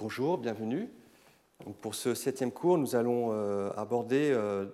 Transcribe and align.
Bonjour, 0.00 0.38
bienvenue. 0.38 0.88
pour 1.82 1.94
ce 1.94 2.14
septième 2.14 2.50
cours, 2.50 2.78
nous 2.78 2.96
allons 2.96 3.32
euh, 3.32 3.70
aborder 3.76 4.30
euh, 4.34 4.64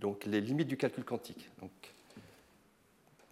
donc, 0.00 0.24
les 0.24 0.40
limites 0.40 0.66
du 0.66 0.76
calcul 0.76 1.04
quantique. 1.04 1.48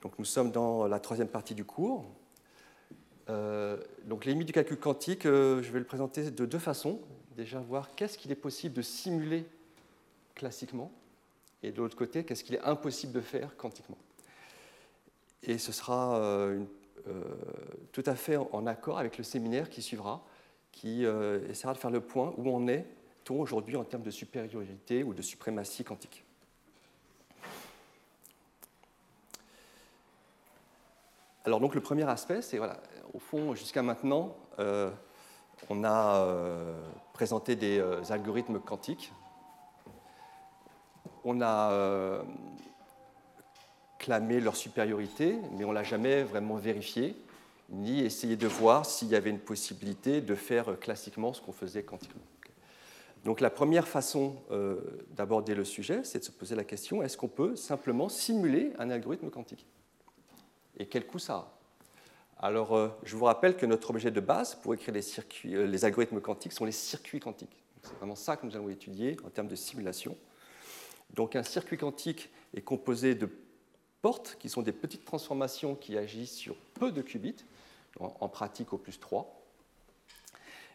Donc, 0.00 0.12
nous 0.16 0.24
sommes 0.24 0.52
dans 0.52 0.86
la 0.86 1.00
troisième 1.00 1.26
partie 1.26 1.56
du 1.56 1.64
cours. 1.64 2.04
Euh, 3.28 3.78
donc 4.04 4.26
les 4.26 4.32
limites 4.32 4.46
du 4.46 4.52
calcul 4.52 4.78
quantique, 4.78 5.24
je 5.24 5.72
vais 5.72 5.80
le 5.80 5.84
présenter 5.84 6.30
de 6.30 6.46
deux 6.46 6.60
façons. 6.60 7.00
Déjà 7.36 7.58
voir 7.58 7.96
qu'est-ce 7.96 8.16
qu'il 8.16 8.30
est 8.30 8.36
possible 8.36 8.76
de 8.76 8.82
simuler 8.82 9.44
classiquement, 10.36 10.92
et 11.64 11.72
de 11.72 11.78
l'autre 11.78 11.96
côté, 11.96 12.22
qu'est-ce 12.22 12.44
qu'il 12.44 12.54
est 12.54 12.62
impossible 12.62 13.12
de 13.12 13.20
faire 13.20 13.56
quantiquement. 13.56 13.98
Et 15.42 15.58
ce 15.58 15.72
sera 15.72 16.48
tout 17.90 18.04
à 18.06 18.14
fait 18.14 18.36
en 18.36 18.68
accord 18.68 19.00
avec 19.00 19.18
le 19.18 19.24
séminaire 19.24 19.68
qui 19.68 19.82
suivra, 19.82 20.24
qui 20.72 21.04
euh, 21.04 21.48
essaiera 21.48 21.74
de 21.74 21.78
faire 21.78 21.90
le 21.90 22.00
point 22.00 22.32
où 22.36 22.48
on 22.48 22.66
est 22.68 22.86
aujourd'hui 23.28 23.76
en 23.76 23.84
termes 23.84 24.02
de 24.02 24.10
supériorité 24.10 25.04
ou 25.04 25.14
de 25.14 25.22
suprématie 25.22 25.84
quantique. 25.84 26.24
Alors 31.44 31.60
donc 31.60 31.76
le 31.76 31.80
premier 31.80 32.08
aspect, 32.08 32.42
c'est 32.42 32.58
voilà, 32.58 32.78
au 33.14 33.20
fond 33.20 33.54
jusqu'à 33.54 33.82
maintenant, 33.82 34.36
euh, 34.58 34.90
on 35.68 35.84
a 35.84 36.24
euh, 36.24 36.82
présenté 37.12 37.54
des 37.54 37.80
algorithmes 38.10 38.58
quantiques, 38.58 39.12
on 41.24 41.40
a 41.40 42.22
clamé 43.98 44.40
leur 44.40 44.56
supériorité, 44.56 45.38
mais 45.52 45.64
on 45.64 45.72
l'a 45.72 45.84
jamais 45.84 46.24
vraiment 46.24 46.56
vérifié 46.56 47.14
ni 47.70 48.00
essayer 48.00 48.36
de 48.36 48.46
voir 48.46 48.84
s'il 48.84 49.08
y 49.08 49.14
avait 49.14 49.30
une 49.30 49.38
possibilité 49.38 50.20
de 50.20 50.34
faire 50.34 50.78
classiquement 50.78 51.32
ce 51.32 51.40
qu'on 51.40 51.52
faisait 51.52 51.82
quantiquement. 51.82 52.22
Donc 53.24 53.40
la 53.40 53.50
première 53.50 53.86
façon 53.86 54.36
euh, 54.50 54.80
d'aborder 55.10 55.54
le 55.54 55.64
sujet, 55.64 56.02
c'est 56.04 56.20
de 56.20 56.24
se 56.24 56.30
poser 56.30 56.54
la 56.54 56.64
question, 56.64 57.02
est-ce 57.02 57.16
qu'on 57.16 57.28
peut 57.28 57.54
simplement 57.54 58.08
simuler 58.08 58.72
un 58.78 58.90
algorithme 58.90 59.30
quantique? 59.30 59.66
Et 60.78 60.86
quel 60.86 61.06
coût 61.06 61.18
ça 61.18 61.34
a? 61.34 61.60
Alors 62.38 62.74
euh, 62.74 62.88
je 63.02 63.16
vous 63.16 63.26
rappelle 63.26 63.56
que 63.56 63.66
notre 63.66 63.90
objet 63.90 64.10
de 64.10 64.20
base 64.20 64.54
pour 64.54 64.72
écrire 64.72 64.94
les, 64.94 65.04
euh, 65.54 65.66
les 65.66 65.84
algorithmes 65.84 66.20
quantiques 66.20 66.52
sont 66.52 66.64
les 66.64 66.72
circuits 66.72 67.20
quantiques. 67.20 67.62
C'est 67.82 67.94
vraiment 67.96 68.16
ça 68.16 68.36
que 68.36 68.46
nous 68.46 68.56
allons 68.56 68.70
étudier 68.70 69.16
en 69.24 69.28
termes 69.28 69.48
de 69.48 69.56
simulation. 69.56 70.16
Donc 71.12 71.36
un 71.36 71.42
circuit 71.42 71.76
quantique 71.76 72.30
est 72.54 72.62
composé 72.62 73.14
de 73.14 73.28
portes 74.00 74.36
qui 74.40 74.48
sont 74.48 74.62
des 74.62 74.72
petites 74.72 75.04
transformations 75.04 75.74
qui 75.74 75.98
agissent 75.98 76.36
sur 76.36 76.56
peu 76.74 76.90
de 76.92 77.02
qubits, 77.02 77.44
en, 77.98 78.28
pratique 78.28 78.72
au 78.72 78.78
plus 78.78 78.98
3. 78.98 79.36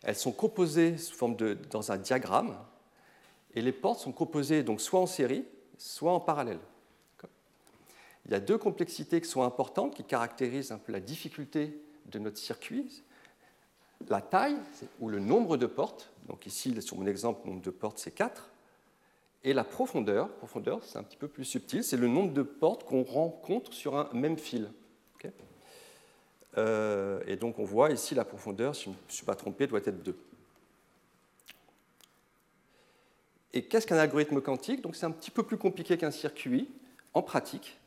Elles 0.04 0.16
sont 0.16 0.32
composées 0.32 0.98
sous 0.98 1.16
forme 1.16 1.36
de, 1.36 1.58
dans 1.72 1.92
un 1.92 1.98
diagramme, 1.98 2.58
et 3.54 3.62
les 3.62 3.72
portes 3.72 4.02
sont 4.02 4.12
composées 4.12 4.64
donc 4.64 4.82
soit 4.82 5.00
en 5.00 5.08
série, 5.08 5.46
soit 5.78 6.12
en 6.12 6.20
parallèle. 6.20 6.60
Il 8.26 8.32
y 8.32 8.36
a 8.36 8.40
deux 8.40 8.58
complexités 8.58 9.22
qui 9.22 9.30
sont 9.30 9.44
importantes, 9.44 9.96
qui 9.96 10.04
caractérisent 10.04 10.72
un 10.72 10.80
peu 10.80 10.92
la 10.92 11.00
difficulté 11.00 11.80
de 12.08 12.20
notre 12.20 12.38
circuit. 12.38 13.04
La 14.10 14.22
taille, 14.22 14.58
ou 15.00 15.10
le 15.10 15.20
nombre 15.20 15.58
de 15.58 15.68
portes, 15.68 16.12
donc 16.28 16.46
ici, 16.46 16.80
sur 16.82 16.98
mon 16.98 17.06
exemple, 17.06 17.42
le 17.46 17.52
nombre 17.52 17.64
de 17.64 17.70
portes, 17.70 18.00
c'est 18.00 18.12
4. 18.12 18.50
Et 19.44 19.54
la 19.54 19.64
profondeur, 19.64 20.30
profondeur 20.30 20.84
c'est 20.84 20.98
un 20.98 21.04
petit 21.04 21.18
peu 21.18 21.28
plus 21.28 21.46
subtil, 21.46 21.84
c'est 21.84 21.98
le 21.98 22.08
nombre 22.08 22.34
de 22.34 22.42
portes 22.42 22.84
qu'on 22.84 23.04
rencontre 23.04 23.74
sur 23.74 23.96
un 23.96 24.10
même 24.12 24.40
fil. 24.40 24.72
Euh, 26.58 27.22
et 27.28 27.36
donc 27.36 27.60
on 27.60 27.64
voit 27.64 27.92
ici 27.92 28.16
la 28.16 28.26
profondeur, 28.26 28.76
si 28.76 28.86
je 28.86 28.90
ne 28.90 28.96
me 28.96 29.00
suis 29.10 29.26
pas 29.26 29.36
trompé, 29.36 29.68
doit 29.68 29.80
être 29.80 30.04
2. 30.04 30.16
Et 33.54 33.64
qu'est-ce 33.64 33.88
qu'un 33.88 33.98
algorithme 33.98 34.42
quantique? 34.42 34.82
Donc 34.82 34.96
c'est 34.96 35.06
un 35.06 35.12
petit 35.12 35.32
peu 35.32 35.44
plus 35.44 35.58
compliqué 35.58 35.98
qu'un 35.98 36.12
circuit 36.12 36.70
en 37.14 37.22
pratique. 37.22 37.78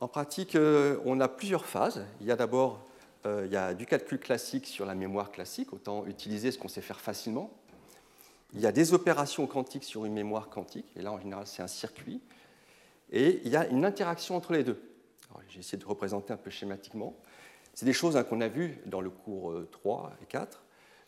En 0.00 0.08
pratique, 0.08 0.56
euh, 0.56 0.98
on 1.04 1.20
a 1.20 1.28
plusieurs 1.28 1.64
phases. 1.64 2.04
Il 2.20 2.26
y 2.26 2.32
a 2.32 2.36
d'abord 2.36 2.84
euh, 3.24 3.44
il 3.46 3.52
y 3.52 3.56
a 3.56 3.72
du 3.72 3.86
calcul 3.86 4.18
classique 4.18 4.66
sur 4.66 4.84
la 4.84 4.94
mémoire 4.94 5.30
classique, 5.30 5.72
autant 5.72 6.06
utiliser 6.06 6.50
ce 6.50 6.58
qu'on 6.58 6.68
sait 6.68 6.80
faire 6.80 7.00
facilement. 7.00 7.50
Il 8.52 8.60
y 8.60 8.66
a 8.66 8.72
des 8.72 8.92
opérations 8.92 9.46
quantiques 9.46 9.84
sur 9.84 10.04
une 10.04 10.12
mémoire 10.12 10.50
quantique, 10.50 10.86
et 10.96 11.02
là 11.02 11.12
en 11.12 11.20
général 11.20 11.46
c'est 11.46 11.62
un 11.62 11.68
circuit. 11.68 12.20
Et 13.10 13.40
il 13.44 13.50
y 13.50 13.56
a 13.56 13.66
une 13.68 13.84
interaction 13.84 14.36
entre 14.36 14.52
les 14.52 14.64
deux. 14.64 14.80
J'ai 15.48 15.60
essayé 15.60 15.78
de 15.78 15.84
représenter 15.86 16.32
un 16.32 16.36
peu 16.36 16.50
schématiquement. 16.50 17.14
C'est 17.74 17.86
des 17.86 17.92
choses 17.92 18.16
hein, 18.16 18.24
qu'on 18.24 18.40
a 18.40 18.48
vues 18.48 18.78
dans 18.86 19.00
le 19.00 19.10
cours 19.10 19.54
3 19.70 20.06
euh, 20.06 20.22
et 20.22 20.26
4. 20.26 20.62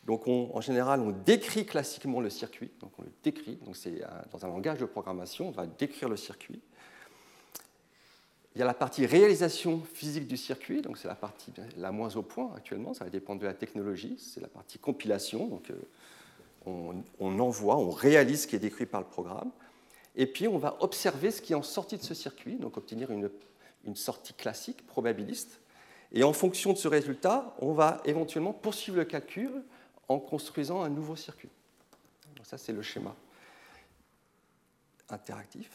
Donc 0.05 0.27
en 0.27 0.61
général, 0.61 1.01
on 1.01 1.09
décrit 1.09 1.65
classiquement 1.65 2.21
le 2.21 2.29
circuit. 2.29 2.71
Donc 2.79 2.91
on 2.99 3.01
le 3.01 3.11
décrit. 3.23 3.55
Donc 3.65 3.75
c'est 3.75 4.03
dans 4.31 4.45
un 4.45 4.49
langage 4.49 4.77
de 4.77 4.85
programmation, 4.85 5.47
on 5.47 5.51
va 5.51 5.65
décrire 5.65 6.09
le 6.09 6.15
circuit. 6.15 6.61
Il 8.55 8.59
y 8.59 8.61
a 8.61 8.65
la 8.65 8.73
partie 8.73 9.05
réalisation 9.05 9.81
physique 9.93 10.27
du 10.27 10.37
circuit, 10.37 10.81
donc 10.81 10.97
c'est 10.97 11.09
la 11.09 11.15
partie 11.15 11.51
la 11.75 11.91
moins 11.91 12.15
au 12.15 12.21
point 12.21 12.53
actuellement, 12.55 12.93
ça 12.93 13.03
va 13.03 13.09
dépendre 13.09 13.41
de 13.41 13.47
la 13.47 13.53
technologie. 13.53 14.15
C'est 14.17 14.39
la 14.39 14.47
partie 14.47 14.77
compilation, 14.77 15.47
donc 15.47 15.71
euh, 15.71 17.03
on, 17.19 17.39
envoie, 17.39 17.75
on 17.75 17.89
réalise 17.89 18.43
ce 18.43 18.47
qui 18.47 18.55
est 18.55 18.59
décrit 18.59 18.85
par 18.85 19.01
le 19.01 19.07
programme. 19.07 19.51
Et 20.15 20.27
puis 20.27 20.47
on 20.47 20.57
va 20.57 20.77
observer 20.79 21.31
ce 21.31 21.41
qui 21.41 21.53
est 21.53 21.55
en 21.55 21.63
sortie 21.63 21.97
de 21.97 22.03
ce 22.03 22.13
circuit, 22.13 22.55
donc 22.55 22.77
obtenir 22.77 23.09
une 23.11 23.95
sortie 23.95 24.33
classique, 24.33 24.85
probabiliste. 24.85 25.59
Et 26.15 26.23
en 26.23 26.33
fonction 26.33 26.71
de 26.71 26.77
ce 26.77 26.87
résultat, 26.87 27.53
on 27.59 27.73
va 27.73 28.01
éventuellement 28.05 28.53
poursuivre 28.53 28.97
le 28.97 29.05
calcul 29.05 29.51
en 30.07 30.17
construisant 30.17 30.81
un 30.81 30.89
nouveau 30.89 31.17
circuit. 31.17 31.49
ça, 32.43 32.57
c'est 32.57 32.73
le 32.73 32.81
schéma 32.81 33.13
interactif. 35.09 35.69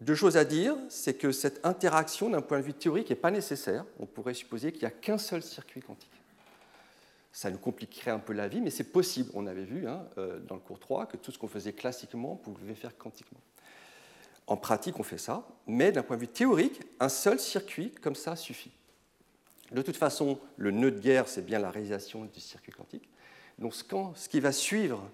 Deux 0.00 0.16
choses 0.16 0.36
à 0.36 0.44
dire, 0.44 0.76
c'est 0.88 1.14
que 1.14 1.32
cette 1.32 1.64
interaction, 1.64 2.28
d'un 2.28 2.42
point 2.42 2.58
de 2.58 2.64
vue 2.64 2.74
théorique, 2.74 3.08
n'est 3.08 3.16
pas 3.16 3.30
nécessaire. 3.30 3.84
On 4.00 4.06
pourrait 4.06 4.34
supposer 4.34 4.72
qu'il 4.72 4.80
n'y 4.80 4.88
a 4.88 4.90
qu'un 4.90 5.16
seul 5.16 5.42
circuit 5.42 5.80
quantique. 5.80 6.10
Ça 7.32 7.50
nous 7.50 7.58
compliquerait 7.58 8.10
un 8.10 8.18
peu 8.18 8.32
la 8.32 8.48
vie, 8.48 8.60
mais 8.60 8.70
c'est 8.70 8.92
possible. 8.92 9.30
On 9.34 9.46
avait 9.46 9.64
vu 9.64 9.88
hein, 9.88 10.06
euh, 10.18 10.40
dans 10.40 10.56
le 10.56 10.60
cours 10.60 10.78
3 10.78 11.06
que 11.06 11.16
tout 11.16 11.30
ce 11.30 11.38
qu'on 11.38 11.48
faisait 11.48 11.72
classiquement, 11.72 12.32
on 12.32 12.52
pouvait 12.52 12.74
faire 12.74 12.96
quantiquement. 12.98 13.40
En 14.46 14.56
pratique, 14.56 14.98
on 15.00 15.04
fait 15.04 15.18
ça, 15.18 15.46
mais 15.66 15.90
d'un 15.90 16.02
point 16.02 16.16
de 16.16 16.22
vue 16.22 16.28
théorique, 16.28 16.80
un 17.00 17.08
seul 17.08 17.38
circuit 17.40 17.92
comme 18.02 18.14
ça 18.14 18.36
suffit. 18.36 18.72
De 19.72 19.82
toute 19.82 19.96
façon, 19.96 20.38
le 20.56 20.70
nœud 20.70 20.90
de 20.90 21.00
guerre, 21.00 21.28
c'est 21.28 21.44
bien 21.44 21.58
la 21.58 21.70
réalisation 21.70 22.24
du 22.26 22.40
circuit 22.40 22.72
quantique. 22.72 23.08
Donc, 23.58 23.74
ce 23.74 24.28
qui 24.28 24.40
va 24.40 24.52
suivre 24.52 25.08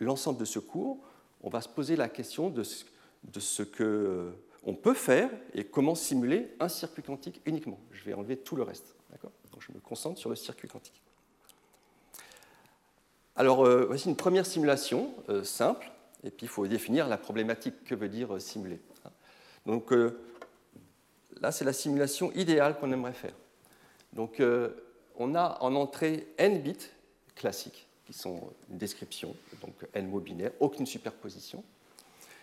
l'ensemble 0.00 0.38
de 0.38 0.44
ce 0.44 0.58
cours, 0.58 0.98
on 1.42 1.50
va 1.50 1.60
se 1.60 1.68
poser 1.68 1.96
la 1.96 2.08
question 2.08 2.50
de 2.50 2.62
ce, 2.62 3.62
qu'on 3.62 3.82
euh, 3.82 4.32
peut 4.82 4.94
faire 4.94 5.30
et 5.52 5.64
comment 5.64 5.94
simuler 5.94 6.54
un 6.58 6.68
circuit 6.68 7.02
quantique 7.02 7.40
uniquement. 7.44 7.78
Je 7.92 8.04
vais 8.04 8.14
enlever 8.14 8.36
tout 8.36 8.56
le 8.56 8.62
reste. 8.62 8.94
Donc, 9.52 9.62
je 9.62 9.72
me 9.72 9.78
concentre 9.78 10.18
sur 10.18 10.30
le 10.30 10.36
circuit 10.36 10.66
quantique. 10.66 11.00
Alors, 13.36 13.64
euh, 13.64 13.84
voici 13.86 14.08
une 14.08 14.16
première 14.16 14.46
simulation 14.46 15.14
euh, 15.28 15.44
simple, 15.44 15.92
et 16.24 16.30
puis 16.30 16.46
il 16.46 16.48
faut 16.48 16.66
définir 16.66 17.06
la 17.06 17.18
problématique 17.18 17.84
que 17.84 17.94
veut 17.94 18.08
dire 18.08 18.40
simuler. 18.40 18.80
Donc, 19.66 19.92
là, 21.40 21.52
c'est 21.52 21.64
la 21.64 21.72
simulation 21.72 22.32
idéale 22.32 22.78
qu'on 22.78 22.92
aimerait 22.92 23.12
faire. 23.12 23.34
Donc, 24.14 24.40
euh, 24.40 24.70
on 25.16 25.34
a 25.34 25.58
en 25.60 25.74
entrée 25.74 26.28
n 26.38 26.62
bits 26.62 26.88
classiques, 27.34 27.86
qui 28.06 28.12
sont 28.12 28.40
une 28.70 28.78
description, 28.78 29.34
donc 29.60 29.74
n 29.92 30.08
mots 30.08 30.20
binaires, 30.20 30.52
aucune 30.60 30.86
superposition, 30.86 31.64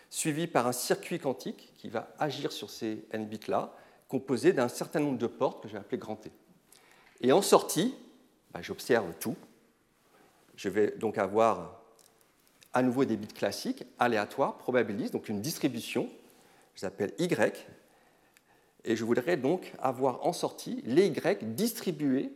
suivi 0.09 0.47
par 0.47 0.67
un 0.67 0.73
circuit 0.73 1.19
quantique 1.19 1.73
qui 1.77 1.89
va 1.89 2.13
agir 2.19 2.51
sur 2.51 2.69
ces 2.69 3.05
n 3.11 3.25
bits-là, 3.25 3.73
composé 4.09 4.51
d'un 4.51 4.67
certain 4.67 4.99
nombre 4.99 5.17
de 5.17 5.27
portes 5.27 5.63
que 5.63 5.69
je 5.69 5.73
vais 5.73 5.79
appeler 5.79 5.97
grand 5.97 6.17
T. 6.17 6.31
Et 7.21 7.31
en 7.31 7.41
sortie, 7.41 7.95
bah, 8.51 8.61
j'observe 8.61 9.13
tout. 9.19 9.37
Je 10.55 10.67
vais 10.67 10.91
donc 10.91 11.17
avoir 11.17 11.81
à 12.73 12.81
nouveau 12.81 13.05
des 13.05 13.15
bits 13.15 13.27
classiques, 13.27 13.85
aléatoires, 13.99 14.57
probabilistes, 14.57 15.13
donc 15.13 15.29
une 15.29 15.41
distribution, 15.41 16.09
je 16.75 16.85
l'appelle 16.85 17.13
Y, 17.19 17.65
et 18.85 18.95
je 18.95 19.03
voudrais 19.03 19.37
donc 19.37 19.73
avoir 19.79 20.25
en 20.25 20.33
sortie 20.33 20.81
les 20.85 21.07
Y 21.07 21.55
distribués 21.55 22.31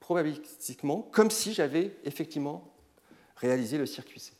probabilistiquement 0.00 1.08
comme 1.12 1.30
si 1.30 1.52
j'avais 1.54 1.96
effectivement 2.04 2.72
réalisé 3.36 3.78
le 3.78 3.86
circuit 3.86 4.20
C 4.20 4.32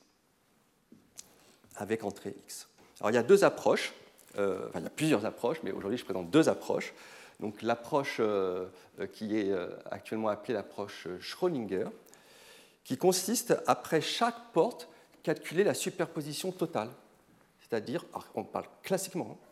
avec 1.76 2.04
entrée 2.04 2.34
X. 2.44 2.68
Alors 3.00 3.10
il 3.10 3.14
y 3.14 3.18
a 3.18 3.22
deux 3.22 3.44
approches, 3.44 3.92
euh, 4.38 4.68
enfin 4.68 4.80
il 4.80 4.82
y 4.82 4.86
a 4.86 4.90
plusieurs 4.90 5.24
approches, 5.24 5.58
mais 5.62 5.72
aujourd'hui 5.72 5.98
je 5.98 6.04
présente 6.04 6.30
deux 6.30 6.48
approches. 6.48 6.92
Donc 7.40 7.62
l'approche 7.62 8.16
euh, 8.18 8.66
qui 9.12 9.38
est 9.38 9.50
euh, 9.50 9.68
actuellement 9.90 10.28
appelée 10.28 10.54
l'approche 10.54 11.06
Schrödinger, 11.20 11.86
qui 12.82 12.96
consiste, 12.96 13.54
après 13.66 14.00
chaque 14.00 14.52
porte, 14.52 14.88
calculer 15.22 15.62
la 15.62 15.74
superposition 15.74 16.50
totale. 16.50 16.90
C'est-à-dire, 17.60 18.04
on 18.34 18.44
parle 18.44 18.66
classiquement, 18.82 19.28
hein, 19.32 19.46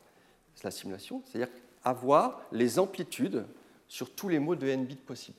c'est 0.54 0.64
la 0.64 0.70
simulation, 0.70 1.22
c'est-à-dire 1.26 1.52
avoir 1.86 2.42
les 2.50 2.80
amplitudes 2.80 3.46
sur 3.86 4.10
tous 4.10 4.28
les 4.28 4.40
mots 4.40 4.56
de 4.56 4.66
n 4.66 4.84
bits 4.84 4.96
possibles. 4.96 5.38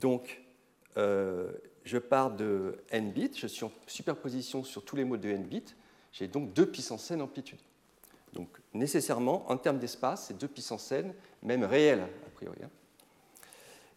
Donc, 0.00 0.42
euh, 0.96 1.52
je 1.84 1.96
pars 1.96 2.32
de 2.32 2.78
n 2.90 3.12
bits, 3.12 3.30
je 3.36 3.46
suis 3.46 3.64
en 3.64 3.72
superposition 3.86 4.64
sur 4.64 4.84
tous 4.84 4.96
les 4.96 5.04
modes 5.04 5.20
de 5.20 5.30
n 5.30 5.44
bits, 5.44 5.74
j'ai 6.12 6.26
donc 6.26 6.52
2 6.52 6.66
puissance 6.66 7.10
n 7.12 7.22
amplitude. 7.22 7.60
Donc 8.32 8.48
nécessairement, 8.74 9.48
en 9.48 9.56
termes 9.56 9.78
d'espace, 9.78 10.26
c'est 10.26 10.38
2 10.38 10.48
puissance 10.48 10.90
n, 10.90 11.14
même 11.42 11.62
réel 11.62 12.00
a 12.00 12.30
priori. 12.34 12.58
Hein. 12.64 12.70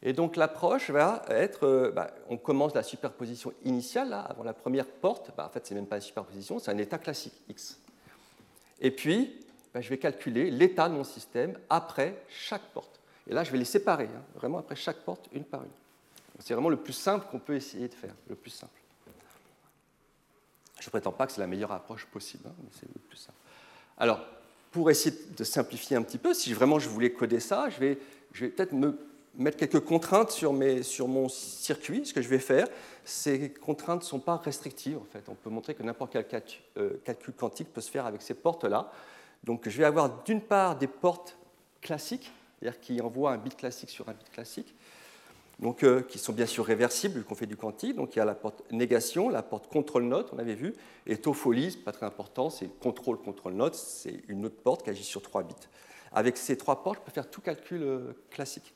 Et 0.04 0.14
donc 0.14 0.36
l'approche 0.36 0.92
va 0.92 1.26
être, 1.30 1.66
euh, 1.66 1.92
bah, 1.92 2.12
on 2.30 2.38
commence 2.38 2.76
la 2.76 2.84
superposition 2.84 3.52
initiale, 3.64 4.10
là, 4.10 4.20
avant 4.20 4.44
la 4.44 4.54
première 4.54 4.86
porte, 4.86 5.32
bah, 5.36 5.48
en 5.48 5.50
fait 5.50 5.66
c'est 5.66 5.74
même 5.74 5.88
pas 5.88 5.96
une 5.96 6.04
superposition, 6.04 6.60
c'est 6.60 6.70
un 6.70 6.78
état 6.78 7.00
classique, 7.00 7.42
x. 7.50 7.80
Et 8.80 8.92
puis, 8.92 9.45
bah, 9.76 9.82
je 9.82 9.90
vais 9.90 9.98
calculer 9.98 10.50
l'état 10.50 10.88
de 10.88 10.94
mon 10.94 11.04
système 11.04 11.60
après 11.70 12.24
chaque 12.30 12.62
porte. 12.74 12.98
Et 13.28 13.34
là, 13.34 13.44
je 13.44 13.52
vais 13.52 13.58
les 13.58 13.66
séparer, 13.66 14.06
hein, 14.06 14.22
vraiment 14.36 14.60
après 14.60 14.78
chaque 14.78 15.00
porte, 15.00 15.28
une 15.34 15.44
par 15.44 15.64
une. 15.64 15.70
C'est 16.40 16.54
vraiment 16.54 16.70
le 16.70 16.78
plus 16.78 16.94
simple 16.94 17.26
qu'on 17.30 17.40
peut 17.40 17.56
essayer 17.56 17.90
de 17.90 17.94
faire, 17.94 18.14
le 18.30 18.36
plus 18.36 18.52
simple. 18.52 18.80
Je 20.80 20.88
ne 20.88 20.90
prétends 20.92 21.12
pas 21.12 21.28
que 21.28 21.34
c'est 21.34 21.42
la 21.42 21.48
meilleure 21.48 21.74
approche 21.74 22.06
possible, 22.06 22.46
hein, 22.48 22.54
mais 22.64 22.70
c'est 22.72 22.88
le 22.88 23.02
plus 23.02 23.18
simple. 23.18 23.38
Alors, 23.98 24.22
pour 24.72 24.90
essayer 24.90 25.14
de 25.36 25.44
simplifier 25.44 25.98
un 25.98 26.04
petit 26.04 26.20
peu, 26.20 26.34
si 26.34 26.54
vraiment 26.54 26.80
je 26.80 26.88
voulais 26.88 27.12
coder 27.12 27.42
ça, 27.42 27.70
je 27.70 27.80
vais, 27.82 27.96
peut-être 28.32 28.72
me 28.72 28.98
mettre 29.36 29.58
quelques 29.58 29.82
contraintes 29.82 30.32
sur, 30.32 30.54
mon 30.54 31.28
circuit. 31.28 32.06
Ce 32.06 32.14
que 32.14 32.22
je 32.22 32.30
vais 32.30 32.40
faire, 32.40 32.70
ces 33.04 33.52
contraintes 33.52 34.04
ne 34.04 34.08
sont 34.08 34.20
pas 34.20 34.38
restrictives. 34.38 35.00
En 35.00 35.08
fait. 35.12 35.28
On 35.28 35.36
peut 35.36 35.50
montrer 35.50 35.76
que 35.76 35.84
n'importe 35.84 36.14
quel 36.14 36.44
euh, 36.78 36.92
calcul 37.04 37.34
quantique 37.34 37.74
peut 37.74 37.82
se 37.82 37.92
faire 37.92 38.06
avec 38.06 38.22
ces 38.22 38.36
portes-là. 38.36 38.90
Donc 39.46 39.70
je 39.70 39.78
vais 39.78 39.86
avoir 39.86 40.24
d'une 40.24 40.42
part 40.42 40.78
des 40.78 40.88
portes 40.88 41.38
classiques, 41.82 42.32
c'est-à-dire 42.60 42.80
qui 42.82 43.00
envoient 43.00 43.32
un 43.32 43.38
bit 43.38 43.56
classique 43.56 43.90
sur 43.90 44.10
un 44.10 44.14
bit 44.14 44.30
classique, 44.32 44.76
donc, 45.60 45.84
euh, 45.84 46.02
qui 46.02 46.18
sont 46.20 46.34
bien 46.34 46.46
sûr 46.46 46.66
réversibles 46.66 47.20
vu 47.20 47.24
qu'on 47.24 47.36
fait 47.36 47.46
du 47.46 47.56
quantique. 47.56 47.96
Donc 47.96 48.16
il 48.16 48.20
y 48.20 48.22
a 48.22 48.26
la 48.26 48.36
porte 48.36 48.64
négation, 48.72 49.30
la 49.30 49.44
porte 49.44 49.68
contrôle 49.68 50.04
note, 50.04 50.32
on 50.34 50.40
avait 50.40 50.56
vu, 50.56 50.74
et 51.06 51.18
topholie, 51.18 51.78
pas 51.78 51.92
très 51.92 52.06
important, 52.06 52.50
c'est 52.50 52.68
contrôle 52.80 53.18
contrôle 53.18 53.54
note, 53.54 53.76
c'est 53.76 54.24
une 54.28 54.46
autre 54.46 54.58
porte 54.62 54.84
qui 54.84 54.90
agit 54.90 55.04
sur 55.04 55.22
trois 55.22 55.44
bits. 55.44 55.54
Avec 56.12 56.38
ces 56.38 56.58
trois 56.58 56.84
portes, 56.84 57.00
je 57.00 57.06
peux 57.06 57.12
faire 57.12 57.30
tout 57.30 57.42
calcul 57.42 57.84
euh, 57.84 58.14
classique. 58.32 58.74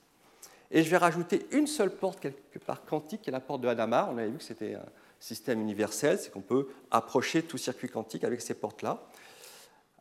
Et 0.72 0.84
je 0.84 0.90
vais 0.90 0.98
rajouter 0.98 1.48
une 1.52 1.68
seule 1.68 1.90
porte 1.90 2.20
quelque 2.20 2.60
part 2.60 2.86
quantique, 2.86 3.24
qui 3.24 3.30
est 3.30 3.34
la 3.34 3.40
porte 3.40 3.62
de 3.62 3.68
Hadamard. 3.68 4.12
On 4.12 4.18
avait 4.18 4.30
vu 4.30 4.38
que 4.38 4.44
c'était 4.44 4.76
un 4.76 4.86
système 5.20 5.60
universel, 5.60 6.20
c'est 6.20 6.32
qu'on 6.32 6.42
peut 6.42 6.68
approcher 6.92 7.42
tout 7.42 7.58
circuit 7.58 7.90
quantique 7.90 8.24
avec 8.24 8.40
ces 8.40 8.54
portes-là. 8.54 9.02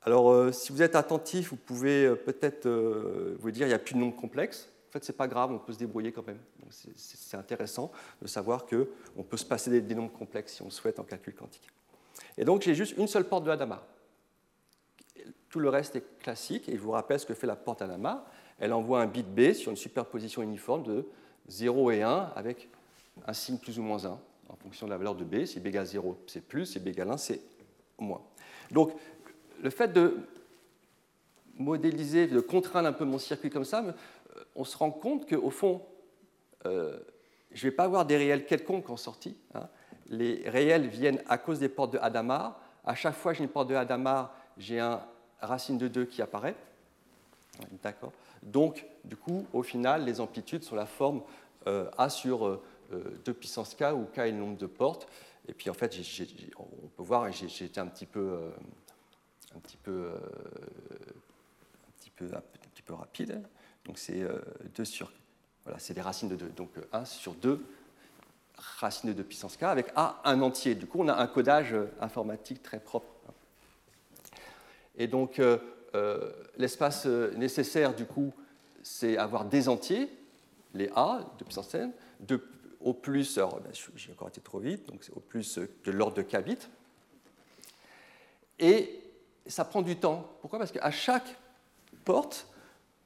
Alors, 0.02 0.30
euh, 0.30 0.52
si 0.52 0.72
vous 0.72 0.82
êtes 0.82 0.96
attentif, 0.96 1.50
vous 1.50 1.56
pouvez 1.56 2.06
euh, 2.06 2.14
peut-être 2.14 2.66
euh, 2.66 3.36
vous 3.40 3.50
dire 3.50 3.66
qu'il 3.66 3.68
n'y 3.68 3.74
a 3.74 3.78
plus 3.78 3.94
de 3.94 4.00
nombres 4.00 4.16
complexes. 4.16 4.70
En 4.88 4.92
fait, 4.92 5.04
ce 5.04 5.12
n'est 5.12 5.16
pas 5.16 5.28
grave, 5.28 5.52
on 5.52 5.58
peut 5.58 5.72
se 5.72 5.78
débrouiller 5.78 6.12
quand 6.12 6.26
même. 6.26 6.38
C'est 6.70 7.36
intéressant 7.36 7.90
de 8.22 8.26
savoir 8.26 8.66
qu'on 8.66 9.22
peut 9.22 9.36
se 9.36 9.44
passer 9.44 9.70
des, 9.70 9.80
des, 9.80 9.94
nombres 9.94 10.12
complexes 10.12 10.54
si 10.54 10.62
on 10.62 10.66
le 10.66 10.70
souhaite 10.70 10.98
en 10.98 11.04
calcul 11.04 11.34
quantique. 11.34 11.68
Et 12.36 12.44
donc, 12.44 12.62
j'ai 12.62 12.74
juste 12.74 12.96
une 12.96 13.06
seule 13.06 13.24
porte 13.24 13.44
de 13.44 13.50
Hadamard. 13.50 13.84
Tout 15.50 15.60
le 15.60 15.68
reste 15.68 15.96
est 15.96 16.18
classique, 16.18 16.68
et 16.68 16.76
je 16.76 16.80
vous 16.80 16.90
rappelle 16.90 17.18
ce 17.20 17.26
que 17.26 17.34
fait 17.34 17.46
la 17.46 17.56
porte 17.56 17.82
Hadamard 17.82 18.24
elle 18.58 18.72
envoie 18.72 19.00
un 19.00 19.06
bit 19.06 19.26
B 19.26 19.52
sur 19.52 19.70
une 19.70 19.76
superposition 19.76 20.42
uniforme 20.42 20.82
de 20.82 21.06
0 21.48 21.90
et 21.92 22.02
1 22.02 22.32
avec 22.34 22.68
un 23.26 23.32
signe 23.32 23.58
plus 23.58 23.78
ou 23.78 23.82
moins 23.82 24.04
1 24.04 24.18
en 24.48 24.56
fonction 24.56 24.86
de 24.86 24.90
la 24.90 24.98
valeur 24.98 25.14
de 25.14 25.24
B. 25.24 25.44
Si 25.44 25.60
B 25.60 25.66
égale 25.66 25.86
0, 25.86 26.18
c'est 26.26 26.40
plus, 26.40 26.66
si 26.66 26.80
B 26.80 26.88
égale 26.88 27.10
1, 27.10 27.16
c'est 27.16 27.40
moins. 27.98 28.22
Donc, 28.70 28.92
le 29.62 29.70
fait 29.70 29.92
de 29.92 30.18
modéliser, 31.56 32.26
de 32.26 32.40
contraindre 32.40 32.88
un 32.88 32.92
peu 32.92 33.04
mon 33.04 33.18
circuit 33.18 33.50
comme 33.50 33.64
ça, 33.64 33.84
on 34.54 34.64
se 34.64 34.76
rend 34.76 34.90
compte 34.90 35.28
qu'au 35.28 35.50
fond, 35.50 35.82
euh, 36.66 36.98
je 37.52 37.66
ne 37.66 37.70
vais 37.70 37.76
pas 37.76 37.84
avoir 37.84 38.06
des 38.06 38.16
réels 38.16 38.46
quelconques 38.46 38.90
en 38.90 38.96
sortie. 38.96 39.36
Hein. 39.54 39.68
Les 40.08 40.48
réels 40.48 40.86
viennent 40.86 41.22
à 41.28 41.38
cause 41.38 41.58
des 41.58 41.68
portes 41.68 41.92
de 41.92 41.98
Hadamard. 41.98 42.60
À 42.84 42.94
chaque 42.94 43.14
fois 43.14 43.32
que 43.32 43.38
j'ai 43.38 43.44
une 43.44 43.50
porte 43.50 43.68
de 43.68 43.74
Hadamard, 43.74 44.34
j'ai 44.56 44.80
un 44.80 45.00
racine 45.40 45.78
de 45.78 45.88
2 45.88 46.04
qui 46.04 46.22
apparaît. 46.22 46.54
D'accord 47.82 48.12
donc, 48.42 48.86
du 49.04 49.16
coup, 49.16 49.46
au 49.52 49.62
final, 49.62 50.04
les 50.04 50.20
amplitudes 50.20 50.62
sont 50.62 50.76
la 50.76 50.86
forme 50.86 51.22
euh, 51.66 51.90
A 51.96 52.08
sur 52.08 52.60
2 52.90 52.96
euh, 52.96 53.34
puissance 53.34 53.74
K, 53.74 53.84
où 53.94 54.04
K 54.04 54.18
est 54.18 54.30
le 54.30 54.38
nombre 54.38 54.56
de 54.56 54.66
portes. 54.66 55.08
Et 55.48 55.52
puis, 55.52 55.70
en 55.70 55.74
fait, 55.74 55.96
on 56.58 56.88
peut 56.88 57.02
voir, 57.02 57.30
j'ai 57.32 57.64
été 57.64 57.80
un 57.80 57.86
petit 57.86 58.06
peu, 58.06 58.20
euh, 58.20 58.50
un 59.58 59.60
petit 59.60 59.76
peu, 59.76 60.10
un 60.10 61.90
petit 61.98 62.10
peu, 62.10 62.24
un 62.34 62.40
petit 62.72 62.82
peu 62.82 62.94
rapide. 62.94 63.42
Donc, 63.84 63.98
c'est 63.98 64.26
2 64.74 64.84
sur. 64.84 65.12
Voilà, 65.64 65.78
c'est 65.78 65.94
des 65.94 66.00
racines 66.00 66.28
de 66.28 66.36
2. 66.36 66.48
Donc, 66.50 66.70
1 66.92 67.04
sur 67.04 67.34
2 67.34 67.62
racines 68.56 69.10
de 69.10 69.14
2 69.14 69.24
puissance 69.24 69.56
K 69.56 69.64
avec 69.64 69.88
A 69.96 70.20
un 70.24 70.40
entier. 70.40 70.74
Du 70.74 70.86
coup, 70.86 70.98
on 71.00 71.08
a 71.08 71.14
un 71.14 71.26
codage 71.26 71.74
informatique 72.00 72.62
très 72.62 72.80
propre. 72.80 73.08
Et 74.96 75.06
donc, 75.06 75.40
euh, 75.94 76.30
l'espace 76.56 77.06
euh, 77.06 77.32
nécessaire, 77.34 77.94
du 77.94 78.04
coup, 78.04 78.32
c'est 78.82 79.16
avoir 79.16 79.44
des 79.44 79.68
entiers, 79.68 80.10
les 80.74 80.90
A 80.94 81.20
de 81.38 81.44
puissance 81.44 81.74
n, 81.74 81.92
de, 82.20 82.42
au 82.80 82.92
plus, 82.92 83.38
alors 83.38 83.60
ben, 83.60 83.72
j'ai 83.96 84.12
encore 84.12 84.28
été 84.28 84.40
trop 84.40 84.58
vite, 84.58 84.86
donc 84.88 85.02
c'est 85.02 85.12
au 85.12 85.20
plus 85.20 85.58
de 85.58 85.90
l'ordre 85.90 86.16
de 86.16 86.22
k 86.22 86.42
bits. 86.42 86.68
Et 88.58 89.00
ça 89.48 89.64
prend 89.64 89.82
du 89.82 89.96
temps. 89.96 90.30
Pourquoi? 90.40 90.58
Parce 90.58 90.72
qu'à 90.72 90.90
chaque 90.90 91.36
porte, 92.04 92.46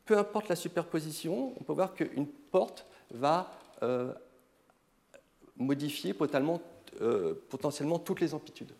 peu 0.04 0.18
importe 0.18 0.48
la 0.48 0.56
superposition, 0.56 1.54
on 1.58 1.64
peut 1.64 1.72
voir 1.72 1.94
qu'une 1.94 2.26
porte 2.26 2.86
va 3.10 3.50
euh, 3.82 4.12
modifier 5.56 6.14
potentiellement, 6.14 6.60
potentiellement 7.48 7.98
toutes 7.98 8.20
les 8.20 8.34
amplitudes. 8.34 8.72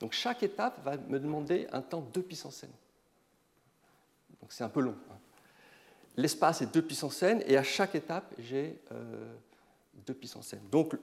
Donc 0.00 0.12
chaque 0.12 0.42
étape 0.42 0.82
va 0.84 0.96
me 0.96 1.18
demander 1.18 1.66
un 1.72 1.80
temps 1.80 2.04
de 2.12 2.20
puissance 2.20 2.64
n. 2.64 2.70
Donc 4.40 4.52
c'est 4.52 4.64
un 4.64 4.68
peu 4.68 4.80
long. 4.80 4.96
Hein. 5.10 5.16
L'espace 6.16 6.60
est 6.60 6.72
2 6.72 6.82
puissance 6.82 7.22
n, 7.22 7.42
et 7.46 7.56
à 7.56 7.62
chaque 7.62 7.94
étape, 7.94 8.34
j'ai 8.38 8.78
2 8.90 8.94
euh, 8.94 10.14
puissance 10.14 10.52
n. 10.52 10.60
Donc, 10.70 10.94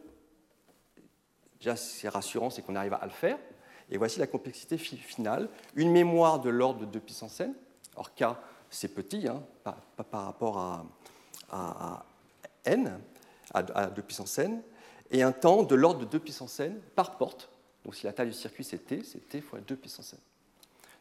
déjà, 1.60 1.76
c'est 1.76 2.10
rassurant, 2.10 2.50
c'est 2.50 2.62
qu'on 2.62 2.76
arrive 2.76 2.94
à 2.94 3.06
le 3.06 3.12
faire. 3.12 3.40
Et 3.92 3.98
voici 3.98 4.20
la 4.20 4.28
complexité 4.28 4.78
finale. 4.78 5.50
Une 5.76 5.92
mémoire 5.92 6.40
de 6.40 6.50
l'ordre 6.50 6.82
de 6.82 6.86
2 6.86 7.00
puissance 7.00 7.40
n. 7.40 7.54
Or, 7.96 8.14
K, 8.14 8.24
c'est 8.70 8.94
petit, 8.94 9.28
hein, 9.28 9.44
par 9.64 10.26
rapport 10.26 10.86
à, 11.50 12.06
n, 12.66 13.00
à, 13.54 13.88
2 13.88 14.02
puissance 14.02 14.38
n. 14.38 14.62
Et 15.12 15.24
un 15.24 15.32
temps 15.32 15.64
de 15.64 15.76
l'ordre 15.76 16.02
de 16.02 16.06
2 16.06 16.20
puissance 16.20 16.60
n 16.60 16.80
par 16.96 17.18
porte. 17.18 17.50
Donc, 17.84 17.96
si 17.96 18.06
la 18.06 18.14
taille 18.14 18.28
du 18.28 18.34
circuit, 18.34 18.64
c'est 18.64 18.86
t, 18.86 19.04
c'est 19.04 19.28
t 19.28 19.42
fois 19.42 19.60
2 19.60 19.76
puissance 19.76 20.14
n. 20.14 20.20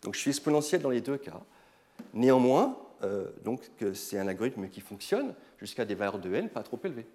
Donc, 0.03 0.15
je 0.15 0.21
suis 0.21 0.31
exponentiel 0.31 0.81
dans 0.81 0.91
les 0.91 1.01
deux 1.01 1.19
cas. 1.19 1.41
Néanmoins, 2.15 2.79
euh, 3.03 3.27
donc, 3.45 3.69
c'est 3.95 4.19
un 4.19 4.29
algorithme 4.29 4.69
qui 4.69 4.81
fonctionne 4.81 5.35
jusqu'à 5.59 5.85
des 5.85 5.95
valeurs 5.95 6.19
de 6.19 6.33
n 6.33 6.49
pas 6.49 6.63
trop 6.63 6.79
élevées. 6.85 7.07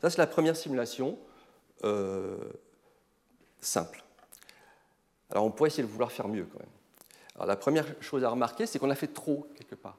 Ça, 0.00 0.10
c'est 0.10 0.18
la 0.18 0.26
première 0.26 0.56
simulation 0.56 1.16
euh, 1.84 2.36
simple. 3.64 4.02
Alors, 5.30 5.44
on 5.44 5.50
pourrait 5.50 5.68
essayer 5.68 5.82
de 5.82 5.88
vouloir 5.88 6.12
faire 6.12 6.28
mieux 6.28 6.44
quand 6.44 6.58
même. 6.58 6.68
Alors, 7.34 7.46
la 7.46 7.56
première 7.56 7.86
chose 8.00 8.24
à 8.24 8.28
remarquer, 8.28 8.66
c'est 8.66 8.78
qu'on 8.78 8.90
a 8.90 8.94
fait 8.94 9.12
trop 9.12 9.48
quelque 9.56 9.74
part. 9.74 9.96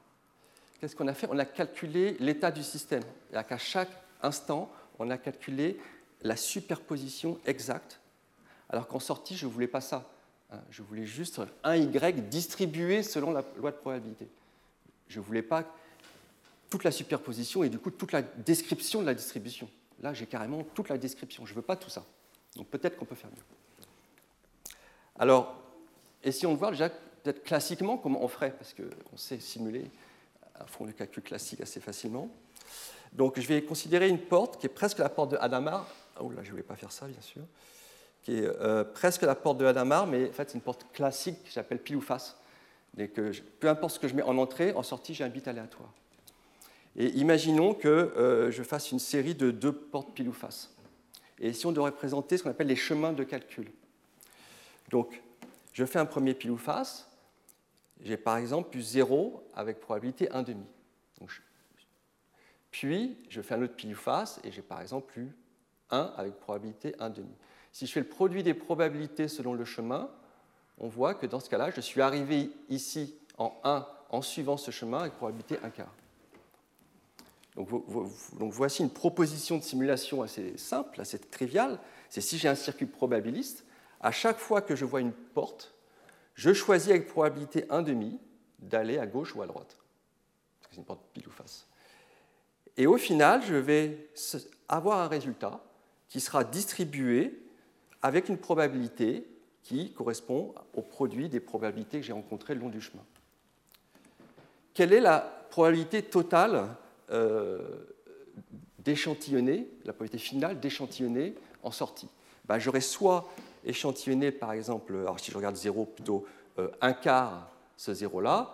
Qu'est-ce 0.79 0.95
qu'on 0.95 1.07
a 1.07 1.13
fait? 1.13 1.27
On 1.29 1.39
a 1.39 1.45
calculé 1.45 2.15
l'état 2.19 2.51
du 2.51 2.63
système. 2.63 3.03
Et 3.33 3.43
qu'à 3.43 3.57
chaque 3.57 3.91
instant, 4.21 4.71
on 4.99 5.09
a 5.09 5.17
calculé 5.17 5.79
la 6.21 6.35
superposition 6.35 7.39
exacte, 7.45 7.99
alors 8.69 8.87
qu'en 8.87 8.99
sortie, 8.99 9.35
je 9.35 9.45
ne 9.45 9.51
voulais 9.51 9.67
pas 9.67 9.81
ça. 9.81 10.09
Hein, 10.51 10.59
je 10.69 10.81
voulais 10.81 11.05
juste 11.05 11.41
un 11.63 11.75
Y 11.75 12.29
distribué 12.29 13.03
selon 13.03 13.31
la 13.31 13.43
loi 13.57 13.71
de 13.71 13.77
probabilité. 13.77 14.27
Je 15.07 15.19
ne 15.19 15.25
voulais 15.25 15.41
pas 15.41 15.63
toute 16.69 16.83
la 16.83 16.91
superposition 16.91 17.63
et 17.63 17.69
du 17.69 17.77
coup 17.77 17.91
toute 17.91 18.11
la 18.11 18.21
description 18.21 19.01
de 19.01 19.05
la 19.05 19.13
distribution. 19.13 19.69
Là, 20.01 20.13
j'ai 20.13 20.25
carrément 20.25 20.63
toute 20.73 20.89
la 20.89 20.97
description. 20.97 21.45
Je 21.45 21.51
ne 21.51 21.57
veux 21.57 21.61
pas 21.61 21.75
tout 21.75 21.89
ça. 21.89 22.03
Donc 22.55 22.67
peut-être 22.67 22.97
qu'on 22.97 23.05
peut 23.05 23.15
faire 23.15 23.29
mieux. 23.29 23.54
Alors, 25.17 25.55
essayons 26.23 26.53
de 26.53 26.57
voir 26.57 26.71
déjà 26.71 26.89
peut-être 26.89 27.43
classiquement 27.43 27.97
comment 27.97 28.23
on 28.23 28.27
ferait, 28.27 28.51
parce 28.51 28.73
qu'on 28.73 29.17
sait 29.17 29.39
simuler 29.39 29.89
un 30.59 30.65
fond 30.65 30.85
de 30.85 30.91
calcul 30.91 31.23
classique 31.23 31.61
assez 31.61 31.79
facilement. 31.79 32.29
Donc 33.13 33.39
je 33.39 33.47
vais 33.47 33.63
considérer 33.63 34.09
une 34.09 34.19
porte 34.19 34.59
qui 34.59 34.65
est 34.65 34.69
presque 34.69 34.99
la 34.99 35.09
porte 35.09 35.31
de 35.31 35.37
Hadamard. 35.37 35.87
Oh 36.19 36.29
là, 36.29 36.41
je 36.41 36.47
ne 36.47 36.51
voulais 36.51 36.63
pas 36.63 36.75
faire 36.75 36.91
ça, 36.91 37.07
bien 37.07 37.21
sûr 37.21 37.41
qui 38.25 38.39
est 38.39 38.47
euh, 38.59 38.83
presque 38.83 39.21
la 39.21 39.35
porte 39.35 39.59
de 39.59 39.65
Hadamard, 39.65 40.07
mais 40.07 40.27
en 40.27 40.31
fait, 40.33 40.49
c'est 40.49 40.55
une 40.55 40.61
porte 40.61 40.87
classique 40.91 41.43
que 41.43 41.51
j'appelle 41.51 41.77
pile 41.77 41.97
ou 41.97 42.01
face. 42.01 42.35
Et 42.97 43.07
que 43.07 43.31
peu 43.59 43.69
importe 43.69 43.95
ce 43.95 43.99
que 43.99 44.07
je 44.07 44.15
mets 44.15 44.23
en 44.23 44.37
entrée, 44.39 44.73
en 44.73 44.81
sortie, 44.81 45.13
j'ai 45.13 45.23
un 45.23 45.29
bit 45.29 45.47
aléatoire. 45.47 45.93
Et 46.95 47.07
imaginons 47.09 47.75
que 47.75 47.87
euh, 47.87 48.51
je 48.51 48.63
fasse 48.63 48.91
une 48.91 48.99
série 48.99 49.35
de 49.35 49.51
deux 49.51 49.73
portes 49.73 50.13
pile 50.13 50.27
ou 50.27 50.33
face. 50.33 50.73
Et 51.39 51.49
ici, 51.49 51.67
on 51.67 51.71
doit 51.71 51.85
représenter 51.85 52.37
ce 52.37 52.43
qu'on 52.43 52.49
appelle 52.49 52.67
les 52.67 52.75
chemins 52.75 53.13
de 53.13 53.23
calcul. 53.23 53.69
Donc, 54.89 55.21
je 55.73 55.85
fais 55.85 55.99
un 55.99 56.05
premier 56.05 56.33
pile 56.33 56.51
ou 56.51 56.57
face. 56.57 57.07
J'ai 58.01 58.17
par 58.17 58.37
exemple 58.37 58.69
plus 58.69 58.81
0 58.81 59.43
avec 59.53 59.79
probabilité 59.79 60.27
1,5. 60.27 60.55
Donc, 61.19 61.41
puis 62.71 63.17
je 63.29 63.41
fais 63.41 63.55
un 63.55 63.61
autre 63.61 63.75
pile 63.75 63.93
ou 63.93 63.97
face 63.97 64.39
et 64.43 64.51
j'ai 64.51 64.61
par 64.61 64.81
exemple 64.81 65.17
eu 65.19 65.33
1 65.91 66.13
avec 66.17 66.35
probabilité 66.39 66.95
1 66.99 67.09
demi. 67.09 67.33
Si 67.71 67.87
je 67.87 67.91
fais 67.91 68.01
le 68.01 68.07
produit 68.07 68.43
des 68.43 68.53
probabilités 68.53 69.27
selon 69.27 69.53
le 69.53 69.65
chemin, 69.65 70.09
on 70.77 70.87
voit 70.87 71.13
que 71.13 71.25
dans 71.25 71.39
ce 71.39 71.49
cas-là, 71.49 71.71
je 71.71 71.81
suis 71.81 72.01
arrivé 72.01 72.49
ici 72.69 73.15
en 73.37 73.53
1 73.63 73.87
en 74.09 74.21
suivant 74.21 74.57
ce 74.57 74.71
chemin 74.71 74.99
avec 74.99 75.13
probabilité 75.13 75.57
1 75.63 75.69
quart. 75.69 75.93
Donc, 77.55 78.51
voici 78.51 78.83
une 78.83 78.89
proposition 78.89 79.57
de 79.57 79.63
simulation 79.63 80.21
assez 80.21 80.57
simple, 80.57 80.99
assez 80.99 81.17
triviale. 81.19 81.79
C'est 82.09 82.21
si 82.21 82.37
j'ai 82.37 82.49
un 82.49 82.55
circuit 82.55 82.85
probabiliste, 82.85 83.64
à 84.05 84.11
chaque 84.11 84.37
fois 84.37 84.61
que 84.61 84.75
je 84.75 84.85
vois 84.85 85.01
une 85.01 85.11
porte, 85.11 85.73
je 86.35 86.53
choisis 86.53 86.91
avec 86.91 87.07
probabilité 87.07 87.65
1 87.71 87.81
demi 87.81 88.19
d'aller 88.59 88.99
à 88.99 89.07
gauche 89.07 89.35
ou 89.35 89.41
à 89.41 89.47
droite. 89.47 89.77
C'est 90.69 90.77
une 90.77 90.85
porte 90.85 91.01
pile 91.11 91.27
ou 91.27 91.31
face. 91.31 91.65
Et 92.77 92.85
au 92.85 92.97
final, 92.97 93.41
je 93.41 93.55
vais 93.55 94.11
avoir 94.69 94.99
un 94.99 95.07
résultat 95.07 95.59
qui 96.07 96.19
sera 96.19 96.43
distribué 96.43 97.41
avec 98.03 98.29
une 98.29 98.37
probabilité 98.37 99.25
qui 99.63 99.91
correspond 99.93 100.53
au 100.75 100.83
produit 100.83 101.27
des 101.27 101.39
probabilités 101.39 101.99
que 101.99 102.05
j'ai 102.05 102.13
rencontrées 102.13 102.53
le 102.53 102.61
long 102.61 102.69
du 102.69 102.81
chemin. 102.81 103.03
Quelle 104.75 104.93
est 104.93 105.01
la 105.01 105.19
probabilité 105.49 106.03
totale 106.03 106.67
euh, 107.09 107.87
d'échantillonner, 108.77 109.67
la 109.83 109.93
probabilité 109.93 110.23
finale 110.23 110.59
d'échantillonner 110.59 111.33
en 111.63 111.71
sortie? 111.71 112.09
Ben, 112.47 112.59
J'aurais 112.59 112.81
soit 112.81 113.27
échantillonné, 113.65 114.31
par 114.31 114.53
exemple, 114.53 114.95
alors 114.95 115.19
si 115.19 115.31
je 115.31 115.37
regarde 115.37 115.55
0, 115.55 115.85
plutôt 115.85 116.25
euh, 116.59 116.69
un 116.81 116.93
quart 116.93 117.49
ce 117.77 117.91
0-là, 117.91 118.53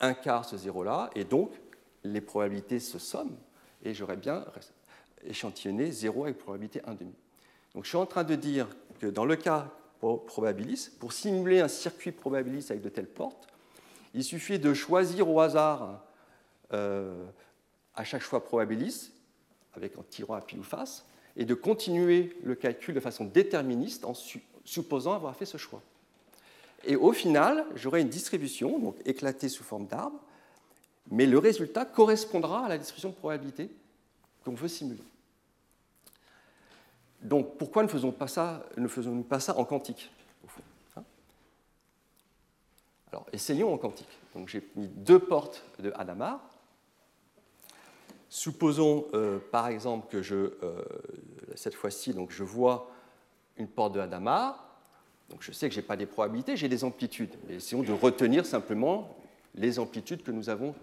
un 0.00 0.14
quart 0.14 0.44
ce 0.44 0.56
0-là, 0.56 1.10
et 1.14 1.24
donc 1.24 1.50
les 2.04 2.20
probabilités 2.20 2.80
se 2.80 2.98
somment, 2.98 3.36
et 3.82 3.94
j'aurais 3.94 4.16
bien 4.16 4.44
échantillonné 5.24 5.90
0 5.90 6.24
avec 6.24 6.38
probabilité 6.38 6.80
1,5. 6.80 6.96
Donc 7.74 7.84
je 7.84 7.88
suis 7.88 7.98
en 7.98 8.06
train 8.06 8.24
de 8.24 8.34
dire 8.34 8.68
que 9.00 9.06
dans 9.06 9.24
le 9.24 9.36
cas 9.36 9.70
probabiliste, 10.00 10.98
pour 10.98 11.12
simuler 11.12 11.60
un 11.60 11.68
circuit 11.68 12.12
probabiliste 12.12 12.70
avec 12.70 12.82
de 12.82 12.88
telles 12.88 13.08
portes, 13.08 13.48
il 14.14 14.24
suffit 14.24 14.58
de 14.58 14.72
choisir 14.72 15.28
au 15.28 15.40
hasard 15.40 16.02
euh, 16.72 17.26
à 17.94 18.04
chaque 18.04 18.22
fois 18.22 18.44
probabiliste, 18.44 19.12
avec 19.74 19.98
en 19.98 20.02
tirant 20.02 20.34
à 20.34 20.40
pile 20.40 20.60
ou 20.60 20.64
face, 20.64 21.04
et 21.38 21.44
de 21.44 21.54
continuer 21.54 22.36
le 22.42 22.54
calcul 22.54 22.94
de 22.94 23.00
façon 23.00 23.24
déterministe 23.24 24.04
en 24.04 24.12
supposant 24.64 25.14
avoir 25.14 25.34
fait 25.36 25.46
ce 25.46 25.56
choix. 25.56 25.80
Et 26.84 26.96
au 26.96 27.12
final, 27.12 27.64
j'aurai 27.74 28.02
une 28.02 28.08
distribution, 28.08 28.78
donc 28.78 28.96
éclatée 29.06 29.48
sous 29.48 29.64
forme 29.64 29.86
d'arbre, 29.86 30.18
mais 31.10 31.26
le 31.26 31.38
résultat 31.38 31.84
correspondra 31.84 32.66
à 32.66 32.68
la 32.68 32.76
distribution 32.76 33.10
de 33.10 33.14
probabilité 33.14 33.70
qu'on 34.44 34.52
veut 34.52 34.68
simuler. 34.68 35.02
Donc 37.22 37.56
pourquoi 37.56 37.82
ne 37.82 37.88
faisons-nous 37.88 38.12
pas, 38.12 38.28
ça, 38.28 38.64
faisons 38.88 39.22
pas 39.22 39.40
ça 39.40 39.56
en 39.56 39.64
quantique 39.64 40.10
au 40.44 40.48
fond, 40.48 40.62
hein? 40.96 41.04
Alors 43.12 43.26
essayons 43.32 43.72
en 43.72 43.78
quantique. 43.78 44.08
Donc 44.34 44.48
j'ai 44.48 44.68
mis 44.76 44.88
deux 44.88 45.18
portes 45.18 45.64
de 45.78 45.92
Hadamard. 45.96 46.40
Supposons 48.28 49.06
euh, 49.14 49.38
par 49.50 49.68
exemple 49.68 50.08
que 50.10 50.22
je, 50.22 50.34
euh, 50.34 50.84
cette 51.54 51.74
fois-ci, 51.74 52.12
donc 52.12 52.30
je 52.30 52.44
vois 52.44 52.90
une 53.56 53.68
porte 53.68 53.94
de 53.94 54.00
Hadamard. 54.00 54.64
Donc 55.30 55.42
je 55.42 55.52
sais 55.52 55.68
que 55.68 55.74
je 55.74 55.80
n'ai 55.80 55.86
pas 55.86 55.96
des 55.96 56.06
probabilités, 56.06 56.56
j'ai 56.56 56.68
des 56.68 56.84
amplitudes. 56.84 57.34
Mais 57.46 57.56
essayons 57.56 57.82
de 57.82 57.92
retenir 57.92 58.46
simplement 58.46 59.16
les 59.54 59.78
amplitudes 59.78 60.22
que 60.22 60.30
nous 60.30 60.48
avons 60.50 60.74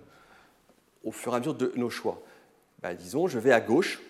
au 1.03 1.11
fur 1.11 1.33
et 1.33 1.35
à 1.35 1.39
mesure 1.39 1.55
de 1.55 1.71
nos 1.75 1.89
choix. 1.89 2.21
Ben, 2.81 2.93
disons, 2.93 3.27
je 3.27 3.39
vais 3.39 3.51
à 3.51 3.61
gauche, 3.61 4.01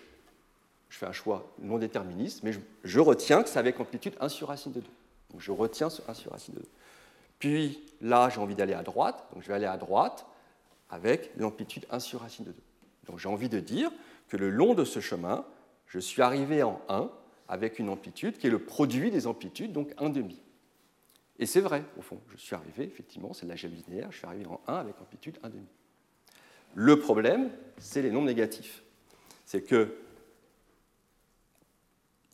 je 0.88 0.98
fais 0.98 1.06
un 1.06 1.12
choix 1.12 1.46
non 1.58 1.78
déterministe, 1.78 2.42
mais 2.42 2.52
je, 2.84 3.00
retiens 3.00 3.42
que 3.42 3.48
c'est 3.48 3.58
avec 3.58 3.78
amplitude 3.80 4.14
1 4.20 4.28
sur 4.28 4.48
racine 4.48 4.72
de 4.72 4.80
2. 4.80 4.86
Donc 5.32 5.40
je 5.40 5.52
retiens 5.52 5.90
ce 5.90 6.02
1 6.08 6.14
sur 6.14 6.32
racine 6.32 6.54
de 6.54 6.60
2. 6.60 6.66
Puis 7.38 7.80
là, 8.00 8.28
j'ai 8.30 8.40
envie 8.40 8.54
d'aller 8.54 8.72
à 8.72 8.82
droite, 8.82 9.26
donc 9.32 9.42
je 9.42 9.48
vais 9.48 9.54
aller 9.54 9.66
à 9.66 9.76
droite 9.76 10.26
avec 10.90 11.32
l'amplitude 11.36 11.86
1 11.90 12.00
sur 12.00 12.20
racine 12.20 12.46
de 12.46 12.52
2. 12.52 12.56
Donc 13.06 13.18
j'ai 13.18 13.28
envie 13.28 13.48
de 13.48 13.60
dire 13.60 13.90
que 14.28 14.36
le 14.36 14.50
long 14.50 14.74
de 14.74 14.84
ce 14.84 15.00
chemin, 15.00 15.44
je 15.86 15.98
suis 15.98 16.22
arrivé 16.22 16.62
en 16.62 16.80
1 16.88 17.10
avec 17.48 17.78
une 17.78 17.88
amplitude 17.88 18.38
qui 18.38 18.46
est 18.46 18.50
le 18.50 18.58
produit 18.58 19.10
des 19.10 19.26
amplitudes, 19.26 19.72
donc 19.72 19.92
1 19.98 20.10
demi. 20.10 20.40
Et 21.38 21.46
c'est 21.46 21.60
vrai, 21.60 21.84
au 21.98 22.02
fond, 22.02 22.20
je 22.28 22.36
suis 22.36 22.54
arrivé, 22.54 22.84
effectivement, 22.84 23.32
c'est 23.32 23.44
de 23.44 23.50
l'algèbre 23.50 23.76
linéaire, 23.86 24.10
je 24.10 24.18
suis 24.18 24.26
arrivé 24.26 24.46
en 24.46 24.60
1 24.66 24.74
avec 24.74 25.00
amplitude 25.00 25.38
1 25.42 25.50
demi. 25.50 25.66
Le 26.74 26.98
problème, 26.98 27.50
c'est 27.78 28.02
les 28.02 28.10
nombres 28.10 28.26
négatifs. 28.26 28.82
C'est 29.44 29.62
que 29.62 29.96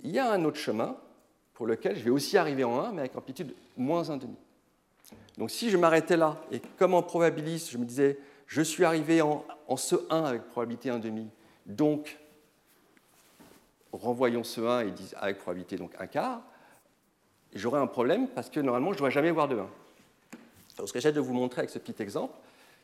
il 0.04 0.10
y 0.10 0.18
a 0.18 0.32
un 0.32 0.44
autre 0.44 0.58
chemin 0.58 0.96
pour 1.54 1.66
lequel 1.66 1.96
je 1.96 2.02
vais 2.02 2.10
aussi 2.10 2.36
arriver 2.36 2.64
en 2.64 2.80
1, 2.80 2.92
mais 2.92 3.00
avec 3.00 3.16
amplitude 3.16 3.54
moins 3.76 4.02
1,5. 4.02 4.26
Donc 5.38 5.50
si 5.50 5.70
je 5.70 5.76
m'arrêtais 5.76 6.16
là, 6.16 6.40
et 6.50 6.60
comme 6.78 6.94
en 6.94 7.02
probabiliste, 7.02 7.70
je 7.70 7.78
me 7.78 7.84
disais, 7.84 8.18
je 8.52 8.60
suis 8.60 8.84
arrivé 8.84 9.22
en, 9.22 9.46
ce 9.78 9.96
1 10.10 10.24
avec 10.24 10.42
probabilité 10.48 10.90
1,5, 10.90 11.24
donc 11.64 12.18
renvoyons 13.94 14.44
ce 14.44 14.60
1 14.60 14.88
et 14.88 14.92
avec 15.16 15.38
probabilité 15.38 15.76
donc 15.76 15.92
1 15.98 16.06
quart, 16.06 16.42
j'aurais 17.54 17.80
un 17.80 17.86
problème 17.86 18.28
parce 18.28 18.50
que 18.50 18.60
normalement, 18.60 18.88
je 18.88 18.96
ne 18.96 18.98
devrais 18.98 19.10
jamais 19.10 19.30
voir 19.30 19.48
de 19.48 19.56
1. 19.56 19.66
ce 20.68 20.92
que 20.92 21.00
j'essaie 21.00 21.14
de 21.14 21.20
vous 21.20 21.32
montrer 21.32 21.60
avec 21.60 21.70
ce 21.70 21.78
petit 21.78 22.02
exemple, 22.02 22.34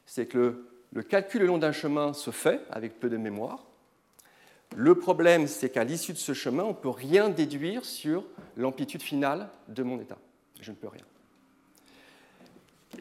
c'est 0.06 0.25
que 0.25 0.64
le 0.94 1.02
calcul 1.02 1.42
le 1.42 1.46
long 1.46 1.58
d'un 1.58 1.72
chemin 1.72 2.14
se 2.14 2.30
fait 2.30 2.62
avec 2.70 2.98
peu 2.98 3.10
de 3.10 3.18
mémoire, 3.18 3.66
le 4.75 4.94
problème, 4.94 5.46
c'est 5.46 5.68
qu'à 5.68 5.84
l'issue 5.84 6.14
de 6.14 6.18
ce 6.18 6.32
chemin, 6.32 6.64
on 6.64 6.68
ne 6.68 6.72
peut 6.72 6.88
rien 6.88 7.28
déduire 7.28 7.84
sur 7.84 8.25
l'amplitude 8.56 9.02
finale 9.02 9.50
de 9.68 9.82
mon 9.82 10.00
état. 10.00 10.16
Je 10.62 10.70
ne 10.70 10.76
peux 10.76 10.88
rien. 10.88 11.04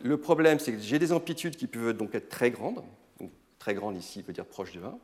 Le 0.03 0.17
problème, 0.17 0.59
c'est 0.59 0.73
que 0.73 0.79
j'ai 0.79 0.99
des 0.99 1.11
amplitudes 1.11 1.55
qui 1.55 1.67
peuvent 1.67 1.93
donc 1.93 2.13
être 2.13 2.29
très 2.29 2.51
grandes, 2.51 2.83
très 3.59 3.73
grandes 3.73 3.97
ici 3.97 4.21
veut 4.21 4.33
dire 4.33 4.45
proche 4.45 4.73
de 4.73 4.81
1, 4.81 4.97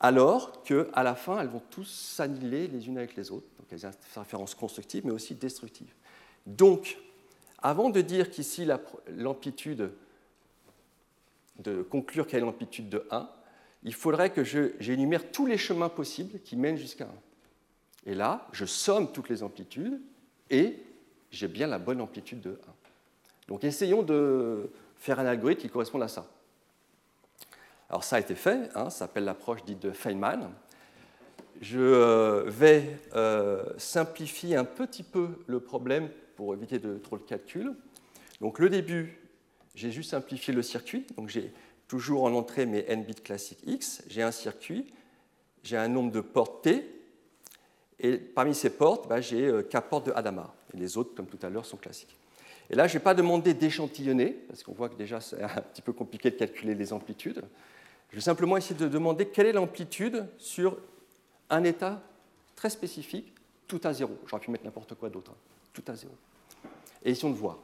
alors 0.00 0.62
qu'à 0.62 1.02
la 1.02 1.14
fin, 1.14 1.40
elles 1.40 1.48
vont 1.48 1.62
tous 1.70 1.84
s'annihiler 1.84 2.68
les 2.68 2.88
unes 2.88 2.98
avec 2.98 3.14
les 3.16 3.30
autres. 3.30 3.46
Donc 3.58 3.66
elles 3.70 3.86
ont 3.86 3.90
des 3.90 4.20
références 4.20 4.54
constructives, 4.54 5.04
mais 5.04 5.12
aussi 5.12 5.34
destructives. 5.34 5.92
Donc, 6.46 6.98
avant 7.62 7.90
de 7.90 8.00
dire 8.00 8.30
qu'ici 8.30 8.66
l'amplitude, 9.08 9.92
de 11.58 11.82
conclure 11.82 12.26
quelle 12.26 12.42
est 12.42 12.46
l'amplitude 12.46 12.88
de 12.88 13.06
1, 13.10 13.28
il 13.82 13.94
faudrait 13.94 14.30
que 14.30 14.44
j'énumère 14.44 15.30
tous 15.30 15.46
les 15.46 15.58
chemins 15.58 15.88
possibles 15.90 16.40
qui 16.40 16.56
mènent 16.56 16.78
jusqu'à 16.78 17.04
1. 17.04 17.08
Et 18.06 18.14
là, 18.14 18.48
je 18.52 18.64
somme 18.64 19.12
toutes 19.12 19.28
les 19.28 19.42
amplitudes 19.42 20.00
et 20.48 20.82
j'ai 21.30 21.48
bien 21.48 21.66
la 21.66 21.78
bonne 21.78 22.00
amplitude 22.00 22.40
de 22.40 22.50
1. 22.50 22.54
Donc 23.50 23.64
essayons 23.64 24.02
de 24.02 24.70
faire 24.96 25.18
un 25.18 25.26
algorithme 25.26 25.60
qui 25.60 25.68
corresponde 25.68 26.04
à 26.04 26.08
ça. 26.08 26.26
Alors 27.90 28.04
ça 28.04 28.16
a 28.16 28.20
été 28.20 28.36
fait, 28.36 28.70
hein, 28.76 28.84
ça 28.84 29.00
s'appelle 29.00 29.24
l'approche 29.24 29.64
dite 29.64 29.80
de 29.80 29.90
Feynman. 29.90 30.48
Je 31.60 31.80
euh, 31.80 32.44
vais 32.46 32.98
euh, 33.14 33.64
simplifier 33.76 34.56
un 34.56 34.64
petit 34.64 35.02
peu 35.02 35.30
le 35.46 35.58
problème 35.58 36.08
pour 36.36 36.54
éviter 36.54 36.78
de 36.78 36.96
trop 36.96 37.18
de 37.18 37.24
calcul. 37.24 37.74
Donc 38.40 38.60
le 38.60 38.70
début, 38.70 39.18
j'ai 39.74 39.90
juste 39.90 40.10
simplifié 40.12 40.54
le 40.54 40.62
circuit. 40.62 41.04
Donc 41.16 41.28
j'ai 41.28 41.52
toujours 41.88 42.22
en 42.22 42.32
entrée 42.34 42.66
mes 42.66 42.84
n 42.86 43.02
bits 43.02 43.14
classiques 43.16 43.60
x, 43.66 44.04
j'ai 44.06 44.22
un 44.22 44.30
circuit, 44.30 44.86
j'ai 45.64 45.76
un 45.76 45.88
nombre 45.88 46.12
de 46.12 46.20
portes 46.20 46.62
t, 46.62 46.88
et 47.98 48.16
parmi 48.16 48.54
ces 48.54 48.70
portes, 48.70 49.08
bah, 49.08 49.20
j'ai 49.20 49.46
euh, 49.46 49.62
k 49.62 49.80
portes 49.80 50.06
de 50.06 50.12
Hadamard. 50.12 50.54
Et 50.72 50.76
les 50.76 50.96
autres, 50.96 51.14
comme 51.16 51.26
tout 51.26 51.44
à 51.44 51.50
l'heure, 51.50 51.66
sont 51.66 51.76
classiques. 51.76 52.16
Et 52.70 52.76
là, 52.76 52.86
je 52.86 52.94
n'ai 52.94 53.00
pas 53.00 53.14
demandé 53.14 53.52
d'échantillonner, 53.52 54.30
parce 54.48 54.62
qu'on 54.62 54.72
voit 54.72 54.88
que 54.88 54.94
déjà, 54.94 55.20
c'est 55.20 55.42
un 55.42 55.48
petit 55.48 55.82
peu 55.82 55.92
compliqué 55.92 56.30
de 56.30 56.36
calculer 56.36 56.74
les 56.74 56.92
amplitudes. 56.92 57.42
Je 58.10 58.16
vais 58.16 58.22
simplement 58.22 58.56
essayer 58.56 58.76
de 58.76 58.88
demander 58.88 59.26
quelle 59.26 59.46
est 59.46 59.52
l'amplitude 59.52 60.26
sur 60.38 60.78
un 61.48 61.64
état 61.64 62.00
très 62.56 62.70
spécifique, 62.70 63.34
tout 63.66 63.80
à 63.84 63.92
zéro. 63.92 64.16
J'aurais 64.26 64.42
pu 64.42 64.50
mettre 64.50 64.64
n'importe 64.64 64.94
quoi 64.94 65.10
d'autre, 65.10 65.32
hein. 65.32 65.38
tout 65.72 65.84
à 65.86 65.94
zéro. 65.94 66.14
Et 67.04 67.10
essayons 67.10 67.30
de 67.30 67.36
voir. 67.36 67.58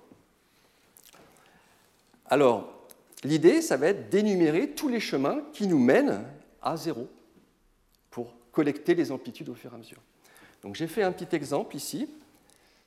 Alors, 2.27 2.77
L'idée, 3.25 3.63
ça 3.63 3.77
va 3.77 3.89
être 3.89 4.09
d'énumérer 4.09 4.71
tous 4.71 4.89
les 4.89 5.01
chemins 5.01 5.43
qui 5.53 5.67
nous 5.67 5.79
mènent 5.79 6.25
à 6.63 6.77
zéro 6.77 7.09
pour 8.11 8.33
collecter 8.53 8.95
les 8.95 9.11
amplitudes 9.11 9.49
au 9.49 9.55
fur 9.55 9.73
et 9.73 9.75
à 9.75 9.79
mesure. 9.79 10.01
Donc 10.63 10.77
j'ai 10.77 10.87
fait 10.87 11.03
un 11.03 11.13
petit 11.13 11.35
exemple 11.35 11.75
ici. 11.77 12.09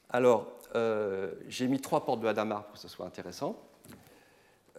Alors, 0.10 0.59
euh, 0.76 1.32
j'ai 1.48 1.68
mis 1.68 1.80
trois 1.80 2.06
portes 2.06 2.20
de 2.22 2.28
Hadamard 2.28 2.66
pour 2.66 2.74
que 2.74 2.80
ce 2.80 2.88
soit 2.88 3.06
intéressant. 3.06 3.60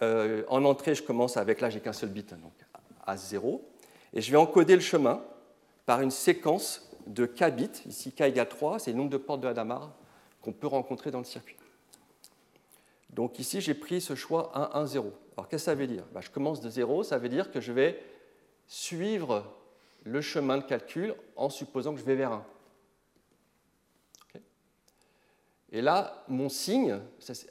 Euh, 0.03 0.45
en 0.49 0.65
entrée, 0.65 0.95
je 0.95 1.03
commence 1.03 1.37
avec, 1.37 1.61
là, 1.61 1.71
j'ai 1.71 1.81
qu'un 1.81 1.93
seul 1.93 2.09
bit, 2.11 2.31
donc 2.31 2.53
à 3.07 3.17
0. 3.17 3.63
Et 4.13 4.21
je 4.21 4.31
vais 4.31 4.37
encoder 4.37 4.75
le 4.75 4.81
chemin 4.81 5.23
par 5.87 6.01
une 6.01 6.11
séquence 6.11 6.91
de 7.07 7.27
k 7.27 7.51
bits. 7.51 7.83
Ici, 7.87 8.13
k 8.13 8.23
égale 8.23 8.49
3, 8.49 8.79
c'est 8.79 8.93
le 8.93 8.99
nombre 8.99 9.11
de 9.11 9.17
portes 9.17 9.41
de 9.41 9.49
Hadamard 9.49 9.93
qu'on 10.41 10.53
peut 10.53 10.67
rencontrer 10.67 11.11
dans 11.11 11.19
le 11.19 11.25
circuit. 11.25 11.57
Donc 13.11 13.39
ici, 13.39 13.61
j'ai 13.61 13.75
pris 13.75 14.01
ce 14.01 14.15
choix 14.15 14.53
1, 14.55 14.81
1, 14.81 14.87
0. 14.87 15.13
Alors 15.37 15.49
qu'est-ce 15.49 15.65
que 15.65 15.71
ça 15.71 15.75
veut 15.75 15.87
dire? 15.87 16.05
Bah, 16.13 16.21
Je 16.23 16.31
commence 16.31 16.61
de 16.61 16.71
0, 16.71 17.03
ça 17.03 17.19
veut 17.19 17.29
dire 17.29 17.51
que 17.51 17.61
je 17.61 17.73
vais 17.73 18.01
suivre 18.67 19.45
le 20.05 20.21
chemin 20.21 20.59
de 20.59 20.63
calcul 20.63 21.15
en 21.37 21.51
supposant 21.51 21.93
que 21.93 22.01
je 22.01 22.05
vais 22.05 22.15
vers 22.15 22.33
1. 22.33 22.45
Et 25.73 25.83
là, 25.83 26.25
mon 26.29 26.49
signe, 26.49 26.99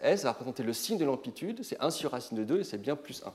S 0.02 0.24
va 0.24 0.32
représenter 0.32 0.64
le 0.64 0.74
signe 0.74 0.98
de 0.98 1.06
l'amplitude, 1.06 1.64
c'est 1.64 1.80
1 1.80 1.90
sur 1.90 2.12
racine 2.12 2.38
de 2.38 2.44
2 2.44 2.60
et 2.60 2.64
c'est 2.64 2.78
bien 2.78 2.96
plus 2.96 3.24
1. 3.24 3.34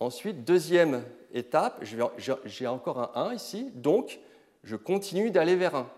Ensuite, 0.00 0.44
deuxième 0.44 1.02
étape, 1.32 1.84
j'ai 2.44 2.66
encore 2.66 3.16
un 3.16 3.30
1 3.30 3.34
ici, 3.34 3.70
donc 3.74 4.18
je 4.64 4.76
continue 4.76 5.30
d'aller 5.30 5.56
vers 5.56 5.74
1. 5.74 5.90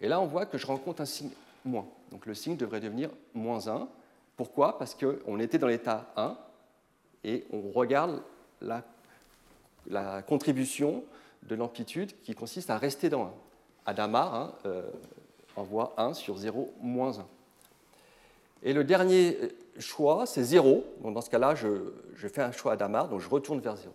Et 0.00 0.08
là, 0.08 0.20
on 0.20 0.26
voit 0.26 0.46
que 0.46 0.58
je 0.58 0.66
rencontre 0.66 1.02
un 1.02 1.06
signe 1.06 1.30
moins. 1.64 1.86
Donc 2.10 2.26
le 2.26 2.34
signe 2.34 2.56
devrait 2.56 2.80
devenir 2.80 3.10
moins 3.34 3.68
1. 3.68 3.88
Pourquoi? 4.36 4.78
Parce 4.78 4.94
qu'on 4.94 5.38
était 5.38 5.58
dans 5.58 5.66
l'état 5.66 6.12
1 6.16 6.36
et 7.24 7.44
on 7.52 7.70
regarde 7.70 8.22
la, 8.60 8.82
contribution 10.22 11.04
de 11.42 11.54
l'amplitude 11.54 12.12
qui 12.22 12.34
consiste 12.34 12.70
à 12.70 12.78
rester 12.78 13.08
dans 13.08 13.26
1. 13.26 13.32
Adamar 13.86 14.34
hein, 14.34 14.54
euh, 14.66 14.88
envoie 15.56 15.94
1 15.96 16.14
sur 16.14 16.36
0 16.36 16.72
moins 16.80 17.18
1. 17.18 17.26
Et 18.64 18.72
le 18.72 18.84
dernier 18.84 19.36
choix, 19.78 20.26
c'est 20.26 20.44
0. 20.44 20.84
Donc 21.02 21.14
dans 21.14 21.20
ce 21.20 21.30
cas-là, 21.30 21.54
je, 21.54 22.28
fais 22.28 22.42
un 22.42 22.52
choix 22.52 22.72
Adamar, 22.72 23.08
donc 23.08 23.20
je 23.20 23.28
retourne 23.28 23.60
vers 23.60 23.76
0. 23.76 23.92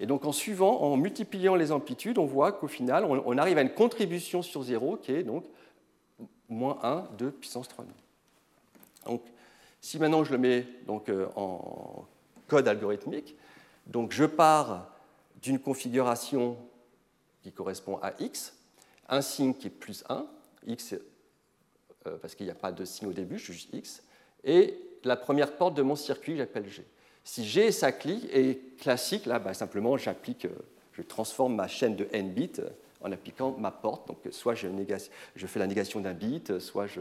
Et 0.00 0.06
donc 0.06 0.24
en 0.24 0.32
suivant, 0.32 0.80
en 0.80 0.96
multipliant 0.96 1.54
les 1.54 1.72
amplitudes, 1.72 2.18
on 2.18 2.26
voit 2.26 2.52
qu'au 2.52 2.68
final, 2.68 3.04
on, 3.04 3.38
arrive 3.38 3.58
à 3.58 3.62
une 3.62 3.74
contribution 3.74 4.42
sur 4.42 4.62
0 4.62 4.96
qui 4.96 5.12
est 5.12 5.22
donc 5.22 5.44
moins 6.48 6.78
1 6.82 7.08
de 7.18 7.30
puissance 7.30 7.68
3. 7.68 7.84
Donc 9.06 9.22
si 9.80 9.98
maintenant 9.98 10.24
je 10.24 10.32
le 10.32 10.38
mets 10.38 10.66
euh, 10.88 11.26
en 11.36 12.06
code 12.48 12.68
algorithmique, 12.68 13.36
je 14.10 14.24
pars 14.24 14.88
d'une 15.42 15.58
configuration 15.58 16.56
qui 17.42 17.52
correspond 17.52 17.98
à 18.00 18.12
x, 18.20 18.54
un 19.08 19.20
signe 19.20 19.54
qui 19.54 19.66
est 19.66 19.70
plus 19.70 20.04
1, 20.08 20.24
x 20.66 20.94
euh, 22.06 22.16
parce 22.18 22.34
qu'il 22.34 22.46
n'y 22.46 22.52
a 22.52 22.56
pas 22.56 22.72
de 22.72 22.84
signe 22.84 23.08
au 23.08 23.12
début, 23.12 23.38
je 23.38 23.44
suis 23.44 23.52
juste 23.52 23.72
x, 23.72 24.02
et 24.44 24.78
la 25.04 25.16
première 25.16 25.56
porte 25.56 25.74
de 25.74 25.82
mon 25.82 25.96
circuit, 25.96 26.36
j'appelle 26.36 26.68
G. 26.68 26.84
Si 27.24 27.44
G 27.44 27.66
est 27.66 27.72
cyclique 27.72 28.28
et 28.32 28.60
classique, 28.78 29.26
là, 29.26 29.38
bah, 29.38 29.54
simplement, 29.54 29.96
j'applique, 29.96 30.46
euh, 30.46 30.50
je 30.92 31.02
transforme 31.02 31.54
ma 31.54 31.68
chaîne 31.68 31.94
de 31.94 32.08
n 32.12 32.32
bits 32.32 32.60
en 33.00 33.12
appliquant 33.12 33.52
ma 33.58 33.70
porte. 33.70 34.08
Donc, 34.08 34.18
soit 34.30 34.54
je, 34.54 34.68
fais 35.46 35.58
la 35.58 35.66
négation 35.66 36.00
d'un 36.00 36.12
bit, 36.12 36.58
soit 36.58 36.86
je, 36.86 37.00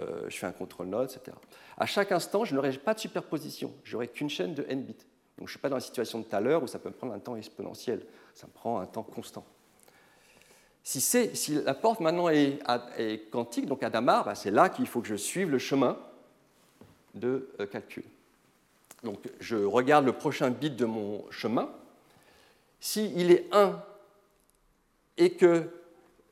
euh, 0.00 0.30
fais 0.30 0.46
un 0.46 0.52
contrôle 0.52 0.86
node, 0.86 1.10
etc. 1.10 1.36
À 1.76 1.86
chaque 1.86 2.12
instant, 2.12 2.44
je 2.44 2.54
n'aurai 2.54 2.72
pas 2.72 2.94
de 2.94 3.00
superposition. 3.00 3.72
Je 3.84 3.94
n'aurai 3.94 4.08
qu'une 4.08 4.30
chaîne 4.30 4.54
de 4.54 4.64
n 4.68 4.82
bits. 4.82 4.94
Donc, 4.94 5.04
je 5.38 5.42
ne 5.44 5.48
suis 5.48 5.58
pas 5.58 5.68
dans 5.68 5.76
la 5.76 5.80
situation 5.80 6.20
de 6.20 6.24
tout 6.24 6.36
à 6.36 6.40
l'heure 6.40 6.62
où 6.62 6.66
ça 6.66 6.78
peut 6.78 6.88
me 6.88 6.94
prendre 6.94 7.14
un 7.14 7.18
temps 7.18 7.36
exponentiel. 7.36 8.04
Ça 8.34 8.46
me 8.46 8.52
prend 8.52 8.78
un 8.78 8.86
temps 8.86 9.02
constant. 9.02 9.44
Si, 10.90 11.30
si 11.36 11.54
la 11.54 11.74
porte 11.74 12.00
maintenant 12.00 12.28
est, 12.28 12.58
quantique, 13.30 13.66
donc 13.66 13.84
à 13.84 13.90
Damar, 13.90 14.24
bah, 14.24 14.34
c'est 14.34 14.50
là 14.50 14.68
qu'il 14.68 14.88
faut 14.88 15.00
que 15.00 15.06
je 15.06 15.14
suive 15.14 15.48
le 15.48 15.60
chemin 15.60 15.96
de 17.14 17.48
euh, 17.60 17.66
calcul. 17.66 18.02
Donc 19.04 19.20
je 19.38 19.54
regarde 19.54 20.04
le 20.04 20.12
prochain 20.12 20.50
bit 20.50 20.74
de 20.74 20.86
mon 20.86 21.24
chemin. 21.30 21.70
S'il 22.80 23.30
est 23.30 23.46
1 23.52 23.80
et 25.18 25.30
que, 25.34 25.70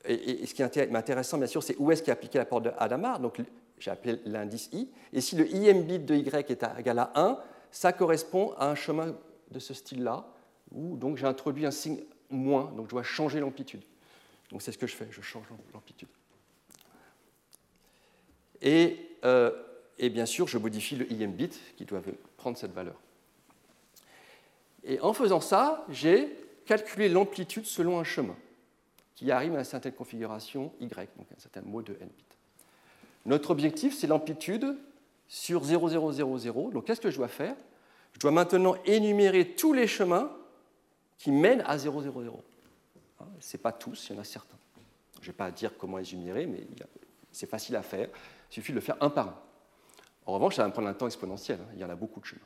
et, 0.03 0.45
ce 0.45 0.53
qui 0.53 0.61
est 0.61 0.93
intéressant 0.93 1.37
bien 1.37 1.47
sûr, 1.47 1.63
c'est 1.63 1.77
où 1.77 1.89
est-ce 1.93 2.03
qu'il 2.03 2.11
a 2.11 2.15
appliqué 2.15 2.37
la 2.37 2.43
porte 2.43 2.65
de 2.65 2.71
Hadamard, 2.77 3.21
donc 3.21 3.41
j'ai 3.77 3.91
appelé 3.91 4.19
l'indice 4.25 4.67
i, 4.73 4.89
et 5.13 5.21
si 5.21 5.37
le 5.37 5.45
im 5.45 5.83
bit 5.83 6.05
de 6.05 6.15
y 6.15 6.27
est 6.27 6.63
égal 6.77 6.99
à 6.99 7.11
1, 7.15 7.39
ça 7.71 7.93
correspond 7.93 8.53
à 8.57 8.69
un 8.69 8.75
chemin 8.75 9.15
de 9.51 9.59
ce 9.59 9.73
style-là, 9.73 10.25
où 10.73 10.97
donc 10.97 11.15
j'ai 11.15 11.27
introduit 11.27 11.65
un 11.65 11.71
signe 11.71 12.01
moins, 12.29 12.73
donc 12.75 12.87
je 12.87 12.91
dois 12.91 13.03
changer 13.03 13.39
l'amplitude. 13.39 13.83
Donc 14.49 14.61
c'est 14.61 14.71
ce 14.71 14.77
que 14.77 14.87
je 14.87 14.95
fais, 14.95 15.07
je 15.11 15.21
change 15.21 15.45
l'amplitude. 15.73 16.09
Et, 18.61 18.97
euh, 19.23 19.51
et, 19.97 20.09
bien 20.09 20.25
sûr, 20.25 20.47
je 20.47 20.57
modifie 20.57 20.95
le 20.95 21.07
im 21.11 21.27
bit 21.27 21.57
qui 21.77 21.85
doit 21.85 22.01
prendre 22.37 22.57
cette 22.57 22.73
valeur. 22.73 22.95
Et 24.83 24.99
en 25.01 25.13
faisant 25.13 25.41
ça, 25.41 25.85
j'ai 25.89 26.35
calculé 26.65 27.09
l'amplitude 27.09 27.65
selon 27.65 27.99
un 27.99 28.03
chemin 28.03 28.35
qui 29.15 29.31
arrive 29.31 29.55
à 29.55 29.59
une 29.59 29.65
certaine 29.65 29.93
configuration 29.93 30.71
y, 30.79 30.87
donc 30.87 31.27
un 31.35 31.39
certain 31.39 31.61
mot 31.61 31.81
de 31.81 31.93
n 31.99 32.07
bit. 32.07 32.25
Notre 33.25 33.51
objectif, 33.51 33.97
c'est 33.97 34.07
l'amplitude 34.07 34.77
sur 35.27 35.63
0000. 35.63 36.71
Donc 36.71 36.85
qu'est-ce 36.85 37.01
que 37.01 37.11
je 37.11 37.17
dois 37.17 37.27
faire? 37.27 37.55
Je 38.13 38.19
dois 38.19 38.31
maintenant 38.31 38.75
énumérer 38.85 39.55
tous 39.55 39.73
les 39.73 39.87
chemins 39.87 40.31
qui 41.17 41.31
mènent 41.31 41.63
à 41.67 41.77
000. 41.77 42.43
Ce 43.39 43.55
n'est 43.55 43.61
pas 43.61 43.71
tous, 43.71 44.09
il 44.09 44.15
y 44.15 44.17
en 44.17 44.21
a 44.21 44.23
certains. 44.23 44.57
Je 45.15 45.27
ne 45.27 45.31
vais 45.31 45.37
pas 45.37 45.51
dire 45.51 45.77
comment 45.77 45.97
les 45.97 46.13
énumérer, 46.13 46.45
mais 46.45 46.65
c'est 47.31 47.49
facile 47.49 47.75
à 47.75 47.81
faire. 47.81 48.07
Il 48.49 48.53
suffit 48.53 48.71
de 48.71 48.75
le 48.75 48.81
faire 48.81 48.97
un 49.01 49.09
par 49.09 49.27
un. 49.27 49.39
En 50.25 50.33
revanche, 50.33 50.55
ça 50.55 50.61
va 50.61 50.67
me 50.67 50.73
prendre 50.73 50.87
un 50.87 50.93
temps 50.93 51.07
exponentiel. 51.07 51.59
Hein. 51.61 51.71
Il 51.73 51.79
y 51.79 51.83
en 51.83 51.89
a 51.89 51.95
beaucoup 51.95 52.19
de 52.19 52.25
chemins. 52.25 52.41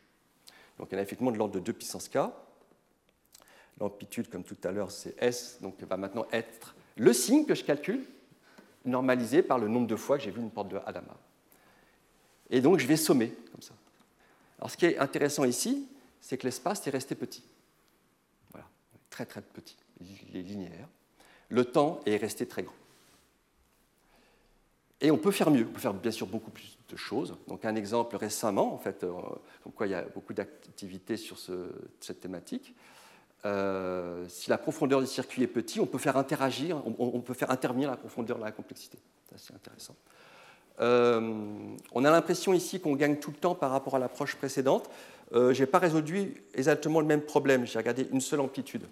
Donc 0.78 0.88
il 0.90 0.94
y 0.94 0.96
en 0.96 1.00
a 1.00 1.04
effectivement 1.04 1.32
de 1.32 1.38
l'ordre 1.38 1.54
de 1.54 1.60
2 1.60 1.74
puissance 1.74 2.10
k. 2.10 2.18
L'amplitude, 3.80 4.30
comme 4.30 4.44
tout 4.44 4.58
à 4.64 4.72
l'heure, 4.72 4.92
c'est 4.92 5.16
S, 5.22 5.58
donc 5.62 5.82
va 5.84 5.98
maintenant 5.98 6.26
être 6.32 6.76
le 6.96 7.12
signe 7.12 7.46
que 7.46 7.56
je 7.56 7.64
calcule, 7.64 8.06
normalisé 8.86 9.42
par 9.42 9.58
le 9.58 9.68
nombre 9.68 9.88
de 9.88 9.96
fois 9.96 10.18
que 10.18 10.24
j'ai 10.24 10.32
vu 10.32 10.42
une 10.42 10.52
porte 10.52 10.70
de 10.70 10.78
Hadamard. 10.86 11.18
Et 12.50 12.62
donc 12.62 12.80
je 12.80 12.88
vais 12.88 12.98
sommer 12.98 13.36
comme 13.52 13.62
ça. 13.62 13.74
Alors 14.60 14.70
ce 14.70 14.78
qui 14.78 14.86
est 14.86 14.98
intéressant 15.00 15.44
ici, 15.44 15.90
c'est 16.22 16.38
que 16.38 16.46
l'espace 16.46 16.86
est 16.86 16.92
resté 16.92 17.16
petit. 17.16 17.44
Voilà, 18.52 18.68
très 19.10 19.26
très 19.26 19.42
petit 19.42 19.76
les 20.34 20.42
linéaires, 20.42 20.90
le 21.50 21.66
temps 21.66 22.00
est 22.06 22.18
resté 22.18 22.46
très 22.46 22.64
grand. 22.64 22.74
Et 25.04 25.12
on 25.12 25.18
peut 25.18 25.32
faire 25.32 25.52
mieux, 25.52 25.66
on 25.70 25.74
peut 25.74 25.82
faire 25.82 25.94
bien 25.94 26.12
sûr 26.12 26.26
beaucoup 26.28 26.50
plus 26.50 26.78
de 26.90 26.96
choses. 26.96 27.36
Donc 27.50 27.66
un 27.66 27.76
exemple 27.76 28.16
récemment, 28.16 28.74
en 28.74 28.78
fait, 28.78 29.04
euh, 29.04 29.12
comme 29.62 29.74
quoi 29.74 29.86
il 29.86 29.90
y 29.92 29.96
a 29.96 30.04
beaucoup 30.04 30.34
d'activités 30.34 31.18
sur 31.18 31.38
cette 32.00 32.22
thématique. 32.22 32.74
Euh, 33.46 34.26
si 34.30 34.50
la 34.50 34.58
profondeur 34.58 35.02
du 35.02 35.08
circuit 35.08 35.44
est 35.44 35.48
petite, 35.48 35.82
on 35.82 35.86
peut 35.86 35.98
faire 35.98 36.16
interagir, 36.16 36.82
on, 36.98 37.20
peut 37.20 37.34
faire 37.34 37.52
intervenir 37.52 37.92
la 37.92 37.98
profondeur 37.98 38.38
de 38.38 38.46
la 38.46 38.54
complexité. 38.54 38.98
C'est 39.36 39.54
intéressant. 39.54 39.96
Euh, 40.80 41.34
on 41.92 42.06
a 42.06 42.10
l'impression 42.10 42.54
ici 42.54 42.80
qu'on 42.80 42.96
gagne 42.96 43.18
tout 43.18 43.32
le 43.32 43.38
temps 43.38 43.56
par 43.56 43.72
rapport 43.72 43.98
à 43.98 44.00
l'approche 44.00 44.38
précédente. 44.38 44.90
je 45.34 45.60
n'ai 45.60 45.66
pas 45.66 45.80
résolu 45.80 46.46
exactement 46.54 47.02
le 47.02 47.06
même 47.06 47.22
problème. 47.22 47.66
J'ai 47.66 47.78
regardé 47.78 48.08
une 48.10 48.22
seule 48.22 48.40
amplitude. 48.40 48.88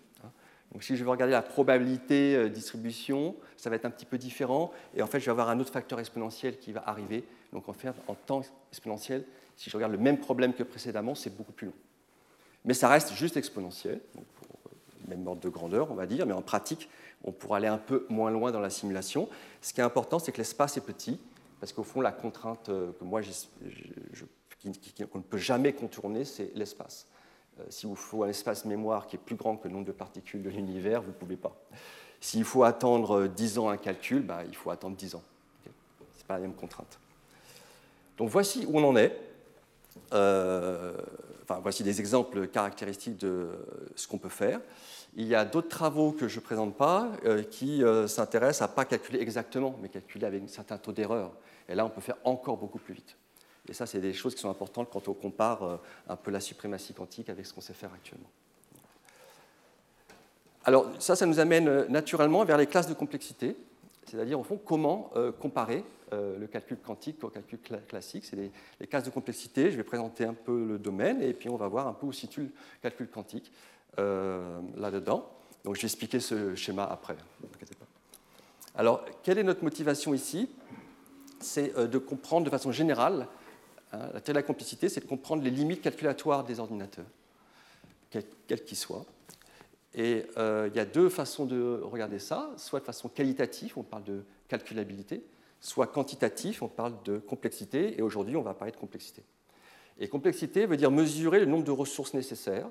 Donc, 0.71 0.83
si 0.83 0.95
je 0.95 1.03
veux 1.03 1.09
regarder 1.09 1.33
la 1.33 1.41
probabilité 1.41 2.35
euh, 2.35 2.49
distribution, 2.49 3.35
ça 3.57 3.69
va 3.69 3.75
être 3.75 3.85
un 3.85 3.89
petit 3.89 4.05
peu 4.05 4.17
différent. 4.17 4.71
Et 4.95 5.01
en 5.01 5.07
fait, 5.07 5.19
je 5.19 5.25
vais 5.25 5.31
avoir 5.31 5.49
un 5.49 5.59
autre 5.59 5.71
facteur 5.71 5.99
exponentiel 5.99 6.57
qui 6.57 6.71
va 6.71 6.83
arriver. 6.85 7.25
Donc, 7.51 7.67
en 7.67 7.73
fait, 7.73 7.89
en 8.07 8.15
temps 8.15 8.41
exponentiel, 8.71 9.25
si 9.57 9.69
je 9.69 9.75
regarde 9.75 9.91
le 9.91 9.97
même 9.97 10.17
problème 10.17 10.53
que 10.53 10.63
précédemment, 10.63 11.13
c'est 11.13 11.35
beaucoup 11.35 11.51
plus 11.51 11.67
long. 11.67 11.73
Mais 12.63 12.73
ça 12.73 12.87
reste 12.87 13.13
juste 13.13 13.37
exponentiel, 13.37 13.99
euh, 14.17 14.21
même 15.07 15.27
ordre 15.27 15.41
de 15.41 15.49
grandeur, 15.49 15.91
on 15.91 15.95
va 15.95 16.05
dire. 16.05 16.25
Mais 16.25 16.33
en 16.33 16.41
pratique, 16.41 16.89
on 17.23 17.31
pourra 17.31 17.57
aller 17.57 17.67
un 17.67 17.77
peu 17.77 18.05
moins 18.09 18.31
loin 18.31 18.51
dans 18.51 18.59
la 18.59 18.69
simulation. 18.69 19.27
Ce 19.61 19.73
qui 19.73 19.81
est 19.81 19.83
important, 19.83 20.19
c'est 20.19 20.31
que 20.31 20.37
l'espace 20.37 20.77
est 20.77 20.85
petit, 20.85 21.19
parce 21.59 21.73
qu'au 21.73 21.83
fond, 21.83 22.01
la 22.01 22.11
contrainte 22.11 22.69
euh, 22.69 22.91
que 22.93 23.03
moi, 23.03 23.21
qu'on 25.11 25.17
ne 25.17 25.23
peut 25.23 25.37
jamais 25.37 25.73
contourner, 25.73 26.23
c'est 26.23 26.51
l'espace. 26.55 27.07
Euh, 27.59 27.63
si 27.69 27.85
vous 27.85 27.95
faut 27.95 28.23
un 28.23 28.29
espace 28.29 28.65
mémoire 28.65 29.07
qui 29.07 29.15
est 29.15 29.19
plus 29.19 29.35
grand 29.35 29.57
que 29.57 29.67
le 29.67 29.73
nombre 29.73 29.85
de 29.85 29.91
particules 29.91 30.41
de 30.41 30.49
l'univers, 30.49 31.01
vous 31.01 31.09
ne 31.09 31.13
pouvez 31.13 31.35
pas. 31.35 31.55
S'il 32.19 32.43
faut 32.43 32.63
attendre 32.63 33.27
10 33.27 33.57
ans 33.57 33.69
un 33.69 33.77
calcul, 33.77 34.21
bah, 34.21 34.43
il 34.47 34.55
faut 34.55 34.69
attendre 34.69 34.95
10 34.95 35.15
ans. 35.15 35.23
Ce 35.63 35.69
n'est 35.69 36.25
pas 36.27 36.35
la 36.35 36.41
même 36.41 36.53
contrainte. 36.53 36.99
Donc 38.17 38.29
voici 38.29 38.65
où 38.67 38.77
on 38.77 38.83
en 38.87 38.95
est. 38.95 39.17
Euh, 40.13 40.95
enfin, 41.43 41.59
voici 41.61 41.83
des 41.83 41.99
exemples 41.99 42.47
caractéristiques 42.47 43.17
de 43.17 43.49
ce 43.95 44.07
qu'on 44.07 44.17
peut 44.17 44.29
faire. 44.29 44.59
Il 45.15 45.27
y 45.27 45.35
a 45.35 45.43
d'autres 45.43 45.67
travaux 45.67 46.13
que 46.13 46.27
je 46.27 46.39
ne 46.39 46.43
présente 46.43 46.77
pas 46.77 47.11
euh, 47.25 47.43
qui 47.43 47.83
s'intéressent 48.07 48.61
à 48.61 48.71
ne 48.71 48.75
pas 48.75 48.85
calculer 48.85 49.19
exactement, 49.19 49.75
mais 49.81 49.89
calculer 49.89 50.25
avec 50.25 50.43
un 50.43 50.47
certain 50.47 50.77
taux 50.77 50.93
d'erreur. 50.93 51.31
Et 51.67 51.75
là, 51.75 51.85
on 51.85 51.89
peut 51.89 52.01
faire 52.01 52.17
encore 52.23 52.57
beaucoup 52.57 52.79
plus 52.79 52.93
vite. 52.93 53.17
Et 53.71 53.73
ça, 53.73 53.85
c'est 53.85 54.01
des 54.01 54.11
choses 54.11 54.35
qui 54.35 54.41
sont 54.41 54.49
importantes 54.49 54.89
quand 54.91 55.07
on 55.07 55.13
compare 55.13 55.63
euh, 55.63 55.77
un 56.09 56.17
peu 56.17 56.29
la 56.29 56.41
suprématie 56.41 56.93
quantique 56.93 57.29
avec 57.29 57.45
ce 57.45 57.53
qu'on 57.53 57.61
sait 57.61 57.71
faire 57.73 57.93
actuellement. 57.93 58.29
Alors 60.65 60.91
ça, 60.99 61.15
ça 61.15 61.25
nous 61.25 61.39
amène 61.39 61.69
euh, 61.69 61.87
naturellement 61.87 62.43
vers 62.43 62.57
les 62.57 62.67
classes 62.67 62.89
de 62.89 62.93
complexité, 62.93 63.55
c'est-à-dire 64.07 64.37
au 64.37 64.43
fond 64.43 64.59
comment 64.63 65.09
euh, 65.15 65.31
comparer 65.31 65.85
le 66.13 66.45
calcul 66.45 66.75
quantique 66.75 67.23
au 67.23 67.29
calcul 67.29 67.57
classique. 67.87 68.25
C'est 68.25 68.35
les, 68.35 68.87
classes 68.87 69.05
de 69.05 69.09
complexité. 69.11 69.71
Je 69.71 69.77
vais 69.77 69.83
présenter 69.85 70.25
un 70.25 70.33
peu 70.33 70.65
le 70.65 70.77
domaine 70.77 71.21
et 71.21 71.31
puis 71.31 71.47
on 71.47 71.55
va 71.55 71.69
voir 71.69 71.87
un 71.87 71.93
peu 71.93 72.05
où 72.05 72.11
situe 72.11 72.41
le 72.41 72.51
calcul 72.81 73.07
quantique 73.07 73.49
là-dedans. 73.95 75.31
Donc 75.63 75.77
je 75.77 75.81
vais 75.83 75.85
expliquer 75.85 76.19
ce 76.19 76.53
schéma 76.53 76.83
après. 76.83 77.15
Alors 78.75 79.05
quelle 79.23 79.37
est 79.37 79.43
notre 79.43 79.63
motivation 79.63 80.13
ici? 80.13 80.49
C'est 81.39 81.79
de 81.79 81.97
comprendre 81.97 82.43
de 82.43 82.49
façon 82.49 82.73
générale 82.73 83.29
Hein, 83.93 84.09
la 84.13 84.21
théorie 84.21 84.33
de 84.33 84.39
la 84.39 84.43
complexité, 84.43 84.89
c'est 84.89 85.01
de 85.01 85.07
comprendre 85.07 85.43
les 85.43 85.49
limites 85.49 85.81
calculatoires 85.81 86.43
des 86.43 86.59
ordinateurs. 86.59 87.05
quel 88.09 88.63
qu'il 88.63 88.77
soit. 88.77 89.05
Et 89.93 90.25
euh, 90.37 90.69
il 90.71 90.77
y 90.77 90.79
a 90.79 90.85
deux 90.85 91.09
façons 91.09 91.45
de 91.45 91.81
regarder 91.83 92.19
ça, 92.19 92.51
soit 92.57 92.79
de 92.79 92.85
façon 92.85 93.09
qualitative, 93.09 93.73
on 93.77 93.83
parle 93.83 94.03
de 94.03 94.23
calculabilité, 94.47 95.23
soit 95.59 95.87
quantitatif, 95.87 96.61
on 96.61 96.69
parle 96.69 96.93
de 97.03 97.17
complexité, 97.19 97.97
et 97.97 98.01
aujourd'hui 98.01 98.37
on 98.37 98.41
va 98.41 98.53
parler 98.53 98.71
de 98.71 98.77
complexité. 98.77 99.23
Et 99.99 100.07
complexité 100.07 100.65
veut 100.65 100.77
dire 100.77 100.91
mesurer 100.91 101.39
le 101.39 101.45
nombre 101.45 101.65
de 101.65 101.71
ressources 101.71 102.13
nécessaires, 102.13 102.69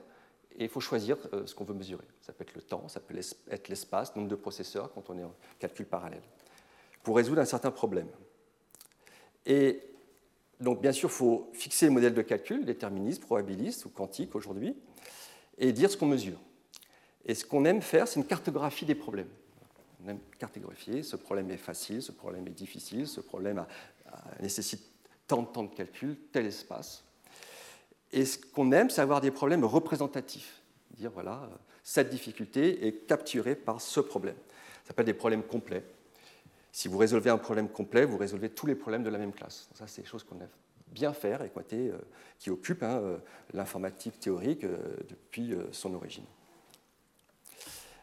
et 0.59 0.65
il 0.65 0.71
faut 0.71 0.81
choisir 0.81 1.19
euh, 1.35 1.47
ce 1.47 1.55
qu'on 1.55 1.65
veut 1.65 1.75
mesurer. 1.75 2.05
Ça 2.23 2.33
peut 2.33 2.43
être 2.43 2.55
le 2.55 2.63
temps, 2.63 2.89
ça 2.89 3.01
peut 3.01 3.15
être 3.51 3.69
l'espace, 3.69 4.13
le 4.15 4.21
nombre 4.21 4.31
de 4.31 4.37
processeurs 4.37 4.91
quand 4.93 5.11
on 5.11 5.19
est 5.19 5.25
en 5.25 5.35
calcul 5.59 5.85
parallèle, 5.85 6.23
pour 7.03 7.17
résoudre 7.17 7.43
un 7.43 7.47
certain 7.47 7.71
problème. 7.71 8.09
Et 9.45 9.83
donc 10.61 10.81
bien 10.81 10.93
sûr, 10.93 11.09
il 11.09 11.13
faut 11.13 11.51
fixer 11.53 11.87
le 11.87 11.93
modèle 11.93 12.15
de 12.15 12.23
calcul, 12.23 12.65
déterministe, 12.65 13.23
probabiliste 13.23 13.87
ou 13.87 13.89
quantique 13.89 14.35
aujourd'hui, 14.35 14.77
et 15.59 15.73
dire 15.73 15.91
ce 15.91 15.97
qu'on 15.97 16.07
mesure. 16.07 16.39
Et 17.25 17.35
ce 17.35 17.45
qu'on 17.45 17.65
aime 17.65 17.83
faire, 17.83 18.07
c'est 18.09 18.21
une 18.21 18.27
cartographie 18.27 18.85
des 18.85 18.95
problèmes. 18.95 19.29
On 20.05 20.09
aime 20.09 20.19
cartographier, 20.39 21.03
ce 21.03 21.17
problème 21.17 21.51
est 21.51 21.59
facile, 21.59 22.03
ce 22.03 22.13
problème 22.13 22.47
est 22.47 22.53
difficile, 22.53 23.07
ce 23.07 23.21
problème 23.21 23.65
nécessite 24.41 24.83
tant 25.27 25.43
de 25.43 25.47
temps 25.47 25.65
de 25.65 25.75
calcul, 25.75 26.17
tel 26.33 26.47
espace. 26.47 27.05
Et 28.13 28.25
ce 28.25 28.39
qu'on 28.39 28.73
aime, 28.73 28.91
c'est 28.91 29.03
avoir 29.03 29.21
des 29.21 29.31
problèmes 29.31 29.65
représentatifs. 29.65 30.61
Dire, 30.97 31.11
voilà, 31.13 31.49
cette 31.83 32.11
difficulté 32.11 32.87
est 32.87 33.07
capturée 33.07 33.55
par 33.55 33.81
ce 33.81 34.01
problème. 34.01 34.35
Ça 34.83 34.89
s'appelle 34.89 35.07
des 35.07 35.15
problèmes 35.15 35.45
complets. 35.45 35.85
Si 36.73 36.89
vous 36.89 36.99
résolvez 36.99 37.31
un 37.31 37.39
problème 37.39 37.69
complet, 37.69 38.05
vous 38.05 38.19
résolvez 38.19 38.51
tous 38.51 38.67
les 38.67 38.75
problèmes 38.75 39.03
de 39.03 39.11
la 39.11 39.19
même 39.19 39.33
classe. 39.33 39.69
ça, 39.75 39.87
c'est 39.87 40.03
des 40.03 40.09
choses 40.09 40.25
qu'on 40.25 40.41
aime 40.41 40.49
bien 40.91 41.13
faire 41.13 41.43
et 41.43 41.53
euh, 41.73 41.99
qui 42.39 42.51
occupent 42.51 42.83
hein, 42.83 43.01
euh, 43.03 43.19
l'informatique 43.53 44.19
théorique 44.21 44.65
euh, 44.65 44.79
depuis 45.09 45.55
son 45.73 45.95
origine. 45.95 46.25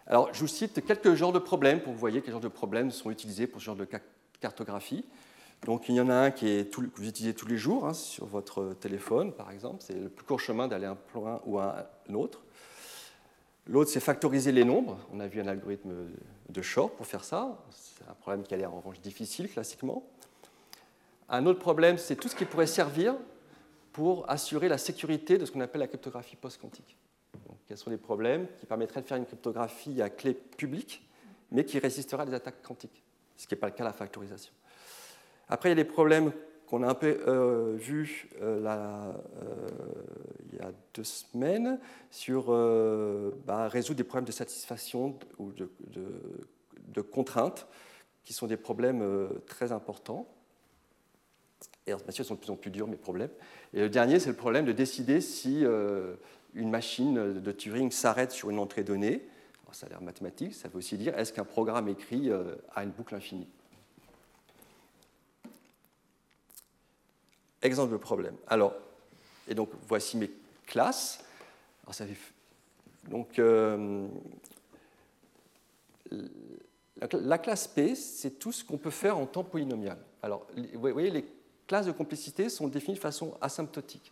Alors, 0.06 0.34
je 0.34 0.40
vous 0.40 0.48
cite 0.48 0.86
quelques 0.86 1.16
genres 1.16 1.34
de 1.34 1.40
problèmes 1.40 1.80
pour 1.80 1.88
que 1.88 1.96
vous 1.96 2.00
voyez 2.00 2.22
quels 2.22 2.32
genres 2.32 2.40
de 2.40 2.48
problèmes 2.48 2.92
sont 2.92 3.12
utilisés 3.12 3.46
pour 3.46 3.60
ce 3.60 3.66
genre 3.66 3.76
de 3.76 3.88
cartographie. 4.40 5.04
Donc, 5.66 5.90
il 5.90 5.96
y 5.96 6.02
en 6.02 6.10
a 6.10 6.16
un 6.16 6.32
qui 6.32 6.48
est 6.48 6.74
que 6.74 6.82
vous 6.96 7.08
utilisez 7.08 7.34
tous 7.34 7.48
les 7.48 7.58
jours 7.58 7.86
hein, 7.86 7.94
sur 7.94 8.26
votre 8.26 8.74
téléphone, 8.80 9.34
par 9.34 9.52
exemple. 9.52 9.84
C'est 9.86 10.00
le 10.00 10.08
plus 10.08 10.24
court 10.24 10.40
chemin 10.40 10.68
d'aller 10.68 10.86
à 10.86 10.92
un 10.92 10.96
point 10.96 11.42
ou 11.46 11.60
à 11.60 11.90
un 12.10 12.14
autre. 12.14 12.42
L'autre, 13.70 13.92
c'est 13.92 14.00
factoriser 14.00 14.52
les 14.52 14.64
nombres. 14.64 14.98
On 15.12 15.20
a 15.20 15.28
vu 15.28 15.42
un 15.42 15.48
algorithme 15.48 15.94
de 16.50 16.62
Shor 16.62 16.92
pour 16.92 17.06
faire 17.06 17.24
ça. 17.24 17.64
C'est 17.72 18.08
un 18.10 18.14
problème 18.14 18.44
qui 18.44 18.54
a 18.54 18.58
l'air 18.58 18.74
en 18.74 18.78
revanche 18.78 19.00
difficile 19.02 19.50
classiquement. 19.50 20.04
Un 21.30 21.46
autre 21.46 21.60
problème, 21.60 21.98
c'est 21.98 22.16
tout 22.16 22.30
ce 22.30 22.36
qui 22.36 22.46
pourrait 22.46 22.68
servir 22.68 23.16
pour 23.92 24.30
assurer 24.30 24.70
la 24.70 24.78
sécurité 24.78 25.38
de 25.38 25.46
ce 25.46 25.52
qu'on 25.52 25.62
appelle 25.62 25.82
la 25.82 25.88
cryptographie 25.88 26.38
post-quantique 26.38 26.98
quels 27.68 27.78
sont 27.78 27.90
les 27.90 27.98
problèmes 27.98 28.48
qui 28.60 28.66
permettraient 28.66 29.02
de 29.02 29.08
faire 29.08 29.18
une 29.18 29.26
cryptographie 29.26 30.02
à 30.02 30.10
clé 30.10 30.34
publique, 30.34 31.06
mais 31.52 31.66
qui 31.66 31.80
résisterait 31.80 32.24
à 32.24 32.26
des 32.26 32.34
attaques 32.34 32.62
quantiques, 32.62 33.04
ce 33.36 33.46
qui 33.46 33.54
n'est 33.54 33.60
pas 33.60 33.68
le 33.68 33.74
cas 33.74 33.84
de 33.84 33.90
la 33.90 33.94
factorisation. 33.94 34.54
Après, 35.50 35.70
il 35.70 35.72
y 35.72 35.80
a 35.80 35.84
des 35.84 35.90
problèmes 35.90 36.32
qu'on 36.66 36.84
a 36.84 36.88
un 36.88 36.94
peu 36.94 37.20
euh, 37.28 37.76
vus 37.78 38.30
euh, 38.42 38.66
euh, 38.66 39.14
il 40.58 40.64
y 40.64 40.68
a 40.68 40.72
deux 40.94 41.04
semaines 41.04 41.80
sur 42.12 42.48
bah, 43.46 43.68
résoudre 43.68 43.98
des 43.98 44.04
problèmes 44.04 44.26
de 44.26 44.32
satisfaction 44.32 45.18
ou 45.38 45.52
de, 45.52 45.70
de 46.88 47.02
contraintes, 47.02 47.68
qui 48.24 48.34
sont 48.34 48.48
des 48.48 48.58
problèmes 48.58 49.30
très 49.46 49.72
importants. 49.72 50.28
Et 51.86 51.94
bien 51.94 52.12
sûr, 52.12 52.26
ils 52.26 52.28
sont 52.28 52.36
de 52.36 52.40
plus 52.40 52.52
en 52.52 52.56
plus 52.56 52.72
durs, 52.72 52.88
mes 52.88 52.98
problèmes. 52.98 53.30
Et 53.74 53.80
le 53.80 53.90
dernier, 53.90 54.20
c'est 54.20 54.30
le 54.30 54.36
problème 54.36 54.66
de 54.66 54.72
décider 54.72 55.22
si 55.22 55.64
une 56.54 56.70
machine 56.70 57.40
de 57.40 57.52
Turing 57.52 57.92
s'arrête 57.92 58.32
sur 58.32 58.50
une 58.50 58.60
entrée 58.60 58.84
donnée, 58.84 59.28
ça 59.72 59.86
a 59.86 59.90
l'air 59.90 60.02
mathématique, 60.02 60.54
ça 60.54 60.68
veut 60.70 60.78
aussi 60.78 60.98
dire 60.98 61.18
est-ce 61.18 61.34
qu'un 61.34 61.44
programme 61.44 61.88
écrit 61.88 62.30
euh, 62.30 62.56
a 62.74 62.84
une 62.84 62.92
boucle 62.92 63.16
infinie? 63.16 63.48
Exemple 67.62 67.92
de 67.92 67.98
problème. 67.98 68.36
Alors, 68.48 68.74
et 69.48 69.56
donc 69.56 69.70
voici 69.88 70.18
mes 70.18 70.32
classes. 70.68 71.20
donc, 73.10 73.40
euh, 73.40 74.08
la 77.12 77.38
classe 77.38 77.68
P, 77.68 77.96
c'est 77.96 78.38
tout 78.38 78.52
ce 78.52 78.64
qu'on 78.64 78.78
peut 78.78 78.92
faire 78.92 79.18
en 79.18 79.26
temps 79.26 79.44
polynomial. 79.44 79.98
Alors, 80.22 80.46
vous 80.56 80.92
voyez, 80.92 81.10
les 81.10 81.26
classes 81.66 81.86
de 81.86 81.92
complexité 81.92 82.50
sont 82.50 82.68
définies 82.68 82.96
de 82.96 83.02
façon 83.02 83.36
asymptotique. 83.42 84.12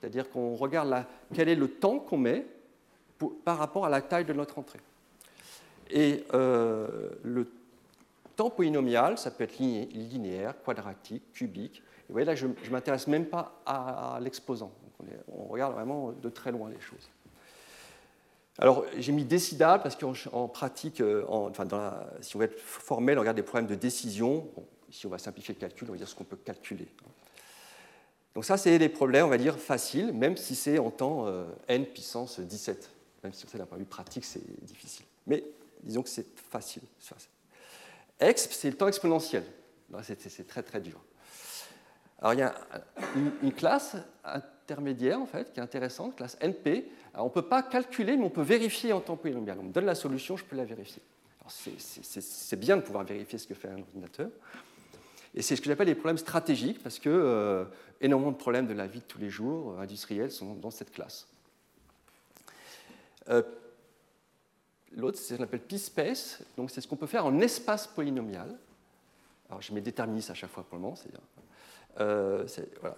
C'est-à-dire 0.00 0.28
qu'on 0.30 0.54
regarde 0.54 1.04
quel 1.32 1.48
est 1.48 1.54
le 1.54 1.68
temps 1.68 1.98
qu'on 1.98 2.18
met 2.18 2.46
par 3.44 3.58
rapport 3.58 3.86
à 3.86 3.88
la 3.88 4.02
taille 4.02 4.24
de 4.24 4.32
notre 4.32 4.58
entrée. 4.58 4.80
Et 5.90 6.24
euh, 6.34 7.10
le 7.22 7.46
temps 8.36 8.50
polynomial, 8.50 9.16
ça 9.16 9.30
peut 9.30 9.44
être 9.44 9.58
linéaire, 9.58 10.54
quadratique, 10.62 11.22
cubique. 11.32 11.82
Vous 12.08 12.12
voyez 12.12 12.26
là, 12.26 12.34
je 12.34 12.46
ne 12.46 12.70
m'intéresse 12.70 13.06
même 13.06 13.26
pas 13.26 13.62
à, 13.66 14.18
l'exposant. 14.20 14.72
On, 15.28 15.46
regarde 15.46 15.74
vraiment 15.74 16.12
de 16.12 16.28
très 16.28 16.52
loin 16.52 16.70
les 16.70 16.80
choses. 16.80 17.08
Alors, 18.58 18.84
j'ai 18.98 19.12
mis 19.12 19.24
décidable 19.24 19.82
parce 19.82 19.96
qu'en 19.96 20.48
pratique, 20.48 21.00
euh, 21.00 21.24
si 22.20 22.36
on 22.36 22.38
veut 22.38 22.44
être 22.44 22.58
formel, 22.58 23.18
on 23.18 23.20
regarde 23.22 23.36
des 23.36 23.42
problèmes 23.42 23.66
de 23.66 23.74
décision. 23.74 24.48
ici, 24.88 25.06
on 25.06 25.10
va 25.10 25.18
simplifier 25.18 25.54
le 25.54 25.60
calcul, 25.60 25.88
on 25.88 25.92
va 25.92 25.98
dire 25.98 26.08
ce 26.08 26.14
qu'on 26.14 26.24
peut 26.24 26.36
calculer. 26.36 26.86
Donc 28.34 28.44
ça, 28.44 28.56
c'est 28.56 28.78
des 28.78 28.88
problèmes, 28.88 29.26
on 29.26 29.30
va 29.30 29.38
dire, 29.38 29.58
faciles, 29.58 30.12
même 30.12 30.36
si 30.36 30.54
c'est 30.54 30.78
en 30.78 30.90
temps 30.90 31.26
euh, 31.26 31.44
n 31.68 31.86
puissance 31.86 32.40
17. 32.40 32.90
Même 33.22 33.32
si 33.32 33.46
d'un 33.56 33.64
point 33.64 33.78
de 33.78 33.82
vue 33.82 33.88
pratique, 33.88 34.24
c'est 34.24 34.64
difficile. 34.64 35.06
Mais 35.26 35.42
disons 35.82 36.02
que 36.02 36.08
c'est 36.08 36.26
facile. 36.38 36.82
Exp, 38.20 38.52
c'est 38.52 38.70
le 38.70 38.76
temps 38.76 38.88
exponentiel. 38.88 39.44
C'est 40.02 40.46
très 40.46 40.62
très 40.62 40.80
dur. 40.80 41.00
Alors 42.24 42.32
il 42.32 42.38
y 42.38 42.42
a 42.42 42.54
une, 43.42 43.52
classe 43.52 43.98
intermédiaire, 44.24 45.20
en 45.20 45.26
fait, 45.26 45.52
qui 45.52 45.60
est 45.60 45.62
intéressante, 45.62 46.16
classe 46.16 46.38
NP. 46.40 46.86
Alors, 47.12 47.26
on 47.26 47.28
ne 47.28 47.34
peut 47.34 47.42
pas 47.42 47.62
calculer, 47.62 48.16
mais 48.16 48.24
on 48.24 48.30
peut 48.30 48.40
vérifier 48.40 48.94
en 48.94 49.00
temps 49.00 49.18
polynomial. 49.18 49.58
On 49.60 49.64
me 49.64 49.72
donne 49.72 49.84
la 49.84 49.94
solution, 49.94 50.34
je 50.34 50.44
peux 50.46 50.56
la 50.56 50.64
vérifier. 50.64 51.02
C'est 51.46 52.58
bien 52.58 52.78
de 52.78 52.82
pouvoir 52.82 53.04
vérifier 53.04 53.38
ce 53.38 53.46
que 53.46 53.52
fait 53.52 53.68
un 53.68 53.78
ordinateur. 53.78 54.30
Et 55.34 55.42
c'est 55.42 55.54
ce 55.54 55.60
que 55.60 55.66
j'appelle 55.66 55.88
les 55.88 55.94
problèmes 55.94 56.16
stratégiques, 56.16 56.82
parce 56.82 56.98
que 56.98 57.10
euh, 57.10 57.66
énormément 58.00 58.32
de 58.32 58.38
problèmes 58.38 58.68
de 58.68 58.72
la 58.72 58.86
vie 58.86 59.00
de 59.00 59.04
tous 59.04 59.18
les 59.18 59.28
jours 59.28 59.72
euh, 59.72 59.82
industriels 59.82 60.30
sont 60.30 60.54
dans 60.54 60.70
cette 60.70 60.92
classe. 60.92 61.28
Euh, 63.28 63.42
l'autre, 64.96 65.18
c'est 65.18 65.34
ce 65.34 65.36
qu'on 65.36 65.44
appelle 65.44 65.60
P-space, 65.60 66.42
donc 66.56 66.70
c'est 66.70 66.80
ce 66.80 66.88
qu'on 66.88 66.96
peut 66.96 67.06
faire 67.06 67.26
en 67.26 67.38
espace 67.40 67.86
polynomial. 67.86 68.48
Alors 69.50 69.60
je 69.60 69.74
mets 69.74 69.82
déterministe 69.82 70.30
à 70.30 70.34
chaque 70.34 70.50
fois 70.50 70.62
pour 70.62 70.78
le 70.78 70.82
moment, 70.82 70.96
c'est-à-dire. 70.96 71.20
Voilà, 71.96 72.96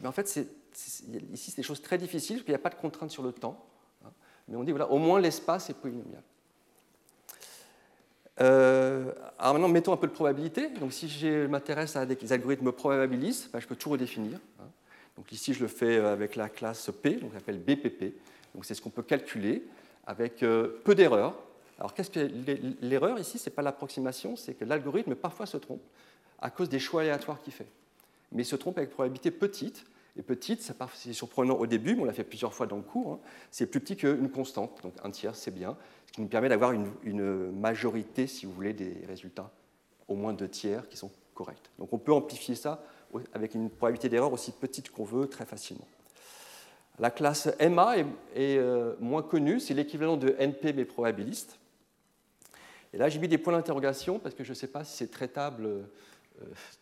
mais 0.00 0.08
en 0.08 0.12
fait, 0.12 0.26
ici, 1.32 1.50
c'est 1.50 1.56
des 1.56 1.62
choses 1.62 1.82
très 1.82 1.98
difficiles, 1.98 2.36
parce 2.36 2.44
qu'il 2.44 2.52
n'y 2.52 2.60
a 2.60 2.62
pas 2.62 2.70
de 2.70 2.74
contrainte 2.74 3.10
sur 3.10 3.22
le 3.22 3.32
temps. 3.32 3.64
Hein. 4.04 4.10
mais 4.48 4.56
on 4.56 4.64
dit, 4.64 4.70
voilà, 4.70 4.90
au 4.90 4.98
moins 4.98 5.20
l'espace 5.20 5.70
est 5.70 5.74
polynomial. 5.74 6.22
Euh, 8.40 9.12
alors 9.38 9.54
maintenant, 9.54 9.68
mettons 9.68 9.92
un 9.92 9.98
peu 9.98 10.06
de 10.06 10.12
probabilité. 10.12 10.70
Donc 10.70 10.92
si 10.92 11.08
je 11.08 11.46
m'intéresse 11.46 11.96
à 11.96 12.06
des 12.06 12.32
algorithmes 12.32 12.72
probabilistes, 12.72 13.50
ben, 13.52 13.60
je 13.60 13.66
peux 13.66 13.76
tout 13.76 13.90
redéfinir. 13.90 14.38
Hein. 14.58 14.64
Donc 15.16 15.30
ici, 15.32 15.52
je 15.52 15.60
le 15.60 15.68
fais 15.68 15.98
euh, 15.98 16.12
avec 16.12 16.36
la 16.36 16.48
classe 16.48 16.90
P, 17.02 17.16
donc 17.16 17.32
j'appelle 17.34 17.58
BPP. 17.58 18.14
Donc 18.54 18.64
c'est 18.64 18.74
ce 18.74 18.80
qu'on 18.80 18.90
peut 18.90 19.02
calculer 19.02 19.62
avec 20.06 20.42
euh, 20.42 20.80
peu 20.84 20.94
d'erreurs. 20.94 21.34
Alors 21.78 21.92
qu'est-ce 21.92 22.10
que 22.10 22.30
l'erreur 22.80 23.18
ici 23.18 23.38
Ce 23.38 23.50
n'est 23.50 23.54
pas 23.54 23.62
l'approximation, 23.62 24.36
c'est 24.36 24.54
que 24.54 24.64
l'algorithme 24.64 25.14
parfois 25.14 25.44
se 25.44 25.58
trompe 25.58 25.82
à 26.40 26.50
cause 26.50 26.68
des 26.68 26.78
choix 26.78 27.02
aléatoires 27.02 27.40
qu'il 27.40 27.52
fait. 27.52 27.68
Mais 28.32 28.42
il 28.42 28.46
se 28.46 28.56
trompe 28.56 28.78
avec 28.78 28.90
probabilité 28.90 29.30
petite. 29.30 29.84
Et 30.16 30.22
petite, 30.22 30.60
c'est 30.94 31.12
surprenant 31.12 31.54
au 31.54 31.66
début, 31.66 31.94
mais 31.94 32.02
on 32.02 32.04
l'a 32.04 32.12
fait 32.12 32.24
plusieurs 32.24 32.52
fois 32.52 32.66
dans 32.66 32.76
le 32.76 32.82
cours. 32.82 33.12
Hein. 33.12 33.18
C'est 33.50 33.66
plus 33.66 33.80
petit 33.80 33.96
qu'une 33.96 34.28
constante, 34.28 34.80
donc 34.82 34.94
un 35.04 35.10
tiers, 35.10 35.36
c'est 35.36 35.52
bien 35.52 35.76
ce 36.10 36.12
qui 36.12 36.22
nous 36.22 36.28
permet 36.28 36.48
d'avoir 36.48 36.72
une, 36.72 37.52
majorité, 37.52 38.26
si 38.26 38.44
vous 38.44 38.52
voulez, 38.52 38.72
des 38.72 38.96
résultats, 39.06 39.52
au 40.08 40.16
moins 40.16 40.32
deux 40.32 40.48
tiers, 40.48 40.88
qui 40.88 40.96
sont 40.96 41.10
corrects. 41.34 41.70
Donc 41.78 41.92
on 41.92 41.98
peut 41.98 42.12
amplifier 42.12 42.56
ça 42.56 42.82
avec 43.32 43.54
une 43.54 43.70
probabilité 43.70 44.08
d'erreur 44.08 44.32
aussi 44.32 44.50
petite 44.50 44.90
qu'on 44.90 45.04
veut 45.04 45.28
très 45.28 45.44
facilement. 45.46 45.86
La 46.98 47.12
classe 47.12 47.48
MA 47.60 47.98
est, 47.98 48.06
euh, 48.36 48.94
moins 48.98 49.22
connue, 49.22 49.60
c'est 49.60 49.72
l'équivalent 49.72 50.16
de 50.16 50.34
NP 50.36 50.72
mais 50.74 50.84
probabiliste. 50.84 51.58
Et 52.92 52.98
là, 52.98 53.08
j'ai 53.08 53.20
mis 53.20 53.28
des 53.28 53.38
points 53.38 53.52
d'interrogation 53.52 54.18
parce 54.18 54.34
que 54.34 54.42
je 54.42 54.50
ne 54.50 54.54
sais 54.54 54.66
pas 54.66 54.82
si 54.82 54.96
c'est 54.96 55.10
traitable, 55.12 55.66
euh, 55.66 55.82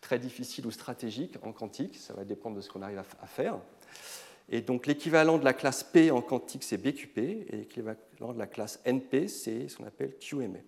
très 0.01 0.19
difficile 0.19 0.65
ou 0.65 0.71
stratégique 0.71 1.35
en 1.43 1.51
quantique, 1.51 1.97
ça 1.97 2.13
va 2.13 2.23
dépendre 2.23 2.55
de 2.55 2.61
ce 2.61 2.69
qu'on 2.69 2.81
arrive 2.81 2.99
à 2.99 3.27
faire. 3.27 3.59
Et 4.51 4.61
donc 4.61 4.87
l'équivalent 4.87 5.37
de 5.37 5.45
la 5.45 5.53
classe 5.53 5.83
P 5.83 6.09
en 6.11 6.21
quantique, 6.21 6.63
c'est 6.63 6.77
BQP, 6.77 7.17
et 7.17 7.47
l'équivalent 7.51 8.33
de 8.33 8.39
la 8.39 8.47
classe 8.47 8.79
NP, 8.85 9.27
c'est 9.27 9.67
ce 9.67 9.77
qu'on 9.77 9.85
appelle 9.85 10.15
QMA. 10.19 10.59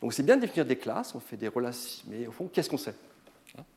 Donc 0.00 0.12
c'est 0.12 0.22
bien 0.22 0.36
de 0.36 0.42
définir 0.42 0.66
des 0.66 0.76
classes, 0.76 1.14
on 1.14 1.20
fait 1.20 1.38
des 1.38 1.48
relations, 1.48 2.04
mais 2.08 2.26
au 2.26 2.32
fond, 2.32 2.48
qu'est-ce 2.48 2.68
qu'on 2.68 2.76
sait? 2.76 2.94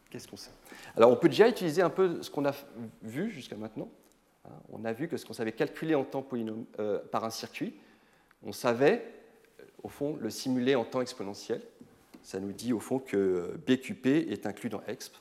Qu'est-ce 0.09 0.27
qu'on 0.27 0.37
sait? 0.37 0.51
Alors 0.95 1.11
on 1.11 1.15
peut 1.15 1.29
déjà 1.29 1.47
utiliser 1.47 1.81
un 1.81 1.89
peu 1.89 2.21
ce 2.21 2.29
qu'on 2.29 2.45
a 2.45 2.53
vu 3.01 3.29
jusqu'à 3.29 3.55
maintenant. 3.55 3.89
Hein, 4.45 4.51
on 4.69 4.83
a 4.83 4.91
vu 4.91 5.07
que 5.07 5.17
ce 5.17 5.25
qu'on 5.25 5.33
savait 5.33 5.53
calculer 5.53 5.95
en 5.95 6.03
temps 6.03 6.27
euh, 6.79 6.99
par 7.11 7.23
un 7.23 7.29
circuit, 7.29 7.75
on 8.43 8.51
savait, 8.51 9.05
au 9.83 9.89
fond, 9.89 10.17
le 10.19 10.29
simuler 10.29 10.75
en 10.75 10.83
temps 10.83 11.01
exponentiel. 11.01 11.61
Ça 12.27 12.41
nous 12.41 12.51
dit, 12.51 12.73
au 12.73 12.81
fond, 12.81 12.99
que 12.99 13.57
BQP 13.65 14.05
est 14.05 14.45
inclus 14.45 14.67
dans 14.67 14.81
EXP. 14.85 15.15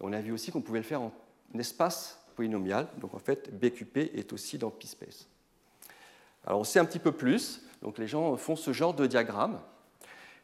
On 0.00 0.12
a 0.12 0.20
vu 0.20 0.32
aussi 0.32 0.50
qu'on 0.50 0.60
pouvait 0.60 0.80
le 0.80 0.84
faire 0.84 1.00
en 1.00 1.12
espace 1.56 2.20
polynomial. 2.34 2.88
Donc, 2.98 3.14
en 3.14 3.20
fait, 3.20 3.56
BQP 3.56 4.10
est 4.12 4.32
aussi 4.32 4.58
dans 4.58 4.68
PSpace. 4.68 5.28
Alors, 6.44 6.58
on 6.58 6.64
sait 6.64 6.80
un 6.80 6.84
petit 6.84 6.98
peu 6.98 7.12
plus. 7.12 7.62
Donc, 7.80 7.96
les 7.96 8.08
gens 8.08 8.36
font 8.36 8.56
ce 8.56 8.72
genre 8.72 8.92
de 8.92 9.06
diagramme. 9.06 9.60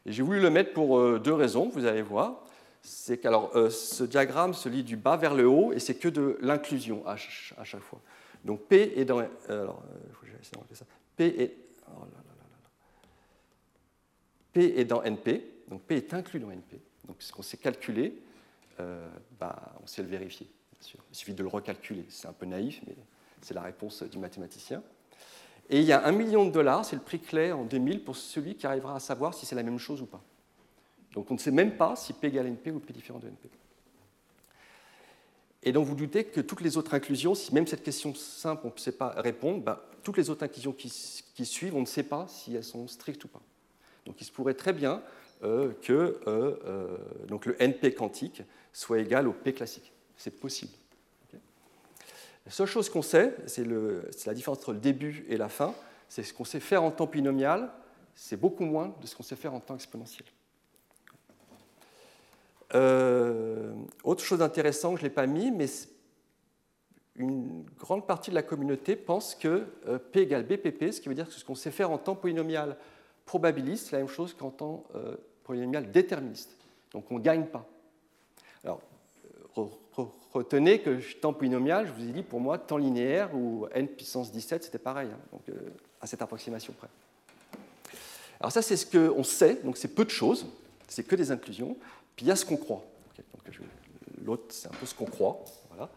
J'ai 0.05 0.23
voulu 0.23 0.39
le 0.39 0.49
mettre 0.49 0.71
pour 0.71 0.97
euh, 0.97 1.19
deux 1.19 1.33
raisons, 1.33 1.67
vous 1.67 1.83
allez 1.85 2.01
voir. 2.01 2.45
C'est 2.81 3.17
que 3.17 3.27
euh, 3.27 3.69
ce 3.69 4.05
diagramme 4.05 4.53
se 4.53 4.69
lit 4.69 4.85
du 4.85 4.95
bas 4.95 5.17
vers 5.17 5.35
le 5.35 5.49
haut 5.49 5.73
et 5.73 5.79
c'est 5.79 5.95
que 5.95 6.07
de 6.07 6.37
l'inclusion 6.39 7.05
à, 7.05 7.17
chaque 7.17 7.81
fois. 7.81 7.99
Donc 8.45 8.61
P 8.69 8.93
est 8.95 9.03
dans. 9.03 9.19
Euh, 9.19 9.27
alors, 9.49 9.83
ça. 10.71 10.85
P 11.17 11.25
est. 11.25 11.57
Oh 11.89 12.05
P 14.53 14.79
est 14.79 14.85
dans 14.85 15.03
NP, 15.03 15.58
donc 15.69 15.81
P 15.83 15.95
est 15.95 16.13
inclus 16.13 16.39
dans 16.39 16.49
NP. 16.49 16.79
Donc 17.07 17.17
ce 17.19 17.31
qu'on 17.31 17.41
sait 17.41 17.57
calculer, 17.57 18.13
bah, 19.39 19.73
on 19.83 19.87
sait 19.87 20.01
le 20.01 20.07
vérifier. 20.07 20.47
Il 21.11 21.15
suffit 21.15 21.33
de 21.33 21.43
le 21.43 21.49
recalculer. 21.49 22.05
C'est 22.09 22.27
un 22.27 22.33
peu 22.33 22.45
naïf, 22.45 22.81
mais 22.87 22.95
c'est 23.41 23.53
la 23.53 23.61
réponse 23.61 24.03
du 24.03 24.17
mathématicien. 24.17 24.81
Et 25.69 25.79
il 25.79 25.85
y 25.85 25.91
a 25.91 26.05
un 26.05 26.11
million 26.11 26.45
de 26.45 26.51
dollars, 26.51 26.83
c'est 26.83 26.95
le 26.95 27.01
prix 27.01 27.19
clé 27.19 27.51
en 27.51 27.63
2000 27.63 28.03
pour 28.03 28.15
celui 28.15 28.55
qui 28.55 28.65
arrivera 28.65 28.95
à 28.95 28.99
savoir 28.99 29.33
si 29.33 29.45
c'est 29.45 29.55
la 29.55 29.63
même 29.63 29.77
chose 29.77 30.01
ou 30.01 30.05
pas. 30.05 30.21
Donc 31.13 31.29
on 31.29 31.35
ne 31.35 31.39
sait 31.39 31.51
même 31.51 31.77
pas 31.77 31.95
si 31.95 32.13
P 32.13 32.27
égale 32.27 32.47
NP 32.47 32.71
ou 32.71 32.79
P 32.79 32.93
différent 32.93 33.19
de 33.19 33.27
NP. 33.27 33.49
Et 35.61 35.71
donc 35.71 35.85
vous 35.85 35.95
doutez 35.95 36.23
que 36.23 36.41
toutes 36.41 36.61
les 36.61 36.77
autres 36.77 36.93
inclusions, 36.93 37.35
si 37.35 37.53
même 37.53 37.67
cette 37.67 37.83
question 37.83 38.15
simple 38.15 38.65
on 38.65 38.73
ne 38.73 38.79
sait 38.79 38.93
pas 38.93 39.09
répondre, 39.09 39.61
ben, 39.61 39.79
toutes 40.03 40.17
les 40.17 40.29
autres 40.29 40.43
inclusions 40.43 40.71
qui, 40.71 40.89
suivent, 41.45 41.75
on 41.75 41.81
ne 41.81 41.85
sait 41.85 42.03
pas 42.03 42.27
si 42.27 42.55
elles 42.55 42.63
sont 42.63 42.87
strictes 42.87 43.25
ou 43.25 43.27
pas. 43.27 43.41
Donc 44.05 44.19
il 44.21 44.23
se 44.23 44.31
pourrait 44.31 44.53
très 44.53 44.73
bien 44.73 45.03
euh, 45.41 45.71
que 45.81 46.19
euh, 46.27 46.59
euh, 46.65 46.97
donc 47.27 47.45
le 47.45 47.55
NP 47.61 47.95
quantique 47.95 48.43
soit 48.73 48.99
égal 48.99 49.25
au 49.25 49.31
P 49.31 49.53
classique. 49.53 49.93
C'est 50.17 50.37
possible. 50.37 50.73
La 52.45 52.51
seule 52.51 52.67
chose 52.67 52.89
qu'on 52.89 53.01
sait, 53.01 53.35
c'est 53.45 53.65
la 53.65 54.33
différence 54.33 54.57
entre 54.57 54.73
le 54.73 54.79
début 54.79 55.25
et 55.29 55.37
la 55.37 55.47
fin, 55.47 55.73
c'est 56.09 56.23
ce 56.23 56.33
qu'on 56.33 56.43
sait 56.43 56.59
faire 56.59 56.83
en 56.83 56.91
temps 56.91 57.05
binomial, 57.05 57.71
c'est 58.15 58.35
beaucoup 58.35 58.65
moins 58.65 58.93
de 58.99 59.07
ce 59.07 59.15
qu'on 59.15 59.23
sait 59.23 59.35
faire 59.35 59.53
en 59.53 59.59
temps 59.59 59.75
exponentiel. 59.75 60.25
Autre 64.03 64.23
chose 64.23 64.41
intéressante, 64.41 64.97
je 64.97 65.03
ne 65.03 65.07
l'ai 65.07 65.13
pas 65.13 65.27
mis, 65.27 65.51
mais 65.51 65.67
une 67.15 67.63
grande 67.77 68.07
partie 68.07 68.31
de 68.31 68.35
la 68.35 68.43
communauté 68.43 68.95
pense 68.95 69.35
que 69.35 69.65
P 70.11 70.21
égale 70.21 70.43
BPP, 70.43 70.91
ce 70.91 70.99
qui 70.99 71.07
veut 71.07 71.15
dire 71.15 71.27
que 71.27 71.33
ce 71.33 71.45
qu'on 71.45 71.55
sait 71.55 71.71
faire 71.71 71.91
en 71.91 71.97
temps 71.97 72.15
polynomial 72.15 72.77
probabiliste, 73.29 73.85
c'est 73.85 73.91
la 73.91 73.99
même 73.99 74.07
chose 74.07 74.33
qu'en 74.33 74.49
temps 74.49 74.85
euh, 74.95 75.15
polynomial 75.49 75.89
déterministe. 75.89 76.55
Donc 76.93 77.05
on 77.09 77.15
ne 77.15 77.23
gagne 77.23 77.45
pas. 77.45 77.65
Alors, 78.63 78.81
retenez 80.31 80.79
que 80.79 80.99
temps 81.19 81.33
polynomial, 81.33 81.87
je 81.87 81.91
vous 81.91 82.07
ai 82.07 82.11
dit 82.11 82.21
pour 82.21 82.39
moi, 82.39 82.59
temps 82.59 82.77
linéaire 82.77 83.33
ou 83.33 83.65
n 83.71 83.87
puissance 83.87 84.31
17, 84.31 84.65
c'était 84.65 84.77
pareil, 84.77 85.09
hein, 85.11 85.17
donc, 85.31 85.41
euh, 85.49 85.71
à 86.01 86.05
cette 86.05 86.21
approximation 86.21 86.71
près. 86.73 86.87
Alors 88.39 88.51
ça, 88.51 88.61
c'est 88.61 88.77
ce 88.77 88.85
qu'on 88.85 89.23
sait, 89.23 89.55
donc 89.63 89.77
c'est 89.77 89.87
peu 89.87 90.05
de 90.05 90.11
choses, 90.11 90.45
c'est 90.87 91.03
que 91.03 91.15
des 91.15 91.31
inclusions, 91.31 91.75
puis 92.15 92.27
il 92.27 92.29
y 92.29 92.31
a 92.31 92.35
ce 92.35 92.45
qu'on 92.45 92.57
croit. 92.57 92.85
L'autre, 94.23 94.43
c'est 94.49 94.67
un 94.67 94.77
peu 94.79 94.85
ce 94.85 94.93
qu'on 94.93 95.05
croit. 95.05 95.43
Voilà. 95.69 95.89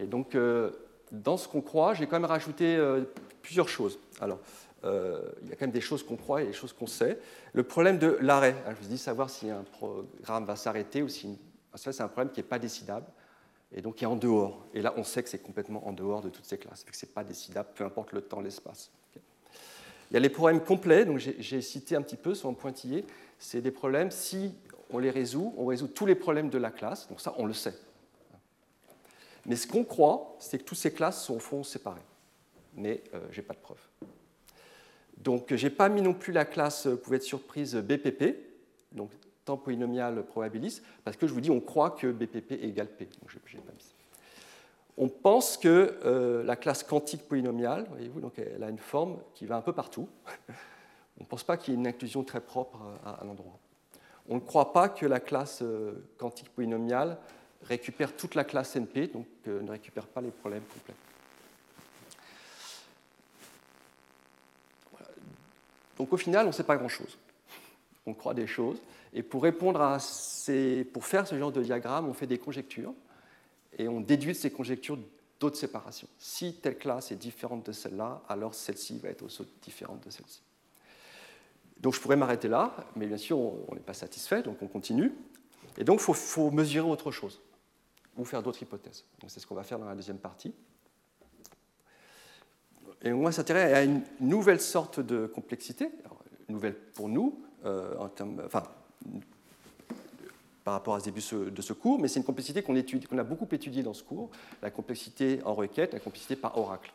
Et 0.00 0.06
donc, 0.06 0.34
euh, 0.34 0.72
dans 1.12 1.36
ce 1.36 1.46
qu'on 1.46 1.60
croit, 1.60 1.94
j'ai 1.94 2.08
quand 2.08 2.18
même 2.18 2.28
rajouté 2.28 2.74
euh, 2.74 3.04
plusieurs 3.40 3.68
choses. 3.68 4.00
Alors, 4.20 4.40
il 4.84 5.48
y 5.48 5.52
a 5.52 5.56
quand 5.56 5.62
même 5.62 5.70
des 5.70 5.80
choses 5.80 6.02
qu'on 6.02 6.16
croit 6.16 6.42
et 6.42 6.46
des 6.46 6.52
choses 6.52 6.72
qu'on 6.72 6.86
sait. 6.86 7.18
Le 7.52 7.62
problème 7.62 7.98
de 7.98 8.18
l'arrêt, 8.20 8.56
hein, 8.66 8.72
je 8.76 8.82
vous 8.82 8.88
dis 8.88 8.98
savoir 8.98 9.28
si 9.30 9.50
un 9.50 9.62
programme 9.62 10.44
va 10.44 10.56
s'arrêter 10.56 11.02
ou 11.02 11.08
si 11.08 11.38
ça, 11.74 11.92
c'est 11.92 12.02
un 12.02 12.08
problème 12.08 12.32
qui 12.32 12.40
n'est 12.40 12.46
pas 12.46 12.58
décidable 12.58 13.06
et 13.72 13.82
donc 13.82 13.96
qui 13.96 14.04
est 14.04 14.08
en 14.08 14.16
dehors. 14.16 14.66
Et 14.74 14.82
là, 14.82 14.94
on 14.96 15.04
sait 15.04 15.22
que 15.22 15.28
c'est 15.28 15.38
complètement 15.38 15.86
en 15.86 15.92
dehors 15.92 16.22
de 16.22 16.28
toutes 16.28 16.44
ces 16.44 16.58
classes, 16.58 16.84
que 16.84 16.96
ce 16.96 17.06
n'est 17.06 17.12
pas 17.12 17.24
décidable, 17.24 17.68
peu 17.74 17.84
importe 17.84 18.12
le 18.12 18.22
temps, 18.22 18.40
l'espace. 18.40 18.90
Il 20.10 20.14
y 20.14 20.16
a 20.16 20.20
les 20.20 20.28
problèmes 20.28 20.60
complets, 20.60 21.04
donc 21.04 21.18
j'ai 21.18 21.62
cité 21.62 21.94
un 21.94 22.02
petit 22.02 22.16
peu, 22.16 22.34
sont 22.34 22.48
en 22.48 22.54
pointillé. 22.54 23.04
C'est 23.38 23.60
des 23.60 23.70
problèmes, 23.70 24.10
si 24.10 24.54
on 24.90 24.98
les 24.98 25.10
résout, 25.10 25.54
on 25.56 25.66
résout 25.66 25.86
tous 25.86 26.06
les 26.06 26.16
problèmes 26.16 26.50
de 26.50 26.58
la 26.58 26.72
classe, 26.72 27.06
donc 27.08 27.20
ça, 27.20 27.32
on 27.38 27.46
le 27.46 27.52
sait. 27.52 27.74
Mais 29.46 29.54
ce 29.54 29.68
qu'on 29.68 29.84
croit, 29.84 30.36
c'est 30.40 30.58
que 30.58 30.64
toutes 30.64 30.78
ces 30.78 30.92
classes 30.92 31.24
sont 31.24 31.36
au 31.36 31.38
fond 31.38 31.62
séparées. 31.62 32.00
Mais 32.74 33.04
euh, 33.14 33.20
je 33.30 33.40
n'ai 33.40 33.46
pas 33.46 33.54
de 33.54 33.60
preuve. 33.60 33.78
Donc, 35.20 35.54
je 35.54 35.66
n'ai 35.66 35.70
pas 35.70 35.88
mis 35.88 36.02
non 36.02 36.14
plus 36.14 36.32
la 36.32 36.44
classe, 36.44 36.86
vous 36.86 36.96
pouvez 36.96 37.16
être 37.16 37.22
surprise, 37.22 37.76
BPP, 37.76 38.36
donc 38.92 39.10
temps 39.44 39.56
polynomial 39.56 40.24
probabiliste, 40.24 40.82
parce 41.04 41.16
que 41.16 41.26
je 41.26 41.34
vous 41.34 41.40
dis, 41.40 41.50
on 41.50 41.60
croit 41.60 41.90
que 41.90 42.10
BPP 42.10 42.52
égale 42.62 42.88
P. 42.88 43.08
Donc, 43.20 43.32
pas 43.32 43.72
On 44.96 45.08
pense 45.08 45.56
que 45.56 45.98
euh, 46.04 46.42
la 46.44 46.56
classe 46.56 46.82
quantique 46.82 47.28
polynomiale, 47.28 47.86
voyez-vous, 47.90 48.20
donc 48.20 48.38
elle 48.38 48.62
a 48.62 48.70
une 48.70 48.78
forme 48.78 49.18
qui 49.34 49.46
va 49.46 49.56
un 49.56 49.62
peu 49.62 49.72
partout. 49.72 50.08
On 51.18 51.24
ne 51.24 51.28
pense 51.28 51.44
pas 51.44 51.58
qu'il 51.58 51.74
y 51.74 51.76
ait 51.76 51.80
une 51.80 51.86
inclusion 51.86 52.24
très 52.24 52.40
propre 52.40 52.78
à, 53.04 53.22
un 53.22 53.28
endroit. 53.28 53.58
On 54.26 54.36
ne 54.36 54.40
croit 54.40 54.72
pas 54.72 54.88
que 54.88 55.04
la 55.04 55.20
classe 55.20 55.60
euh, 55.60 55.92
quantique 56.16 56.48
polynomiale 56.48 57.18
récupère 57.62 58.16
toute 58.16 58.34
la 58.34 58.44
classe 58.44 58.74
NP, 58.74 59.12
donc 59.12 59.26
euh, 59.46 59.60
ne 59.60 59.70
récupère 59.70 60.06
pas 60.06 60.22
les 60.22 60.30
problèmes 60.30 60.62
complets. 60.62 60.94
Donc 66.00 66.14
au 66.14 66.16
final, 66.16 66.46
on 66.46 66.48
ne 66.48 66.54
sait 66.54 66.64
pas 66.64 66.78
grand-chose. 66.78 67.18
On 68.06 68.14
croit 68.14 68.32
des 68.32 68.46
choses. 68.46 68.78
Et 69.12 69.22
pour 69.22 69.42
répondre 69.42 69.82
à 69.82 69.98
ces, 69.98 70.82
pour 70.82 71.04
faire 71.04 71.26
ce 71.26 71.38
genre 71.38 71.52
de 71.52 71.62
diagramme, 71.62 72.08
on 72.08 72.14
fait 72.14 72.26
des 72.26 72.38
conjectures 72.38 72.94
et 73.76 73.86
on 73.86 74.00
déduit 74.00 74.32
de 74.32 74.38
ces 74.38 74.50
conjectures 74.50 74.98
d'autres 75.38 75.58
séparations. 75.58 76.08
Si 76.18 76.54
telle 76.54 76.78
classe 76.78 77.12
est 77.12 77.16
différente 77.16 77.66
de 77.66 77.72
celle-là, 77.72 78.22
alors 78.30 78.54
celle-ci 78.54 78.98
va 78.98 79.10
être 79.10 79.20
aussi 79.20 79.46
différente 79.60 80.02
de 80.06 80.08
celle-ci. 80.08 80.40
Donc 81.80 81.92
je 81.92 82.00
pourrais 82.00 82.16
m'arrêter 82.16 82.48
là, 82.48 82.74
mais 82.96 83.06
bien 83.06 83.18
sûr, 83.18 83.38
on 83.38 83.74
n'est 83.74 83.80
pas 83.80 83.92
satisfait, 83.92 84.42
donc 84.42 84.56
on 84.62 84.68
continue. 84.68 85.12
Et 85.76 85.84
donc 85.84 86.00
il 86.00 86.14
faut, 86.14 86.50
mesurer 86.50 86.88
autre 86.88 87.10
chose, 87.10 87.42
ou 88.16 88.24
faire 88.24 88.42
d'autres 88.42 88.62
hypothèses. 88.62 89.04
C'est 89.28 89.38
ce 89.38 89.46
qu'on 89.46 89.54
va 89.54 89.64
faire 89.64 89.78
dans 89.78 89.84
la 89.84 89.94
deuxième 89.94 90.16
partie. 90.16 90.54
Et 93.02 93.12
on 93.12 93.22
va 93.22 93.32
s'intéresser 93.32 93.74
à 93.74 93.82
une 93.82 94.02
nouvelle 94.20 94.60
sorte 94.60 95.00
de 95.00 95.26
complexité, 95.26 95.90
nouvelle 96.48 96.74
pour 96.74 97.08
nous, 97.08 97.40
euh, 97.64 97.94
enfin, 97.98 98.64
par 100.64 100.74
rapport 100.74 100.94
à 100.94 101.00
ce 101.00 101.06
début 101.06 101.22
de 101.50 101.62
ce 101.62 101.72
cours, 101.72 101.98
mais 101.98 102.08
c'est 102.08 102.20
une 102.20 102.26
complexité 102.26 102.62
qu'on 102.62 103.18
a 103.18 103.24
beaucoup 103.24 103.48
étudiée 103.52 103.82
dans 103.82 103.94
ce 103.94 104.02
cours, 104.02 104.30
la 104.62 104.70
complexité 104.70 105.40
en 105.44 105.54
requête, 105.54 105.94
la 105.94 106.00
complexité 106.00 106.36
par 106.36 106.58
oracle. 106.58 106.92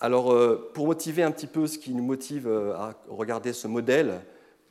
Alors, 0.00 0.32
euh, 0.32 0.70
pour 0.74 0.86
motiver 0.86 1.22
un 1.22 1.32
petit 1.32 1.48
peu 1.48 1.66
ce 1.66 1.76
qui 1.76 1.92
nous 1.92 2.04
motive 2.04 2.46
euh, 2.46 2.74
à 2.74 2.94
regarder 3.08 3.52
ce 3.52 3.66
modèle 3.66 4.20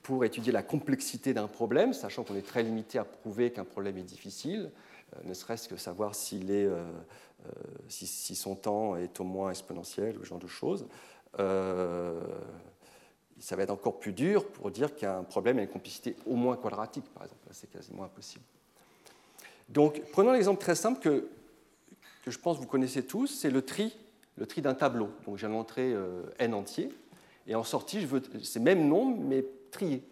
pour 0.07 0.23
étudier 0.23 0.53
la 0.53 0.63
complexité 0.63 1.33
d'un 1.33 1.47
problème, 1.47 1.91
sachant 1.91 2.23
qu'on 2.23 2.37
est 2.37 2.47
très 2.47 2.63
limité 2.63 2.97
à 2.97 3.03
prouver 3.03 3.51
qu'un 3.51 3.65
problème 3.65 3.97
est 3.97 4.03
difficile, 4.03 4.71
euh, 5.13 5.19
ne 5.25 5.33
serait-ce 5.33 5.67
que 5.67 5.75
savoir 5.75 6.15
s'il 6.15 6.49
est, 6.49 6.69
si, 7.89 8.07
si, 8.07 8.33
son 8.33 8.55
temps 8.55 8.95
est 8.95 9.19
au 9.19 9.25
moins 9.25 9.49
exponentiel 9.49 10.17
ou 10.17 10.23
ce 10.23 10.29
genre 10.29 10.39
de 10.39 10.47
choses, 10.47 10.87
ça 13.39 13.55
va 13.57 13.63
être 13.63 13.69
encore 13.69 13.99
plus 13.99 14.13
dur 14.13 14.47
pour 14.47 14.71
dire 14.71 14.95
qu'il 14.95 15.03
y 15.03 15.11
a 15.11 15.17
un 15.17 15.25
problème 15.25 15.59
à 15.59 15.63
une 15.63 15.67
complicité 15.67 16.15
au 16.25 16.35
moins 16.35 16.55
quadratique, 16.55 17.03
par 17.13 17.23
exemple. 17.23 17.41
C'est 17.51 17.69
quasiment 17.69 18.05
impossible. 18.05 18.45
Donc, 19.67 20.01
prenons 20.13 20.31
l'exemple 20.31 20.61
très 20.61 20.75
simple 20.75 21.01
que, 21.01 21.27
je 22.25 22.37
pense 22.37 22.55
que 22.57 22.61
vous 22.61 22.67
connaissez 22.67 23.03
tous, 23.03 23.27
c'est 23.27 23.49
le 23.49 23.61
tri, 23.61 23.93
le 24.37 24.45
tri 24.45 24.61
d'un 24.61 24.73
tableau. 24.73 25.09
Donc, 25.25 25.37
j'ai 25.37 25.49
montré 25.49 25.91
euh, 25.93 26.23
n 26.39 26.53
entier, 26.53 26.93
et 27.45 27.55
en 27.55 27.63
sortie, 27.63 27.99
je 28.01 28.07
veux 28.07 28.21
ces 28.41 28.59
mêmes 28.59 28.87
nombres, 28.87 29.17
mais 29.19 29.45
triés. 29.71 30.03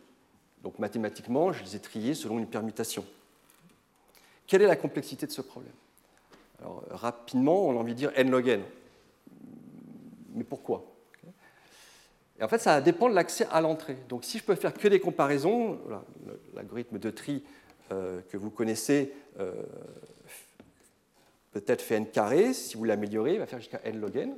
Donc, 0.63 0.79
mathématiquement, 0.79 1.53
je 1.53 1.63
les 1.63 1.75
ai 1.75 1.79
triés 1.79 2.13
selon 2.13 2.39
une 2.39 2.47
permutation. 2.47 3.05
Quelle 4.47 4.61
est 4.61 4.67
la 4.67 4.75
complexité 4.75 5.25
de 5.25 5.31
ce 5.31 5.41
problème? 5.41 5.73
Alors, 6.59 6.83
rapidement, 6.89 7.67
on 7.67 7.71
a 7.71 7.79
envie 7.79 7.93
de 7.93 7.97
dire 7.97 8.11
n 8.15 8.29
log 8.29 8.47
n. 8.47 8.63
Mais 10.33 10.43
pourquoi? 10.43 10.85
Et 12.39 12.43
en 12.43 12.47
fait, 12.47 12.59
ça 12.59 12.81
dépend 12.81 13.09
de 13.09 13.15
l'accès 13.15 13.47
à 13.51 13.61
l'entrée. 13.61 13.97
Donc 14.09 14.25
si 14.25 14.37
je 14.37 14.43
peux 14.43 14.55
faire 14.55 14.73
que 14.73 14.87
des 14.87 14.99
comparaisons, 14.99 15.79
l'algorithme 16.53 16.99
de 16.99 17.09
tri 17.09 17.43
euh, 17.91 18.21
que 18.29 18.35
vous 18.35 18.49
connaissez 18.49 19.13
euh, 19.39 19.53
peut-être 21.51 21.81
fait 21.81 21.95
n 21.95 22.09
carré, 22.09 22.53
si 22.53 22.75
vous 22.75 22.83
l'améliorez, 22.83 23.33
il 23.33 23.39
va 23.39 23.45
faire 23.45 23.59
jusqu'à 23.59 23.79
n 23.85 23.99
log 23.99 24.17
n. 24.17 24.35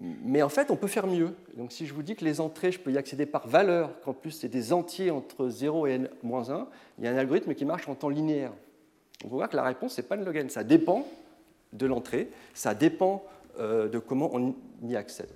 Mais 0.00 0.42
en 0.42 0.48
fait, 0.48 0.70
on 0.70 0.76
peut 0.76 0.86
faire 0.86 1.06
mieux. 1.08 1.34
Donc 1.56 1.72
si 1.72 1.86
je 1.86 1.92
vous 1.92 2.02
dis 2.02 2.14
que 2.14 2.24
les 2.24 2.40
entrées, 2.40 2.70
je 2.70 2.78
peux 2.78 2.92
y 2.92 2.98
accéder 2.98 3.26
par 3.26 3.48
valeur, 3.48 4.00
qu'en 4.00 4.12
plus 4.12 4.30
c'est 4.30 4.48
des 4.48 4.72
entiers 4.72 5.10
entre 5.10 5.48
0 5.48 5.86
et 5.88 5.94
n-1, 5.94 6.66
il 6.98 7.04
y 7.04 7.08
a 7.08 7.10
un 7.10 7.16
algorithme 7.16 7.54
qui 7.54 7.64
marche 7.64 7.88
en 7.88 7.94
temps 7.96 8.08
linéaire. 8.08 8.52
On 9.24 9.28
voit 9.28 9.48
que 9.48 9.56
la 9.56 9.64
réponse, 9.64 9.94
ce 9.94 10.00
n'est 10.00 10.06
pas 10.06 10.16
n 10.16 10.24
log 10.24 10.36
n. 10.36 10.50
Ça 10.50 10.62
dépend 10.62 11.06
de 11.72 11.86
l'entrée, 11.86 12.30
ça 12.54 12.74
dépend 12.74 13.24
euh, 13.58 13.88
de 13.88 13.98
comment 13.98 14.30
on 14.32 14.54
y 14.82 14.94
accède. 14.94 15.30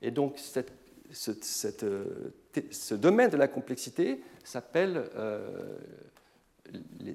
Et 0.00 0.12
donc, 0.12 0.40
euh, 0.56 2.30
ce 2.70 2.94
domaine 2.94 3.30
de 3.30 3.36
la 3.36 3.48
complexité 3.48 4.22
s'appelle 4.44 5.10
euh, 5.16 5.76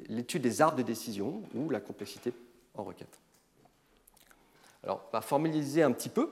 l'étude 0.10 0.41
des 0.41 0.62
arbres 0.62 0.77
de 0.77 0.84
décision 0.84 1.43
ou 1.56 1.69
la 1.69 1.80
complexité 1.80 2.34
en 2.75 2.84
requête. 2.84 3.19
Alors, 4.84 5.06
on 5.10 5.15
va 5.15 5.21
formaliser 5.21 5.82
un 5.82 5.91
petit 5.91 6.10
peu. 6.10 6.30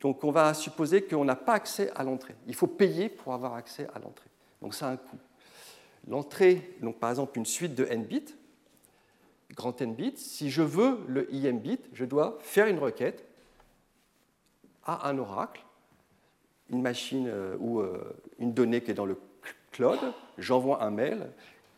Donc, 0.00 0.22
on 0.24 0.30
va 0.30 0.54
supposer 0.54 1.02
qu'on 1.02 1.24
n'a 1.24 1.36
pas 1.36 1.54
accès 1.54 1.90
à 1.94 2.04
l'entrée. 2.04 2.34
Il 2.46 2.54
faut 2.54 2.66
payer 2.66 3.08
pour 3.08 3.34
avoir 3.34 3.54
accès 3.54 3.86
à 3.94 3.98
l'entrée. 3.98 4.28
Donc, 4.62 4.74
ça 4.74 4.88
a 4.88 4.92
un 4.92 4.96
coût. 4.96 5.18
L'entrée, 6.06 6.76
par 7.00 7.10
exemple 7.10 7.38
une 7.38 7.44
suite 7.44 7.74
de 7.74 7.84
n 7.84 8.04
bits, 8.04 8.34
grand 9.54 9.80
n 9.82 9.94
bits, 9.94 10.16
si 10.16 10.50
je 10.50 10.62
veux 10.62 11.00
le 11.08 11.28
im 11.32 11.58
bit, 11.58 11.80
je 11.92 12.04
dois 12.04 12.38
faire 12.40 12.66
une 12.66 12.78
requête 12.78 13.24
à 14.84 15.08
un 15.08 15.18
oracle, 15.18 15.64
une 16.70 16.80
machine 16.80 17.26
euh, 17.28 17.56
ou 17.58 17.80
euh, 17.80 18.16
une 18.38 18.52
donnée 18.52 18.80
qui 18.80 18.90
est 18.90 18.94
dans 18.94 19.06
le 19.06 19.18
cloud, 19.72 19.98
j'envoie 20.38 20.82
un 20.82 20.90
mail, 20.90 21.30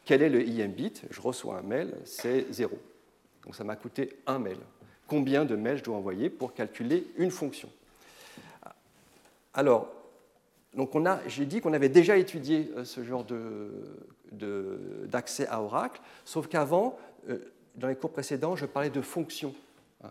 quel 0.04 0.22
est 0.22 0.30
le 0.30 0.40
im 0.40 0.68
bit? 0.68 1.02
Je 1.10 1.20
reçois 1.20 1.58
un 1.58 1.62
mail, 1.62 1.96
c'est 2.04 2.52
0. 2.52 2.78
Donc 3.44 3.54
ça 3.54 3.64
m'a 3.64 3.76
coûté 3.76 4.18
un 4.26 4.38
mail. 4.38 4.58
Combien 5.06 5.44
de 5.44 5.56
mails 5.56 5.78
je 5.78 5.84
dois 5.84 5.96
envoyer 5.96 6.30
pour 6.30 6.54
calculer 6.54 7.06
une 7.16 7.30
fonction? 7.30 7.68
Alors, 9.54 9.88
j'ai 11.26 11.46
dit 11.46 11.60
qu'on 11.60 11.72
avait 11.72 11.88
déjà 11.88 12.16
étudié 12.16 12.70
euh, 12.76 12.84
ce 12.84 13.02
genre 13.02 13.26
d'accès 14.32 15.46
à 15.48 15.62
Oracle, 15.62 16.00
sauf 16.24 16.46
qu'avant, 16.46 16.98
euh, 17.28 17.38
dans 17.74 17.88
les 17.88 17.96
cours 17.96 18.12
précédents, 18.12 18.56
je 18.56 18.66
parlais 18.66 18.90
de 18.90 19.00
fonctions 19.00 19.54
hein, 20.04 20.10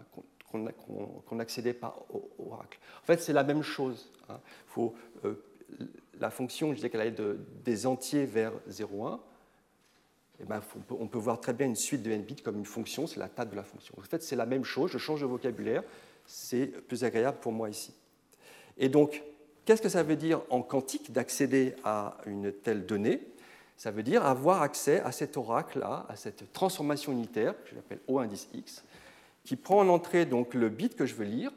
qu'on 0.52 1.36
n'accédait 1.36 1.74
pas 1.74 1.96
Oracle. 2.40 2.80
En 3.02 3.06
fait, 3.06 3.22
c'est 3.22 3.34
la 3.34 3.44
même 3.44 3.64
chose. 3.64 4.12
Hein. 4.30 4.40
Euh, 4.78 5.36
la 6.20 6.30
fonction, 6.30 6.70
je 6.72 6.76
disais 6.76 6.90
qu'elle 6.90 7.02
allait 7.02 7.12
de, 7.12 7.40
des 7.64 7.86
entiers 7.86 8.26
vers 8.26 8.52
0,1. 8.70 9.20
Eh 10.42 10.46
ben, 10.46 10.62
on 10.90 11.08
peut 11.08 11.18
voir 11.18 11.40
très 11.42 11.54
bien 11.54 11.68
une 11.68 11.76
suite 11.76 12.02
de 12.02 12.12
n 12.12 12.24
bits 12.24 12.38
comme 12.38 12.58
une 12.58 12.66
fonction, 12.66 13.08
c'est 13.08 13.20
la 13.20 13.28
table 13.28 13.52
de 13.52 13.56
la 13.58 13.64
fonction. 13.64 13.94
En 13.98 14.02
fait, 14.02 14.24
c'est 14.24 14.38
la 14.38 14.46
même 14.46 14.64
chose, 14.64 14.90
je 14.90 14.98
change 14.98 15.20
de 15.20 15.26
vocabulaire, 15.26 15.84
c'est 16.26 16.68
plus 16.88 17.04
agréable 17.04 17.40
pour 17.42 17.52
moi 17.52 17.70
ici. 17.70 17.94
Et 18.80 18.90
donc, 18.90 19.22
qu'est-ce 19.66 19.82
que 19.82 19.90
ça 19.90 20.04
veut 20.04 20.16
dire 20.16 20.42
en 20.50 20.62
quantique 20.62 21.12
d'accéder 21.12 21.76
à 21.84 22.18
une 22.26 22.52
telle 22.52 22.86
donnée? 22.86 23.22
Ça 23.78 23.92
veut 23.92 24.04
dire 24.04 24.26
avoir 24.26 24.62
accès 24.62 25.00
à 25.02 25.12
cet 25.12 25.38
oracle-là, 25.38 26.06
à 26.10 26.16
cette 26.16 26.52
transformation 26.52 27.12
unitaire, 27.12 27.54
que 27.64 27.76
j'appelle 27.76 28.00
O 28.08 28.20
indice 28.20 28.48
X, 28.54 28.84
qui 29.44 29.56
prend 29.56 29.80
en 29.80 29.90
entrée 29.90 30.26
donc 30.26 30.54
le 30.54 30.70
bit 30.70 30.96
que 30.96 31.06
je 31.06 31.16
veux 31.16 31.26
lire, 31.26 31.52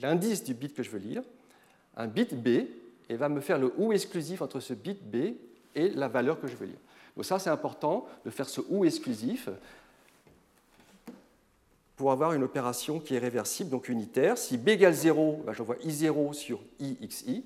l'indice 0.00 0.42
du 0.42 0.54
bit 0.54 0.74
que 0.74 0.82
je 0.82 0.90
veux 0.90 0.98
lire, 0.98 1.22
un 1.96 2.06
bit 2.06 2.34
B, 2.34 2.66
et 3.08 3.16
va 3.16 3.28
me 3.28 3.40
faire 3.40 3.58
le 3.58 3.72
OU 3.76 3.92
exclusif 3.92 4.42
entre 4.42 4.60
ce 4.60 4.74
bit 4.74 5.00
B 5.02 5.34
et 5.74 5.90
la 5.90 6.08
valeur 6.08 6.40
que 6.40 6.46
je 6.46 6.56
veux 6.56 6.66
lire. 6.66 6.78
Donc 7.16 7.24
ça, 7.24 7.38
c'est 7.38 7.50
important 7.50 8.06
de 8.24 8.30
faire 8.30 8.48
ce 8.48 8.60
OU 8.68 8.84
exclusif 8.84 9.48
pour 12.00 12.12
avoir 12.12 12.32
une 12.32 12.42
opération 12.42 12.98
qui 12.98 13.14
est 13.14 13.18
réversible, 13.18 13.68
donc 13.68 13.90
unitaire. 13.90 14.38
Si 14.38 14.56
b 14.56 14.70
égale 14.70 14.94
0, 14.94 15.42
ben 15.44 15.52
j'envoie 15.52 15.76
i0 15.84 16.32
sur 16.32 16.58
ixi. 16.78 17.44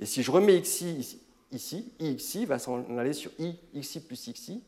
Et 0.00 0.06
si 0.06 0.24
je 0.24 0.30
remets 0.32 0.60
xi 0.60 1.20
ici, 1.52 1.92
ixi 2.00 2.46
va 2.46 2.58
s'en 2.58 2.98
aller 2.98 3.12
sur 3.12 3.30
i 3.38 3.54
xi 3.80 4.00
plus 4.00 4.16
xi, 4.16 4.60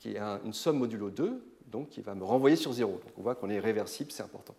qui 0.00 0.16
est 0.16 0.18
une 0.18 0.52
somme 0.52 0.78
modulo 0.78 1.08
2, 1.10 1.40
donc 1.68 1.90
qui 1.90 2.00
va 2.00 2.16
me 2.16 2.24
renvoyer 2.24 2.56
sur 2.56 2.72
0. 2.72 2.90
Donc 2.90 3.12
on 3.16 3.22
voit 3.22 3.36
qu'on 3.36 3.48
est 3.48 3.60
réversible, 3.60 4.10
c'est 4.10 4.24
important. 4.24 4.56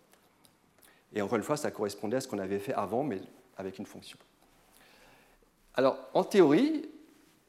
Et 1.12 1.20
encore 1.20 1.36
une 1.36 1.44
fois, 1.44 1.58
ça 1.58 1.70
correspondait 1.70 2.16
à 2.16 2.20
ce 2.22 2.28
qu'on 2.28 2.38
avait 2.38 2.60
fait 2.60 2.72
avant, 2.72 3.02
mais 3.02 3.20
avec 3.58 3.78
une 3.78 3.84
fonction. 3.84 4.16
Alors, 5.74 5.98
en 6.14 6.24
théorie, 6.24 6.88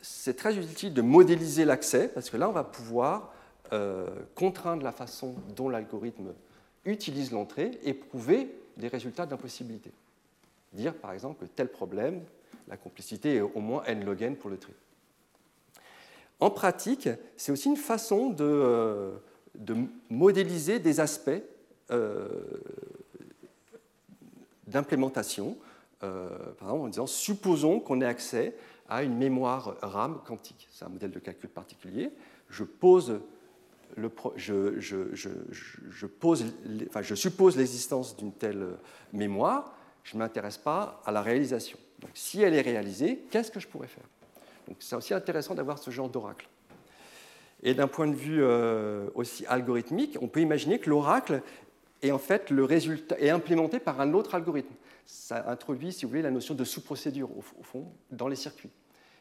c'est 0.01 0.35
très 0.35 0.57
utile 0.57 0.93
de 0.93 1.01
modéliser 1.01 1.63
l'accès, 1.63 2.09
parce 2.09 2.29
que 2.29 2.35
là, 2.35 2.49
on 2.49 2.51
va 2.51 2.65
pouvoir 2.65 3.31
euh, 3.73 4.07
contraindre 4.35 4.83
la 4.83 4.91
façon 4.91 5.35
dont 5.55 5.69
l'algorithme 5.69 6.33
utilise 6.85 7.31
l'entrée 7.31 7.71
et 7.83 7.93
prouver 7.93 8.55
des 8.77 8.87
résultats 8.87 9.25
d'impossibilité. 9.25 9.91
Dire, 10.73 10.93
par 10.93 11.13
exemple, 11.13 11.45
que 11.45 11.49
tel 11.51 11.69
problème, 11.69 12.21
la 12.67 12.77
complicité 12.77 13.35
est 13.35 13.41
au 13.41 13.59
moins 13.59 13.83
n 13.85 14.03
log 14.05 14.21
n 14.21 14.35
pour 14.35 14.49
le 14.49 14.57
tri. 14.57 14.73
En 16.39 16.51
pratique, 16.51 17.09
c'est 17.37 17.51
aussi 17.51 17.69
une 17.69 17.77
façon 17.77 18.29
de, 18.29 18.43
euh, 18.43 19.15
modéliser 20.09 20.79
des 20.79 20.99
aspects 20.99 21.41
euh, 21.91 22.27
d'implémentation. 24.67 25.57
par 25.99 26.69
exemple, 26.69 26.81
en 26.81 26.87
disant, 26.87 27.07
supposons 27.07 27.79
qu'on 27.79 28.01
ait 28.01 28.05
accès 28.05 28.55
à 28.89 29.01
une 29.01 29.17
mémoire 29.17 29.75
RAM 29.81 30.19
quantique. 30.25 30.67
C'est 30.71 30.85
un 30.85 30.89
modèle 30.89 31.11
de 31.11 31.19
calcul 31.19 31.49
particulier. 31.49 32.11
Je 32.49 32.63
pose 32.63 33.21
je, 34.35 34.75
suppose 37.15 37.57
l'existence 37.57 38.17
d'une 38.17 38.33
telle 38.33 38.67
mémoire, 39.13 39.75
je 40.03 40.15
ne 40.15 40.19
m'intéresse 40.19 40.57
pas 40.57 41.01
à 41.05 41.11
la 41.11 41.21
réalisation. 41.21 41.77
Si 42.13 42.41
elle 42.41 42.53
est 42.53 42.61
réalisée, 42.61 43.23
qu'est-ce 43.31 43.51
que 43.51 43.59
je 43.59 43.67
pourrais 43.67 43.87
faire? 43.87 44.05
C'est 44.79 44.95
aussi 44.95 45.13
intéressant 45.13 45.55
d'avoir 45.55 45.79
ce 45.79 45.91
genre 45.91 46.09
d'oracle. 46.09 46.47
Et 47.63 47.73
d'un 47.73 47.87
point 47.87 48.07
de 48.07 48.15
vue 48.15 48.43
euh, 48.43 49.07
aussi 49.15 49.45
algorithmique, 49.47 50.17
on 50.21 50.27
peut 50.27 50.41
imaginer 50.41 50.79
que 50.79 50.89
l'oracle 50.89 51.41
est 52.01 52.11
en 52.11 52.19
fait 52.19 52.49
le 52.49 52.63
résultat 52.63 53.17
est 53.19 53.29
implémenté 53.29 53.79
par 53.79 54.01
un 54.01 54.13
autre 54.13 54.35
algorithme 54.35 54.73
ça 55.05 55.49
introduit, 55.49 55.93
si 55.93 56.05
vous 56.05 56.09
voulez, 56.09 56.21
la 56.21 56.31
notion 56.31 56.55
de 56.55 56.63
sous-procédure, 56.63 57.29
au, 57.37 57.63
fond, 57.63 57.87
dans 58.11 58.27
les 58.27 58.35
circuits. 58.35 58.71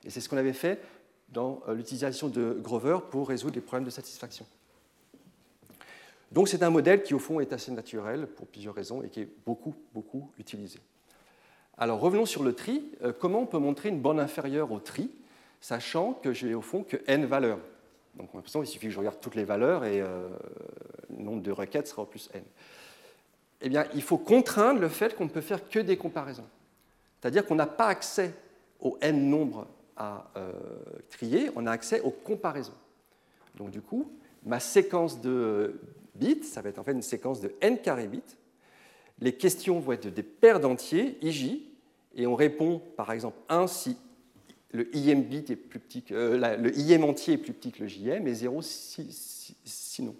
Et 0.04 0.10
c'est 0.10 0.20
ce 0.20 0.28
qu'on 0.28 0.36
avait 0.36 0.52
fait 0.52 0.80
dans 1.28 1.62
euh, 1.68 1.74
l'utilisation 1.74 2.28
de 2.28 2.58
Grover 2.60 2.98
pour 3.10 3.28
résoudre 3.28 3.54
les 3.54 3.60
problèmes 3.60 3.84
de 3.84 3.90
satisfaction. 3.90 4.46
Donc 6.32 6.48
c'est 6.48 6.62
un 6.62 6.70
modèle 6.70 7.02
qui, 7.02 7.14
au 7.14 7.18
fond, 7.18 7.40
est 7.40 7.52
assez 7.52 7.70
naturel 7.72 8.26
pour 8.26 8.46
plusieurs 8.46 8.74
raisons 8.74 9.02
et 9.02 9.08
qui 9.08 9.20
est 9.20 9.28
beaucoup, 9.46 9.74
beaucoup 9.92 10.30
utilisé. 10.38 10.78
Alors 11.78 12.00
revenons 12.00 12.26
sur 12.26 12.42
le 12.42 12.52
tri. 12.52 12.90
Euh, 13.02 13.12
comment 13.18 13.40
on 13.40 13.46
peut 13.46 13.58
montrer 13.58 13.88
une 13.88 14.00
borne 14.00 14.20
inférieure 14.20 14.72
au 14.72 14.78
tri, 14.78 15.10
sachant 15.60 16.12
que 16.12 16.32
j'ai 16.32 16.54
au 16.54 16.62
fond 16.62 16.82
que 16.82 16.96
n 17.06 17.24
valeurs? 17.24 17.58
Donc 18.16 18.28
on 18.32 18.34
a 18.34 18.36
l'impression 18.36 18.60
qu'il 18.60 18.68
suffit 18.68 18.86
que 18.86 18.92
je 18.92 18.98
regarde 18.98 19.20
toutes 19.20 19.34
les 19.34 19.44
valeurs 19.44 19.84
et 19.84 20.00
euh, 20.00 20.28
le 21.16 21.22
nombre 21.22 21.42
de 21.42 21.50
requêtes 21.50 21.88
sera 21.88 22.02
au 22.02 22.06
plus 22.06 22.30
n 22.32 22.42
eh 23.64 23.70
bien, 23.70 23.86
il 23.94 24.02
faut 24.02 24.18
contraindre 24.18 24.78
le 24.78 24.90
fait 24.90 25.16
qu'on 25.16 25.24
ne 25.24 25.30
peut 25.30 25.40
faire 25.40 25.68
que 25.70 25.78
des 25.78 25.96
comparaisons. 25.96 26.44
C'est-à-dire 27.18 27.46
qu'on 27.46 27.54
n'a 27.54 27.66
pas 27.66 27.86
accès 27.86 28.34
au 28.78 28.98
n 29.00 29.30
nombre 29.30 29.66
à 29.96 30.30
euh, 30.36 30.52
trier, 31.08 31.50
on 31.56 31.66
a 31.66 31.70
accès 31.70 32.00
aux 32.02 32.10
comparaisons. 32.10 32.74
Donc 33.54 33.70
du 33.70 33.80
coup, 33.80 34.12
ma 34.44 34.60
séquence 34.60 35.20
de 35.22 35.80
bits, 36.14 36.44
ça 36.44 36.62
va 36.62 36.68
être 36.68 36.78
en 36.78 36.84
fait 36.84 36.92
une 36.92 37.02
séquence 37.02 37.40
de 37.40 37.52
n 37.60 37.78
carré 37.78 38.06
bits. 38.06 38.22
Les 39.20 39.32
questions 39.32 39.78
vont 39.80 39.92
être 39.92 40.08
des 40.08 40.22
paires 40.22 40.60
d'entiers, 40.60 41.18
ij, 41.22 41.62
et 42.16 42.26
on 42.26 42.34
répond 42.34 42.80
par 42.96 43.12
exemple 43.12 43.36
1 43.48 43.66
si 43.66 43.96
le 44.72 44.88
im 44.94 45.20
bit 45.20 45.50
est 45.50 45.56
plus 45.56 45.78
petit 45.78 46.02
que, 46.02 46.14
euh, 46.14 46.56
le 46.56 46.72
im 46.92 47.04
entier 47.04 47.34
est 47.34 47.38
plus 47.38 47.52
petit 47.52 47.70
que 47.70 47.82
le 47.82 47.88
jm, 47.88 48.26
et 48.26 48.34
0 48.34 48.60
si, 48.62 49.56
sinon. 49.64 50.12
Donc 50.12 50.16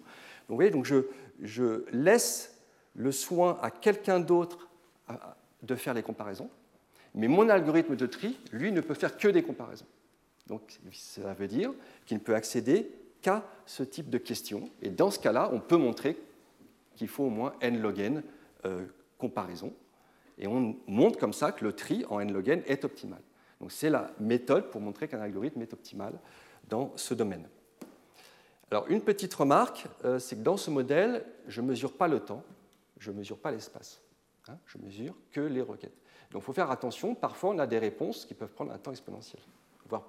vous 0.49 0.55
voyez, 0.55 0.71
donc 0.71 0.85
je, 0.85 1.07
je 1.41 1.83
laisse 1.91 2.55
le 2.95 3.11
soin 3.11 3.59
à 3.61 3.69
quelqu'un 3.69 4.19
d'autre 4.19 4.69
de 5.61 5.75
faire 5.75 5.93
les 5.93 6.03
comparaisons, 6.03 6.49
mais 7.13 7.27
mon 7.27 7.49
algorithme 7.49 7.95
de 7.95 8.05
tri, 8.05 8.37
lui, 8.51 8.71
ne 8.71 8.81
peut 8.81 8.93
faire 8.93 9.17
que 9.17 9.27
des 9.27 9.43
comparaisons. 9.43 9.85
Donc 10.47 10.79
ça 10.93 11.33
veut 11.33 11.47
dire 11.47 11.73
qu'il 12.05 12.17
ne 12.17 12.21
peut 12.21 12.35
accéder 12.35 12.89
qu'à 13.25 13.43
ce 13.65 13.81
type 13.81 14.11
de 14.11 14.19
questions. 14.19 14.69
Et 14.83 14.91
dans 14.91 15.09
ce 15.09 15.17
cas-là, 15.17 15.49
on 15.51 15.59
peut 15.59 15.77
montrer 15.77 16.15
qu'il 16.95 17.07
faut 17.07 17.23
au 17.23 17.29
moins 17.29 17.55
n 17.59 17.81
log 17.81 17.99
n 17.99 18.23
euh, 18.65 18.85
comparaisons. 19.17 19.73
Et 20.37 20.45
on 20.45 20.77
montre 20.85 21.17
comme 21.17 21.33
ça 21.33 21.51
que 21.51 21.65
le 21.65 21.73
tri 21.73 22.05
en 22.09 22.19
n 22.19 22.31
log 22.31 22.47
n 22.49 22.61
est 22.67 22.85
optimal. 22.85 23.21
Donc 23.59 23.71
c'est 23.71 23.89
la 23.89 24.11
méthode 24.19 24.69
pour 24.69 24.79
montrer 24.79 25.07
qu'un 25.07 25.21
algorithme 25.21 25.59
est 25.63 25.73
optimal 25.73 26.13
dans 26.69 26.93
ce 26.97 27.15
domaine. 27.15 27.47
Alors 28.69 28.85
une 28.89 29.01
petite 29.01 29.33
remarque, 29.33 29.87
euh, 30.03 30.19
c'est 30.19 30.35
que 30.35 30.43
dans 30.43 30.57
ce 30.57 30.69
modèle, 30.69 31.25
je 31.47 31.61
ne 31.61 31.67
mesure 31.67 31.93
pas 31.93 32.07
le 32.07 32.19
temps, 32.19 32.43
je 32.99 33.09
ne 33.09 33.17
mesure 33.17 33.39
pas 33.39 33.49
l'espace. 33.49 34.03
Hein, 34.49 34.59
je 34.67 34.77
mesure 34.77 35.15
que 35.31 35.41
les 35.41 35.61
requêtes. 35.61 35.97
Donc 36.29 36.43
il 36.43 36.45
faut 36.45 36.53
faire 36.53 36.69
attention, 36.69 37.15
parfois 37.15 37.49
on 37.49 37.57
a 37.57 37.65
des 37.65 37.79
réponses 37.79 38.23
qui 38.23 38.35
peuvent 38.35 38.53
prendre 38.53 38.71
un 38.71 38.77
temps 38.77 38.91
exponentiel, 38.91 39.41
voire 39.89 40.03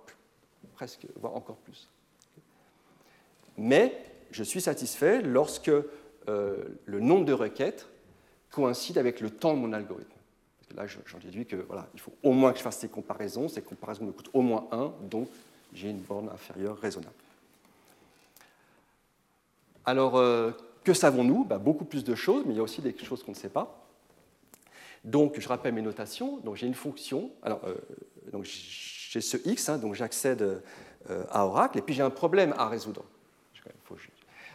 presque, 0.75 1.07
voire 1.17 1.35
encore 1.35 1.57
plus. 1.57 1.89
Mais 3.59 3.97
je 4.31 4.43
suis 4.43 4.61
satisfait 4.61 5.23
lorsque 5.23 5.71
euh, 6.29 6.65
le 6.85 7.01
nombre 7.01 7.25
de 7.25 7.33
requêtes 7.33 7.87
coïncide 8.51 8.99
avec 8.99 9.21
le 9.21 9.31
temps 9.31 9.55
de 9.55 9.61
mon 9.61 9.73
algorithme. 9.73 10.11
là, 10.75 10.87
j'en 10.87 11.19
déduis 11.19 11.47
que 11.47 11.57
voilà, 11.57 11.89
il 11.95 12.01
faut 12.01 12.13
au 12.23 12.33
moins 12.33 12.53
que 12.53 12.59
je 12.59 12.63
fasse 12.63 12.79
ces 12.79 12.89
comparaisons. 12.89 13.49
Ces 13.49 13.63
comparaisons 13.63 14.05
me 14.05 14.13
coûtent 14.13 14.31
au 14.33 14.43
moins 14.43 14.67
1, 14.73 14.93
donc 15.03 15.29
j'ai 15.73 15.91
une 15.91 16.01
borne 16.01 16.29
inférieure 16.29 16.79
raisonnable. 16.79 17.15
Alors, 19.85 20.17
euh, 20.17 20.51
que 20.85 20.95
savons-nous? 20.95 21.45
Bah, 21.45 21.59
Beaucoup 21.59 21.85
plus 21.85 22.03
de 22.03 22.15
choses, 22.15 22.45
mais 22.47 22.55
il 22.55 22.57
y 22.57 22.61
a 22.61 22.63
aussi 22.63 22.83
des 22.83 22.97
choses 22.97 23.23
qu'on 23.23 23.33
ne 23.33 23.37
sait 23.37 23.49
pas. 23.49 23.87
Donc, 25.05 25.39
je 25.39 25.47
rappelle 25.47 25.75
mes 25.75 25.83
notations. 25.83 26.39
Donc, 26.39 26.57
j'ai 26.57 26.67
une 26.67 26.75
fonction. 26.75 27.31
Alors, 27.43 27.61
euh, 27.65 27.75
j'ai 28.43 29.21
ce 29.21 29.37
x, 29.49 29.69
hein, 29.69 29.79
donc 29.79 29.95
j'accède 29.95 30.63
à 31.31 31.47
Oracle, 31.47 31.79
et 31.79 31.83
puis 31.83 31.95
j'ai 31.95 32.03
un 32.03 32.11
problème 32.11 32.53
à 32.59 32.69
résoudre. 32.69 33.05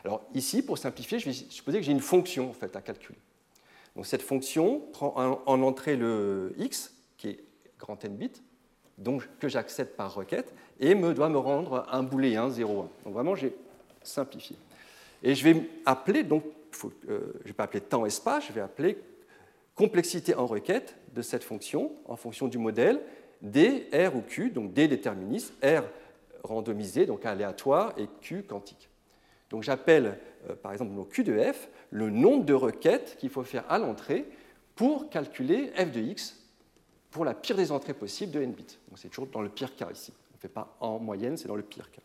Alors, 0.03 0.21
ici, 0.33 0.61
pour 0.61 0.77
simplifier, 0.77 1.19
je 1.19 1.25
vais 1.25 1.33
supposer 1.33 1.79
que 1.79 1.85
j'ai 1.85 1.91
une 1.91 1.99
fonction 1.99 2.53
à 2.61 2.81
calculer. 2.81 3.19
Donc, 3.95 4.05
cette 4.05 4.21
fonction 4.21 4.81
prend 4.93 5.13
en 5.45 5.61
entrée 5.61 5.95
le 5.95 6.53
x, 6.57 6.93
qui 7.17 7.29
est 7.29 7.43
grand 7.79 8.03
n 8.03 8.15
bits, 8.15 8.41
donc 8.97 9.27
que 9.39 9.47
j'accède 9.47 9.95
par 9.95 10.13
requête, 10.13 10.53
et 10.79 10.95
me 10.95 11.13
doit 11.13 11.29
me 11.29 11.37
rendre 11.37 11.85
un 11.91 12.03
booléen 12.03 12.49
0,1. 12.49 12.87
Donc, 13.03 13.13
vraiment, 13.13 13.35
j'ai 13.35 13.53
simplifié. 14.01 14.55
Et 15.23 15.35
je 15.35 15.43
vais 15.43 15.69
appeler, 15.85 16.23
donc, 16.23 16.43
euh, 16.83 16.89
je 17.07 17.39
ne 17.39 17.47
vais 17.47 17.53
pas 17.53 17.65
appeler 17.65 17.81
temps 17.81 18.05
espace, 18.05 18.47
je 18.47 18.53
vais 18.53 18.61
appeler 18.61 18.97
complexité 19.75 20.35
en 20.35 20.45
requête 20.45 20.95
de 21.13 21.21
cette 21.21 21.43
fonction 21.43 21.91
en 22.05 22.15
fonction 22.15 22.47
du 22.47 22.57
modèle 22.57 23.01
D, 23.41 23.87
R 23.93 24.15
ou 24.15 24.21
Q, 24.21 24.51
donc 24.51 24.73
D 24.73 24.87
déterministe, 24.87 25.53
R 25.63 25.83
randomisé, 26.43 27.05
donc 27.05 27.25
aléatoire, 27.25 27.93
et 27.97 28.07
Q 28.21 28.43
quantique. 28.43 28.90
Donc 29.51 29.63
j'appelle, 29.63 30.17
euh, 30.49 30.55
par 30.55 30.71
exemple, 30.71 30.91
mon 30.91 31.03
Q 31.03 31.23
de 31.23 31.37
F, 31.39 31.69
le 31.91 32.09
nombre 32.09 32.45
de 32.45 32.53
requêtes 32.53 33.17
qu'il 33.19 33.29
faut 33.29 33.43
faire 33.43 33.65
à 33.69 33.77
l'entrée 33.77 34.25
pour 34.75 35.09
calculer 35.09 35.71
F 35.75 35.91
de 35.91 35.99
X 35.99 36.37
pour 37.11 37.25
la 37.25 37.33
pire 37.33 37.57
des 37.57 37.71
entrées 37.71 37.93
possibles 37.93 38.31
de 38.31 38.41
n 38.41 38.53
bits. 38.53 38.77
Donc 38.87 38.97
c'est 38.97 39.09
toujours 39.09 39.27
dans 39.27 39.41
le 39.41 39.49
pire 39.49 39.75
cas 39.75 39.91
ici. 39.91 40.13
On 40.31 40.37
ne 40.37 40.39
fait 40.39 40.47
pas 40.47 40.75
en 40.79 40.97
moyenne, 40.97 41.35
c'est 41.35 41.49
dans 41.49 41.57
le 41.57 41.61
pire 41.61 41.91
cas. 41.91 42.01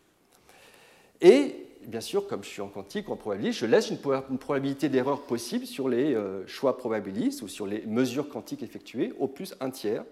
Et 1.21 1.67
bien 1.87 2.01
sûr, 2.01 2.27
comme 2.27 2.43
je 2.43 2.49
suis 2.49 2.61
en 2.61 2.67
quantique 2.67 3.07
ou 3.07 3.13
en 3.13 3.15
probabiliste, 3.15 3.59
je 3.59 3.65
laisse 3.65 3.89
une, 3.89 3.97
probabilité 3.97 4.89
d'erreur 4.89 5.21
possible 5.21 5.65
sur 5.65 5.87
les 5.87 6.13
euh, 6.13 6.45
choix 6.45 6.77
probabilistes 6.77 7.41
ou 7.41 7.47
sur 7.47 7.65
les 7.65 7.85
mesures 7.85 8.27
quantiques 8.27 8.61
effectuées, 8.61 9.13
au 9.17 9.27
plus 9.27 9.55
un 9.61 9.69
tiers. 9.69 10.03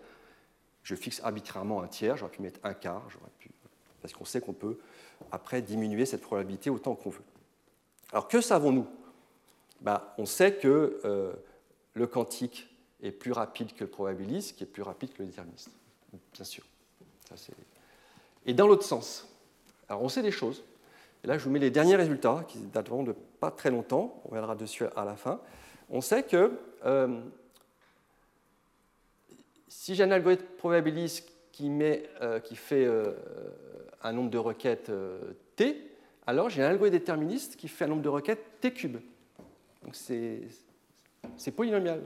Je 0.84 0.96
fixe 0.96 1.20
arbitrairement 1.24 1.82
un 1.82 1.88
tiers, 1.88 2.16
j'aurais 2.16 2.32
pu 2.32 2.42
mettre 2.42 2.62
un 2.64 2.74
quart, 2.74 3.06
pu, 3.40 3.50
parce 4.02 4.14
qu'on 4.14 4.26
sait 4.26 4.40
qu'on 4.40 4.54
peut 4.54 4.78
après 5.32 5.62
diminuer 5.62 6.06
cette 6.06 6.22
probabilité 6.22 6.70
autant 6.70 6.96
qu'on 6.96 7.10
veut. 7.10 7.24
Alors 8.12 8.28
que 8.28 8.42
savons-nous? 8.42 8.88
Bah, 9.82 10.14
On 10.18 10.26
sait 10.26 10.56
que 10.56 11.00
euh, 11.06 11.34
le 11.94 12.08
quantique 12.08 12.68
est 13.02 13.12
plus 13.12 13.32
rapide 13.32 13.74
que 13.74 13.84
le 13.84 13.90
probabiliste, 13.90 14.56
qui 14.56 14.64
est 14.64 14.68
plus 14.68 14.84
rapide 14.84 15.14
que 15.14 15.22
le 15.22 15.30
déterministe, 15.30 15.70
bien 16.34 16.46
sûr. 16.46 16.64
Et 18.46 18.54
dans 18.54 18.68
l'autre 18.68 18.84
sens, 18.84 19.28
alors 19.90 20.02
on 20.02 20.10
sait 20.10 20.22
des 20.22 20.32
choses, 20.32 20.64
et 21.26 21.28
là, 21.28 21.40
je 21.40 21.44
vous 21.44 21.50
mets 21.50 21.58
les 21.58 21.72
derniers 21.72 21.96
résultats 21.96 22.46
qui 22.48 22.60
dateront 22.60 23.02
de 23.02 23.16
pas 23.40 23.50
très 23.50 23.72
longtemps. 23.72 24.22
On 24.26 24.30
reviendra 24.30 24.54
dessus 24.54 24.86
à 24.96 25.06
la 25.06 25.16
fin. 25.16 25.40
On 25.90 26.00
sait 26.00 26.22
que 26.22 26.52
euh, 26.86 27.20
si 29.68 29.96
j'ai 29.96 30.04
un 30.04 30.12
algorithme 30.12 30.46
probabiliste 30.60 31.28
euh, 31.62 32.40
qui 32.40 32.56
fait 32.56 32.86
euh, 32.86 33.14
un 34.04 34.14
nombre 34.14 34.30
de 34.30 34.38
requêtes 34.38 34.92
t, 35.56 35.90
alors 36.28 36.50
j'ai 36.50 36.64
un 36.64 36.70
algorithme 36.70 36.98
déterministe 36.98 37.56
qui 37.56 37.68
fait 37.68 37.86
un 37.86 37.90
nombre 37.90 38.02
de 38.02 38.10
requêtes 38.10 38.44
t 38.62 38.72
cube. 38.72 38.98
Donc 39.84 39.96
c'est 39.96 41.52
polynomial. 41.56 42.02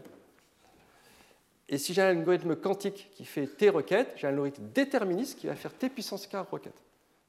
Et 1.68 1.78
si 1.78 1.94
j'ai 1.94 2.02
un 2.02 2.10
algorithme 2.10 2.56
quantique 2.56 3.10
qui 3.14 3.26
fait 3.26 3.48
t 3.48 3.70
requêtes, 3.70 4.14
j'ai 4.18 4.28
un 4.28 4.32
algorithme 4.32 4.64
déterministe 4.74 5.40
qui 5.40 5.48
va 5.48 5.56
faire 5.56 5.74
t 5.74 5.90
puissance 5.90 6.28
k 6.28 6.36
requêtes. 6.52 6.82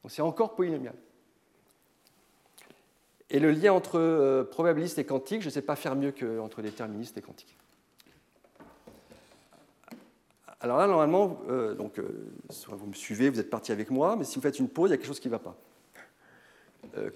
Donc 0.03 0.11
c'est 0.11 0.23
encore 0.23 0.55
polynomial. 0.55 0.95
Et 3.31 3.39
le 3.39 3.53
lien 3.53 3.73
entre 3.73 3.99
euh, 3.99 4.45
probabiliste 4.45 4.99
et 4.99 5.05
quantique, 5.05 5.41
je 5.41 5.47
ne 5.47 5.53
sais 5.53 5.63
pas 5.63 5.77
faire 5.77 5.95
mieux 5.95 6.11
qu'entre 6.11 6.63
déterministe 6.63 7.17
et 7.17 7.23
quantique. 7.23 7.57
Alors 10.61 10.79
là, 10.79 10.87
normalement, 10.87 11.41
euh, 11.49 11.75
donc, 11.75 11.99
euh, 11.99 12.33
vous 12.69 12.87
me 12.87 12.93
suivez, 12.93 13.31
vous 13.31 13.41
êtes 13.41 13.51
parti 13.51 13.73
avec 13.73 13.91
moi, 13.91 14.17
mais 14.17 14.25
si 14.25 14.37
vous 14.37 14.43
faites 14.43 14.59
une 14.59 14.69
pause, 14.69 14.91
il 14.91 14.93
y 14.93 14.95
a 14.95 14.97
quelque 14.99 15.07
chose 15.07 15.21
qui 15.21 15.29
ne 15.29 15.33
va 15.33 15.39
pas. 15.39 15.57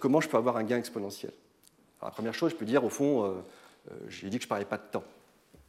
comment 0.00 0.20
je 0.20 0.28
peux 0.28 0.36
avoir 0.36 0.56
un 0.56 0.64
gain 0.64 0.78
exponentiel? 0.78 1.32
La 2.02 2.10
première 2.10 2.34
chose, 2.34 2.52
je 2.52 2.56
peux 2.56 2.64
dire, 2.64 2.84
au 2.84 2.88
fond, 2.88 3.42
j'ai 4.08 4.28
dit 4.28 4.38
que 4.38 4.42
je 4.42 4.46
ne 4.46 4.50
parlais 4.50 4.64
pas 4.64 4.78
de 4.78 4.84
temps. 4.90 5.04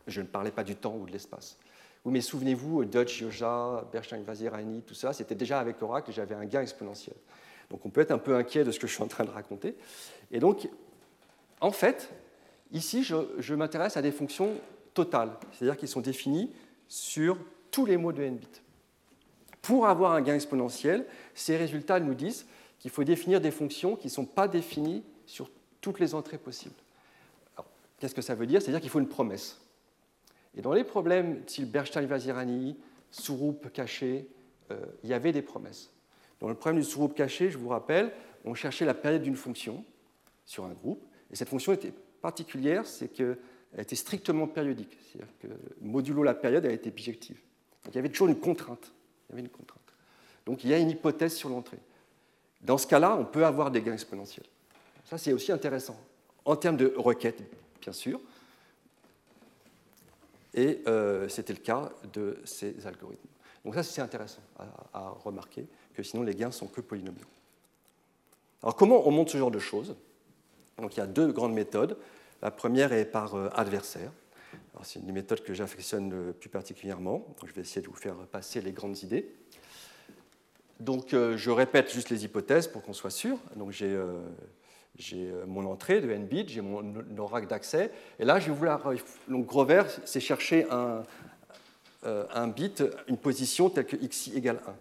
Je 0.08 0.22
ne 0.22 0.28
parlais 0.28 0.52
pas 0.52 0.64
du 0.64 0.76
temps 0.76 0.96
ou 0.96 1.06
de 1.06 1.12
l'espace. 1.12 1.58
Oui, 2.06 2.14
mais 2.14 2.22
souvenez-vous, 2.22 2.86
Dodge, 2.86 3.22
Yoja, 3.22 3.86
Bernstein, 3.92 4.22
Vazirani, 4.22 4.84
tout 4.84 4.94
ça, 4.94 5.12
c'était 5.12 5.34
déjà 5.34 5.60
avec 5.60 5.82
Oracle, 5.82 6.12
j'avais 6.12 6.36
un 6.36 6.46
gain 6.46 6.62
exponentiel. 6.62 7.16
Donc 7.70 7.86
on 7.86 7.90
peut 7.90 8.02
être 8.02 8.12
un 8.12 8.20
peu 8.20 8.36
inquiet 8.36 8.64
de 8.64 8.72
ce 8.72 8.80
que 8.80 8.88
je 8.88 8.94
suis 8.94 9.04
en 9.04 9.08
train 9.08 9.26
de 9.26 9.32
raconter. 9.32 9.76
Et 10.32 10.40
donc, 10.40 10.70
en 11.62 11.72
fait, 11.72 12.12
ici, 12.72 13.04
je, 13.04 13.54
m'intéresse 13.56 13.98
à 13.98 14.02
des 14.02 14.12
fonctions 14.12 14.52
totales, 14.94 15.32
c'est-à-dire 15.52 15.78
qui 15.78 15.88
sont 15.88 16.02
définies 16.02 16.52
sur 16.88 17.38
tous 17.76 17.86
les 17.86 17.98
mots 17.98 18.14
de 18.14 18.24
n 18.24 18.38
bits. 18.38 18.62
Pour 19.62 19.86
avoir 19.86 20.14
un 20.14 20.22
gain 20.22 20.36
exponentiel, 20.36 21.06
ces 21.34 21.58
résultats 21.58 22.00
nous 22.00 22.14
disent 22.14 22.46
qu'il 22.80 22.90
faut 22.90 23.04
définir 23.04 23.42
des 23.42 23.52
fonctions 23.52 23.98
qui 23.98 24.08
ne 24.08 24.12
sont 24.14 24.26
pas 24.26 24.48
définies 24.48 25.04
sur 25.26 25.52
toutes 25.82 26.00
les 26.00 26.16
entrées 26.16 26.38
possibles. 26.38 26.76
Qu'est-ce 28.00 28.16
que 28.16 28.22
ça 28.22 28.34
veut 28.34 28.48
dire? 28.48 28.62
C'est-à-dire 28.62 28.80
qu'il 28.80 28.90
faut 28.90 29.02
une 29.02 29.10
promesse. 29.10 29.60
Et 30.56 30.62
dans 30.62 30.72
les 30.72 30.86
problèmes 30.86 31.42
style 31.48 31.70
Bernstein-Vazirani, 31.70 32.78
souroupe 33.12 33.70
cachée, 33.74 34.30
euh, 34.72 34.86
il 35.04 35.10
y 35.10 35.14
avait 35.14 35.34
des 35.34 35.42
promesses. 35.42 35.92
Dans 36.40 36.48
le 36.48 36.56
problème 36.56 36.82
du 36.82 36.88
sous-groupe 36.88 37.14
caché, 37.14 37.50
je 37.50 37.58
vous 37.58 37.68
rappelle, 37.68 38.14
on 38.46 38.54
cherchait 38.54 38.86
la 38.86 38.94
période 38.94 39.24
d'une 39.24 39.36
fonction 39.36 39.84
sur 40.46 40.64
un 40.64 40.74
groupe, 40.74 41.04
et 41.30 41.36
cette 41.36 41.50
fonction 41.50 41.74
était 41.74 41.92
particulière, 42.22 42.86
c'est 42.86 43.10
qu'elle 43.10 43.38
était 43.78 43.98
strictement 43.98 44.48
périodique, 44.48 44.98
c'est-à-dire 45.02 45.34
que 45.42 45.48
modulo 45.82 46.24
la 46.24 46.36
période, 46.36 46.64
elle 46.64 46.72
était 46.72 46.92
bijective. 46.92 47.42
Il 47.90 47.96
y 47.96 48.00
avait 48.00 48.10
toujours 48.10 48.28
une 48.28 48.40
contrainte. 48.40 48.92
Il 49.28 49.32
y 49.32 49.34
avait 49.34 49.42
une 49.42 49.50
contrainte. 49.50 49.82
Donc 50.46 50.64
il 50.64 50.70
y 50.70 50.74
a 50.74 50.78
une 50.78 50.90
hypothèse 50.90 51.36
sur 51.36 51.50
l'entrée. 51.50 51.80
Dans 52.62 52.78
ce 52.78 52.88
cas-là, 52.88 53.16
on 53.16 53.26
peut 53.26 53.46
avoir 53.46 53.72
des 53.72 53.82
gains 53.82 53.94
exponentiels. 53.94 54.46
Ça, 55.06 55.18
c'est 55.18 55.34
aussi 55.34 55.52
intéressant. 55.52 56.00
En 56.46 56.56
termes 56.56 56.78
de 56.78 56.94
requête, 56.98 57.42
bien 57.82 57.94
sûr. 57.94 58.20
Et 60.54 60.82
euh, 60.88 61.28
c'était 61.28 61.54
le 61.54 61.60
cas 61.60 61.92
de 62.14 62.40
ces 62.44 62.88
algorithmes. 62.88 63.28
Donc 63.64 63.76
ça, 63.76 63.84
c'est 63.84 64.02
intéressant 64.02 64.42
à 64.94 65.10
remarquer 65.24 65.68
que 65.94 66.04
sinon 66.04 66.24
les 66.24 66.36
gains 66.36 66.52
sont 66.52 66.68
que 66.68 66.82
polynomiaux. 66.82 67.26
Alors 68.64 68.76
comment 68.76 69.08
on 69.08 69.12
monte 69.12 69.30
ce 69.30 69.38
genre 69.38 69.52
de 69.52 69.60
choses? 69.60 69.96
Donc 70.78 70.96
il 70.96 71.00
y 71.00 71.04
a 71.04 71.08
deux 71.08 71.32
grandes 71.32 71.54
méthodes. 71.54 71.98
La 72.42 72.52
première 72.52 72.94
est 72.94 73.06
par 73.06 73.36
euh, 73.36 73.50
adversaire. 73.54 74.12
C'est 74.84 75.00
une 75.00 75.06
des 75.06 75.12
méthodes 75.12 75.42
que 75.42 75.54
j'affectionne 75.54 76.34
plus 76.34 76.50
particulièrement. 76.50 77.26
je 77.46 77.54
vais 77.54 77.62
essayer 77.62 77.82
de 77.82 77.88
vous 77.88 77.96
faire 77.96 78.16
passer 78.32 78.62
les 78.62 78.72
grandes 78.72 79.02
idées. 79.04 79.34
Donc 80.80 81.14
euh, 81.14 81.38
je 81.38 81.50
répète 81.52 81.92
juste 81.92 82.10
les 82.10 82.26
hypothèses 82.26 82.68
pour 82.68 82.84
qu'on 82.84 82.94
soit 82.94 83.10
sûr. 83.10 83.38
Donc 83.56 83.72
j'ai 83.72 83.88
euh, 83.88 85.46
mon 85.48 85.66
entrée 85.66 86.02
de 86.02 86.10
n 86.12 86.26
bits, 86.26 86.46
j'ai 86.48 86.62
mon 86.62 86.94
oracle 87.18 87.48
d'accès. 87.48 87.92
Et 88.20 88.26
là, 88.26 88.40
je 88.40 88.48
vais 88.48 88.58
vouloir. 88.58 88.92
Donc 89.28 89.46
Grover, 89.46 89.84
c'est 90.04 90.20
chercher 90.20 90.66
un, 90.70 91.04
un 92.04 92.48
bit, 92.48 92.84
une 93.08 93.18
position 93.18 93.70
telle 93.70 93.86
que 93.86 93.96
xi 93.96 94.36
égale 94.36 94.60
1. 94.68 94.76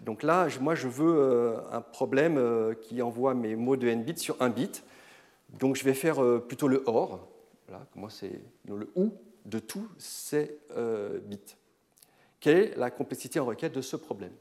Donc 0.00 0.22
là, 0.22 0.48
moi, 0.60 0.74
je 0.74 0.88
veux 0.88 1.16
euh, 1.16 1.56
un 1.72 1.80
problème 1.80 2.36
euh, 2.36 2.74
qui 2.74 3.00
envoie 3.00 3.34
mes 3.34 3.56
mots 3.56 3.76
de 3.76 3.88
n 3.88 4.02
bits 4.02 4.18
sur 4.18 4.36
un 4.40 4.50
bit. 4.50 4.84
Donc 5.58 5.76
je 5.76 5.84
vais 5.84 5.94
faire 5.94 6.22
euh, 6.22 6.44
plutôt 6.46 6.68
le 6.68 6.82
OR. 6.86 7.26
C'est 8.10 8.40
le 8.68 8.90
OU 8.94 9.12
de 9.44 9.58
tous 9.58 9.88
ces 9.98 10.58
bits. 11.24 11.56
Quelle 12.40 12.56
est 12.58 12.76
la 12.76 12.90
complexité 12.90 13.40
en 13.40 13.46
requête 13.46 13.72
de 13.72 13.80
ce 13.80 13.96
problème? 13.96 14.32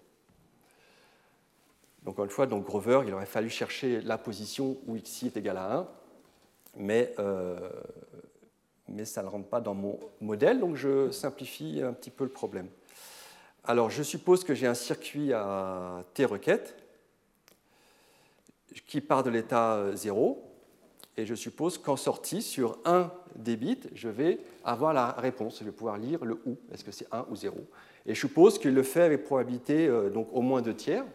Donc, 2.04 2.16
encore 2.16 2.26
une 2.26 2.32
fois, 2.32 2.47
donc 2.47 2.66
Grover, 2.66 3.04
il 3.08 3.14
aurait 3.14 3.26
fallu 3.26 3.49
chercher 3.49 4.01
la 4.01 4.18
position 4.18 4.78
où 4.88 4.97
xi 4.97 5.28
est 5.28 5.38
égal 5.38 5.58
à 5.58 5.74
1, 5.74 5.88
mais, 6.76 7.16
mais 8.89 9.06
ça 9.06 9.24
ne 9.24 9.28
rentre 9.28 9.47
pas 9.47 9.62
dans 9.62 9.74
mon 9.74 9.97
modèle, 10.20 10.60
donc 10.60 10.76
je 10.76 11.12
simplifie 11.12 11.82
un 11.82 11.93
petit 11.93 12.10
peu 12.12 12.26
le 12.26 12.30
problème. 12.30 12.68
Alors, 13.64 13.89
je 13.89 14.04
suppose 14.04 14.43
que 14.43 14.54
j'ai 14.54 14.68
un 14.68 14.74
circuit 14.74 15.32
à 15.32 16.04
T 16.14 16.26
requêtes 16.26 16.76
qui 18.86 18.99
part 18.99 19.24
de 19.24 19.30
l'état 19.30 19.95
0, 19.95 20.43
et 21.18 21.26
je 21.26 21.36
suppose 21.36 21.78
qu'en 21.78 21.95
sortie, 21.95 22.41
sur 22.41 22.78
un 22.86 23.11
des 23.36 23.55
bits, 23.55 23.80
je 23.93 24.09
vais 24.09 24.39
avoir 24.64 24.93
la 24.93 25.11
réponse. 25.11 25.59
Je 25.59 25.66
vais 25.66 25.72
pouvoir 25.72 25.97
lire 25.97 26.24
le 26.26 26.39
ou, 26.45 26.57
est-ce 26.74 26.84
que 26.84 26.91
c'est 26.91 27.07
1 27.11 27.26
ou 27.30 27.36
0. 27.36 27.55
Et 28.05 28.16
je 28.16 28.20
suppose 28.20 28.59
qu'il 28.59 28.74
le 28.74 28.84
fait 28.84 29.01
avec 29.01 29.24
probabilité 29.24 29.88
euh, 29.88 30.09
donc 30.09 30.28
au 30.34 30.41
moins 30.41 30.61
2 30.61 30.74
tiers. 30.74 31.05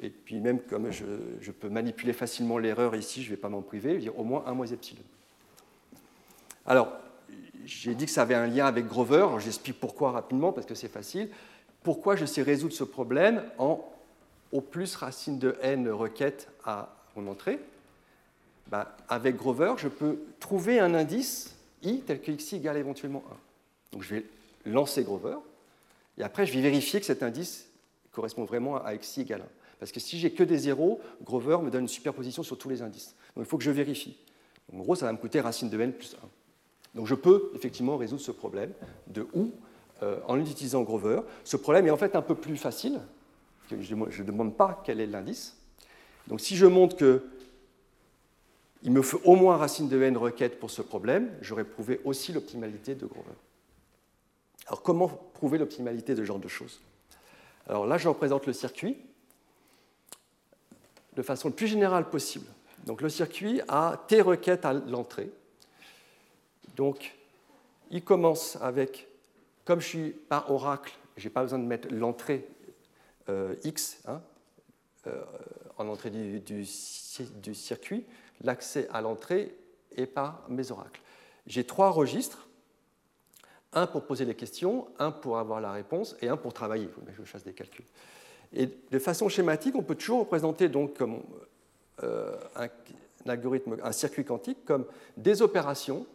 Et 0.00 0.10
puis 0.10 0.40
même 0.40 0.60
comme 0.60 0.90
je, 0.90 1.50
peux 1.50 1.68
manipuler 1.68 2.12
facilement 2.12 2.58
l'erreur 2.58 2.94
ici, 2.94 3.22
je 3.22 3.30
ne 3.30 3.34
vais 3.36 3.40
pas 3.40 3.48
m'en 3.48 3.62
priver, 3.62 3.90
je 3.90 3.94
vais 3.94 4.00
dire 4.00 4.18
au 4.18 4.24
moins 4.24 4.44
1 4.46 4.54
moins 4.54 4.66
epsilon. 4.66 5.02
Alors, 6.64 6.92
j'ai 7.64 7.94
dit 7.94 8.06
que 8.06 8.10
ça 8.10 8.22
avait 8.22 8.34
un 8.34 8.46
lien 8.46 8.66
avec 8.66 8.86
Grover, 8.86 9.26
j'explique 9.38 9.78
pourquoi 9.78 10.12
rapidement, 10.12 10.52
parce 10.52 10.66
que 10.66 10.74
c'est 10.74 10.88
facile 10.88 11.28
pourquoi 11.82 12.16
je 12.16 12.24
sais 12.24 12.42
résoudre 12.42 12.74
ce 12.74 12.84
problème 12.84 13.42
en 13.58 13.84
au 14.52 14.60
plus 14.60 14.94
racine 14.96 15.38
de 15.38 15.56
n 15.62 15.88
requête 15.88 16.48
à 16.64 16.94
mon 17.16 17.30
entrée? 17.30 17.58
Bah, 18.68 18.96
avec 19.08 19.36
Grover, 19.36 19.74
je 19.76 19.88
peux 19.88 20.18
trouver 20.40 20.78
un 20.78 20.94
indice 20.94 21.54
i 21.82 22.00
tel 22.00 22.20
que 22.20 22.32
xi 22.32 22.56
égale 22.56 22.76
éventuellement 22.76 23.22
1. 23.30 23.36
Donc 23.92 24.02
je 24.02 24.14
vais 24.14 24.24
lancer 24.64 25.04
Grover, 25.04 25.36
et 26.18 26.22
après 26.22 26.46
je 26.46 26.54
vais 26.54 26.60
vérifier 26.60 27.00
que 27.00 27.06
cet 27.06 27.22
indice 27.22 27.68
correspond 28.12 28.44
vraiment 28.44 28.76
à 28.76 28.96
xi 28.96 29.22
égale 29.22 29.42
1. 29.42 29.44
Parce 29.78 29.90
que 29.90 30.00
si 30.00 30.18
j'ai 30.18 30.30
que 30.30 30.44
des 30.44 30.58
zéros, 30.58 31.00
Grover 31.24 31.58
me 31.62 31.70
donne 31.70 31.82
une 31.82 31.88
superposition 31.88 32.42
sur 32.44 32.56
tous 32.56 32.68
les 32.68 32.82
indices. 32.82 33.16
Donc 33.34 33.44
il 33.46 33.48
faut 33.48 33.58
que 33.58 33.64
je 33.64 33.70
vérifie. 33.70 34.16
en 34.72 34.78
gros, 34.78 34.94
ça 34.94 35.06
va 35.06 35.12
me 35.12 35.18
coûter 35.18 35.40
racine 35.40 35.68
de 35.68 35.80
n 35.80 35.92
plus 35.92 36.14
1. 36.14 36.18
Donc 36.94 37.06
je 37.06 37.14
peux 37.14 37.50
effectivement 37.54 37.96
résoudre 37.96 38.22
ce 38.22 38.30
problème 38.30 38.72
de 39.08 39.26
ou 39.34 39.50
euh, 40.02 40.20
en 40.28 40.38
utilisant 40.38 40.82
Grover. 40.82 41.20
Ce 41.44 41.56
problème 41.56 41.86
est 41.86 41.90
en 41.90 41.96
fait 41.96 42.14
un 42.14 42.22
peu 42.22 42.34
plus 42.34 42.56
facile. 42.56 43.00
Je 43.70 43.94
ne 43.94 44.26
demande 44.26 44.56
pas 44.56 44.82
quel 44.84 45.00
est 45.00 45.06
l'indice. 45.06 45.56
Donc 46.28 46.40
si 46.40 46.56
je 46.56 46.66
montre 46.66 46.96
que 46.96 47.24
il 48.82 48.90
me 48.90 49.02
faut 49.02 49.20
au 49.24 49.36
moins 49.36 49.56
racine 49.56 49.88
de 49.88 50.00
n 50.02 50.16
requête 50.16 50.58
pour 50.58 50.70
ce 50.70 50.82
problème, 50.82 51.30
j'aurais 51.40 51.64
prouvé 51.64 52.00
aussi 52.04 52.32
l'optimalité 52.32 52.94
de 52.94 53.06
Grover. 53.06 53.34
Alors 54.66 54.82
comment 54.82 55.08
prouver 55.08 55.58
l'optimalité 55.58 56.14
de 56.14 56.20
ce 56.20 56.24
genre 56.24 56.38
de 56.38 56.48
choses? 56.48 56.80
Alors 57.68 57.86
là, 57.86 57.96
je 57.98 58.08
représente 58.08 58.46
le 58.46 58.52
circuit 58.52 58.96
de 61.14 61.22
façon 61.22 61.48
le 61.48 61.54
plus 61.54 61.66
générale 61.66 62.08
possible. 62.10 62.46
Donc 62.86 63.02
le 63.02 63.08
circuit 63.08 63.60
a 63.68 64.02
T 64.08 64.20
requêtes 64.20 64.64
à 64.64 64.72
l'entrée. 64.72 65.30
Donc 66.76 67.14
il 67.90 68.02
commence 68.02 68.56
avec, 68.60 69.06
comme 69.64 69.80
je 69.80 69.86
suis 69.86 70.10
par 70.10 70.50
oracle, 70.50 70.94
je 71.16 71.24
n'ai 71.24 71.30
pas 71.30 71.42
besoin 71.42 71.58
de 71.58 71.66
mettre 71.66 71.88
l'entrée 71.92 72.48
euh, 73.28 73.54
X 73.62 74.00
hein, 74.06 74.22
euh, 75.06 75.22
en 75.76 75.86
entrée 75.88 76.10
du, 76.10 76.40
du 76.40 77.54
circuit, 77.54 78.04
l'accès 78.42 78.88
à 78.92 79.00
l'entrée 79.00 79.54
est 79.96 80.06
par 80.06 80.44
mes 80.48 80.70
oracles. 80.70 81.00
J'ai 81.46 81.64
trois 81.64 81.90
registres, 81.90 82.48
un 83.72 83.86
pour 83.86 84.04
poser 84.04 84.26
des 84.26 84.34
questions, 84.34 84.86
un 84.98 85.10
pour 85.10 85.38
avoir 85.38 85.60
la 85.60 85.72
réponse 85.72 86.16
et 86.20 86.28
un 86.28 86.36
pour 86.36 86.52
travailler. 86.52 86.84
Il 86.84 86.90
faut 86.90 87.00
que 87.00 87.12
je 87.24 87.30
fasse 87.30 87.44
des 87.44 87.52
calculs. 87.52 87.84
Et 88.52 88.68
de 88.90 88.98
façon 88.98 89.28
schématique, 89.28 89.74
on 89.74 89.82
peut 89.82 89.94
toujours 89.94 90.20
représenter 90.20 90.68
donc 90.68 90.96
comme 90.96 91.22
euh, 92.02 92.36
un, 92.56 92.68
algorithme, 93.26 93.76
un 93.82 93.92
circuit 93.92 94.24
quantique 94.24 94.64
comme 94.64 94.84
des 95.16 95.42
opérations 95.42 96.06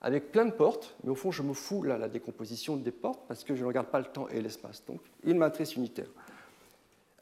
avec 0.00 0.30
plein 0.30 0.44
de 0.44 0.52
portes, 0.52 0.96
mais 1.04 1.10
au 1.10 1.14
fond, 1.14 1.30
je 1.30 1.42
me 1.42 1.54
fous 1.54 1.82
là, 1.82 1.96
la 1.96 2.08
décomposition 2.08 2.76
des 2.76 2.90
portes 2.90 3.20
parce 3.28 3.44
que 3.44 3.54
je 3.54 3.62
ne 3.62 3.66
regarde 3.66 3.88
pas 3.88 3.98
le 3.98 4.06
temps 4.06 4.28
et 4.28 4.40
l'espace. 4.40 4.82
Donc, 4.86 5.00
une 5.24 5.38
matrice 5.38 5.74
unitaire, 5.76 6.08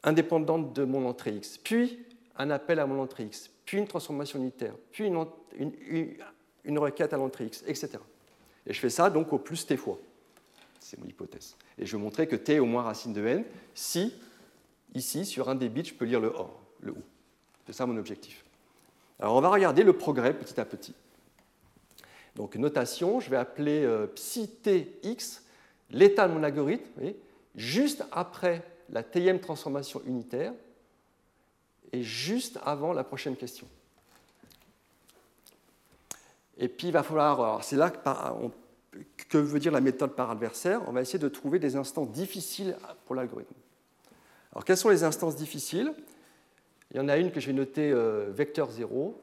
indépendante 0.03 0.73
de 0.73 0.83
mon 0.83 1.07
entrée 1.07 1.31
X, 1.31 1.57
puis 1.57 2.05
un 2.37 2.49
appel 2.49 2.79
à 2.79 2.85
mon 2.85 3.01
entrée 3.01 3.23
X, 3.23 3.49
puis 3.65 3.77
une 3.77 3.87
transformation 3.87 4.39
unitaire, 4.39 4.75
puis 4.91 5.07
une, 5.07 6.77
requête 6.77 7.13
à 7.13 7.17
l'entrée 7.17 7.45
X, 7.45 7.63
etc. 7.67 7.97
Et 8.67 8.73
je 8.73 8.79
fais 8.79 8.89
ça 8.89 9.09
donc 9.09 9.33
au 9.33 9.39
plus 9.39 9.65
t 9.65 9.77
fois. 9.77 9.99
C'est 10.79 10.99
mon 10.99 11.07
hypothèse. 11.07 11.55
Et 11.77 11.85
je 11.85 11.97
vais 11.97 12.03
montrer 12.03 12.27
que 12.27 12.35
t 12.35 12.55
est 12.55 12.59
au 12.59 12.65
moins 12.65 12.83
racine 12.83 13.13
de 13.13 13.25
n 13.25 13.43
si, 13.73 14.13
ici, 14.93 15.25
sur 15.25 15.49
un 15.49 15.55
des 15.55 15.69
bits, 15.69 15.85
je 15.85 15.93
peux 15.93 16.05
lire 16.05 16.19
le 16.19 16.27
OR, 16.27 16.59
le 16.81 16.91
OU. 16.91 17.03
C'est 17.65 17.73
ça 17.73 17.85
mon 17.85 17.97
objectif. 17.97 18.45
Alors 19.19 19.35
on 19.35 19.41
va 19.41 19.49
regarder 19.49 19.83
le 19.83 19.93
progrès 19.93 20.33
petit 20.33 20.59
à 20.59 20.65
petit. 20.65 20.93
Donc 22.35 22.55
notation, 22.55 23.19
je 23.19 23.29
vais 23.29 23.37
appeler 23.37 23.83
euh, 23.83 24.07
tx 24.07 25.43
l'état 25.89 26.27
de 26.27 26.33
mon 26.33 26.43
algorithme, 26.43 27.13
juste 27.55 28.03
après 28.11 28.61
la 28.89 29.03
tm 29.03 29.39
transformation 29.39 30.01
unitaire, 30.05 30.53
et 31.91 32.03
juste 32.03 32.59
avant 32.63 32.93
la 32.93 33.03
prochaine 33.03 33.35
question. 33.35 33.67
Et 36.57 36.67
puis 36.67 36.87
il 36.87 36.93
va 36.93 37.03
falloir, 37.03 37.63
c'est 37.63 37.75
là 37.75 37.89
que, 37.89 38.49
que, 39.29 39.37
veut 39.37 39.59
dire 39.59 39.71
la 39.71 39.81
méthode 39.81 40.15
par 40.15 40.31
adversaire, 40.31 40.81
on 40.87 40.91
va 40.91 41.01
essayer 41.01 41.19
de 41.19 41.27
trouver 41.27 41.59
des 41.59 41.75
instants 41.75 42.05
difficiles 42.05 42.77
pour 43.05 43.15
l'algorithme. 43.15 43.53
Alors 44.53 44.63
quelles 44.63 44.77
sont 44.77 44.89
les 44.89 45.03
instances 45.03 45.35
difficiles? 45.35 45.93
Il 46.91 46.97
y 46.97 46.99
en 46.99 47.09
a 47.09 47.17
une 47.17 47.31
que 47.31 47.39
je 47.39 47.47
vais 47.47 47.53
noter 47.53 47.91
euh, 47.91 48.31
vecteur 48.31 48.71
0, 48.71 49.21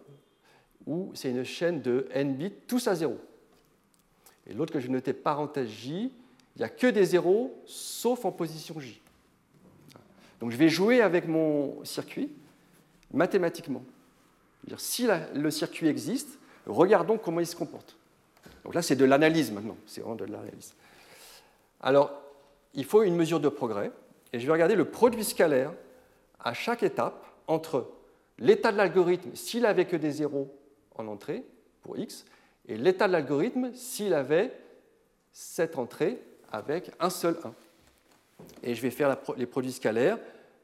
où 0.86 1.10
c'est 1.14 1.30
une 1.30 1.44
chaîne 1.44 1.80
de 1.80 2.06
n 2.10 2.34
bits 2.34 2.52
tous 2.66 2.86
à 2.86 2.94
0. 2.94 3.16
Et 4.46 4.52
l'autre 4.52 4.72
que 4.72 4.80
je 4.80 4.88
vais 4.88 4.92
noter 4.92 5.12
parenthèse 5.12 5.68
j, 5.68 6.12
il 6.56 6.58
n'y 6.58 6.64
a 6.64 6.68
que 6.68 6.88
des 6.88 7.04
zéros, 7.04 7.62
sauf 7.64 8.24
en 8.24 8.32
position 8.32 8.78
j. 8.78 9.00
Donc 10.40 10.50
je 10.50 10.56
vais 10.56 10.68
jouer 10.68 11.00
avec 11.00 11.28
mon 11.28 11.82
circuit 11.84 12.30
mathématiquement. 13.12 13.84
si 14.76 15.08
le 15.34 15.50
circuit 15.50 15.88
existe, 15.88 16.38
regardons 16.66 17.18
comment 17.18 17.40
il 17.40 17.46
se 17.46 17.56
comporte. 17.56 17.96
Donc 18.64 18.74
là, 18.74 18.82
c'est 18.82 18.96
de 18.96 19.04
l'analyse 19.04 19.50
maintenant, 19.50 19.76
c'est 19.86 20.00
vraiment 20.00 20.16
de 20.16 20.24
l'analyse. 20.24 20.74
Alors, 21.80 22.12
il 22.74 22.84
faut 22.84 23.02
une 23.02 23.16
mesure 23.16 23.40
de 23.40 23.48
progrès, 23.48 23.90
et 24.32 24.40
je 24.40 24.46
vais 24.46 24.52
regarder 24.52 24.76
le 24.76 24.84
produit 24.84 25.24
scalaire 25.24 25.72
à 26.40 26.54
chaque 26.54 26.82
étape 26.82 27.26
entre 27.46 27.90
l'état 28.38 28.72
de 28.72 28.76
l'algorithme 28.76 29.34
s'il 29.34 29.66
avait 29.66 29.84
que 29.84 29.96
des 29.96 30.10
zéros 30.10 30.54
en 30.94 31.06
entrée 31.06 31.44
pour 31.82 31.98
x, 31.98 32.24
et 32.68 32.76
l'état 32.76 33.08
de 33.08 33.12
l'algorithme 33.12 33.74
s'il 33.74 34.14
avait 34.14 34.52
cette 35.32 35.76
entrée 35.78 36.22
avec 36.50 36.90
un 37.00 37.10
seul 37.10 37.36
1. 37.42 37.54
Et 38.62 38.74
je 38.74 38.82
vais 38.82 38.90
faire 38.90 39.16
les 39.36 39.46
produits 39.46 39.72
scalaires 39.72 40.18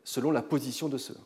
selon 0.04 0.30
la 0.30 0.42
position 0.42 0.88
de 0.88 0.98
ce 0.98 1.12
1. 1.12 1.16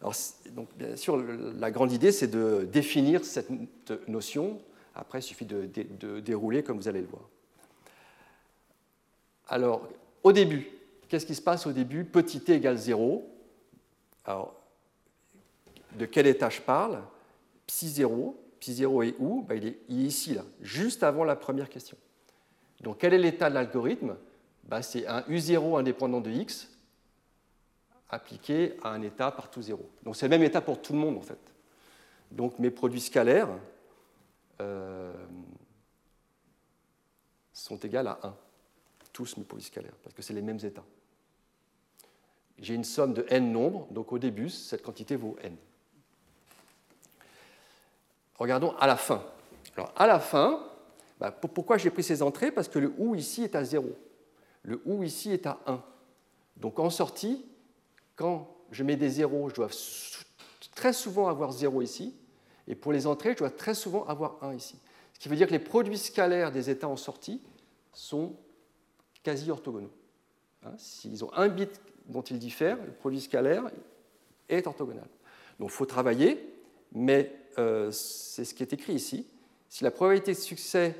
Alors, 0.00 0.14
donc, 0.52 0.68
bien 0.76 0.96
sûr, 0.96 1.16
la 1.18 1.70
grande 1.70 1.92
idée, 1.92 2.10
c'est 2.10 2.28
de 2.28 2.66
définir 2.70 3.24
cette 3.24 3.50
notion. 4.08 4.60
Après, 4.94 5.18
il 5.18 5.22
suffit 5.22 5.44
de, 5.44 5.66
dérouler 6.20 6.62
comme 6.62 6.78
vous 6.78 6.88
allez 6.88 7.02
le 7.02 7.06
voir. 7.06 7.28
Alors, 9.48 9.88
au 10.22 10.32
début, 10.32 10.66
qu'est-ce 11.08 11.26
qui 11.26 11.34
se 11.34 11.42
passe 11.42 11.66
au 11.66 11.72
début? 11.72 12.04
Petit 12.04 12.40
t 12.40 12.54
égale 12.54 12.78
0. 12.78 13.28
Alors, 14.24 14.54
de 15.98 16.06
quel 16.06 16.26
état 16.26 16.48
je 16.48 16.60
parle? 16.60 17.02
Psi 17.66 17.88
0. 17.88 18.42
Psi 18.58 18.74
0 18.74 19.02
est 19.02 19.14
où? 19.18 19.42
Ben, 19.42 19.56
il, 19.56 19.66
est, 19.66 19.78
ici, 19.88 20.34
là, 20.34 20.44
juste 20.62 21.02
avant 21.02 21.24
la 21.24 21.36
première 21.36 21.68
question. 21.68 21.96
Donc, 22.80 22.98
quel 22.98 23.12
est 23.12 23.18
l'état 23.18 23.50
de 23.50 23.54
l'algorithme? 23.54 24.16
Ben, 24.64 24.80
C'est 24.80 25.06
un 25.06 25.20
U0 25.22 25.78
indépendant 25.78 26.20
de 26.20 26.30
x 26.30 26.70
appliqué 28.10 28.76
à 28.82 28.90
un 28.90 29.02
état 29.02 29.30
partout 29.30 29.62
zéro. 29.62 29.88
Donc 30.02 30.16
c'est 30.16 30.26
le 30.26 30.30
même 30.30 30.42
état 30.42 30.60
pour 30.60 30.80
tout 30.80 30.92
le 30.92 30.98
monde 30.98 31.16
en 31.16 31.22
fait. 31.22 31.38
Donc 32.30 32.58
mes 32.58 32.70
produits 32.70 33.00
scalaires 33.00 33.48
euh, 34.60 35.12
sont 37.52 37.76
égaux 37.76 37.98
à 37.98 38.18
1, 38.22 38.36
tous 39.12 39.36
mes 39.36 39.44
produits 39.44 39.66
scalaires, 39.66 39.96
parce 40.02 40.14
que 40.14 40.22
c'est 40.22 40.34
les 40.34 40.42
mêmes 40.42 40.60
états. 40.62 40.84
J'ai 42.58 42.74
une 42.74 42.84
somme 42.84 43.14
de 43.14 43.24
n 43.28 43.52
nombres, 43.52 43.86
donc 43.90 44.12
au 44.12 44.18
début, 44.18 44.50
cette 44.50 44.82
quantité 44.82 45.16
vaut 45.16 45.36
n. 45.42 45.56
Regardons 48.36 48.74
à 48.78 48.86
la 48.86 48.96
fin. 48.96 49.22
Alors 49.76 49.92
à 49.96 50.06
la 50.06 50.20
fin, 50.20 50.66
bah, 51.18 51.30
pourquoi 51.30 51.78
j'ai 51.78 51.90
pris 51.90 52.02
ces 52.02 52.22
entrées? 52.22 52.50
Parce 52.50 52.68
que 52.68 52.78
le 52.78 52.94
OU 52.98 53.14
ici 53.14 53.42
est 53.44 53.54
à 53.54 53.64
0. 53.64 53.88
Le 54.62 54.82
OU 54.84 55.02
ici 55.04 55.32
est 55.32 55.46
à 55.46 55.60
1. 55.66 55.82
Donc 56.56 56.78
en 56.78 56.90
sortie, 56.90 57.44
quand 58.20 58.54
je 58.70 58.84
mets 58.84 58.96
des 58.96 59.08
zéros, 59.08 59.48
je 59.48 59.54
dois 59.54 59.70
très 60.74 60.92
souvent 60.92 61.28
avoir 61.28 61.52
0 61.52 61.80
ici, 61.80 62.14
et 62.68 62.74
pour 62.74 62.92
les 62.92 63.06
entrées, 63.06 63.32
je 63.32 63.38
dois 63.38 63.50
très 63.50 63.72
souvent 63.72 64.04
avoir 64.04 64.36
1 64.44 64.52
ici. 64.52 64.78
Ce 65.14 65.18
qui 65.18 65.30
veut 65.30 65.36
dire 65.36 65.46
que 65.46 65.52
les 65.52 65.58
produits 65.58 65.96
scalaires 65.96 66.52
des 66.52 66.68
états 66.68 66.88
en 66.88 66.96
sortie 66.96 67.40
sont 67.94 68.34
quasi 69.22 69.50
orthogonaux. 69.50 69.90
Hein, 70.66 70.72
s'ils 70.76 71.24
ont 71.24 71.32
un 71.32 71.48
bit 71.48 71.80
dont 72.08 72.20
ils 72.20 72.38
diffèrent, 72.38 72.76
le 72.84 72.92
produit 72.92 73.22
scalaire 73.22 73.70
est 74.50 74.66
orthogonal. 74.66 75.08
Donc 75.58 75.70
il 75.70 75.74
faut 75.74 75.86
travailler, 75.86 76.46
mais 76.92 77.34
euh, 77.58 77.90
c'est 77.90 78.44
ce 78.44 78.52
qui 78.52 78.62
est 78.62 78.74
écrit 78.74 78.92
ici. 78.92 79.26
Si 79.70 79.82
la 79.82 79.90
probabilité 79.90 80.32
de 80.32 80.38
succès 80.38 80.94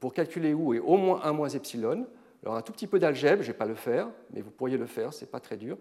pour 0.00 0.12
calculer 0.12 0.52
où 0.52 0.74
est 0.74 0.80
au 0.80 0.96
moins 0.96 1.20
1 1.22 1.32
moins 1.32 1.48
epsilon, 1.48 2.08
alors 2.42 2.56
un 2.56 2.62
tout 2.62 2.72
petit 2.72 2.88
peu 2.88 2.98
d'algèbre, 2.98 3.42
je 3.42 3.48
ne 3.48 3.52
vais 3.52 3.58
pas 3.58 3.66
le 3.66 3.76
faire, 3.76 4.08
mais 4.32 4.40
vous 4.40 4.50
pourriez 4.50 4.78
le 4.78 4.86
faire, 4.86 5.14
ce 5.14 5.20
n'est 5.20 5.30
pas 5.30 5.38
très 5.38 5.56
dur 5.56 5.78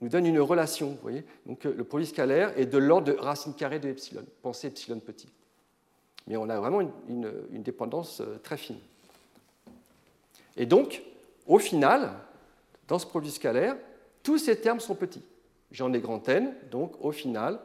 nous 0.00 0.08
donne 0.08 0.26
une 0.26 0.40
relation. 0.40 0.90
Vous 0.90 0.98
voyez 1.02 1.24
Donc 1.46 1.66
euh, 1.66 1.74
le 1.76 1.84
produit 1.84 2.06
scalaire 2.06 2.56
est 2.58 2.66
de 2.66 2.78
l'ordre 2.78 3.12
de 3.12 3.18
racine 3.18 3.54
carrée 3.54 3.78
de 3.78 3.88
epsilon. 3.88 4.24
Pensez 4.42 4.68
epsilon 4.68 5.00
petit. 5.00 5.28
Mais 6.26 6.36
on 6.36 6.48
a 6.48 6.58
vraiment 6.58 6.80
une, 6.80 7.62
dépendance 7.62 8.20
euh, 8.20 8.38
très 8.42 8.56
fine. 8.56 8.78
Et 10.56 10.66
donc, 10.66 11.02
au 11.46 11.58
final, 11.58 12.12
dans 12.88 12.98
ce 12.98 13.06
produit 13.06 13.30
scalaire, 13.30 13.76
tous 14.22 14.38
ces 14.38 14.60
termes 14.60 14.80
sont 14.80 14.94
petits. 14.94 15.22
J'en 15.70 15.92
ai 15.92 16.00
grand 16.00 16.26
n, 16.28 16.54
donc 16.70 16.94
au 17.00 17.12
final, 17.12 17.58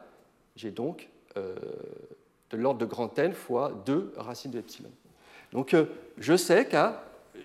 j'ai 0.56 0.70
donc 0.70 1.08
euh, 1.36 1.54
de 2.50 2.56
l'ordre 2.56 2.80
de 2.80 2.86
grand 2.86 3.16
n 3.18 3.32
fois 3.32 3.72
2 3.86 4.14
racines 4.16 4.50
de 4.50 4.58
epsilon. 4.58 4.90
Donc 5.52 5.74
je 6.18 6.36
sais 6.36 6.66
que 6.66 6.76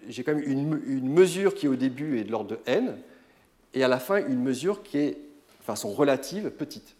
j'ai 0.08 0.24
quand 0.24 0.34
même 0.34 0.44
une, 0.44 1.10
mesure 1.10 1.56
qui 1.56 1.68
au 1.68 1.76
début 1.76 2.20
est 2.20 2.24
de 2.24 2.32
l'ordre 2.32 2.52
de 2.52 2.60
n, 2.66 2.98
et 3.76 3.84
à 3.84 3.88
la 3.88 4.00
fin 4.00 4.26
une 4.26 4.42
mesure 4.42 4.82
qui 4.82 4.98
est, 4.98 5.12
de 5.12 5.64
façon 5.64 5.92
relative, 5.92 6.50
petite. 6.50 6.96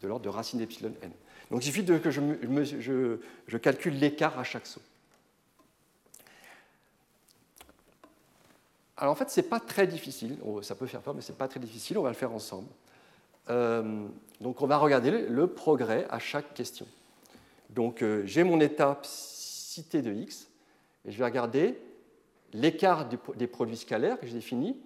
de 0.00 0.08
l'ordre 0.08 0.24
de 0.24 0.30
racine 0.30 0.60
d'epsilon 0.60 0.94
n. 1.02 1.10
Donc 1.50 1.62
il 1.62 1.66
suffit 1.66 1.82
de, 1.82 1.98
que 1.98 2.10
je, 2.10 3.56
calcule 3.56 3.98
l'écart 3.98 4.38
à 4.38 4.44
chaque 4.44 4.66
saut. 4.66 4.80
Alors 8.96 9.12
en 9.12 9.16
fait, 9.16 9.28
ce 9.28 9.40
n'est 9.40 9.46
pas 9.46 9.60
très 9.60 9.86
difficile. 9.86 10.38
Ça 10.62 10.74
peut 10.74 10.86
faire 10.86 11.02
peur, 11.02 11.14
mais 11.14 11.20
ce 11.20 11.32
n'est 11.32 11.38
pas 11.38 11.48
très 11.48 11.60
difficile. 11.60 11.98
On 11.98 12.02
va 12.02 12.08
le 12.08 12.14
faire 12.14 12.32
ensemble. 12.32 12.68
Euh, 13.50 14.06
donc 14.40 14.62
on 14.62 14.66
va 14.66 14.78
regarder 14.78 15.10
le, 15.10 15.46
progrès 15.46 16.06
à 16.10 16.18
chaque 16.18 16.54
question. 16.54 16.86
Donc 17.70 18.02
euh, 18.02 18.22
j'ai 18.26 18.44
mon 18.44 18.60
étape 18.60 19.04
cité 19.04 20.02
de 20.02 20.12
x, 20.12 20.48
et 21.04 21.12
je 21.12 21.18
vais 21.18 21.24
regarder 21.24 21.78
l'écart 22.52 23.08
des 23.08 23.46
produits 23.46 23.76
scalaires 23.76 24.18
que 24.18 24.26
j'ai 24.26 24.34
définis 24.34 24.76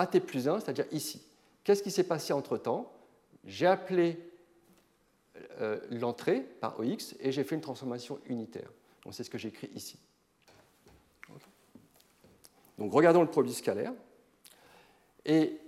à 0.00 0.06
t 0.06 0.20
plus 0.20 0.48
1, 0.48 0.60
c'est-à-dire 0.60 0.86
ici. 0.92 1.22
Qu'est-ce 1.64 1.82
qui 1.82 1.90
s'est 1.90 2.04
passé 2.04 2.32
entre-temps? 2.32 2.92
J'ai 3.44 3.66
appelé 3.66 4.18
euh, 5.60 5.78
l'entrée 5.90 6.40
par 6.40 6.78
OX 6.80 7.14
et 7.20 7.32
j'ai 7.32 7.44
fait 7.44 7.54
une 7.54 7.60
transformation 7.60 8.18
unitaire. 8.26 8.70
Donc 9.04 9.14
c'est 9.14 9.24
ce 9.24 9.30
que 9.30 9.38
j'écris 9.38 9.70
ici. 9.74 9.98
Donc 12.78 12.92
regardons 12.92 13.20
le 13.20 13.28
produit 13.28 13.52
scalaire. 13.52 13.92
Et 15.26 15.58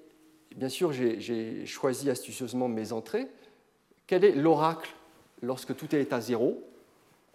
bien 0.56 0.70
sûr, 0.70 0.92
j'ai 0.92 1.66
choisi 1.66 2.08
astucieusement 2.08 2.68
mes 2.68 2.92
entrées. 2.92 3.28
Quel 4.06 4.24
est 4.24 4.34
l'oracle 4.34 4.94
lorsque 5.42 5.76
tout 5.76 5.94
est 5.94 6.12
à 6.12 6.20
0 6.20 6.62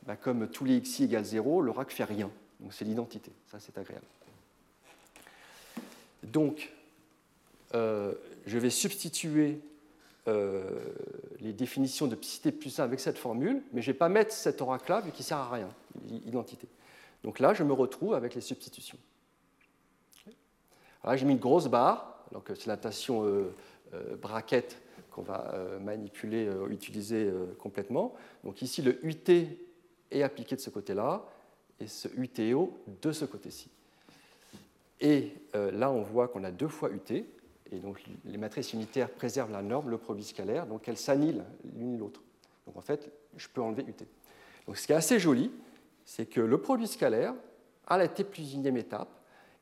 ben, 0.06 0.16
Comme 0.16 0.48
tous 0.48 0.66
les 0.66 0.82
xi 0.82 1.04
égale 1.04 1.26
0, 1.26 1.62
l'oracle 1.62 1.94
fait 1.94 2.04
rien. 2.04 2.32
Donc 2.60 2.74
c'est 2.74 2.86
l'identité. 2.86 3.32
Ça, 3.52 3.60
c'est 3.60 3.78
agréable. 3.78 4.06
Donc, 6.24 6.72
euh, 7.74 8.14
je 8.46 8.58
vais 8.58 8.70
substituer 8.70 9.60
euh, 10.28 10.62
les 11.40 11.54
définitions 11.54 12.06
de 12.06 12.16
psi 12.16 12.52
plus 12.52 12.80
1 12.80 12.84
avec 12.84 13.00
cette 13.00 13.18
formule, 13.18 13.62
mais 13.72 13.82
je 13.82 13.90
ne 13.90 13.94
vais 13.94 13.98
pas 13.98 14.10
mettre 14.10 14.34
cet 14.34 14.62
oracle-là, 14.62 15.00
vu 15.00 15.12
qu'il 15.12 15.24
ne 15.24 15.28
sert 15.28 15.38
à 15.38 15.50
rien, 15.50 15.70
identité. 16.26 16.68
Donc 17.24 17.40
là, 17.40 17.54
je 17.54 17.64
me 17.64 17.72
retrouve 17.72 18.14
avec 18.14 18.36
les 18.36 18.42
substitutions. 18.42 18.98
Là, 21.06 21.16
j'ai 21.16 21.26
mis 21.26 21.32
une 21.32 21.40
grosse 21.40 21.68
barre, 21.68 22.26
donc 22.34 22.52
c'est 22.56 22.68
la 22.68 22.76
notation 22.76 23.24
euh, 23.24 23.54
euh, 23.94 24.18
bracket 24.18 24.78
qu'on 25.12 25.22
va 25.22 25.56
manipuler, 25.82 26.52
utiliser 26.70 27.32
complètement. 27.58 28.14
Donc 28.44 28.62
ici, 28.62 28.84
le 28.84 29.04
UT 29.04 29.32
est 30.12 30.22
appliqué 30.22 30.56
de 30.56 30.62
ce 30.62 30.70
côté-là, 30.70 31.26
et 31.80 31.88
ce 31.88 32.08
UTO 32.18 32.78
de 33.02 33.12
ce 33.12 33.26
côté-ci. 33.26 33.72
Et 35.00 35.32
là, 35.54 35.90
on 35.90 36.04
voit 36.04 36.28
qu'on 36.28 36.44
a 36.44 36.52
deux 36.52 36.68
fois 36.68 36.92
UT, 36.92 37.26
et 37.72 37.78
donc 37.78 38.04
les 38.26 38.38
matrices 38.38 38.74
unitaires 38.74 39.10
préservent 39.10 39.52
la 39.52 39.62
norme, 39.62 39.90
le 39.90 39.98
produit 39.98 40.24
scalaire, 40.24 40.66
donc 40.66 40.88
elles 40.88 40.98
s'annulent 40.98 41.44
l'une 41.76 41.98
l'autre. 41.98 42.22
Donc 42.66 42.78
en 42.78 42.82
fait, 42.82 43.12
je 43.36 43.48
peux 43.48 43.62
enlever 43.62 43.84
UT. 43.84 44.06
Donc 44.66 44.78
ce 44.78 44.86
qui 44.86 44.94
est 44.94 44.96
assez 44.96 45.20
joli, 45.20 45.52
c'est 46.06 46.26
que 46.26 46.42
le 46.42 46.60
produit 46.60 46.88
scalaire, 46.88 47.34
à 47.88 47.98
la 47.98 48.08
t 48.08 48.24
plus 48.24 48.54
unième 48.54 48.78
étape, 48.78 49.10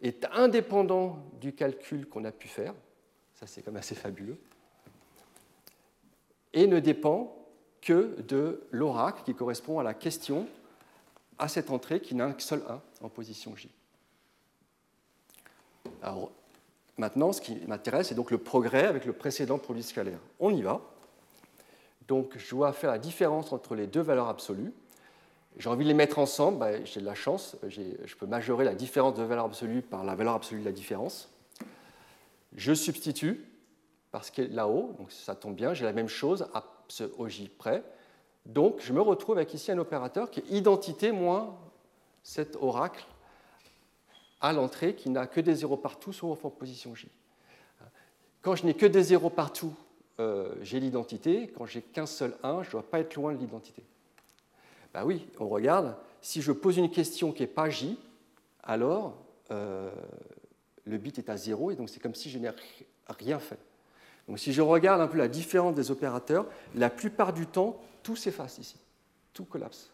est 0.02 0.26
indépendant 0.34 1.20
du 1.40 1.54
calcul 1.54 2.08
qu'on 2.08 2.26
a 2.26 2.32
pu 2.32 2.48
faire, 2.48 2.74
ça 3.34 3.48
c'est 3.48 3.66
même 3.66 3.78
assez 3.78 3.96
fabuleux, 3.96 4.38
et 6.54 6.68
ne 6.68 6.80
dépend 6.80 7.36
que 7.82 8.20
de 8.22 8.64
l'oracle 8.72 9.24
qui 9.24 9.36
correspond 9.36 9.80
à 9.80 9.84
la 9.84 9.94
question 9.94 10.48
à 11.38 11.48
cette 11.48 11.70
entrée 11.70 12.00
qui 12.00 12.16
n'a 12.16 12.34
que 12.34 12.42
seul 12.42 12.64
1 12.68 12.82
en 13.02 13.10
position 13.10 13.56
J. 13.56 13.70
Alors, 16.02 16.32
maintenant, 16.98 17.32
ce 17.32 17.42
qui 17.42 17.56
m'intéresse, 17.68 18.08
c'est 18.10 18.16
donc 18.16 18.32
le 18.32 18.38
progrès 18.38 18.86
avec 18.86 19.06
le 19.06 19.14
précédent 19.14 19.58
produit 19.58 19.84
scalaire. 19.84 20.20
On 20.40 20.54
y 20.54 20.62
va. 20.62 20.82
Donc, 22.08 22.38
je 22.38 22.50
dois 22.50 22.72
faire 22.74 22.92
la 22.92 23.00
différence 23.00 23.52
entre 23.52 23.76
les 23.76 23.88
deux 23.88 24.02
valeurs 24.02 24.28
absolues. 24.28 24.74
J'ai 25.58 25.70
envie 25.70 25.86
de 25.86 25.90
les 25.90 25.96
mettre 25.96 26.20
ensemble, 26.20 26.60
bah, 26.60 26.84
j'ai 26.84 27.00
de 27.00 27.06
la 27.06 27.16
chance, 27.16 27.56
je 27.68 28.16
peux 28.16 28.26
majorer 28.26 28.66
la 28.66 28.76
différence 28.76 29.16
de 29.16 29.24
valeur 29.24 29.46
absolue 29.46 29.82
par 29.82 30.04
la 30.04 30.14
valeur 30.14 30.34
absolue 30.34 30.60
de 30.60 30.66
la 30.66 30.74
différence. 30.74 31.30
Je 32.56 32.74
substitue, 32.74 33.46
parce 34.12 34.32
que 34.32 34.42
là-haut, 34.42 34.94
donc 34.98 35.12
ça 35.12 35.34
tombe 35.34 35.56
bien, 35.56 35.74
j'ai 35.74 35.86
la 35.86 35.94
même 35.94 36.10
chose 36.10 36.48
à 36.54 36.64
ce 36.90 37.06
OJ 37.18 37.50
près. 37.58 37.84
Donc 38.46 38.80
je 38.80 38.94
me 38.94 39.02
retrouve 39.02 39.38
avec 39.38 39.54
ici 39.54 39.72
un 39.72 39.78
opérateur 39.78 40.30
qui 40.30 40.42
est 40.42 40.50
identité 40.52 41.12
moins 41.12 41.56
cet 42.24 42.58
oracle 42.58 43.06
à 44.42 44.54
l'entrée 44.54 44.96
qui 44.96 45.10
n'a 45.10 45.28
que 45.28 45.42
des 45.42 45.56
zéros 45.56 45.78
partout 45.78 46.14
sauf 46.14 46.44
en 46.46 46.50
position 46.50 46.96
J. 46.96 47.08
Quand 48.42 48.56
je 48.56 48.66
n'ai 48.66 48.76
que 48.76 48.86
des 48.86 49.02
zéros 49.02 49.32
partout, 49.32 49.74
euh, 50.20 50.54
j'ai 50.62 50.80
l'identité. 50.80 51.52
Quand 51.58 51.66
j'ai 51.66 51.82
qu'un 51.82 52.06
seul 52.06 52.36
1, 52.44 52.64
je 52.64 52.68
ne 52.68 52.72
dois 52.74 52.84
pas 52.84 53.00
être 53.00 53.16
loin 53.16 53.34
de 53.34 53.40
l'identité. 53.40 53.84
Ben 54.94 55.04
oui, 55.04 55.28
on 55.40 55.48
regarde. 55.48 55.96
Si 56.22 56.42
je 56.42 56.52
pose 56.52 56.78
une 56.78 56.92
question 56.92 57.32
qui 57.32 57.42
n'est 57.42 57.48
pas 57.48 57.70
J, 57.70 57.98
alors 58.64 59.18
euh, 59.52 59.92
le 60.86 60.98
bit 60.98 61.18
est 61.18 61.30
à 61.30 61.38
0 61.38 61.72
et 61.72 61.76
donc 61.76 61.90
c'est 61.90 62.00
comme 62.00 62.16
si 62.16 62.30
je 62.30 62.40
n'ai 62.40 62.52
rien 63.10 63.40
fait. 63.40 63.60
Donc 64.28 64.40
si 64.40 64.54
je 64.54 64.62
regarde 64.62 65.02
un 65.02 65.08
peu 65.08 65.18
la 65.18 65.28
différence 65.28 65.76
des 65.76 65.92
opérateurs, 65.92 66.46
la 66.74 66.90
plupart 66.90 67.34
du 67.34 67.46
temps, 67.46 67.80
tout 68.04 68.16
s'efface 68.16 68.58
ici, 68.58 68.78
tout 69.34 69.46
collapse. 69.46 69.92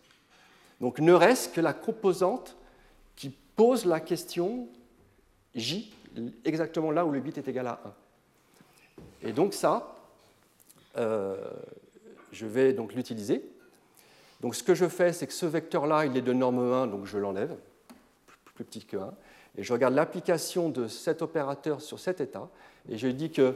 Donc 0.79 0.99
ne 0.99 1.13
reste 1.13 1.53
que 1.53 1.61
la 1.61 1.73
composante 1.73 2.55
qui 3.15 3.29
pose 3.55 3.85
la 3.85 3.99
question 3.99 4.67
J, 5.55 5.93
exactement 6.45 6.91
là 6.91 7.05
où 7.05 7.11
le 7.11 7.19
bit 7.19 7.37
est 7.37 7.47
égal 7.47 7.67
à 7.67 7.81
1. 9.23 9.29
Et 9.29 9.33
donc 9.33 9.53
ça, 9.53 9.95
euh, 10.97 11.35
je 12.31 12.45
vais 12.45 12.73
donc 12.73 12.93
l'utiliser. 12.93 13.43
Donc 14.41 14.55
ce 14.55 14.63
que 14.63 14.73
je 14.73 14.87
fais, 14.87 15.13
c'est 15.13 15.27
que 15.27 15.33
ce 15.33 15.45
vecteur-là, 15.45 16.05
il 16.05 16.17
est 16.17 16.21
de 16.21 16.33
norme 16.33 16.59
1, 16.59 16.87
donc 16.87 17.05
je 17.05 17.17
l'enlève, 17.17 17.55
plus 18.45 18.63
petit 18.63 18.85
que 18.85 18.97
1, 18.97 19.13
et 19.57 19.63
je 19.63 19.73
regarde 19.73 19.93
l'application 19.93 20.69
de 20.69 20.87
cet 20.87 21.21
opérateur 21.21 21.81
sur 21.81 21.99
cet 21.99 22.21
état, 22.21 22.49
et 22.89 22.97
je 22.97 23.07
dis 23.07 23.31
que 23.31 23.55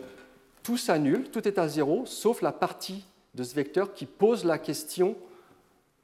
tout 0.61 0.77
s'annule, 0.77 1.29
tout 1.31 1.47
est 1.47 1.57
à 1.57 1.67
0, 1.67 2.05
sauf 2.05 2.41
la 2.41 2.51
partie 2.51 3.05
de 3.33 3.43
ce 3.43 3.55
vecteur 3.55 3.93
qui 3.93 4.05
pose 4.05 4.45
la 4.45 4.57
question 4.57 5.15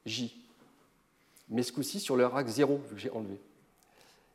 J. 0.04 0.41
Mais 1.52 1.62
ce 1.62 1.72
coup-ci 1.72 2.00
sur 2.00 2.16
le 2.16 2.24
axe 2.24 2.52
0, 2.52 2.80
vu 2.88 2.94
que 2.94 3.00
j'ai 3.00 3.10
enlevé. 3.10 3.38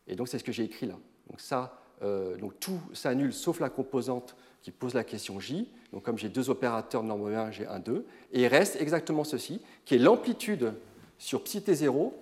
Et 0.07 0.15
donc 0.15 0.27
c'est 0.27 0.39
ce 0.39 0.43
que 0.43 0.51
j'ai 0.51 0.63
écrit 0.63 0.85
là. 0.85 0.95
Donc 1.29 1.41
ça, 1.41 1.81
euh, 2.03 2.37
donc 2.37 2.59
tout 2.59 2.79
s'annule 2.93 3.33
sauf 3.33 3.59
la 3.59 3.69
composante 3.69 4.35
qui 4.61 4.71
pose 4.71 4.93
la 4.93 5.03
question 5.03 5.39
J. 5.39 5.67
Donc 5.91 6.03
comme 6.03 6.17
j'ai 6.17 6.29
deux 6.29 6.49
opérateurs 6.49 7.01
de 7.01 7.07
norme 7.07 7.33
1, 7.33 7.51
j'ai 7.51 7.67
un 7.67 7.79
2. 7.79 8.05
Et 8.33 8.41
il 8.41 8.47
reste 8.47 8.79
exactement 8.79 9.23
ceci, 9.23 9.61
qui 9.83 9.95
est 9.95 9.99
l'amplitude 9.99 10.73
sur 11.17 11.43
psi 11.43 11.59
t0 11.59 12.13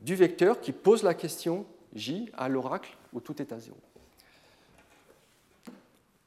du 0.00 0.14
vecteur 0.14 0.60
qui 0.60 0.72
pose 0.72 1.02
la 1.02 1.14
question 1.14 1.66
J 1.94 2.30
à 2.34 2.48
l'oracle 2.48 2.96
où 3.12 3.20
tout 3.20 3.42
est 3.42 3.52
à 3.52 3.58
0. 3.58 3.76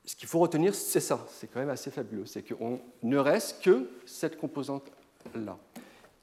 Ce 0.05 0.15
qu'il 0.17 0.27
faut 0.27 0.39
retenir, 0.39 0.75
c'est 0.75 0.99
ça, 0.99 1.25
c'est 1.29 1.47
quand 1.47 1.61
même 1.61 1.69
assez 1.69 1.89
fabuleux, 1.89 2.25
c'est 2.25 2.43
qu'on 2.43 2.81
ne 3.01 3.17
reste 3.17 3.63
que 3.63 3.89
cette 4.05 4.37
composante-là. 4.37 5.57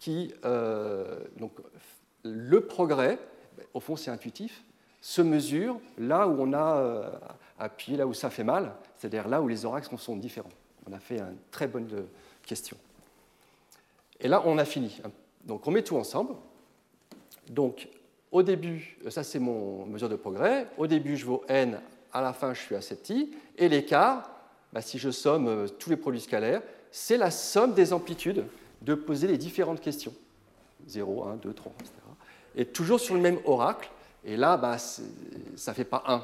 Qui, 0.01 0.32
euh, 0.46 1.20
donc, 1.36 1.53
le 2.24 2.62
progrès, 2.62 3.18
au 3.74 3.80
fond 3.80 3.96
c'est 3.96 4.11
intuitif, 4.11 4.64
se 5.03 5.20
mesure 5.20 5.78
là 5.98 6.26
où 6.26 6.40
on 6.40 6.53
a 6.55 6.76
euh, 6.78 7.11
appuyé, 7.59 7.98
là 7.98 8.07
où 8.07 8.14
ça 8.14 8.30
fait 8.30 8.44
mal, 8.44 8.74
c'est-à-dire 8.96 9.28
là 9.28 9.42
où 9.42 9.48
les 9.48 9.66
oracles 9.66 9.94
sont 9.98 10.16
différents. 10.16 10.51
On 10.88 10.92
a 10.94 10.98
fait 10.98 11.18
une 11.18 11.36
très 11.51 11.68
bonne 11.68 11.88
euh, 11.92 12.03
question. 12.44 12.78
Et 14.18 14.28
là, 14.28 14.42
on 14.46 14.57
a 14.57 14.64
fini. 14.64 15.01
Donc, 15.44 15.66
on 15.66 15.70
met 15.70 15.82
tout 15.82 15.96
ensemble. 15.96 16.34
Donc, 17.48 17.88
au 18.32 18.42
début, 18.42 18.98
ça 19.09 19.22
c'est 19.22 19.38
mon 19.38 19.84
mesure 19.84 20.09
de 20.09 20.16
progrès. 20.16 20.66
Au 20.78 20.86
début, 20.86 21.16
je 21.16 21.26
vaux 21.26 21.44
n, 21.48 21.78
à 22.12 22.22
la 22.22 22.32
fin, 22.32 22.55
je 22.55 22.61
suis 22.61 22.74
assez 22.74 22.96
petit. 22.96 23.34
Et 23.59 23.68
l'écart, 23.68 24.30
bah, 24.72 24.80
si 24.80 24.98
je 24.98 25.11
somme 25.11 25.66
tous 25.78 25.90
les 25.90 25.96
produits 25.96 26.20
scalaires, 26.20 26.62
c'est 26.90 27.16
la 27.16 27.30
somme 27.30 27.74
des 27.74 27.92
amplitudes 27.92 28.44
de 28.82 28.94
poser 28.94 29.26
les 29.26 29.38
différentes 29.38 29.80
questions. 29.80 30.14
0, 30.86 31.24
1, 31.24 31.36
2, 31.36 31.52
3, 31.52 31.72
etc. 31.80 31.92
Et 32.56 32.64
toujours 32.66 33.00
sur 33.00 33.14
le 33.14 33.20
même 33.20 33.38
oracle. 33.44 33.90
Et 34.24 34.36
là, 34.36 34.56
bah, 34.56 34.78
ça 34.78 35.02
ne 35.68 35.74
fait 35.74 35.84
pas 35.84 36.02
1, 36.06 36.22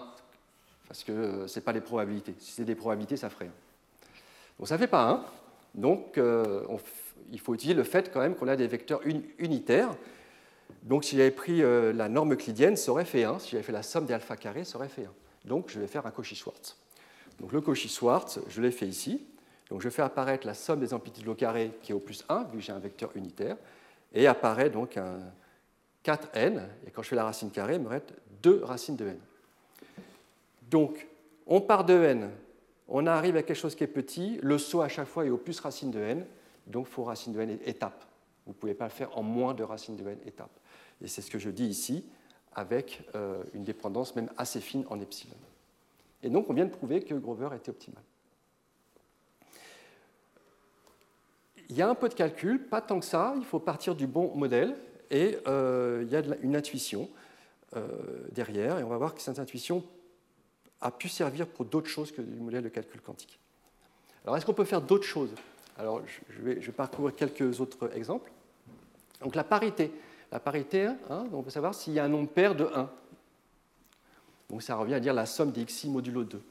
parce 0.88 1.04
que 1.04 1.46
ce 1.46 1.58
n'est 1.58 1.64
pas 1.64 1.72
les 1.72 1.80
probabilités. 1.80 2.34
Si 2.38 2.52
c'est 2.52 2.64
des 2.64 2.74
probabilités, 2.74 3.16
ça 3.16 3.30
ferait 3.30 3.46
1. 3.46 3.50
Donc 4.58 4.68
ça 4.68 4.74
ne 4.74 4.78
fait 4.78 4.86
pas 4.86 5.08
1. 5.08 5.24
Donc 5.74 6.18
euh, 6.18 6.64
il 7.32 7.40
faut 7.40 7.54
utiliser 7.54 7.74
le 7.74 7.84
fait 7.84 8.10
quand 8.12 8.20
même 8.20 8.34
qu'on 8.34 8.48
a 8.48 8.56
des 8.56 8.66
vecteurs 8.66 9.00
unitaires. 9.38 9.90
Donc 10.82 11.04
si 11.04 11.16
j'avais 11.16 11.30
pris 11.30 11.62
euh, 11.62 11.92
la 11.92 12.08
norme 12.08 12.32
euclidienne, 12.32 12.76
ça 12.76 12.90
aurait 12.92 13.04
fait 13.04 13.24
1. 13.24 13.38
Si 13.38 13.50
j'avais 13.50 13.62
fait 13.62 13.72
la 13.72 13.82
somme 13.82 14.06
des 14.06 14.14
alpha 14.14 14.36
carrés, 14.36 14.64
ça 14.64 14.76
aurait 14.78 14.88
fait 14.88 15.04
1. 15.04 15.48
Donc 15.48 15.70
je 15.70 15.80
vais 15.80 15.86
faire 15.86 16.06
un 16.06 16.10
Cauchy-Schwarz. 16.10 16.76
Donc 17.40 17.52
le 17.52 17.60
Cauchy-Schwarz, 17.60 18.40
je 18.48 18.62
l'ai 18.62 18.70
fait 18.70 18.86
ici. 18.86 19.22
Donc 19.70 19.82
je 19.82 19.88
fais 19.88 20.02
apparaître 20.02 20.46
la 20.46 20.54
somme 20.54 20.80
des 20.80 20.94
amplitudes 20.94 21.26
au 21.28 21.34
carré 21.34 21.72
qui 21.82 21.92
est 21.92 21.94
au 21.94 22.00
plus 22.00 22.24
1, 22.28 22.44
vu 22.44 22.58
que 22.58 22.64
j'ai 22.64 22.72
un 22.72 22.78
vecteur 22.78 23.10
unitaire. 23.16 23.56
Et 24.12 24.26
apparaît 24.26 24.70
donc 24.70 24.96
un 24.96 25.18
4n. 26.04 26.62
Et 26.86 26.90
quand 26.90 27.02
je 27.02 27.08
fais 27.08 27.16
la 27.16 27.24
racine 27.24 27.50
carrée, 27.50 27.74
il 27.74 27.82
me 27.82 27.88
reste 27.88 28.14
2 28.42 28.62
racines 28.64 28.96
de 28.96 29.06
n. 29.08 29.18
Donc, 30.70 31.06
on 31.46 31.60
part 31.60 31.84
de 31.84 31.94
n, 31.94 32.30
on 32.88 33.06
arrive 33.06 33.36
à 33.36 33.42
quelque 33.42 33.56
chose 33.56 33.74
qui 33.74 33.84
est 33.84 33.88
petit, 33.88 34.38
le 34.42 34.58
saut 34.58 34.82
à 34.82 34.88
chaque 34.88 35.08
fois 35.08 35.26
est 35.26 35.30
au 35.30 35.36
plus 35.36 35.58
racine 35.60 35.90
de 35.90 36.00
n, 36.00 36.26
donc 36.66 36.86
il 36.88 36.92
faut 36.92 37.04
racine 37.04 37.32
de 37.32 37.40
n 37.40 37.58
étape. 37.64 38.04
Vous 38.46 38.52
ne 38.52 38.56
pouvez 38.56 38.74
pas 38.74 38.84
le 38.84 38.90
faire 38.90 39.16
en 39.18 39.22
moins 39.22 39.54
de 39.54 39.62
racine 39.62 39.96
de 39.96 40.08
n 40.08 40.18
étape. 40.24 40.50
Et 41.02 41.08
c'est 41.08 41.22
ce 41.22 41.30
que 41.30 41.38
je 41.38 41.50
dis 41.50 41.66
ici, 41.66 42.04
avec 42.54 43.02
euh, 43.14 43.42
une 43.54 43.64
dépendance 43.64 44.16
même 44.16 44.30
assez 44.36 44.60
fine 44.60 44.84
en 44.88 45.00
epsilon. 45.00 45.36
Et 46.22 46.30
donc 46.30 46.48
on 46.48 46.54
vient 46.54 46.64
de 46.64 46.70
prouver 46.70 47.02
que 47.02 47.14
Grover 47.14 47.50
était 47.54 47.70
optimal. 47.70 48.02
Il 51.68 51.76
y 51.76 51.82
a 51.82 51.88
un 51.88 51.94
peu 51.94 52.08
de 52.08 52.14
calcul, 52.14 52.62
pas 52.62 52.80
tant 52.80 53.00
que 53.00 53.06
ça, 53.06 53.34
il 53.36 53.44
faut 53.44 53.58
partir 53.58 53.94
du 53.94 54.06
bon 54.06 54.34
modèle, 54.34 54.76
et 55.10 55.38
euh, 55.46 56.02
il 56.04 56.12
y 56.12 56.16
a 56.16 56.22
une 56.42 56.56
intuition 56.56 57.08
euh, 57.76 57.86
derrière, 58.32 58.78
et 58.78 58.84
on 58.84 58.88
va 58.88 58.96
voir 58.96 59.14
que 59.14 59.20
cette 59.20 59.38
intuition 59.38 59.84
a 60.80 60.90
pu 60.90 61.08
servir 61.08 61.46
pour 61.46 61.64
d'autres 61.64 61.88
choses 61.88 62.12
que 62.12 62.22
du 62.22 62.40
modèle 62.40 62.62
de 62.62 62.68
calcul 62.68 63.00
quantique. 63.00 63.38
Alors, 64.24 64.36
est-ce 64.36 64.46
qu'on 64.46 64.54
peut 64.54 64.64
faire 64.64 64.82
d'autres 64.82 65.06
choses? 65.06 65.30
Alors, 65.78 66.02
je 66.28 66.42
vais, 66.42 66.72
parcourir 66.72 67.14
quelques 67.14 67.60
autres 67.60 67.94
exemples. 67.96 68.30
Donc, 69.20 69.34
la 69.34 69.44
parité. 69.44 69.92
La 70.32 70.40
parité, 70.40 70.86
hein, 70.86 71.26
on 71.32 71.42
peut 71.42 71.50
savoir 71.50 71.74
s'il 71.74 71.92
y 71.92 71.98
a 71.98 72.04
un 72.04 72.08
nombre 72.08 72.28
pair 72.28 72.54
de 72.54 72.64
1. 72.64 72.90
Donc, 74.50 74.62
ça 74.62 74.76
revient 74.76 74.94
à 74.94 75.00
dire 75.00 75.14
la 75.14 75.26
somme 75.26 75.52
des 75.52 75.64
xi 75.64 75.88
modulo 75.88 76.24
2. 76.24 76.42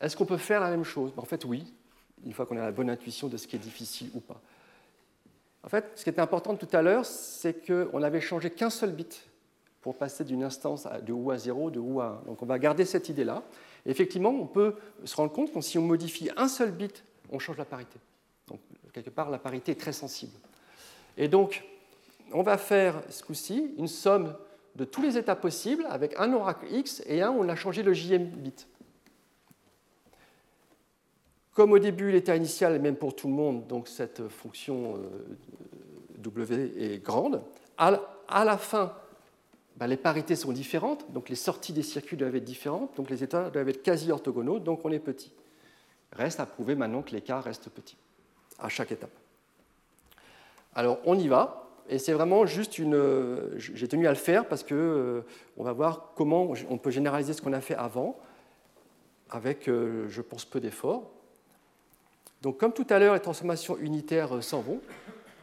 Est-ce 0.00 0.16
qu'on 0.16 0.26
peut 0.26 0.38
faire 0.38 0.60
la 0.60 0.70
même 0.70 0.84
chose? 0.84 1.12
En 1.16 1.24
fait, 1.24 1.44
oui, 1.44 1.72
une 2.24 2.32
fois 2.32 2.46
qu'on 2.46 2.56
a 2.56 2.62
la 2.62 2.72
bonne 2.72 2.90
intuition 2.90 3.28
de 3.28 3.36
ce 3.36 3.46
qui 3.46 3.56
est 3.56 3.60
difficile 3.60 4.10
ou 4.14 4.20
pas. 4.20 4.40
En 5.62 5.68
fait, 5.68 5.92
ce 5.94 6.04
qui 6.04 6.10
était 6.10 6.20
important 6.20 6.56
tout 6.56 6.68
à 6.72 6.82
l'heure, 6.82 7.04
c'est 7.04 7.66
qu'on 7.66 8.00
n'avait 8.00 8.20
changé 8.20 8.50
qu'un 8.50 8.70
seul 8.70 8.92
bit 8.92 9.26
pour 9.80 9.96
passer 9.96 10.24
d'une 10.24 10.42
instance 10.42 10.86
de 11.02 11.12
ou 11.12 11.30
à 11.30 11.38
0, 11.38 11.70
de 11.70 11.78
ou 11.78 12.00
à 12.00 12.22
1. 12.24 12.26
Donc 12.26 12.42
on 12.42 12.46
va 12.46 12.58
garder 12.58 12.84
cette 12.84 13.08
idée-là. 13.08 13.42
Effectivement, 13.86 14.30
on 14.30 14.46
peut 14.46 14.74
se 15.04 15.16
rendre 15.16 15.32
compte 15.32 15.52
que 15.52 15.60
si 15.60 15.78
on 15.78 15.82
modifie 15.82 16.30
un 16.36 16.48
seul 16.48 16.70
bit, 16.70 17.04
on 17.30 17.38
change 17.38 17.56
la 17.56 17.64
parité. 17.64 17.98
Donc 18.46 18.60
quelque 18.92 19.10
part, 19.10 19.30
la 19.30 19.38
parité 19.38 19.72
est 19.72 19.80
très 19.80 19.92
sensible. 19.92 20.32
Et 21.16 21.28
donc, 21.28 21.64
on 22.32 22.42
va 22.42 22.58
faire 22.58 23.02
ce 23.08 23.22
coup-ci 23.22 23.74
une 23.76 23.88
somme 23.88 24.34
de 24.76 24.84
tous 24.84 25.02
les 25.02 25.18
états 25.18 25.36
possibles 25.36 25.86
avec 25.88 26.14
un 26.18 26.32
oracle 26.32 26.66
x 26.70 27.02
et 27.06 27.22
un 27.22 27.30
où 27.30 27.40
on 27.40 27.48
a 27.48 27.56
changé 27.56 27.82
le 27.82 27.92
jm 27.92 28.24
bit. 28.24 28.66
Comme 31.54 31.72
au 31.72 31.78
début, 31.78 32.12
l'état 32.12 32.36
initial 32.36 32.74
est 32.74 32.78
même 32.78 32.96
pour 32.96 33.14
tout 33.14 33.28
le 33.28 33.34
monde, 33.34 33.66
donc 33.66 33.88
cette 33.88 34.28
fonction 34.28 34.96
euh, 34.96 35.36
w 36.18 36.72
est 36.78 37.02
grande, 37.02 37.42
à 37.76 38.44
la 38.44 38.56
fin, 38.56 38.92
ben, 39.76 39.86
les 39.86 39.96
parités 39.96 40.36
sont 40.36 40.52
différentes, 40.52 41.10
donc 41.12 41.28
les 41.28 41.34
sorties 41.34 41.72
des 41.72 41.82
circuits 41.82 42.16
doivent 42.16 42.36
être 42.36 42.44
différentes, 42.44 42.96
donc 42.96 43.10
les 43.10 43.24
états 43.24 43.50
doivent 43.50 43.68
être 43.68 43.82
quasi 43.82 44.12
orthogonaux, 44.12 44.58
donc 44.58 44.84
on 44.84 44.92
est 44.92 44.98
petit. 44.98 45.32
Reste 46.12 46.38
à 46.40 46.46
prouver 46.46 46.74
maintenant 46.74 47.02
que 47.02 47.12
l'écart 47.12 47.42
reste 47.42 47.70
petit 47.70 47.96
à 48.58 48.68
chaque 48.68 48.92
étape. 48.92 49.10
Alors 50.74 50.98
on 51.04 51.18
y 51.18 51.28
va, 51.28 51.70
et 51.88 51.98
c'est 51.98 52.12
vraiment 52.12 52.46
juste 52.46 52.78
une. 52.78 53.00
J'ai 53.56 53.88
tenu 53.88 54.06
à 54.06 54.10
le 54.10 54.16
faire 54.16 54.46
parce 54.46 54.62
que 54.62 54.74
euh, 54.74 55.22
on 55.56 55.64
va 55.64 55.72
voir 55.72 56.12
comment 56.14 56.52
on 56.68 56.78
peut 56.78 56.90
généraliser 56.90 57.32
ce 57.32 57.42
qu'on 57.42 57.52
a 57.52 57.60
fait 57.60 57.74
avant 57.74 58.18
avec, 59.30 59.68
euh, 59.68 60.08
je 60.08 60.22
pense, 60.22 60.44
peu 60.44 60.60
d'efforts. 60.60 61.10
Donc 62.42 62.58
comme 62.58 62.72
tout 62.72 62.86
à 62.88 62.98
l'heure, 62.98 63.14
les 63.14 63.20
transformations 63.20 63.76
unitaires 63.78 64.36
euh, 64.36 64.40
s'en 64.40 64.60
vont. 64.60 64.80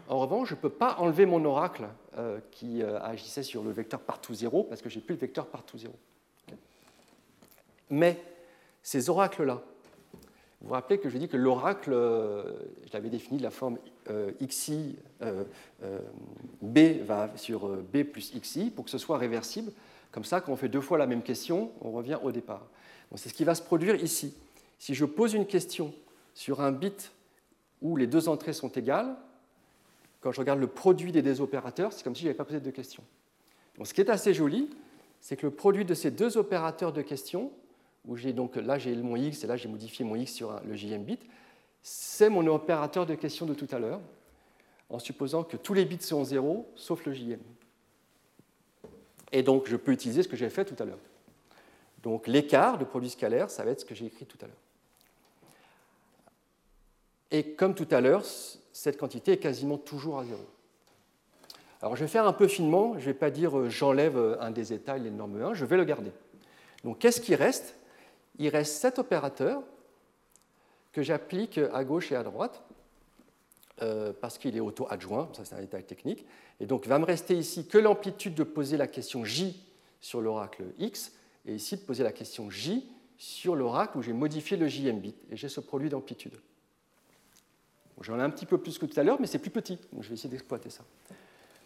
En 0.10 0.20
revanche, 0.20 0.50
je 0.50 0.56
ne 0.56 0.60
peux 0.60 0.70
pas 0.70 0.96
enlever 1.00 1.26
mon 1.26 1.44
oracle 1.46 1.88
euh, 2.18 2.40
qui 2.52 2.82
euh, 2.82 3.00
agissait 3.02 3.44
sur 3.44 3.64
le 3.64 3.72
vecteur 3.72 4.00
partout 4.00 4.34
0 4.34 4.64
parce 4.64 4.82
que 4.82 4.90
j'ai 4.90 5.02
plus 5.02 5.16
le 5.16 5.20
vecteur 5.20 5.48
partout 5.48 5.78
0. 5.78 5.94
Mais 7.90 8.20
ces 8.82 9.10
oracles-là, 9.10 9.62
vous 10.62 10.70
vous 10.70 10.74
rappelez 10.74 10.98
que 10.98 11.10
je 11.10 11.18
dis 11.18 11.28
que 11.28 11.38
l'oracle, 11.38 11.92
je 11.92 12.92
l'avais 12.92 13.10
défini 13.10 13.38
de 13.38 13.44
la 13.44 13.52
forme 13.52 13.78
xi, 14.42 14.98
b 16.62 16.80
va 17.06 17.30
sur 17.36 17.68
b 17.70 18.04
plus 18.04 18.34
xi 18.34 18.72
pour 18.72 18.86
que 18.86 18.92
ce 18.92 18.98
soit 18.98 19.20
réversible. 19.20 19.72
Comme 20.12 20.24
ça, 20.26 20.42
quand 20.42 20.52
on 20.52 20.56
fait 20.56 20.68
deux 20.68 20.82
fois 20.82 20.98
la 20.98 21.06
même 21.06 21.22
question, 21.22 21.72
on 21.80 21.92
revient 21.92 22.18
au 22.22 22.32
départ. 22.32 22.66
C'est 23.16 23.30
ce 23.30 23.34
qui 23.34 23.44
va 23.44 23.56
se 23.56 23.62
produire 23.62 23.96
ici. 23.96 24.36
Si 24.80 24.96
je 24.96 25.06
pose 25.06 25.34
une 25.34 25.46
question 25.46 25.94
sur 26.38 26.62
un 26.62 26.72
bit 26.72 27.12
où 27.82 27.96
les 27.96 28.06
deux 28.06 28.30
entrées 28.30 28.54
sont 28.54 28.70
égales, 28.70 29.16
quand 30.22 30.32
je 30.32 30.40
regarde 30.40 30.60
le 30.60 30.68
produit 30.68 31.12
des 31.12 31.24
deux 31.24 31.42
opérateurs, 31.42 31.92
c'est 31.92 32.04
comme 32.04 32.14
si 32.14 32.22
je 32.22 32.28
n'avais 32.28 32.38
pas 32.38 32.46
posé 32.46 32.60
de 32.60 32.70
questions. 32.70 33.04
ce 33.84 33.92
qui 33.92 34.02
est 34.02 34.10
assez 34.12 34.36
joli, 34.36 34.70
c'est 35.20 35.36
que 35.36 35.48
le 35.48 35.52
produit 35.52 35.84
de 35.84 35.96
ces 35.96 36.12
deux 36.12 36.38
opérateurs 36.38 36.94
de 36.94 37.02
questions, 37.02 37.52
où 38.06 38.16
j'ai 38.16 38.34
donc 38.34 38.56
là 38.56 38.78
j'ai 38.78 38.96
mon 38.96 39.16
x 39.16 39.44
et 39.44 39.48
là 39.48 39.58
j'ai 39.58 39.68
modifié 39.68 40.06
mon 40.06 40.16
x 40.16 40.32
sur 40.32 40.62
le 40.64 40.76
jm 40.76 41.04
bit, 41.04 41.26
c'est 41.82 42.30
mon 42.30 42.46
opérateur 42.46 43.08
de 43.08 43.16
questions 43.16 43.48
de 43.48 43.56
tout 43.56 43.68
à 43.72 43.80
l'heure, 43.80 44.00
en 44.90 45.00
supposant 45.00 45.44
que 45.44 45.58
tous 45.58 45.74
les 45.74 45.86
bits 45.86 45.98
sont 46.02 46.24
0 46.24 46.72
sauf 46.76 47.04
le 47.08 47.14
jm. 47.14 47.40
Et 49.32 49.42
donc 49.42 49.68
je 49.68 49.76
peux 49.76 49.92
utiliser 49.92 50.22
ce 50.22 50.28
que 50.28 50.38
j'ai 50.38 50.52
fait 50.52 50.66
tout 50.66 50.82
à 50.82 50.86
l'heure. 50.86 51.00
Donc 52.04 52.28
l'écart 52.28 52.78
de 52.78 52.86
produit 52.86 53.10
scalaire, 53.10 53.50
ça 53.50 53.64
va 53.64 53.72
être 53.72 53.80
ce 53.80 53.86
que 53.86 53.96
j'ai 53.96 54.06
écrit 54.06 54.28
tout 54.28 54.38
à 54.44 54.46
l'heure. 54.46 54.67
Et 57.32 57.54
comme 57.54 57.76
tout 57.76 57.88
à 57.92 58.02
l'heure, 58.02 58.24
cette 58.72 58.98
quantité 58.98 59.34
est 59.34 59.38
quasiment 59.38 59.78
toujours 59.78 60.20
à 60.20 60.26
zéro. 60.26 60.46
Alors 61.82 61.96
je 61.96 62.02
vais 62.02 62.08
faire 62.08 62.26
un 62.26 62.34
peu 62.34 62.48
finement, 62.48 62.94
je 62.94 63.00
ne 63.00 63.06
vais 63.06 63.14
pas 63.14 63.30
dire 63.30 63.58
euh, 63.58 63.70
j'enlève 63.70 64.18
euh, 64.18 64.42
un 64.42 64.52
des 64.52 64.74
états, 64.74 64.98
il 64.98 65.06
est 65.06 65.12
norme 65.12 65.42
1, 65.42 65.54
je 65.54 65.66
vais 65.66 65.78
le 65.78 65.84
garder. 65.84 66.12
Donc 66.84 67.00
qu'est-ce 67.00 67.22
qui 67.22 67.36
reste? 67.36 67.76
Il 68.40 68.50
reste 68.50 68.82
cet 68.82 68.98
opérateur 69.00 69.62
que 70.92 71.04
j'applique 71.04 71.60
à 71.74 71.84
gauche 71.84 72.12
et 72.12 72.16
à 72.16 72.24
droite, 72.24 72.64
euh, 73.84 74.12
parce 74.20 74.40
qu'il 74.40 74.56
est 74.58 74.60
auto-adjoint, 74.60 75.30
ça 75.34 75.46
c'est 75.46 75.56
un 75.56 75.60
détail 75.60 75.84
technique. 75.84 76.26
Et 76.60 76.66
donc 76.66 76.86
il 76.86 76.90
va 76.90 76.98
me 76.98 77.06
rester 77.06 77.36
ici 77.36 77.68
que 77.68 77.78
l'amplitude 77.78 78.34
de 78.34 78.44
poser 78.44 78.78
la 78.78 78.88
question 78.88 79.24
J 79.24 79.64
sur 80.02 80.22
l'oracle 80.22 80.64
X, 80.80 81.14
et 81.46 81.54
ici 81.54 81.78
de 81.78 81.82
poser 81.82 82.04
la 82.04 82.12
question 82.12 82.50
J 82.50 82.90
sur 83.18 83.56
l'oracle 83.56 83.98
où 83.98 84.02
j'ai 84.02 84.14
modifié 84.14 84.58
le 84.58 84.68
JM 84.68 85.00
bit, 85.00 85.16
et 85.30 85.38
j'ai 85.38 85.50
ce 85.50 85.60
produit 85.60 85.90
d'amplitude. 85.90 86.34
J'en 88.02 88.20
ai 88.20 88.22
un 88.22 88.30
petit 88.30 88.46
peu 88.46 88.58
plus 88.58 88.78
que 88.78 88.86
tout 88.86 89.00
à 89.00 89.04
l'heure, 89.04 89.20
mais 89.20 89.28
c'est 89.28 89.40
plus 89.40 89.50
petit, 89.50 89.80
donc 89.92 90.04
je 90.04 90.10
vais 90.10 90.14
essayer 90.14 90.30
d'exploiter 90.30 90.70
ça. 90.70 90.84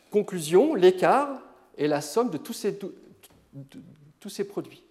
Conclusion, 0.10 0.76
l'écart 0.76 1.42
est 1.78 1.88
la 1.88 2.02
somme 2.02 2.30
de 2.30 2.38
tous 2.38 2.54
ces, 2.54 2.74
produits. 4.46 4.84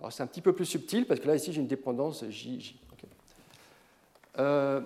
Alors 0.00 0.12
c'est 0.12 0.22
un 0.22 0.26
petit 0.26 0.42
peu 0.42 0.52
plus 0.52 0.66
subtil, 0.66 1.06
parce 1.06 1.20
que 1.20 1.26
là, 1.26 1.36
ici, 1.36 1.52
j'ai 1.52 1.60
une 1.60 1.66
dépendance 1.66 2.24
J. 2.28 2.78
Euh, 4.38 4.80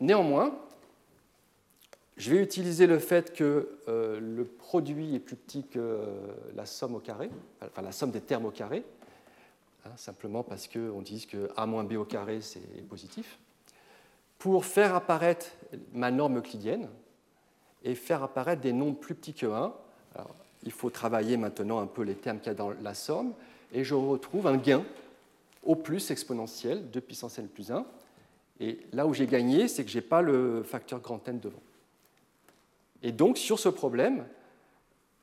néanmoins, 0.00 0.58
je 2.16 2.30
vais 2.30 2.42
utiliser 2.42 2.86
le 2.86 2.98
fait 2.98 3.32
que 3.34 3.78
euh, 3.88 4.20
le 4.20 4.44
produit 4.44 5.16
est 5.16 5.20
plus 5.20 5.36
petit 5.36 5.64
que 5.64 5.80
euh, 5.80 6.06
la 6.54 6.64
somme 6.64 6.94
au 6.94 7.00
carré, 7.00 7.28
enfin 7.60 7.82
la 7.82 7.90
somme 7.90 8.12
des 8.12 8.20
termes 8.20 8.46
au 8.46 8.52
carré, 8.52 8.84
hein, 9.84 9.90
simplement 9.96 10.44
parce 10.44 10.68
qu'on 10.68 11.02
dit 11.02 11.26
que 11.26 11.50
A 11.56 11.66
moins 11.66 11.82
B 11.82 11.94
au 11.94 12.04
carré, 12.04 12.40
c'est 12.40 12.86
positif 12.88 13.38
pour 14.44 14.66
faire 14.66 14.94
apparaître 14.94 15.46
ma 15.94 16.10
norme 16.10 16.36
euclidienne 16.36 16.90
et 17.82 17.94
faire 17.94 18.22
apparaître 18.22 18.60
des 18.60 18.74
nombres 18.74 18.98
plus 18.98 19.14
petits 19.14 19.32
que 19.32 19.46
1. 19.46 19.72
il 20.64 20.70
faut 20.70 20.90
travailler 20.90 21.38
maintenant 21.38 21.78
un 21.78 21.86
peu 21.86 22.02
les 22.02 22.14
termes 22.14 22.40
qu'il 22.40 22.48
y 22.48 22.50
a 22.50 22.54
dans 22.54 22.72
la 22.82 22.92
somme, 22.92 23.32
et 23.72 23.84
je 23.84 23.94
retrouve 23.94 24.46
un 24.46 24.58
gain 24.58 24.84
au 25.62 25.76
plus 25.76 26.10
exponentiel, 26.10 26.90
2 26.90 27.00
puissance 27.00 27.38
n 27.38 27.48
plus 27.48 27.72
1. 27.72 27.86
Et 28.60 28.80
là 28.92 29.06
où 29.06 29.14
j'ai 29.14 29.26
gagné, 29.26 29.66
c'est 29.66 29.82
que 29.82 29.90
je 29.90 29.96
n'ai 29.96 30.02
pas 30.02 30.20
le 30.20 30.62
facteur 30.62 31.00
grand 31.00 31.26
N 31.26 31.40
devant. 31.40 31.62
Et 33.02 33.12
donc, 33.12 33.38
sur 33.38 33.58
ce 33.58 33.70
problème, 33.70 34.26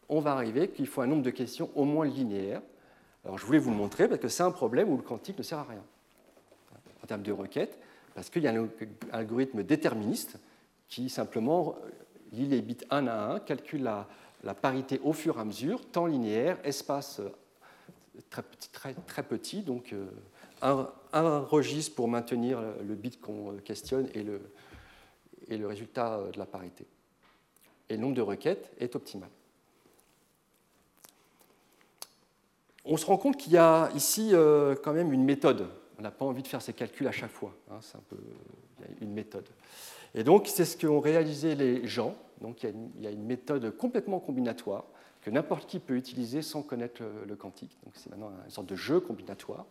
on 0.10 0.20
va 0.20 0.32
arriver 0.32 0.70
qu'il 0.70 0.88
faut 0.88 1.02
un 1.02 1.08
nombre 1.08 1.22
de 1.22 1.30
questions 1.30 1.70
au 1.76 1.86
moins 1.86 2.08
linéaire. 2.08 2.64
Alors, 3.24 3.38
je 3.38 3.46
voulais 3.46 3.60
vous 3.60 3.70
le 3.70 3.78
montrer 3.78 4.08
parce 4.08 4.20
que 4.20 4.30
c'est 4.30 4.42
un 4.42 4.50
problème 4.50 4.90
où 4.90 4.98
le 4.98 5.04
quantique 5.04 5.38
ne 5.38 5.44
sert 5.44 5.60
à 5.60 5.66
rien 5.70 5.84
en 7.04 7.06
termes 7.06 7.22
de 7.22 7.32
requête 7.32 7.78
parce 8.14 8.30
qu'il 8.30 8.44
y 8.44 8.48
a 8.48 8.54
un 8.54 8.68
algorithme 9.12 9.64
déterministe 9.64 10.38
qui 10.88 11.10
simplement 11.10 11.76
lit 12.32 12.48
les 12.48 12.62
bits 12.62 12.78
1 12.90 13.08
à 13.08 13.34
1, 13.34 13.40
calcule 13.40 13.84
la, 13.84 14.54
parité 14.54 15.00
au 15.04 15.14
fur 15.14 15.38
et 15.38 15.42
à 15.42 15.46
mesure, 15.46 15.86
temps 15.92 16.06
linéaire, 16.06 16.58
espace 16.64 17.20
euh, 17.20 17.30
très 18.30 18.44
petit, 18.44 18.70
très, 18.70 19.24
petit 19.24 19.62
donc 19.62 19.94
euh, 19.94 20.06
un, 21.14 21.40
registre 21.40 21.96
pour 21.96 22.08
maintenir 22.08 22.62
le 22.86 22.96
bit 22.96 23.20
qu'on 23.20 23.58
questionne 23.64 24.10
et 24.14 24.24
le, 24.24 24.42
et 25.48 25.58
le 25.58 25.68
résultat 25.68 26.22
de 26.34 26.38
la 26.38 26.46
parité. 26.46 26.86
Et 27.90 27.96
le 27.96 28.02
nombre 28.02 28.16
de 28.16 28.22
requêtes 28.22 28.72
est 28.80 28.96
optimal. 28.96 29.30
On 32.86 32.98
se 32.98 33.06
rend 33.06 33.18
compte 33.18 33.38
qu'il 33.38 33.54
y 33.54 33.58
a 33.58 33.90
ici 33.96 34.30
euh, 34.34 34.76
quand 34.82 34.94
même 34.94 35.14
une 35.14 35.24
méthode 35.24 35.68
on 36.02 36.04
n'a 36.04 36.10
pas 36.10 36.26
envie 36.26 36.42
de 36.42 36.48
faire 36.48 36.64
ces 36.64 36.74
calculs 36.74 37.08
à 37.08 37.12
chaque 37.12 37.30
fois. 37.30 37.54
Hein, 37.70 37.78
c'est 37.82 37.96
un 37.96 38.04
peu 38.10 38.18
une 39.02 39.14
méthode. 39.14 39.48
Et 40.16 40.24
donc, 40.24 40.48
c'est 40.48 40.66
ce 40.66 40.76
qu'ont 40.76 41.00
réalisé 41.00 41.54
les 41.54 41.86
gens. 41.86 42.16
Donc, 42.42 42.64
il 42.64 42.74
y, 43.04 43.06
a 43.06 43.12
une, 43.12 43.24
méthode 43.24 43.78
complètement 43.78 44.20
combinatoire 44.20 44.86
que 45.22 45.30
n'importe 45.30 45.70
qui 45.70 45.78
peut 45.78 45.96
utiliser 45.96 46.42
sans 46.42 46.64
connaître 46.64 47.04
le, 47.28 47.36
quantique. 47.36 47.78
Donc, 47.84 47.94
c'est 47.96 48.10
maintenant 48.10 48.32
une 48.44 48.50
sorte 48.50 48.66
de 48.66 48.76
jeu 48.76 49.00
combinatoire. 49.00 49.68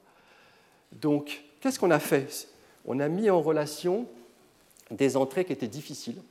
Donc, 0.92 1.42
qu'est-ce 1.58 1.80
qu'on 1.80 1.90
a 1.90 1.98
fait? 1.98 2.46
On 2.84 3.00
a 3.00 3.08
mis 3.08 3.28
en 3.28 3.42
relation 3.42 4.06
des 4.92 5.16
entrées 5.16 5.44
qui 5.44 5.52
étaient 5.52 5.66
difficiles. 5.66 6.22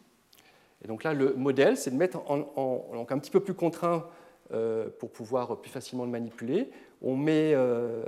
Et 0.82 0.88
donc 0.88 1.04
là, 1.04 1.14
le 1.14 1.34
modèle, 1.34 1.76
c'est 1.76 1.92
de 1.92 1.98
mettre 1.98 2.20
en, 2.30 2.88
donc 2.94 3.12
un 3.12 3.20
petit 3.20 3.32
peu 3.32 3.42
plus 3.42 3.54
contraint 3.54 4.08
euh, 4.54 4.88
pour 4.98 5.12
pouvoir 5.12 5.60
plus 5.60 5.70
facilement 5.70 6.06
le 6.06 6.12
manipuler. 6.12 6.70
On 7.02 7.18
met 7.18 7.54
euh, 7.54 8.06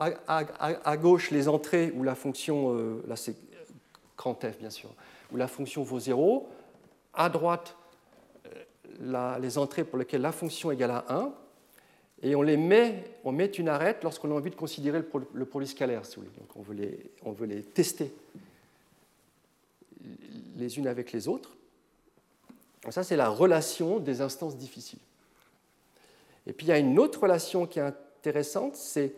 à, 0.00 0.96
gauche 0.96 1.30
les 1.30 1.48
entrées 1.48 1.92
où 1.94 2.02
la 2.02 2.14
fonction, 2.14 2.74
euh, 2.74 3.02
là 3.06 3.16
c'est 3.16 3.36
grand 4.16 4.34
F 4.34 4.58
bien 4.58 4.70
sûr, 4.70 4.90
où 5.32 5.36
la 5.36 5.46
fonction 5.46 5.82
vaut 5.82 6.00
0. 6.00 6.48
À 7.14 7.28
droite, 7.28 7.76
les 9.40 9.58
entrées 9.58 9.84
pour 9.84 9.98
lesquelles 9.98 10.20
la 10.20 10.32
fonction 10.32 10.70
égale 10.70 10.90
à 10.90 11.04
1 11.08 11.32
et 12.22 12.34
on 12.34 12.42
les 12.42 12.56
met, 12.56 13.04
on 13.24 13.32
met 13.32 13.46
une 13.46 13.68
arête 13.68 14.02
lorsqu'on 14.02 14.30
a 14.30 14.34
envie 14.34 14.50
de 14.50 14.54
considérer 14.54 15.02
le, 15.32 15.44
produit 15.46 15.68
scalaire. 15.68 16.02
Donc 16.02 16.56
on 16.56 16.62
veut, 16.62 16.74
les, 16.74 17.10
on 17.24 17.32
veut 17.32 17.46
les 17.46 17.62
tester 17.62 18.12
les 20.56 20.78
unes 20.78 20.86
avec 20.86 21.12
les 21.12 21.28
autres. 21.28 21.56
ça, 22.90 23.02
c'est 23.02 23.16
la 23.16 23.28
relation 23.28 23.98
des 23.98 24.20
instances 24.20 24.56
difficiles. 24.56 24.98
Et 26.46 26.52
puis 26.52 26.66
il 26.66 26.70
y 26.70 26.72
a 26.72 26.78
une 26.78 26.98
autre 26.98 27.22
relation 27.22 27.66
qui 27.66 27.78
est 27.78 27.82
intéressante, 27.82 28.76
c'est 28.76 29.14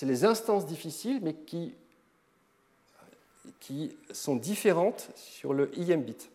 les 0.00 0.24
instances 0.24 0.66
difficiles, 0.66 1.20
mais 1.22 1.34
qui, 1.34 1.74
qui 3.60 3.96
sont 4.12 4.36
différentes 4.36 5.10
sur 5.14 5.52
le 5.52 5.70
IM 5.78 6.02
bit. 6.02 6.30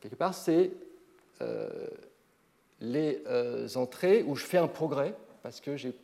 Quelque 0.00 0.16
part, 0.16 0.34
c'est 0.34 0.72
euh, 1.40 1.68
les 2.80 3.22
euh, 3.26 3.68
entrées 3.76 4.22
où 4.22 4.34
je 4.34 4.44
fais 4.44 4.58
un 4.58 4.68
progrès 4.68 5.14
parce 5.42 5.60
que 5.60 5.76
j'ai 5.76 5.94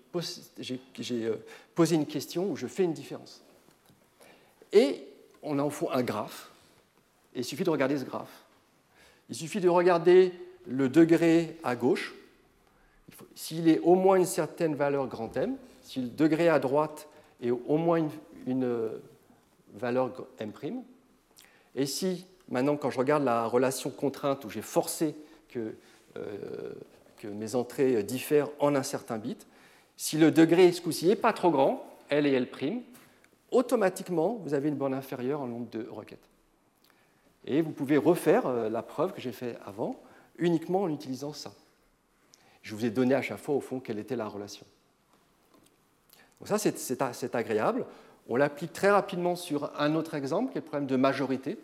euh, 1.10 1.36
posé 1.74 1.96
une 1.96 2.06
question 2.06 2.50
où 2.50 2.56
je 2.56 2.66
fais 2.66 2.84
une 2.84 2.92
différence. 2.92 3.42
Et 4.72 5.06
on 5.42 5.58
en 5.58 5.70
faut 5.70 5.90
un 5.90 6.02
graphe, 6.02 6.50
et 7.34 7.40
il 7.40 7.44
suffit 7.44 7.64
de 7.64 7.70
regarder 7.70 7.98
ce 7.98 8.04
graphe. 8.04 8.44
Il 9.28 9.36
suffit 9.36 9.60
de 9.60 9.68
regarder 9.68 10.32
le 10.66 10.88
degré 10.88 11.58
à 11.62 11.76
gauche, 11.76 12.14
s'il 13.34 13.68
est 13.68 13.80
au 13.80 13.94
moins 13.94 14.16
une 14.16 14.24
certaine 14.24 14.74
valeur 14.74 15.06
grand 15.06 15.36
M, 15.36 15.56
si 15.82 16.00
le 16.00 16.08
degré 16.08 16.48
à 16.48 16.58
droite 16.58 17.08
est 17.40 17.50
au 17.50 17.76
moins 17.76 18.08
une, 18.46 18.64
euh, 18.64 19.00
valeur 19.74 20.26
M', 20.38 20.52
et 21.74 21.86
si 21.86 22.26
maintenant 22.48 22.76
quand 22.76 22.90
je 22.90 22.98
regarde 22.98 23.24
la 23.24 23.46
relation 23.46 23.90
contrainte 23.90 24.44
où 24.44 24.50
j'ai 24.50 24.62
forcé 24.62 25.14
que 25.48 25.74
euh, 26.16 26.72
mes 27.24 27.54
entrées 27.54 28.02
diffèrent 28.02 28.48
en 28.58 28.74
un 28.74 28.82
certain 28.82 29.18
bit. 29.18 29.46
Si 29.96 30.18
le 30.18 30.30
degré, 30.30 30.70
ce 30.72 30.80
coup-ci, 30.80 31.06
n'est 31.06 31.16
pas 31.16 31.32
trop 31.32 31.50
grand, 31.50 31.84
L 32.10 32.26
et 32.26 32.32
L', 32.32 32.48
automatiquement, 33.50 34.38
vous 34.44 34.54
avez 34.54 34.68
une 34.68 34.76
borne 34.76 34.94
inférieure 34.94 35.40
en 35.40 35.46
nombre 35.46 35.70
de 35.70 35.86
requêtes. 35.88 36.28
Et 37.46 37.62
vous 37.62 37.72
pouvez 37.72 37.96
refaire 37.96 38.46
euh, 38.46 38.68
la 38.68 38.82
preuve 38.82 39.12
que 39.12 39.20
j'ai 39.20 39.32
faite 39.32 39.58
avant, 39.64 39.96
uniquement 40.38 40.82
en 40.82 40.88
utilisant 40.88 41.32
ça. 41.32 41.52
Je 42.66 42.74
vous 42.74 42.84
ai 42.84 42.90
donné 42.90 43.14
à 43.14 43.22
chaque 43.22 43.38
fois, 43.38 43.54
au 43.54 43.60
fond, 43.60 43.78
quelle 43.78 44.00
était 44.00 44.16
la 44.16 44.26
relation. 44.26 44.66
Donc 46.40 46.48
ça, 46.48 46.58
c'est 46.58 47.34
agréable. 47.36 47.86
On 48.28 48.34
l'applique 48.34 48.72
très 48.72 48.90
rapidement 48.90 49.36
sur 49.36 49.70
un 49.80 49.94
autre 49.94 50.14
exemple, 50.14 50.50
qui 50.50 50.58
est 50.58 50.62
le 50.62 50.66
problème 50.66 50.88
de 50.88 50.96
majorité. 50.96 51.58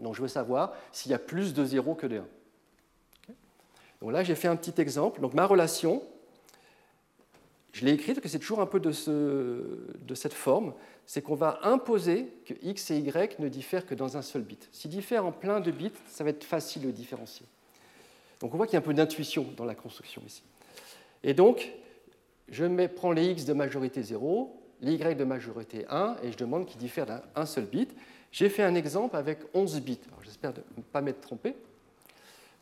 Donc 0.00 0.14
je 0.14 0.22
veux 0.22 0.28
savoir 0.28 0.72
s'il 0.90 1.10
y 1.10 1.14
a 1.14 1.18
plus 1.18 1.52
de 1.52 1.62
0 1.66 1.94
que 1.96 2.06
de 2.06 2.16
1. 2.16 2.24
Donc 4.00 4.12
là, 4.12 4.24
j'ai 4.24 4.34
fait 4.34 4.48
un 4.48 4.56
petit 4.56 4.80
exemple. 4.80 5.20
Donc 5.20 5.34
ma 5.34 5.44
relation, 5.44 6.02
je 7.74 7.84
l'ai 7.84 7.92
écrite 7.92 8.22
que 8.22 8.28
c'est 8.30 8.38
toujours 8.38 8.62
un 8.62 8.66
peu 8.66 8.80
de, 8.80 8.92
cette 10.14 10.32
forme, 10.32 10.72
c'est 11.04 11.20
qu'on 11.20 11.34
va 11.34 11.60
imposer 11.62 12.32
que 12.46 12.54
x 12.62 12.90
et 12.90 12.96
y 12.96 13.38
ne 13.38 13.50
diffèrent 13.50 13.84
que 13.84 13.94
dans 13.94 14.16
un 14.16 14.22
seul 14.22 14.40
bit. 14.40 14.66
S'ils 14.72 14.92
diffèrent 14.92 15.26
en 15.26 15.32
plein 15.32 15.60
de 15.60 15.70
bits, 15.70 15.92
ça 16.06 16.24
va 16.24 16.30
être 16.30 16.44
facile 16.44 16.86
de 16.86 16.90
différencier. 16.90 17.44
Donc 18.40 18.54
on 18.54 18.56
voit 18.56 18.66
qu'il 18.66 18.74
y 18.74 18.76
a 18.76 18.80
un 18.80 18.82
peu 18.82 18.94
d'intuition 18.94 19.46
dans 19.56 19.64
la 19.64 19.74
construction 19.74 20.22
ici. 20.26 20.42
Et 21.22 21.34
donc, 21.34 21.72
je 22.48 22.86
prends 22.86 23.12
les 23.12 23.30
x 23.30 23.44
de 23.44 23.52
majorité 23.52 24.02
0, 24.02 24.54
les 24.80 24.94
y 24.94 25.16
de 25.16 25.24
majorité 25.24 25.84
1, 25.88 26.16
et 26.22 26.32
je 26.32 26.36
demande 26.36 26.66
qu'ils 26.66 26.78
diffèrent 26.78 27.06
d'un 27.06 27.46
seul 27.46 27.64
bit. 27.64 27.94
J'ai 28.30 28.48
fait 28.48 28.62
un 28.62 28.74
exemple 28.74 29.16
avec 29.16 29.40
11 29.54 29.80
bits. 29.80 30.00
J'espère 30.22 30.52
ne 30.76 30.82
pas 30.82 31.00
m'être 31.00 31.20
trompé. 31.20 31.56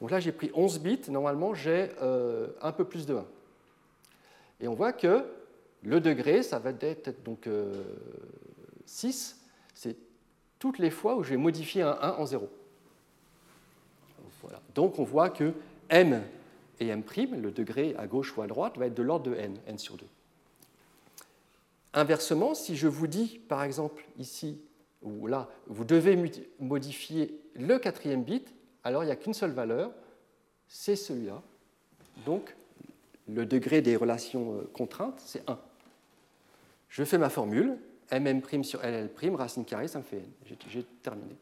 Donc 0.01 0.11
là, 0.11 0.21
j'ai 0.21 0.33
pris 0.33 0.51
11 0.55 0.81
bits. 0.81 1.01
Normalement, 1.09 1.55
j'ai 1.55 1.91
euh, 2.01 2.49
un 2.63 2.73
peu 2.73 2.85
plus 2.85 3.07
de 3.07 3.15
1. 3.15 3.25
Et 4.61 4.69
on 4.69 4.75
voit 4.75 4.93
que 4.93 5.25
le 5.83 6.01
degré, 6.01 6.43
ça 6.43 6.59
va 6.59 6.71
être 6.81 7.23
donc 7.25 7.49
6. 8.87 9.37
Euh, 9.37 9.43
C'est 9.75 9.97
toutes 10.59 10.79
les 10.79 10.91
fois 10.91 11.17
où 11.17 11.23
je 11.23 11.31
vais 11.31 11.37
modifier 11.37 11.83
un 11.83 11.99
1 12.01 12.13
en 12.13 12.27
0. 12.27 12.49
Donc 14.75 14.99
on 14.99 15.05
voit 15.05 15.31
que 15.31 15.53
m 15.89 16.23
et 16.81 16.89
m', 16.89 17.03
le 17.41 17.51
degré 17.51 17.95
à 17.99 18.07
gauche 18.07 18.37
ou 18.37 18.43
à 18.43 18.47
droite, 18.47 18.79
va 18.79 18.87
être 18.87 18.95
de 18.95 19.03
l'ordre 19.03 19.31
de 19.31 19.37
n, 19.37 19.57
n 19.67 19.79
sur 19.79 19.97
2. 19.97 20.05
Inversement, 21.93 22.55
si 22.55 22.77
je 22.77 22.89
vous 22.89 23.07
dis, 23.07 23.41
par 23.49 23.63
exemple, 23.63 24.05
ici 24.19 24.61
ou 25.03 25.27
là, 25.27 25.49
vous 25.67 25.85
devez 25.85 26.19
modifier 26.59 27.39
le 27.55 27.79
quatrième 27.79 28.25
bit, 28.25 28.53
alors 28.83 29.05
il 29.05 29.07
n'y 29.07 29.13
a 29.13 29.17
qu'une 29.17 29.35
seule 29.35 29.53
valeur, 29.53 29.93
c'est 30.67 30.97
celui-là. 30.97 31.43
Donc, 32.25 32.57
le 33.29 33.47
degré 33.47 33.81
des 33.81 33.97
relations 33.97 34.55
euh, 34.55 34.71
contraintes, 34.73 35.21
c'est 35.25 35.49
1. 35.49 35.59
Je 36.89 37.05
fais 37.05 37.19
ma 37.19 37.31
formule, 37.31 37.77
mm' 38.11 38.63
sur 38.63 38.81
ll', 38.83 39.35
racine 39.35 39.65
carrée, 39.65 39.89
ça 39.89 39.99
me 39.99 40.05
fait 40.05 40.19
n. 40.19 40.57
J'ai 40.69 40.85
terminé. 41.03 41.37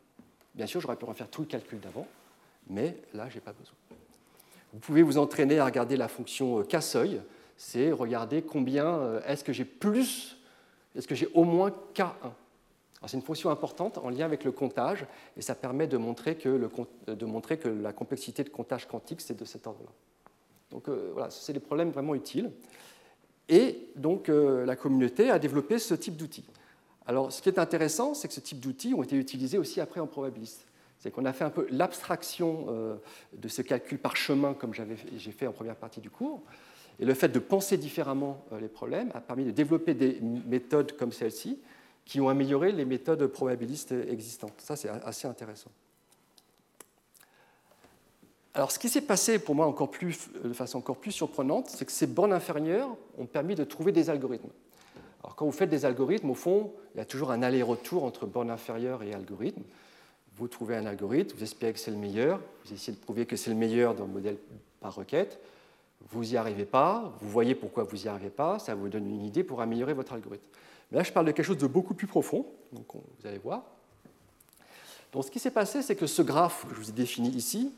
Bien 0.55 0.67
sûr, 0.67 0.81
j'aurais 0.81 0.97
pu 0.97 1.05
refaire 1.05 1.29
tout 1.29 1.43
le 1.43 1.47
calcul 1.47 1.81
d'avant, 1.81 2.07
mais 2.69 2.97
là, 3.15 3.29
je 3.29 3.37
n'ai 3.37 3.41
pas 3.41 3.53
besoin. 3.53 3.75
Vous 4.73 4.79
pouvez 4.79 5.03
vous 5.03 5.19
entraîner 5.19 5.59
à 5.59 5.65
regarder 5.65 5.97
la 5.97 6.09
fonction 6.09 6.61
euh, 6.61 6.63
k-seuil, 6.65 7.21
c'est 7.57 7.93
regarder 7.93 8.43
combien 8.43 8.87
euh, 8.87 9.21
est-ce 9.27 9.45
que 9.45 9.53
j'ai 9.53 9.65
plus, 9.65 10.39
est-ce 10.97 11.07
que 11.07 11.15
j'ai 11.15 11.29
au 11.35 11.45
moins 11.45 11.73
k1 11.95 12.33
c'est 13.07 13.17
une 13.17 13.23
fonction 13.23 13.51
importante 13.51 13.99
en 13.99 14.09
lien 14.11 14.25
avec 14.25 14.45
le 14.45 14.53
comptage 14.53 15.07
et 15.37 15.43
ça 15.43 15.55
permet 15.55 15.87
de 15.87 15.97
montrer 15.97 16.37
que, 16.37 16.69
la 17.83 17.93
complexité 17.93 18.45
de 18.45 18.49
comptage 18.49 18.87
quantique, 18.87 19.21
c'est 19.21 19.39
de 19.39 19.45
cet 19.45 19.67
ordre-là. 19.67 19.91
Donc 20.71 20.89
euh, 20.89 21.11
voilà, 21.13 21.31
c'est 21.31 21.53
des 21.53 21.61
problèmes 21.61 21.91
vraiment 21.91 22.15
utiles. 22.15 22.51
Et 23.49 23.89
donc 23.97 24.29
euh, 24.29 24.65
la 24.65 24.77
communauté 24.77 25.31
a 25.31 25.39
développé 25.39 25.79
ce 25.79 25.95
type 25.95 26.17
d'outils. 26.17 26.45
Alors 27.07 27.33
ce 27.33 27.43
qui 27.43 27.49
est 27.49 27.59
intéressant, 27.59 28.15
c'est 28.15 28.29
que 28.29 28.35
ce 28.35 28.41
type 28.41 28.61
d'outils 28.61 28.95
ont 28.95 29.03
été 29.03 29.17
utilisés 29.17 29.59
aussi 29.59 29.81
après 29.81 30.01
en 30.01 30.07
probabiliste. 30.07 30.65
C'est 31.03 31.11
qu'on 31.11 31.25
a 31.25 31.33
fait 31.33 31.43
un 31.43 31.51
peu 31.51 31.67
l'abstraction 31.71 32.67
euh, 32.69 32.95
de 33.33 33.49
ce 33.49 33.61
calcul 33.61 33.99
par 33.99 34.17
chemin, 34.17 34.55
comme 34.55 34.73
j'ai 34.73 35.33
fait 35.33 35.49
en 35.49 35.53
première 35.53 35.75
partie 35.75 36.01
du 36.01 36.11
cours. 36.11 36.43
Et 37.01 37.05
le 37.05 37.13
fait 37.15 37.29
de 37.29 37.41
penser 37.41 37.77
différemment 37.77 38.45
les 38.61 38.69
problèmes 38.69 39.11
a 39.15 39.21
permis 39.21 39.45
de 39.45 39.51
développer 39.51 39.95
des 39.95 40.21
méthodes 40.21 40.97
comme 40.97 41.11
celle-ci, 41.11 41.59
qui 42.05 42.21
ont 42.21 42.29
amélioré 42.29 42.71
les 42.71 42.85
méthodes 42.85 43.27
probabilistes 43.27 43.93
existantes. 44.09 44.55
Ça, 44.59 44.77
c'est 44.77 44.89
assez 44.89 45.27
intéressant. 45.27 45.73
Alors, 48.55 48.71
ce 48.71 48.79
qui 48.79 48.89
s'est 48.89 49.01
passé 49.01 49.41
pour 49.41 49.57
moi 49.57 49.67
encore 49.67 49.91
plus, 49.91 50.31
de 50.45 50.53
façon 50.53 50.79
encore 50.79 50.99
plus 50.99 51.11
surprenante, 51.11 51.69
c'est 51.69 51.85
que 51.85 51.93
ces 51.93 52.07
bornes 52.07 52.33
inférieures 52.33 52.95
ont 53.19 53.27
permis 53.27 53.57
de 53.57 53.65
trouver 53.65 53.91
des 53.91 54.09
algorithmes. 54.09 54.51
Alors, 55.25 55.35
quand 55.35 55.47
vous 55.47 55.53
faites 55.53 55.71
des 55.71 55.85
algorithmes, 55.85 56.31
au 56.31 56.35
fond, 56.35 56.73
il 56.95 56.99
y 56.99 57.01
a 57.01 57.05
toujours 57.05 57.33
un 57.33 57.43
aller-retour 57.43 58.05
entre 58.05 58.27
bornes 58.27 58.51
inférieures 58.51 59.03
et 59.03 59.15
algorithme. 59.15 59.63
Vous 60.37 60.49
trouvez 60.49 60.77
un 60.77 60.87
algorithme, 60.87 61.37
vous 61.37 61.43
espérez 61.43 61.73
que 61.73 61.79
c'est 61.79 61.91
le 61.91 61.97
meilleur, 61.97 62.41
vous 62.65 62.73
essayez 62.73 62.97
de 62.97 63.03
prouver 63.03 63.27
que 63.27 63.37
c'est 63.37 63.51
le 63.51 63.57
meilleur 63.57 63.95
dans 63.95 64.07
le 64.07 64.13
modèle 64.13 64.37
par 64.81 64.95
requête, 64.95 65.39
vous 66.11 66.25
n'y 66.25 66.37
arrivez 66.37 66.65
pas, 66.65 67.13
vous 67.21 67.29
voyez 67.29 67.55
pourquoi 67.55 67.85
vous 67.85 67.97
n'y 67.97 68.09
arrivez 68.09 68.31
pas, 68.31 68.59
ça 68.59 68.75
vous 68.75 68.89
donne 68.89 69.07
une 69.07 69.25
idée 69.25 69.45
pour 69.45 69.61
améliorer 69.61 69.95
votre 69.95 70.13
algorithme. 70.13 70.47
Mais 70.91 70.99
là, 70.99 71.05
je 71.05 71.13
parle 71.13 71.27
de 71.27 71.33
quelque 71.33 71.47
chose 71.47 71.59
de 71.59 71.67
beaucoup 71.67 71.95
plus 71.95 72.07
profond, 72.07 72.47
donc 72.73 72.87
vous 72.95 73.27
allez 73.27 73.39
voir. 73.39 73.63
Donc, 75.13 75.25
ce 75.25 75.31
qui 75.31 75.39
s'est 75.39 75.51
passé, 75.51 75.83
c'est 75.83 75.97
que 75.97 76.07
ce 76.07 76.23
graphe 76.23 76.67
que 76.69 76.75
je 76.75 76.81
vous 76.81 76.89
ai 76.89 76.93
défini 76.93 77.29
ici, 77.29 77.73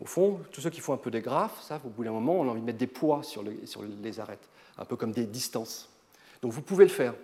au 0.00 0.06
fond, 0.06 0.40
tous 0.50 0.60
ceux 0.60 0.70
qui 0.70 0.80
font 0.80 0.92
un 0.92 0.98
peu 0.98 1.10
des 1.10 1.20
graphes, 1.20 1.62
ça, 1.62 1.80
au 1.84 1.88
bout 1.88 2.04
d'un 2.04 2.10
moment, 2.10 2.34
on 2.40 2.48
a 2.48 2.50
envie 2.50 2.60
de 2.60 2.66
mettre 2.66 2.78
des 2.78 2.86
poids 2.86 3.22
sur, 3.22 3.42
les 3.42 4.20
arêtes, 4.20 4.48
un 4.76 4.84
peu 4.84 4.96
comme 4.96 5.12
des 5.12 5.26
distances. 5.26 5.88
Donc, 6.42 6.52
vous 6.52 6.62
pouvez 6.62 6.84
le 6.84 6.90
faire. 6.90 7.14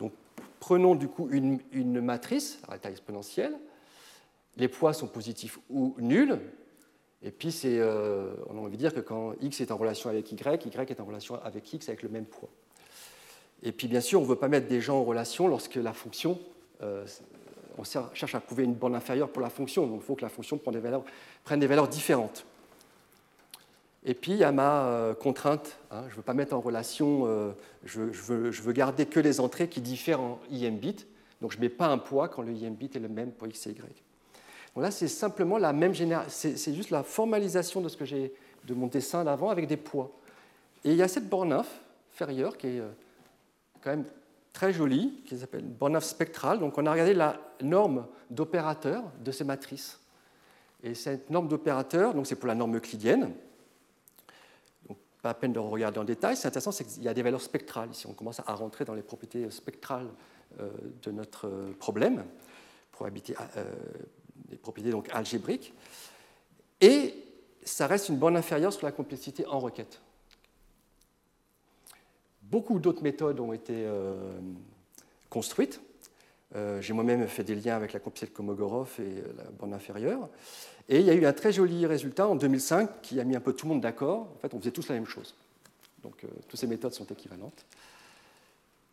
Donc, 0.00 0.12
prenons 0.58 0.94
du 0.94 1.06
coup 1.06 1.28
une, 1.30 2.00
matrice 2.00 2.58
à 2.68 2.78
taille 2.78 2.92
exponentielle. 2.92 3.54
Les 4.56 4.68
poids 4.68 4.92
sont 4.92 5.06
positifs 5.06 5.58
ou 5.70 5.94
nuls. 5.98 6.38
Et 7.24 7.30
puis, 7.30 7.54
euh, 7.64 8.34
on 8.48 8.58
a 8.58 8.60
envie 8.60 8.76
de 8.76 8.82
dire 8.82 8.92
que 8.92 9.00
quand 9.00 9.34
x 9.40 9.60
est 9.60 9.70
en 9.70 9.76
relation 9.76 10.10
avec 10.10 10.30
y, 10.32 10.34
y 10.34 10.90
est 10.90 11.00
en 11.00 11.04
relation 11.04 11.40
avec 11.42 11.72
x 11.72 11.88
avec 11.88 12.02
le 12.02 12.08
même 12.08 12.24
poids. 12.24 12.48
Et 13.62 13.70
puis 13.70 13.86
bien 13.86 14.00
sûr, 14.00 14.18
on 14.20 14.24
ne 14.24 14.28
veut 14.28 14.36
pas 14.36 14.48
mettre 14.48 14.66
des 14.66 14.80
gens 14.80 14.98
en 14.98 15.04
relation 15.04 15.46
lorsque 15.46 15.76
la 15.76 15.92
fonction, 15.92 16.40
euh, 16.82 17.06
on 17.78 17.84
cherche 17.84 18.34
à 18.34 18.40
prouver 18.40 18.64
une 18.64 18.74
borne 18.74 18.96
inférieure 18.96 19.28
pour 19.28 19.40
la 19.40 19.50
fonction, 19.50 19.86
donc 19.86 20.00
il 20.02 20.04
faut 20.04 20.16
que 20.16 20.22
la 20.22 20.28
fonction 20.28 20.58
prenne 20.58 20.74
des 21.60 21.66
valeurs, 21.68 21.88
différentes. 21.88 22.44
Et 24.04 24.14
puis 24.14 24.32
il 24.32 24.38
y 24.38 24.44
a 24.44 24.50
ma 24.50 24.86
euh, 24.86 25.14
contrainte. 25.14 25.78
Hein. 25.92 26.02
je 26.08 26.14
ne 26.14 26.16
veux 26.16 26.22
pas 26.22 26.34
mettre 26.34 26.56
en 26.56 26.60
relation, 26.60 27.54
je, 27.84 28.00
veux, 28.00 28.72
garder 28.72 29.06
que 29.06 29.20
les 29.20 29.38
entrées 29.38 29.68
qui 29.68 29.80
diffèrent 29.80 30.20
en 30.20 30.40
IM 30.50 30.76
bits. 30.76 31.06
Donc 31.40 31.52
je 31.52 31.58
ne 31.58 31.62
mets 31.62 31.68
pas 31.68 31.86
un 31.86 31.98
poids 31.98 32.28
quand 32.28 32.42
le 32.42 32.50
IM 32.50 32.74
bit 32.74 32.96
est 32.96 33.00
le 33.00 33.08
même 33.08 33.30
pour 33.30 33.46
X 33.46 33.68
et 33.68 33.70
Y. 33.70 34.02
Là, 34.76 34.90
c'est 34.90 35.08
simplement 35.08 35.58
la 35.58 35.72
même 35.72 35.94
génération. 35.94 36.52
C'est 36.56 36.74
juste 36.74 36.90
la 36.90 37.02
formalisation 37.02 37.80
de 37.80 37.88
ce 37.88 37.96
que 37.96 38.04
de 38.04 38.74
mon 38.74 38.86
dessin 38.86 39.24
d'avant 39.24 39.50
avec 39.50 39.66
des 39.66 39.76
poids. 39.76 40.10
Et 40.84 40.90
il 40.90 40.96
y 40.96 41.02
a 41.02 41.08
cette 41.08 41.28
borne 41.28 41.52
inférieure 41.52 42.56
qui 42.56 42.68
est 42.68 42.80
euh, 42.80 42.88
quand 43.82 43.90
même 43.90 44.04
très 44.52 44.72
jolie, 44.72 45.22
qui 45.26 45.38
s'appelle 45.38 45.64
borne 45.64 46.00
spectrale. 46.00 46.58
Donc 46.58 46.78
on 46.78 46.86
a 46.86 46.92
regardé 46.92 47.14
la 47.14 47.38
norme 47.60 48.06
d'opérateur 48.30 49.04
de 49.22 49.30
ces 49.30 49.44
matrices. 49.44 49.98
Et 50.82 50.94
cette 50.94 51.30
norme 51.30 51.48
d'opérateur, 51.48 52.14
donc 52.14 52.26
c'est 52.26 52.34
pour 52.34 52.48
la 52.48 52.54
norme 52.54 52.76
euclidienne. 52.76 53.32
Donc, 54.88 54.98
pas 55.22 55.30
à 55.30 55.34
peine 55.34 55.52
de 55.52 55.58
regarder 55.58 56.00
en 56.00 56.04
détail. 56.04 56.36
C'est 56.36 56.48
intéressant, 56.48 56.72
c'est 56.72 56.84
qu'il 56.84 57.02
y 57.02 57.08
a 57.08 57.14
des 57.14 57.22
valeurs 57.22 57.40
spectrales. 57.40 57.90
Ici, 57.90 58.06
on 58.08 58.14
commence 58.14 58.40
à 58.44 58.54
rentrer 58.54 58.84
dans 58.84 58.94
les 58.94 59.02
propriétés 59.02 59.48
spectrales 59.50 60.08
euh, 60.60 60.70
de 61.02 61.12
notre 61.12 61.48
problème, 61.78 62.24
probabilité, 62.90 63.34
euh, 63.56 63.64
des 64.52 64.58
propriétés 64.58 64.92
donc 64.92 65.08
algébriques. 65.12 65.74
Et 66.80 67.14
ça 67.64 67.86
reste 67.86 68.08
une 68.08 68.16
borne 68.16 68.36
inférieure 68.36 68.72
sur 68.72 68.84
la 68.84 68.92
complexité 68.92 69.46
en 69.46 69.58
requête. 69.58 70.00
Beaucoup 72.42 72.78
d'autres 72.78 73.02
méthodes 73.02 73.40
ont 73.40 73.52
été 73.52 73.72
euh, 73.74 74.38
construites. 75.30 75.80
Euh, 76.54 76.82
j'ai 76.82 76.92
moi-même 76.92 77.26
fait 77.28 77.44
des 77.44 77.54
liens 77.54 77.76
avec 77.76 77.94
la 77.94 78.00
complexité 78.00 78.30
de 78.30 78.36
Komogorov 78.36 78.90
et 78.98 79.02
euh, 79.02 79.32
la 79.38 79.44
borne 79.44 79.72
inférieure. 79.72 80.28
Et 80.88 81.00
il 81.00 81.06
y 81.06 81.10
a 81.10 81.14
eu 81.14 81.24
un 81.24 81.32
très 81.32 81.52
joli 81.52 81.86
résultat 81.86 82.28
en 82.28 82.34
2005 82.34 83.00
qui 83.00 83.20
a 83.20 83.24
mis 83.24 83.36
un 83.36 83.40
peu 83.40 83.54
tout 83.54 83.64
le 83.64 83.72
monde 83.72 83.80
d'accord. 83.80 84.28
En 84.36 84.38
fait, 84.42 84.52
on 84.52 84.58
faisait 84.58 84.70
tous 84.70 84.88
la 84.88 84.96
même 84.96 85.06
chose. 85.06 85.34
Donc, 86.02 86.26
toutes 86.48 86.58
ces 86.58 86.66
méthodes 86.66 86.92
sont 86.92 87.06
équivalentes. 87.06 87.64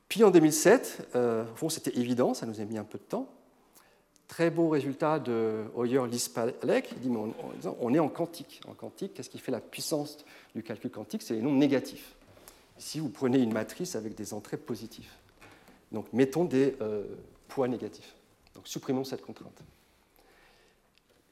Puis 0.08 0.24
en 0.24 0.30
2007, 0.30 1.08
au 1.16 1.56
fond, 1.56 1.70
c'était 1.70 1.98
évident, 1.98 2.36
ça 2.36 2.46
nous 2.46 2.62
a 2.62 2.66
mis 2.66 2.78
un 2.78 2.84
peu 2.84 3.00
de 3.00 3.04
temps. 3.04 3.28
Très 4.30 4.52
beau 4.52 4.70
résultat 4.70 5.20
de 5.20 5.66
Hoyer 5.74 6.06
Lispalek. 6.08 6.92
Il 6.92 7.00
dit 7.00 7.10
on, 7.10 7.94
est 7.94 8.00
en 8.00 8.10
quantique. 8.10 8.62
En 8.68 8.74
quantique, 8.74 9.16
qu'est-ce 9.16 9.30
qui 9.30 9.40
fait 9.40 9.52
la 9.52 9.60
puissance 9.60 10.24
du 10.54 10.64
calcul 10.64 10.92
quantique? 10.92 11.24
C'est 11.24 11.34
les 11.34 11.42
nombres 11.42 11.58
négatifs 11.58 12.16
si 12.78 13.00
vous 13.00 13.10
prenez 13.10 13.40
une 13.40 13.52
matrice 13.52 13.96
avec 13.96 14.16
des 14.16 14.34
entrées 14.34 14.56
positives. 14.56 15.12
Donc 15.92 16.14
mettons 16.14 16.46
des 16.46 16.78
euh, 16.80 17.04
poids 17.48 17.68
négatifs. 17.68 18.16
Donc 18.54 18.68
supprimons 18.68 19.04
cette 19.04 19.22
contrainte. 19.22 19.60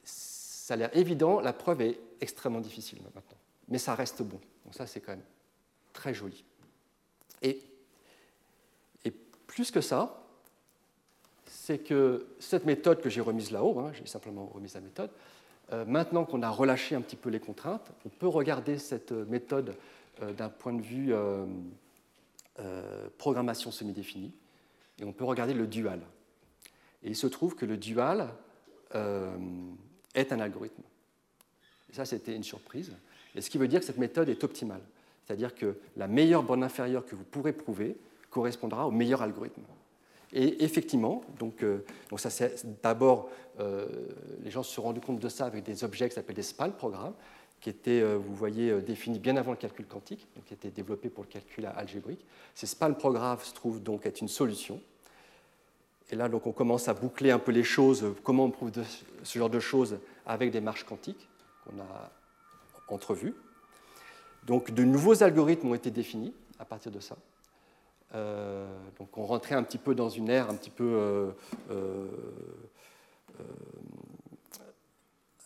Ça 0.04 0.74
a 0.74 0.76
l'air 0.76 0.94
évident, 0.94 1.40
la 1.40 1.54
preuve 1.54 1.80
est 1.80 1.98
extrêmement 2.20 2.60
difficile 2.60 2.98
maintenant, 3.02 3.22
mais 3.68 3.78
ça 3.78 3.94
reste 3.94 4.22
bon. 4.22 4.40
Donc 4.64 4.74
ça 4.74 4.86
c'est 4.86 5.00
quand 5.00 5.12
même 5.12 5.24
très 5.92 6.12
joli. 6.12 6.44
Et 7.42 7.62
plus 9.46 9.70
que 9.70 9.80
ça, 9.80 10.27
c'est 11.68 11.76
que 11.76 12.24
cette 12.38 12.64
méthode 12.64 13.02
que 13.02 13.10
j'ai 13.10 13.20
remise 13.20 13.50
là-haut, 13.50 13.78
hein, 13.78 13.92
j'ai 13.92 14.06
simplement 14.06 14.46
remis 14.46 14.72
la 14.74 14.80
méthode, 14.80 15.10
euh, 15.74 15.84
maintenant 15.84 16.24
qu'on 16.24 16.40
a 16.40 16.48
relâché 16.48 16.94
un 16.94 17.02
petit 17.02 17.14
peu 17.14 17.28
les 17.28 17.40
contraintes, 17.40 17.90
on 18.06 18.08
peut 18.08 18.26
regarder 18.26 18.78
cette 18.78 19.12
méthode 19.12 19.76
euh, 20.22 20.32
d'un 20.32 20.48
point 20.48 20.72
de 20.72 20.80
vue 20.80 21.12
euh, 21.12 21.44
euh, 22.60 23.08
programmation 23.18 23.70
semi-définie, 23.70 24.32
et 24.98 25.04
on 25.04 25.12
peut 25.12 25.26
regarder 25.26 25.52
le 25.52 25.66
dual. 25.66 26.00
Et 27.02 27.08
il 27.08 27.16
se 27.16 27.26
trouve 27.26 27.54
que 27.54 27.66
le 27.66 27.76
dual 27.76 28.30
est 30.14 30.32
un 30.32 30.40
algorithme. 30.40 30.82
Et 31.90 31.94
ça, 31.94 32.06
c'était 32.06 32.34
une 32.34 32.44
surprise. 32.44 32.96
Et 33.34 33.42
ce 33.42 33.50
qui 33.50 33.58
veut 33.58 33.68
dire 33.68 33.80
que 33.80 33.86
cette 33.86 33.98
méthode 33.98 34.30
est 34.30 34.42
optimale. 34.42 34.80
C'est-à-dire 35.26 35.54
que 35.54 35.76
la 35.98 36.08
meilleure 36.08 36.42
borne 36.42 36.64
inférieure 36.64 37.04
que 37.04 37.14
vous 37.14 37.24
pourrez 37.24 37.52
prouver 37.52 37.98
correspondra 38.30 38.86
au 38.86 38.90
meilleur 38.90 39.20
algorithme. 39.20 39.62
Et 40.32 40.62
effectivement, 40.62 41.22
donc, 41.38 41.64
donc 42.10 42.20
ça 42.20 42.28
c'est 42.28 42.82
d'abord, 42.82 43.30
les 43.58 44.50
gens 44.50 44.62
se 44.62 44.74
sont 44.74 44.82
rendus 44.82 45.00
compte 45.00 45.18
de 45.18 45.28
ça 45.28 45.46
avec 45.46 45.64
des 45.64 45.84
objets 45.84 46.08
qui 46.08 46.14
s'appellent 46.14 46.36
des 46.36 46.42
SPAL 46.42 46.76
programmes, 46.76 47.14
qui 47.60 47.70
était, 47.70 48.00
euh, 48.00 48.16
vous 48.16 48.34
voyez, 48.34 48.70
euh, 48.70 48.80
défini 48.80 49.18
bien 49.18 49.36
avant 49.36 49.50
le 49.50 49.56
calcul 49.56 49.86
quantique, 49.86 50.26
donc 50.36 50.44
qui 50.44 50.54
était 50.54 50.70
développé 50.70 51.08
pour 51.08 51.24
le 51.24 51.28
calcul 51.28 51.66
algébrique. 51.66 52.24
Ces 52.54 52.66
SPAL 52.66 52.96
programmes 52.96 53.40
se 53.40 53.52
trouvent 53.52 53.82
donc 53.82 54.06
être 54.06 54.20
une 54.20 54.28
solution. 54.28 54.80
Et 56.10 56.16
là, 56.16 56.28
donc, 56.28 56.46
on 56.46 56.52
commence 56.52 56.88
à 56.88 56.94
boucler 56.94 57.30
un 57.30 57.38
peu 57.38 57.52
les 57.52 57.64
choses, 57.64 58.14
comment 58.22 58.44
on 58.44 58.50
prouve 58.50 58.72
ce 59.22 59.38
genre 59.38 59.50
de 59.50 59.60
choses 59.60 59.98
avec 60.24 60.50
des 60.50 60.60
marches 60.60 60.84
quantiques 60.84 61.28
qu'on 61.64 61.78
a 61.80 62.10
entrevues. 62.88 63.34
Donc, 64.46 64.70
de 64.70 64.84
nouveaux 64.84 65.22
algorithmes 65.22 65.68
ont 65.68 65.74
été 65.74 65.90
définis 65.90 66.32
à 66.58 66.64
partir 66.64 66.90
de 66.90 67.00
ça. 67.00 67.16
Euh, 68.14 68.66
donc, 68.98 69.16
on 69.18 69.24
rentrait 69.24 69.54
un 69.54 69.62
petit 69.62 69.78
peu 69.78 69.94
dans 69.94 70.08
une 70.08 70.28
ère 70.30 70.50
un 70.50 70.54
petit 70.54 70.70
peu 70.70 71.32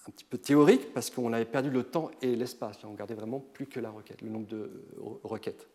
un 0.08 0.10
petit 0.10 0.24
peu 0.24 0.38
théorique 0.38 0.92
parce 0.92 1.10
qu'on 1.10 1.32
avait 1.32 1.44
perdu 1.44 1.70
le 1.70 1.84
temps 1.84 2.10
et 2.20 2.34
l'espace. 2.34 2.78
On 2.84 2.92
regardait 2.92 3.14
vraiment 3.14 3.40
plus 3.40 3.66
que 3.66 3.80
la 3.80 3.90
requête, 3.90 4.20
le 4.22 4.30
nombre 4.30 4.46
de 4.48 4.70
requêtes. 5.22 5.68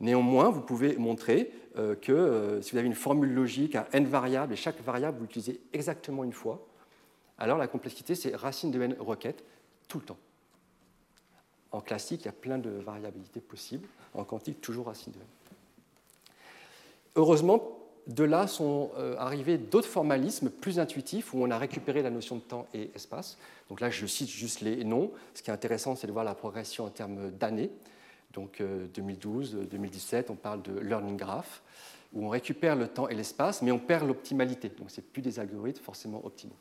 Néanmoins, 0.00 0.50
vous 0.50 0.60
pouvez 0.60 0.96
montrer 0.96 1.52
euh, 1.76 1.94
que 1.94 2.12
euh, 2.12 2.62
si 2.62 2.72
vous 2.72 2.78
avez 2.78 2.86
une 2.86 2.94
formule 2.94 3.32
logique 3.32 3.76
à 3.76 3.86
n 3.92 4.04
variables 4.06 4.52
et 4.52 4.56
chaque 4.56 4.80
variable 4.82 5.18
vous 5.18 5.24
l'utilisez 5.24 5.60
exactement 5.72 6.24
une 6.24 6.32
fois, 6.32 6.66
alors 7.38 7.58
la 7.58 7.68
complexité 7.68 8.14
c'est 8.14 8.34
racine 8.34 8.70
de 8.70 8.80
n 8.80 8.96
requêtes 8.98 9.44
tout 9.88 9.98
le 9.98 10.04
temps. 10.04 10.18
En 11.70 11.80
classique, 11.80 12.22
il 12.22 12.26
y 12.26 12.28
a 12.28 12.32
plein 12.32 12.58
de 12.58 12.70
variabilités 12.70 13.40
possibles. 13.40 13.88
En 14.12 14.24
quantique, 14.24 14.60
toujours 14.60 14.86
racine 14.86 15.12
de 15.12 15.18
n. 15.18 15.24
Heureusement, 17.16 17.78
de 18.06 18.24
là 18.24 18.46
sont 18.46 18.90
euh, 18.96 19.14
arrivés 19.18 19.58
d'autres 19.58 19.88
formalismes 19.88 20.50
plus 20.50 20.78
intuitifs 20.78 21.34
où 21.34 21.42
on 21.42 21.50
a 21.50 21.58
récupéré 21.58 22.02
la 22.02 22.10
notion 22.10 22.36
de 22.36 22.40
temps 22.40 22.66
et 22.74 22.90
espace. 22.94 23.38
Donc 23.68 23.80
là, 23.80 23.90
je 23.90 24.06
cite 24.06 24.28
juste 24.28 24.60
les 24.60 24.84
noms. 24.84 25.12
Ce 25.34 25.42
qui 25.42 25.50
est 25.50 25.54
intéressant, 25.54 25.94
c'est 25.94 26.06
de 26.06 26.12
voir 26.12 26.24
la 26.24 26.34
progression 26.34 26.84
en 26.84 26.90
termes 26.90 27.30
d'années. 27.30 27.70
Donc 28.32 28.62
2012, 28.94 29.54
euh, 29.54 29.66
2017, 29.66 30.30
on 30.30 30.34
parle 30.34 30.62
de 30.62 30.78
learning 30.78 31.16
graph, 31.16 31.62
où 32.12 32.24
on 32.26 32.28
récupère 32.28 32.76
le 32.76 32.88
temps 32.88 33.08
et 33.08 33.14
l'espace, 33.14 33.62
mais 33.62 33.72
on 33.72 33.78
perd 33.78 34.06
l'optimalité. 34.06 34.70
Donc 34.70 34.90
ce 34.90 35.00
plus 35.00 35.22
des 35.22 35.38
algorithmes 35.38 35.82
forcément 35.82 36.24
optimaux. 36.24 36.56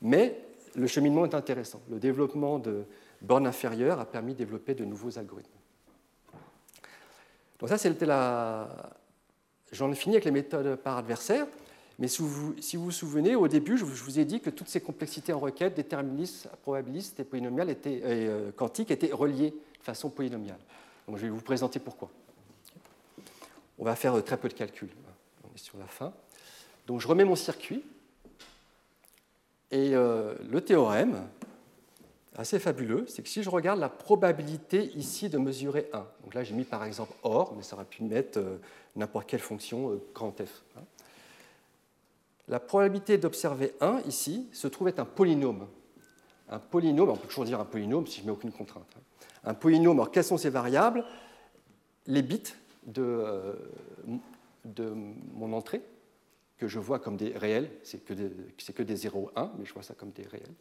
Mais 0.00 0.38
le 0.74 0.86
cheminement 0.86 1.24
est 1.24 1.34
intéressant. 1.34 1.80
Le 1.90 1.98
développement 1.98 2.58
de 2.58 2.84
bornes 3.20 3.46
inférieures 3.46 4.00
a 4.00 4.06
permis 4.06 4.32
de 4.32 4.38
développer 4.38 4.74
de 4.74 4.84
nouveaux 4.84 5.18
algorithmes. 5.18 5.50
Donc 7.58 7.68
ça, 7.68 7.76
c'était 7.76 8.06
la, 8.06 8.68
J'en 9.72 9.90
ai 9.92 9.94
fini 9.94 10.16
avec 10.16 10.24
les 10.24 10.30
méthodes 10.30 10.76
par 10.76 10.98
adversaire, 10.98 11.46
mais 11.98 12.08
si 12.08 12.22
vous, 12.22 12.54
vous 12.74 12.90
souvenez, 12.90 13.36
au 13.36 13.46
début, 13.46 13.76
je 13.76 13.84
vous 13.84 14.18
ai 14.18 14.24
dit 14.24 14.40
que 14.40 14.50
toutes 14.50 14.68
ces 14.68 14.80
complexités 14.80 15.32
en 15.32 15.38
requête, 15.38 15.74
déterministes, 15.74 16.48
probabilistes 16.62 17.20
et 17.20 17.24
polynomiales 17.24 17.70
étaient, 17.70 18.00
euh, 18.04 18.50
quantiques 18.52 18.90
étaient 18.90 19.12
reliées 19.12 19.50
de 19.50 19.84
façon 19.84 20.08
polynomiale. 20.08 20.58
Donc 21.06 21.18
je 21.18 21.22
vais 21.22 21.28
vous 21.28 21.42
présenter 21.42 21.78
pourquoi. 21.78 22.10
On 23.78 23.84
va 23.84 23.96
faire 23.96 24.24
très 24.24 24.38
peu 24.38 24.48
de 24.48 24.54
calculs. 24.54 24.90
On 25.44 25.54
est 25.54 25.58
sur 25.58 25.76
la 25.78 25.86
fin. 25.86 26.12
Donc 26.86 27.00
je 27.00 27.06
remets 27.06 27.24
mon 27.24 27.36
circuit. 27.36 27.84
Et 29.70 29.94
euh, 29.94 30.34
le 30.50 30.60
théorème, 30.62 31.28
assez 32.36 32.58
fabuleux, 32.58 33.04
c'est 33.08 33.22
que 33.22 33.28
si 33.28 33.42
je 33.42 33.50
regarde 33.50 33.78
la 33.78 33.88
probabilité 33.88 34.90
ici 34.96 35.28
de 35.28 35.38
mesurer 35.38 35.88
1, 35.92 35.98
donc 36.24 36.34
là 36.34 36.42
j'ai 36.44 36.54
mis 36.54 36.64
par 36.64 36.84
exemple 36.84 37.12
OR, 37.22 37.54
mais 37.56 37.62
ça 37.62 37.76
aurait 37.76 37.84
pu 37.84 38.02
mettre 38.02 38.38
euh, 38.38 38.56
n'importe 38.96 39.28
quelle 39.28 39.40
fonction 39.40 39.92
euh, 39.92 40.02
grand 40.14 40.32
F. 40.32 40.62
Hein. 40.76 40.82
La 42.48 42.58
probabilité 42.58 43.16
d'observer 43.16 43.74
1 43.80 44.00
ici 44.06 44.48
se 44.52 44.66
trouve 44.66 44.88
être 44.88 44.98
un 44.98 45.04
polynôme. 45.04 45.68
Un 46.48 46.58
polynôme, 46.58 47.10
on 47.10 47.16
peut 47.16 47.28
toujours 47.28 47.44
dire 47.44 47.60
un 47.60 47.64
polynôme 47.64 48.06
si 48.06 48.20
je 48.20 48.26
mets 48.26 48.32
aucune 48.32 48.52
contrainte. 48.52 48.92
Hein. 48.96 49.02
Un 49.44 49.54
polynôme, 49.54 49.98
alors 49.98 50.10
quelles 50.10 50.24
sont 50.24 50.36
ces 50.36 50.50
variables? 50.50 51.04
Les 52.06 52.22
bits 52.22 52.42
de, 52.86 53.02
euh, 53.02 53.54
de 54.64 54.92
mon 55.32 55.52
entrée, 55.52 55.82
que 56.58 56.66
je 56.66 56.78
vois 56.78 56.98
comme 56.98 57.16
des 57.16 57.36
réels, 57.36 57.70
c'est 57.82 58.04
que, 58.04 58.12
des, 58.12 58.30
que 58.74 58.82
des 58.82 58.96
0, 58.96 59.30
1, 59.36 59.52
mais 59.58 59.64
je 59.64 59.72
vois 59.72 59.82
ça 59.82 59.94
comme 59.94 60.10
des 60.10 60.24
réels. 60.24 60.52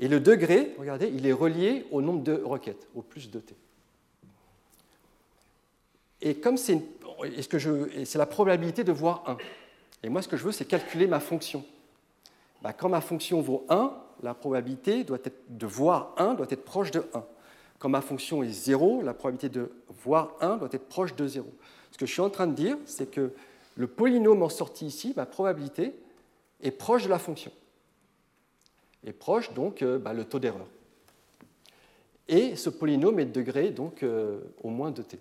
Et 0.00 0.08
le 0.08 0.20
degré, 0.20 0.74
regardez, 0.78 1.10
il 1.14 1.26
est 1.26 1.32
relié 1.32 1.86
au 1.90 2.02
nombre 2.02 2.22
de 2.22 2.34
requêtes, 2.34 2.88
au 2.94 3.02
plus 3.02 3.30
de 3.30 3.40
t. 3.40 3.54
Et 6.20 6.36
comme 6.36 6.56
c'est 6.56 6.82
la 8.14 8.26
probabilité 8.26 8.84
de 8.84 8.92
voir 8.92 9.24
1. 9.26 9.36
Et 10.02 10.08
moi, 10.08 10.22
ce 10.22 10.28
que 10.28 10.36
je 10.36 10.44
veux, 10.44 10.52
c'est 10.52 10.64
calculer 10.64 11.06
ma 11.06 11.20
fonction. 11.20 11.64
Bah, 12.62 12.72
quand 12.72 12.88
ma 12.88 13.00
fonction 13.00 13.40
vaut 13.40 13.64
1, 13.68 13.92
la 14.22 14.34
probabilité 14.34 15.04
de 15.04 15.66
voir 15.66 16.14
1 16.16 16.34
doit 16.34 16.46
être 16.50 16.64
proche 16.64 16.90
de 16.90 17.04
1. 17.14 17.24
Quand 17.78 17.88
ma 17.88 18.00
fonction 18.00 18.42
est 18.42 18.50
0, 18.50 19.02
la 19.02 19.14
probabilité 19.14 19.48
de 19.48 19.70
voir 20.02 20.34
1 20.40 20.56
doit 20.56 20.68
être 20.72 20.88
proche 20.88 21.14
de 21.14 21.26
0. 21.26 21.46
Ce 21.92 21.98
que 21.98 22.06
je 22.06 22.12
suis 22.12 22.22
en 22.22 22.30
train 22.30 22.48
de 22.48 22.54
dire, 22.54 22.76
c'est 22.84 23.10
que 23.10 23.32
le 23.76 23.86
polynôme 23.86 24.42
en 24.42 24.48
sortie 24.48 24.86
ici, 24.86 25.12
ma 25.16 25.26
probabilité, 25.26 25.94
est 26.60 26.72
proche 26.72 27.04
de 27.04 27.08
la 27.08 27.20
fonction 27.20 27.52
est 29.06 29.12
proche, 29.12 29.52
donc 29.54 29.82
euh, 29.82 29.98
bah, 29.98 30.12
le 30.12 30.24
taux 30.24 30.38
d'erreur. 30.38 30.66
et 32.28 32.56
ce 32.56 32.70
polynôme 32.70 33.20
est 33.20 33.26
de 33.26 33.32
degré 33.32 33.70
donc, 33.70 34.02
euh, 34.02 34.40
au 34.62 34.70
moins 34.70 34.90
de 34.90 35.02
t. 35.02 35.18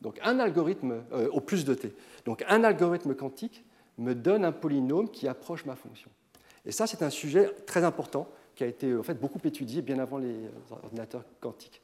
Donc 0.00 0.18
un 0.22 0.38
algorithme, 0.38 1.02
euh, 1.12 1.28
au 1.30 1.40
plus 1.40 1.64
de 1.64 1.74
t. 1.74 1.94
Donc 2.24 2.44
un 2.48 2.64
algorithme 2.64 3.14
quantique 3.14 3.64
me 3.98 4.14
donne 4.14 4.44
un 4.44 4.52
polynôme 4.52 5.10
qui 5.10 5.28
approche 5.28 5.64
ma 5.64 5.76
fonction. 5.76 6.10
Et 6.64 6.72
ça, 6.72 6.86
c'est 6.86 7.02
un 7.02 7.10
sujet 7.10 7.50
très 7.66 7.84
important 7.84 8.28
qui 8.54 8.64
a 8.64 8.66
été 8.66 8.94
en 8.94 9.02
fait, 9.02 9.14
beaucoup 9.14 9.40
étudié 9.44 9.82
bien 9.82 9.98
avant 9.98 10.18
les 10.18 10.34
ordinateurs 10.70 11.24
quantiques. 11.40 11.80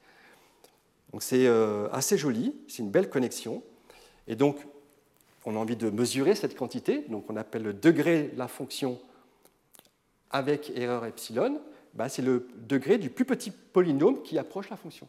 Donc 1.11 1.23
c'est 1.23 1.47
assez 1.91 2.17
joli, 2.17 2.55
c'est 2.67 2.81
une 2.83 2.89
belle 2.89 3.09
connexion. 3.09 3.63
Et 4.27 4.35
donc, 4.35 4.57
on 5.45 5.55
a 5.55 5.59
envie 5.59 5.75
de 5.75 5.89
mesurer 5.89 6.35
cette 6.35 6.55
quantité, 6.55 7.05
donc 7.09 7.29
on 7.29 7.35
appelle 7.35 7.63
le 7.63 7.73
degré 7.73 8.29
de 8.33 8.37
la 8.37 8.47
fonction 8.47 8.99
avec 10.31 10.71
erreur 10.75 11.05
epsilon, 11.05 11.61
bah, 11.93 12.09
c'est 12.09 12.21
le 12.21 12.47
degré 12.55 12.97
du 12.97 13.09
plus 13.09 13.25
petit 13.25 13.51
polynôme 13.51 14.23
qui 14.23 14.37
approche 14.37 14.69
la 14.69 14.77
fonction. 14.77 15.07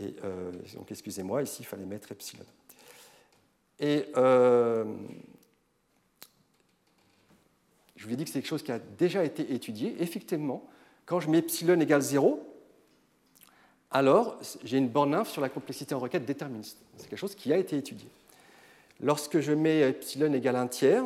Euh, 0.00 0.52
donc, 0.74 0.90
excusez-moi, 0.90 1.42
ici, 1.42 1.58
il 1.60 1.66
fallait 1.66 1.84
mettre 1.84 2.12
epsilon. 2.12 2.44
Et 3.80 4.06
euh, 4.16 4.84
je 7.96 8.06
vous 8.06 8.12
ai 8.12 8.16
dit 8.16 8.24
que 8.24 8.30
c'est 8.30 8.40
quelque 8.40 8.48
chose 8.48 8.62
qui 8.62 8.72
a 8.72 8.78
déjà 8.78 9.24
été 9.24 9.54
étudié. 9.54 9.96
Effectivement, 10.00 10.66
quand 11.06 11.20
je 11.20 11.28
mets 11.28 11.38
epsilon 11.38 11.80
égale 11.80 12.02
0, 12.02 12.40
alors 13.90 14.38
j'ai 14.64 14.78
une 14.78 14.88
borne 14.88 15.14
inf 15.14 15.28
sur 15.28 15.40
la 15.40 15.48
complexité 15.48 15.94
en 15.94 16.00
requête 16.00 16.24
déterministe. 16.24 16.78
C'est 16.96 17.08
quelque 17.08 17.18
chose 17.18 17.34
qui 17.34 17.52
a 17.52 17.56
été 17.56 17.76
étudié. 17.76 18.08
Lorsque 19.00 19.40
je 19.40 19.52
mets 19.52 19.80
epsilon 19.80 20.32
égale 20.32 20.56
1 20.56 20.66
tiers, 20.68 21.04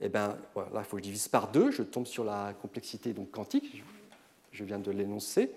eh 0.00 0.08
ben, 0.08 0.36
il 0.56 0.84
faut 0.84 0.96
que 0.96 1.02
je 1.02 1.04
divise 1.04 1.28
par 1.28 1.50
2, 1.50 1.70
je 1.70 1.82
tombe 1.82 2.06
sur 2.06 2.24
la 2.24 2.54
complexité 2.60 3.12
donc, 3.12 3.30
quantique, 3.30 3.82
je 4.50 4.64
viens 4.64 4.80
de 4.80 4.90
l'énoncer, 4.90 5.50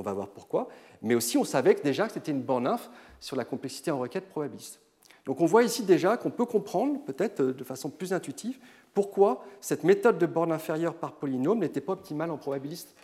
on 0.00 0.02
va 0.02 0.12
voir 0.12 0.28
pourquoi. 0.28 0.68
Mais 1.02 1.14
aussi, 1.14 1.38
on 1.38 1.44
savait 1.44 1.74
que 1.74 1.82
déjà 1.82 2.06
que 2.06 2.12
c'était 2.12 2.32
une 2.32 2.42
borne 2.42 2.66
inf 2.66 2.90
sur 3.20 3.36
la 3.36 3.44
complexité 3.44 3.90
en 3.90 3.98
requête 3.98 4.28
probabiliste. 4.28 4.80
Donc 5.26 5.40
on 5.40 5.46
voit 5.46 5.62
ici 5.62 5.82
déjà 5.82 6.16
qu'on 6.16 6.30
peut 6.30 6.46
comprendre, 6.46 6.98
peut-être 7.04 7.42
de 7.42 7.64
façon 7.64 7.90
plus 7.90 8.12
intuitive, 8.12 8.58
pourquoi 8.94 9.44
cette 9.60 9.84
méthode 9.84 10.18
de 10.18 10.26
borne 10.26 10.50
inférieure 10.50 10.94
par 10.94 11.12
polynôme 11.12 11.60
n'était 11.60 11.80
pas 11.80 11.92
optimale 11.92 12.30
en 12.30 12.38
probabiliste, 12.38 12.94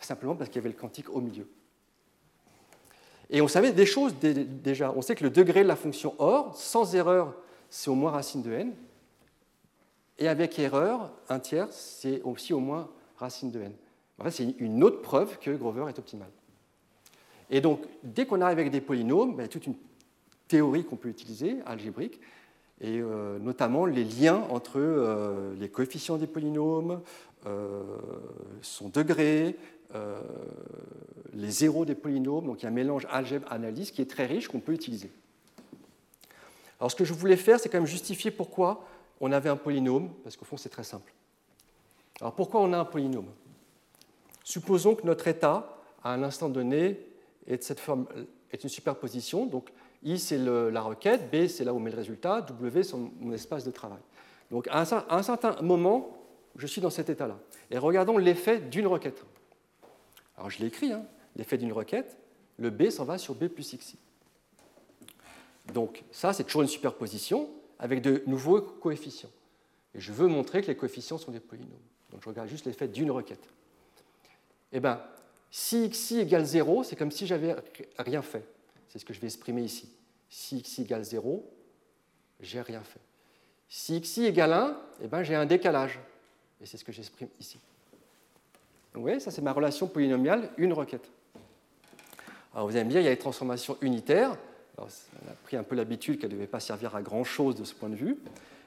simplement 0.00 0.34
parce 0.34 0.48
qu'il 0.48 0.56
y 0.56 0.64
avait 0.64 0.74
le 0.74 0.80
quantique 0.80 1.10
au 1.10 1.20
milieu. 1.20 1.46
Et 3.28 3.40
on 3.40 3.48
savait 3.48 3.72
des 3.72 3.86
choses 3.86 4.14
déjà. 4.18 4.92
On 4.96 5.02
sait 5.02 5.14
que 5.14 5.22
le 5.22 5.30
degré 5.30 5.62
de 5.62 5.68
la 5.68 5.76
fonction 5.76 6.14
OR, 6.18 6.56
sans 6.56 6.96
erreur, 6.96 7.34
c'est 7.68 7.90
au 7.90 7.94
moins 7.94 8.10
racine 8.10 8.42
de 8.42 8.50
n. 8.50 8.74
Et 10.18 10.26
avec 10.26 10.58
erreur, 10.58 11.12
un 11.28 11.38
tiers, 11.38 11.68
c'est 11.70 12.22
aussi 12.22 12.52
au 12.52 12.58
moins 12.58 12.88
racine 13.16 13.52
de 13.52 13.60
n. 13.60 13.72
En 14.20 14.24
fait, 14.24 14.30
c'est 14.30 14.54
une 14.58 14.84
autre 14.84 15.00
preuve 15.00 15.38
que 15.38 15.50
Grover 15.50 15.86
est 15.88 15.98
optimal. 15.98 16.28
Et 17.48 17.60
donc, 17.60 17.80
dès 18.02 18.26
qu'on 18.26 18.40
arrive 18.42 18.58
avec 18.58 18.70
des 18.70 18.82
polynômes, 18.82 19.34
ben, 19.34 19.42
il 19.42 19.42
y 19.42 19.44
a 19.46 19.48
toute 19.48 19.66
une 19.66 19.74
théorie 20.46 20.84
qu'on 20.84 20.96
peut 20.96 21.08
utiliser, 21.08 21.56
algébrique, 21.64 22.20
et 22.80 23.00
euh, 23.00 23.38
notamment 23.38 23.86
les 23.86 24.04
liens 24.04 24.42
entre 24.50 24.78
euh, 24.78 25.54
les 25.58 25.68
coefficients 25.68 26.16
des 26.16 26.26
polynômes, 26.26 27.00
euh, 27.46 27.82
son 28.62 28.88
degré, 28.88 29.56
les 31.32 31.50
zéros 31.50 31.84
des 31.84 31.96
polynômes. 31.96 32.46
Donc 32.46 32.60
il 32.60 32.62
y 32.62 32.66
a 32.66 32.68
un 32.68 32.72
mélange 32.72 33.08
algèbre-analyse 33.10 33.90
qui 33.90 34.00
est 34.00 34.08
très 34.08 34.24
riche 34.24 34.46
qu'on 34.46 34.60
peut 34.60 34.72
utiliser. 34.72 35.10
Alors 36.78 36.92
ce 36.92 36.96
que 36.96 37.04
je 37.04 37.12
voulais 37.12 37.36
faire, 37.36 37.58
c'est 37.58 37.68
quand 37.68 37.78
même 37.78 37.88
justifier 37.88 38.30
pourquoi 38.30 38.86
on 39.20 39.32
avait 39.32 39.48
un 39.48 39.56
polynôme, 39.56 40.10
parce 40.22 40.36
qu'au 40.36 40.44
fond 40.44 40.56
c'est 40.56 40.68
très 40.68 40.84
simple. 40.84 41.12
Alors 42.20 42.34
pourquoi 42.34 42.60
on 42.60 42.72
a 42.72 42.78
un 42.78 42.84
polynôme? 42.84 43.26
Supposons 44.44 44.94
que 44.94 45.06
notre 45.06 45.28
état, 45.28 45.76
à 46.02 46.12
un 46.12 46.22
instant 46.22 46.48
donné, 46.48 46.98
est, 47.46 47.62
cette 47.62 47.80
forme, 47.80 48.06
est 48.52 48.62
une 48.62 48.70
superposition. 48.70 49.46
Donc 49.46 49.70
I 50.02 50.18
c'est 50.18 50.38
la 50.38 50.80
requête, 50.80 51.30
B 51.30 51.46
c'est 51.46 51.64
là 51.64 51.72
où 51.72 51.76
on 51.76 51.80
met 51.80 51.90
le 51.90 51.96
résultat, 51.96 52.40
W 52.42 52.82
c'est 52.82 52.96
mon 52.96 53.32
espace 53.32 53.64
de 53.64 53.70
travail. 53.70 54.00
Donc 54.50 54.66
à 54.68 54.80
un, 54.80 55.22
certain 55.22 55.60
moment, 55.62 56.16
je 56.56 56.66
suis 56.66 56.80
dans 56.80 56.90
cet 56.90 57.10
état-là. 57.10 57.38
Et 57.70 57.78
regardons 57.78 58.18
l'effet 58.18 58.58
d'une 58.58 58.86
requête. 58.86 59.24
Alors 60.36 60.50
je 60.50 60.58
l'ai 60.58 60.66
écrit, 60.66 60.92
hein. 60.92 61.04
l'effet 61.36 61.58
d'une 61.58 61.72
requête, 61.72 62.16
le 62.58 62.70
B 62.70 62.90
s'en 62.90 63.04
va 63.04 63.18
sur 63.18 63.34
B 63.34 63.46
plus 63.46 63.74
XI. 63.76 63.96
Donc 65.72 66.02
ça, 66.10 66.32
c'est 66.32 66.44
toujours 66.44 66.62
une 66.62 66.68
superposition 66.68 67.48
avec 67.78 68.02
de 68.02 68.22
nouveaux 68.26 68.60
coefficients. 68.60 69.30
Et 69.94 70.00
je 70.00 70.12
veux 70.12 70.26
montrer 70.26 70.62
que 70.62 70.66
les 70.66 70.76
coefficients 70.76 71.18
sont 71.18 71.30
des 71.30 71.40
polynômes. 71.40 71.70
Donc 72.10 72.22
je 72.22 72.28
regarde 72.28 72.48
juste 72.48 72.66
l'effet 72.66 72.88
d'une 72.88 73.10
requête. 73.10 73.48
Eh 74.72 74.80
bien, 74.80 75.00
si 75.50 75.88
xi 75.90 76.20
égale 76.20 76.44
0, 76.44 76.84
c'est 76.84 76.96
comme 76.96 77.10
si 77.10 77.26
j'avais 77.26 77.56
rien 77.98 78.22
fait. 78.22 78.44
C'est 78.88 78.98
ce 78.98 79.04
que 79.04 79.12
je 79.12 79.20
vais 79.20 79.26
exprimer 79.26 79.62
ici. 79.62 79.88
Si 80.28 80.62
xi 80.62 80.82
égale 80.82 81.04
0, 81.04 81.44
j'ai 82.40 82.60
rien 82.60 82.82
fait. 82.82 83.00
Si 83.68 84.00
xi 84.00 84.26
égale 84.26 84.52
1, 84.52 84.80
eh 85.02 85.08
ben, 85.08 85.22
j'ai 85.22 85.34
un 85.34 85.46
décalage. 85.46 85.98
Et 86.60 86.66
c'est 86.66 86.76
ce 86.76 86.84
que 86.84 86.92
j'exprime 86.92 87.28
ici. 87.38 87.58
Vous 88.94 89.02
voyez, 89.02 89.20
ça 89.20 89.30
c'est 89.30 89.42
ma 89.42 89.52
relation 89.52 89.86
polynomiale, 89.86 90.50
une 90.56 90.72
requête. 90.72 91.08
Alors 92.54 92.66
vous 92.66 92.74
allez 92.74 92.84
me 92.84 92.90
dire, 92.90 93.00
il 93.00 93.04
y 93.04 93.06
a 93.06 93.10
les 93.10 93.16
transformations 93.16 93.78
unitaires 93.80 94.36
on 94.80 95.30
a 95.30 95.34
pris 95.44 95.56
un 95.56 95.62
peu 95.62 95.74
l'habitude 95.74 96.18
qu'elle 96.18 96.30
ne 96.30 96.36
devait 96.36 96.46
pas 96.46 96.60
servir 96.60 96.94
à 96.94 97.02
grand-chose 97.02 97.54
de 97.54 97.64
ce 97.64 97.74
point 97.74 97.88
de 97.88 97.94
vue. 97.94 98.16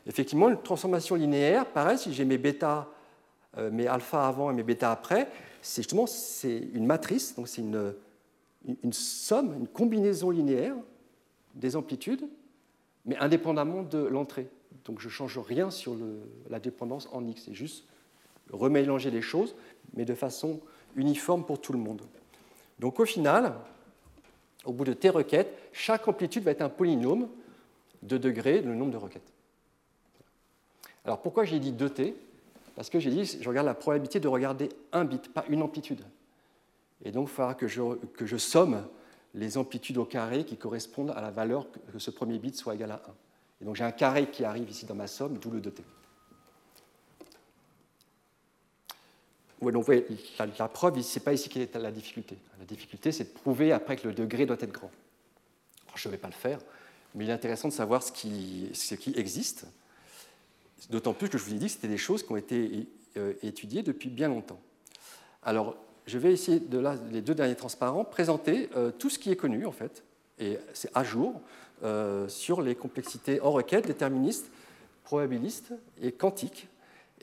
Effectivement, 0.05 0.49
une 0.49 0.61
transformation 0.61 1.15
linéaire, 1.15 1.65
pareil, 1.65 1.97
si 1.97 2.13
j'ai 2.13 2.25
mes 2.25 2.37
bêta, 2.37 2.87
mes 3.57 3.87
alpha 3.87 4.27
avant 4.27 4.49
et 4.49 4.53
mes 4.53 4.63
bêta 4.63 4.91
après, 4.91 5.29
c'est 5.61 5.81
justement 5.81 6.07
c'est 6.07 6.57
une 6.73 6.85
matrice, 6.85 7.35
donc 7.35 7.47
c'est 7.47 7.61
une, 7.61 7.93
une, 8.83 8.93
somme, 8.93 9.55
une 9.59 9.67
combinaison 9.67 10.29
linéaire 10.29 10.75
des 11.55 11.75
amplitudes, 11.75 12.27
mais 13.05 13.17
indépendamment 13.17 13.83
de 13.83 13.99
l'entrée. 13.99 14.47
Donc 14.85 14.99
je 14.99 15.07
ne 15.07 15.11
change 15.11 15.37
rien 15.37 15.69
sur 15.69 15.95
la 16.49 16.59
dépendance 16.59 17.07
en 17.11 17.25
x, 17.25 17.43
c'est 17.45 17.53
juste 17.53 17.85
remélanger 18.51 19.11
les 19.11 19.21
choses, 19.21 19.55
mais 19.93 20.05
de 20.05 20.15
façon 20.15 20.59
uniforme 20.95 21.45
pour 21.45 21.61
tout 21.61 21.73
le 21.73 21.79
monde. 21.79 22.01
Donc 22.79 22.99
au 22.99 23.05
final, 23.05 23.55
au 24.65 24.73
bout 24.73 24.83
de 24.83 24.93
t 24.93 25.09
requêtes, 25.09 25.53
chaque 25.71 26.07
amplitude 26.07 26.43
va 26.43 26.51
être 26.51 26.61
un 26.61 26.69
polynôme 26.69 27.29
de 28.01 28.17
degrés, 28.17 28.61
le 28.61 28.75
nombre 28.75 28.91
de 28.91 28.97
requêtes. 28.97 29.31
Alors 31.05 31.21
pourquoi 31.21 31.45
j'ai 31.45 31.59
dit 31.59 31.71
2t 31.71 32.13
Parce 32.75 32.89
que 32.89 32.99
j'ai 32.99 33.11
dit, 33.11 33.25
je 33.25 33.47
regarde 33.47 33.67
la 33.67 33.73
probabilité 33.73 34.19
de 34.19 34.27
regarder 34.27 34.69
un 34.91 35.05
bit, 35.05 35.31
pas 35.31 35.45
une 35.49 35.61
amplitude. 35.61 36.03
Et 37.03 37.11
donc, 37.11 37.27
il 37.29 37.33
faudra 37.33 37.53
que 37.53 37.67
je, 37.67 37.81
que 38.15 38.25
je 38.25 38.37
somme 38.37 38.87
les 39.33 39.57
amplitudes 39.57 39.97
au 39.97 40.05
carré 40.05 40.45
qui 40.45 40.57
correspondent 40.57 41.11
à 41.11 41.21
la 41.21 41.31
valeur 41.31 41.67
que 41.91 41.99
ce 41.99 42.11
premier 42.11 42.37
bit 42.37 42.55
soit 42.55 42.75
égal 42.75 42.91
à 42.91 42.95
1. 42.95 43.13
Et 43.61 43.65
donc 43.65 43.75
j'ai 43.75 43.83
un 43.83 43.91
carré 43.91 44.29
qui 44.29 44.43
arrive 44.43 44.69
ici 44.69 44.85
dans 44.85 44.95
ma 44.95 45.07
somme, 45.07 45.37
d'où 45.37 45.49
le 45.49 45.59
2t. 45.59 45.81
donc, 49.71 49.87
la, 50.59 50.67
preuve, 50.67 51.01
ce 51.01 51.17
n'est 51.17 51.23
pas 51.23 51.31
ici 51.33 51.47
quelle 51.47 51.61
est 51.61 51.75
la 51.75 51.91
difficulté. 51.91 52.37
La 52.59 52.65
difficulté, 52.65 53.13
c'est 53.13 53.23
de 53.23 53.29
prouver 53.29 53.71
après 53.71 53.95
que 53.95 54.07
le 54.07 54.13
degré 54.13 54.45
doit 54.45 54.57
être 54.59 54.73
grand. 54.73 54.91
je 55.95 56.09
ne 56.09 56.11
vais 56.11 56.17
pas 56.17 56.27
le 56.27 56.33
faire, 56.33 56.59
mais 57.15 57.23
il 57.23 57.29
est 57.29 57.33
intéressant 57.33 57.69
de 57.69 57.73
savoir 57.73 58.03
ce 58.03 58.11
qui, 58.11 58.69
ce 58.73 58.95
qui 58.95 59.13
existe. 59.15 59.65
D'autant 60.89 61.13
plus 61.13 61.29
que 61.29 61.37
je 61.37 61.43
vous 61.43 61.53
ai 61.53 61.57
dit 61.57 61.65
que 61.65 61.71
c'était 61.71 61.87
des 61.87 61.97
choses 61.97 62.23
qui 62.23 62.31
ont 62.31 62.37
été 62.37 62.87
euh, 63.17 63.33
étudiées 63.43 63.83
depuis 63.83 64.09
bien 64.09 64.27
longtemps. 64.27 64.59
Alors, 65.43 65.75
je 66.05 66.17
vais 66.17 66.33
essayer, 66.33 66.59
de 66.59 66.77
là, 66.77 66.95
les 67.11 67.21
deux 67.21 67.35
derniers 67.35 67.55
transparents, 67.55 68.03
présenter 68.03 68.69
euh, 68.75 68.91
tout 68.91 69.09
ce 69.09 69.19
qui 69.19 69.31
est 69.31 69.35
connu, 69.35 69.65
en 69.65 69.71
fait, 69.71 70.03
et 70.39 70.57
c'est 70.73 70.89
à 70.93 71.03
jour, 71.03 71.41
euh, 71.83 72.27
sur 72.27 72.61
les 72.61 72.75
complexités 72.75 73.39
en 73.41 73.51
requête, 73.51 73.87
déterministes, 73.87 74.51
probabilistes 75.03 75.73
et 76.01 76.11
quantiques 76.11 76.67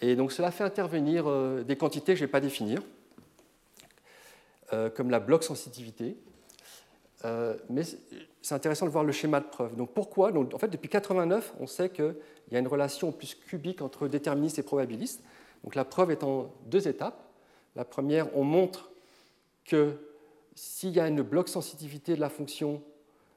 et 0.03 0.17
donc 0.17 0.33
cela 0.33 0.51
fait 0.51 0.65
intervenir 0.65 1.27
des 1.63 1.77
quantités 1.77 2.13
que 2.13 2.19
je 2.19 2.23
ne 2.23 2.27
vais 2.27 2.31
pas 2.31 2.41
définir, 2.41 2.81
comme 4.95 5.11
la 5.11 5.21
bloc 5.21 5.45
sensitivité. 5.45 6.17
Euh, 7.25 7.57
mais 7.69 7.83
c'est 8.43 8.55
intéressant 8.55 8.87
de 8.87 8.91
voir 8.91 9.05
le 9.05 9.13
schéma 9.13 9.41
de 9.41 9.47
preuve. 9.47 9.77
Donc 9.77 9.93
pourquoi 9.93 10.33
En 10.33 10.59
fait, 10.59 10.69
depuis 10.69 10.89
89, 10.89 11.55
on 11.61 11.67
sait 11.67 11.91
qu'il 11.91 12.15
y 12.51 12.57
a 12.57 12.59
une 12.59 12.69
relation 12.69 13.13
plus 13.13 13.35
cubique 13.35 13.83
entre 13.83 14.09
déterministe 14.09 14.59
et 14.59 14.63
probabiliste. 14.63 15.23
Donc 15.65 15.75
la 15.75 15.85
preuve 15.85 16.11
est 16.11 16.25
en 16.25 16.53
deux 16.67 16.89
étapes. 16.89 17.23
La 17.77 17.85
première, 17.85 18.35
on 18.37 18.45
montre 18.45 18.91
que 19.65 19.97
s'il 20.55 20.91
y 20.91 21.01
a 21.01 21.09
une 21.09 21.23
bloc 21.23 21.49
sensitivité 21.49 22.15
de 22.15 22.21
la 22.21 22.31
fonction 22.31 22.83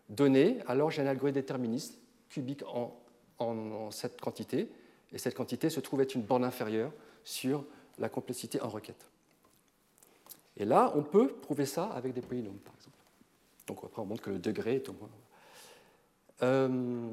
donnée, 0.10 0.60
alors 0.68 0.90
j'ai 0.90 1.02
un 1.02 1.08
algorithme 1.08 1.36
déterministe 1.36 2.00
cubique 2.30 2.64
en 2.68 3.92
cette 3.92 4.20
quantité 4.20 4.70
et 5.12 5.18
cette 5.18 5.36
quantité 5.36 5.70
se 5.70 5.80
trouve 5.80 6.02
être 6.02 6.16
une 6.16 6.24
borne 6.24 6.44
inférieure 6.44 6.92
sur 7.24 7.66
la 8.00 8.10
complexité 8.10 8.60
en 8.62 8.70
requête. 8.70 9.08
Et 10.58 10.66
là, 10.66 10.92
on 10.96 11.04
peut 11.04 11.28
prouver 11.28 11.66
ça 11.66 11.86
avec 11.86 12.14
des 12.14 12.22
polynômes. 12.22 12.60
Donc 13.68 13.80
après, 13.84 14.02
on 14.02 14.06
montre 14.06 14.22
que 14.22 14.30
le 14.30 14.40
degré 14.40 14.76
est 14.76 14.90
au 14.90 14.94
moins. 14.94 15.10
Euh, 16.44 17.10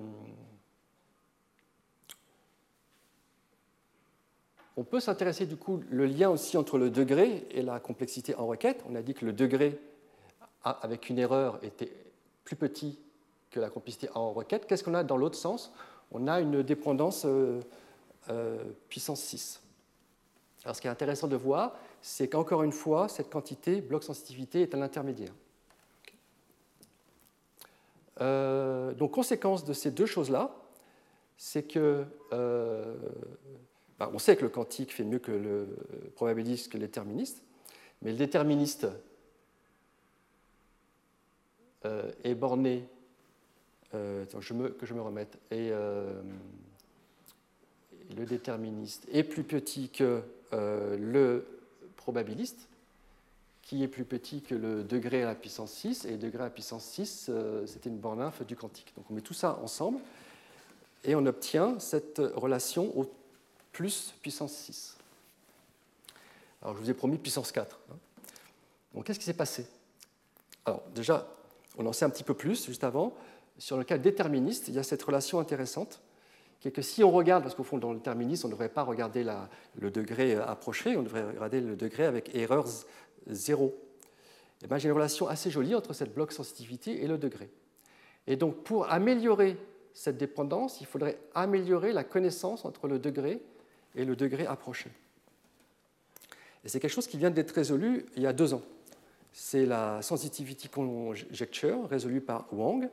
On 4.81 4.85
peut 4.85 5.01
s'intéresser 5.01 5.45
du 5.45 5.57
coup 5.57 5.83
le 5.91 6.07
lien 6.07 6.31
aussi 6.31 6.57
entre 6.57 6.79
le 6.79 6.89
degré 6.89 7.47
et 7.51 7.61
la 7.61 7.81
complexité 7.81 8.35
en 8.37 8.47
requête. 8.47 8.83
On 8.89 8.95
a 8.95 9.03
dit 9.03 9.13
que 9.13 9.27
le 9.27 9.35
degré 9.35 9.79
avec 10.65 11.11
une 11.11 11.19
erreur 11.19 11.59
était 11.63 11.93
plus 12.45 12.57
petit 12.57 12.99
que 13.51 13.61
la 13.61 13.69
complexité 13.69 14.09
en 14.15 14.33
requête. 14.33 14.67
Qu'est-ce 14.67 14.83
qu'on 14.83 14.95
a 14.95 15.05
dans 15.05 15.19
l'autre 15.19 15.37
sens? 15.37 15.71
On 16.13 16.27
a 16.29 16.41
une 16.41 16.63
dépendance 16.63 17.25
euh, 17.27 17.61
euh, 18.31 18.65
puissance 18.89 19.21
6. 19.21 19.61
Alors 20.65 20.77
ce 20.77 20.81
qui 20.81 20.87
est 20.87 20.91
intéressant 20.91 21.29
de 21.29 21.37
voir, 21.37 21.77
c'est 22.01 22.29
qu'encore 22.29 22.63
une 22.63 22.73
fois, 22.73 23.09
cette 23.11 23.29
quantité, 23.29 23.83
bloc 23.83 24.03
sensitivité, 24.03 24.63
est 24.63 24.75
un 24.75 24.81
intermédiaire. 24.81 25.33
Euh, 28.21 28.93
donc 28.95 29.13
conséquence 29.13 29.65
de 29.65 29.73
ces 29.73 29.91
deux 29.91 30.07
choses-là, 30.07 30.55
c'est 31.37 31.63
que 31.63 32.05
bah, 33.99 34.11
on 34.13 34.19
sait 34.19 34.37
que 34.37 34.43
le 34.43 34.49
quantique 34.49 34.93
fait 34.93 35.05
mieux 35.05 35.19
que 35.19 35.33
le 35.33 35.77
probabiliste, 36.15 36.73
que 36.73 36.79
le 36.79 36.87
déterministe, 36.87 37.43
mais 38.03 38.13
le 38.13 38.17
déterministe 38.17 38.87
euh, 41.87 42.11
est 42.25 42.35
borné, 42.35 42.87
euh, 43.95 44.27
je 44.39 44.53
me, 44.53 44.69
que 44.69 44.85
je 44.85 44.93
me 44.93 45.01
remette, 45.01 45.39
et, 45.51 45.71
euh, 45.71 46.21
le 48.17 48.27
déterministe 48.27 49.07
est 49.13 49.23
plus 49.23 49.45
petit 49.45 49.89
que 49.89 50.23
le 50.53 51.47
probabiliste, 51.97 52.69
qui 53.71 53.85
est 53.85 53.89
plus 53.89 54.05
petit 54.05 54.43
que 54.43 54.57
le 54.57 54.83
degré 54.83 55.23
à 55.23 55.27
la 55.27 55.37
puissance 55.37 55.71
6, 55.71 56.05
et 56.05 56.11
le 56.11 56.17
degré 56.17 56.41
à 56.41 56.47
la 56.47 56.51
puissance 56.51 56.83
6, 56.87 57.27
euh, 57.29 57.65
c'était 57.69 57.89
une 57.89 57.99
borne-lymphe 57.99 58.45
du 58.45 58.57
quantique. 58.57 58.93
Donc 58.97 59.09
on 59.09 59.15
met 59.15 59.21
tout 59.21 59.33
ça 59.33 59.61
ensemble, 59.63 60.01
et 61.05 61.15
on 61.15 61.25
obtient 61.25 61.79
cette 61.79 62.21
relation 62.35 62.93
au 62.99 63.09
plus 63.71 64.13
puissance 64.23 64.55
6. 64.55 64.97
Alors 66.63 66.75
je 66.75 66.83
vous 66.83 66.91
ai 66.91 66.95
promis 66.95 67.17
puissance 67.17 67.53
4. 67.53 67.79
Hein. 67.93 67.95
Donc 68.93 69.07
qu'est-ce 69.07 69.21
qui 69.21 69.25
s'est 69.25 69.35
passé? 69.35 69.69
Alors 70.67 70.83
déjà, 70.93 71.29
on 71.79 71.87
en 71.87 71.93
sait 71.93 72.05
un 72.05 72.11
petit 72.11 72.25
peu 72.25 72.35
plus 72.35 72.67
juste 72.67 72.83
avant. 72.83 73.15
Sur 73.57 73.77
le 73.77 73.85
cas 73.85 73.99
déterministe, 73.99 74.67
il 74.67 74.75
y 74.75 74.81
a 74.81 74.83
cette 74.83 75.03
relation 75.05 75.39
intéressante 75.39 76.01
qui 76.61 76.69
est 76.69 76.73
que 76.73 76.83
si 76.83 77.03
on 77.03 77.11
regarde, 77.11 77.43
parce 77.43 77.55
qu'au 77.55 77.63
fond, 77.63 77.79
dans 77.79 77.93
le 77.93 77.99
déterminisme, 77.99 78.47
on 78.47 78.49
ne 78.49 78.55
devrait 78.55 78.69
pas 78.69 78.83
regarder 78.83 79.25
la, 79.25 79.49
le 79.79 79.91
degré 79.91 80.35
euh, 80.35 80.47
approché, 80.47 80.97
on 80.97 81.03
devrait 81.03 81.25
regarder 81.25 81.61
le 81.61 81.75
degré 81.75 82.05
avec 82.05 82.35
erreurs 82.35 82.67
0. 83.29 83.75
Eh 84.63 84.67
ben, 84.67 84.79
j'ai 84.79 84.89
une 84.89 84.95
relation 84.95 85.29
assez 85.29 85.51
jolie 85.51 85.75
entre 85.75 85.93
cette 85.93 86.15
bloc 86.15 86.33
sensitivité 86.33 87.03
et 87.03 87.07
le 87.07 87.19
degré. 87.19 87.51
Et 88.27 88.37
donc 88.37 88.63
pour 88.63 88.91
améliorer 88.91 89.57
cette 89.95 90.19
dépendance, 90.19 90.81
il 90.81 90.87
faudrait 90.87 91.19
améliorer 91.35 91.93
la 91.93 92.05
connaissance 92.05 92.65
entre 92.65 92.89
le 92.89 92.99
degré 92.99 93.43
et 93.95 94.05
le 94.05 94.17
degré 94.17 94.47
approché. 94.47 94.91
Et 96.65 96.69
c'est 96.69 96.81
quelque 96.81 96.93
chose 96.93 97.07
qui 97.07 97.17
vient 97.17 97.31
d'être 97.31 97.53
résolu 97.53 98.07
il 98.17 98.23
y 98.23 98.27
a 98.27 98.33
deux 98.33 98.55
ans. 98.55 98.63
C'est 99.33 99.65
la 99.65 100.03
sensitivity 100.03 100.69
conjecture 100.69 101.89
résolue 101.89 102.21
par 102.21 102.47
Wang. 102.53 102.89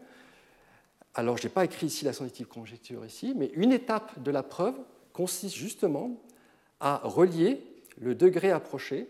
Alors, 1.16 1.38
je 1.38 1.44
n'ai 1.44 1.50
pas 1.50 1.66
écrit 1.66 1.88
ici 1.88 2.06
la 2.06 2.14
sensitivity 2.14 2.54
conjecture 2.54 3.06
ici, 3.06 3.34
mais 3.36 3.52
une 3.56 3.72
étape 3.72 4.22
de 4.22 4.32
la 4.32 4.44
preuve 4.44 4.76
consiste 5.14 5.56
justement 5.56 6.22
à 6.80 7.02
relier 7.04 7.62
le 8.00 8.14
degré 8.14 8.52
approché 8.52 9.10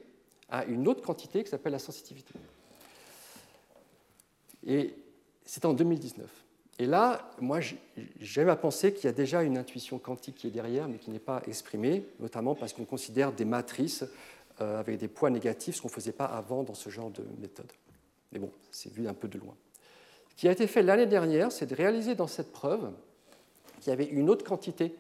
à 0.50 0.66
une 0.66 0.88
autre 0.88 1.02
quantité 1.02 1.44
qui 1.44 1.50
s'appelle 1.50 1.74
la 1.74 1.80
sensitivité. 1.80 2.34
Et 4.66 4.94
c'est 5.46 5.66
en 5.66 5.74
2019. 5.74 6.30
Et 6.80 6.86
là, 6.86 7.32
moi, 7.40 7.60
j'aime 8.20 8.50
à 8.50 8.56
penser 8.56 8.94
qu'il 8.94 9.06
y 9.06 9.08
a 9.08 9.14
déjà 9.14 9.42
une 9.42 9.58
intuition 9.58 9.98
quantique 9.98 10.36
qui 10.36 10.48
est 10.48 10.52
derrière, 10.52 10.88
mais 10.88 11.00
qui 11.00 11.10
n'est 11.10 11.20
pas 11.20 11.42
exprimée, 11.48 12.06
notamment 12.20 12.54
parce 12.54 12.74
qu'on 12.74 12.86
considère 12.86 13.32
des 13.32 13.46
matrices 13.46 14.06
euh, 14.62 14.80
avec 14.80 15.00
des 15.00 15.08
poids 15.08 15.30
négatifs, 15.30 15.76
ce 15.76 15.82
qu'on 15.82 15.88
ne 15.88 15.94
faisait 15.94 16.12
pas 16.12 16.26
avant 16.26 16.64
dans 16.64 16.76
ce 16.76 16.90
genre 16.90 17.10
de 17.10 17.24
méthode. 17.40 17.72
Mais 18.32 18.40
bon, 18.40 18.52
c'est 18.70 18.94
vu 18.94 19.08
un 19.08 19.14
peu 19.14 19.28
de 19.28 19.40
loin. 19.40 19.56
Ce 20.30 20.36
qui 20.36 20.48
a 20.48 20.52
été 20.52 20.68
fait 20.68 20.84
l'année 20.84 21.08
dernière, 21.08 21.52
c'est 21.52 21.66
de 21.66 21.74
réaliser 21.74 22.14
dans 22.14 22.28
cette 22.28 22.52
preuve 22.52 22.92
qu'il 23.80 23.90
y 23.90 23.94
avait 23.94 24.06
une 24.06 24.30
autre 24.30 24.46
quantité 24.46 24.96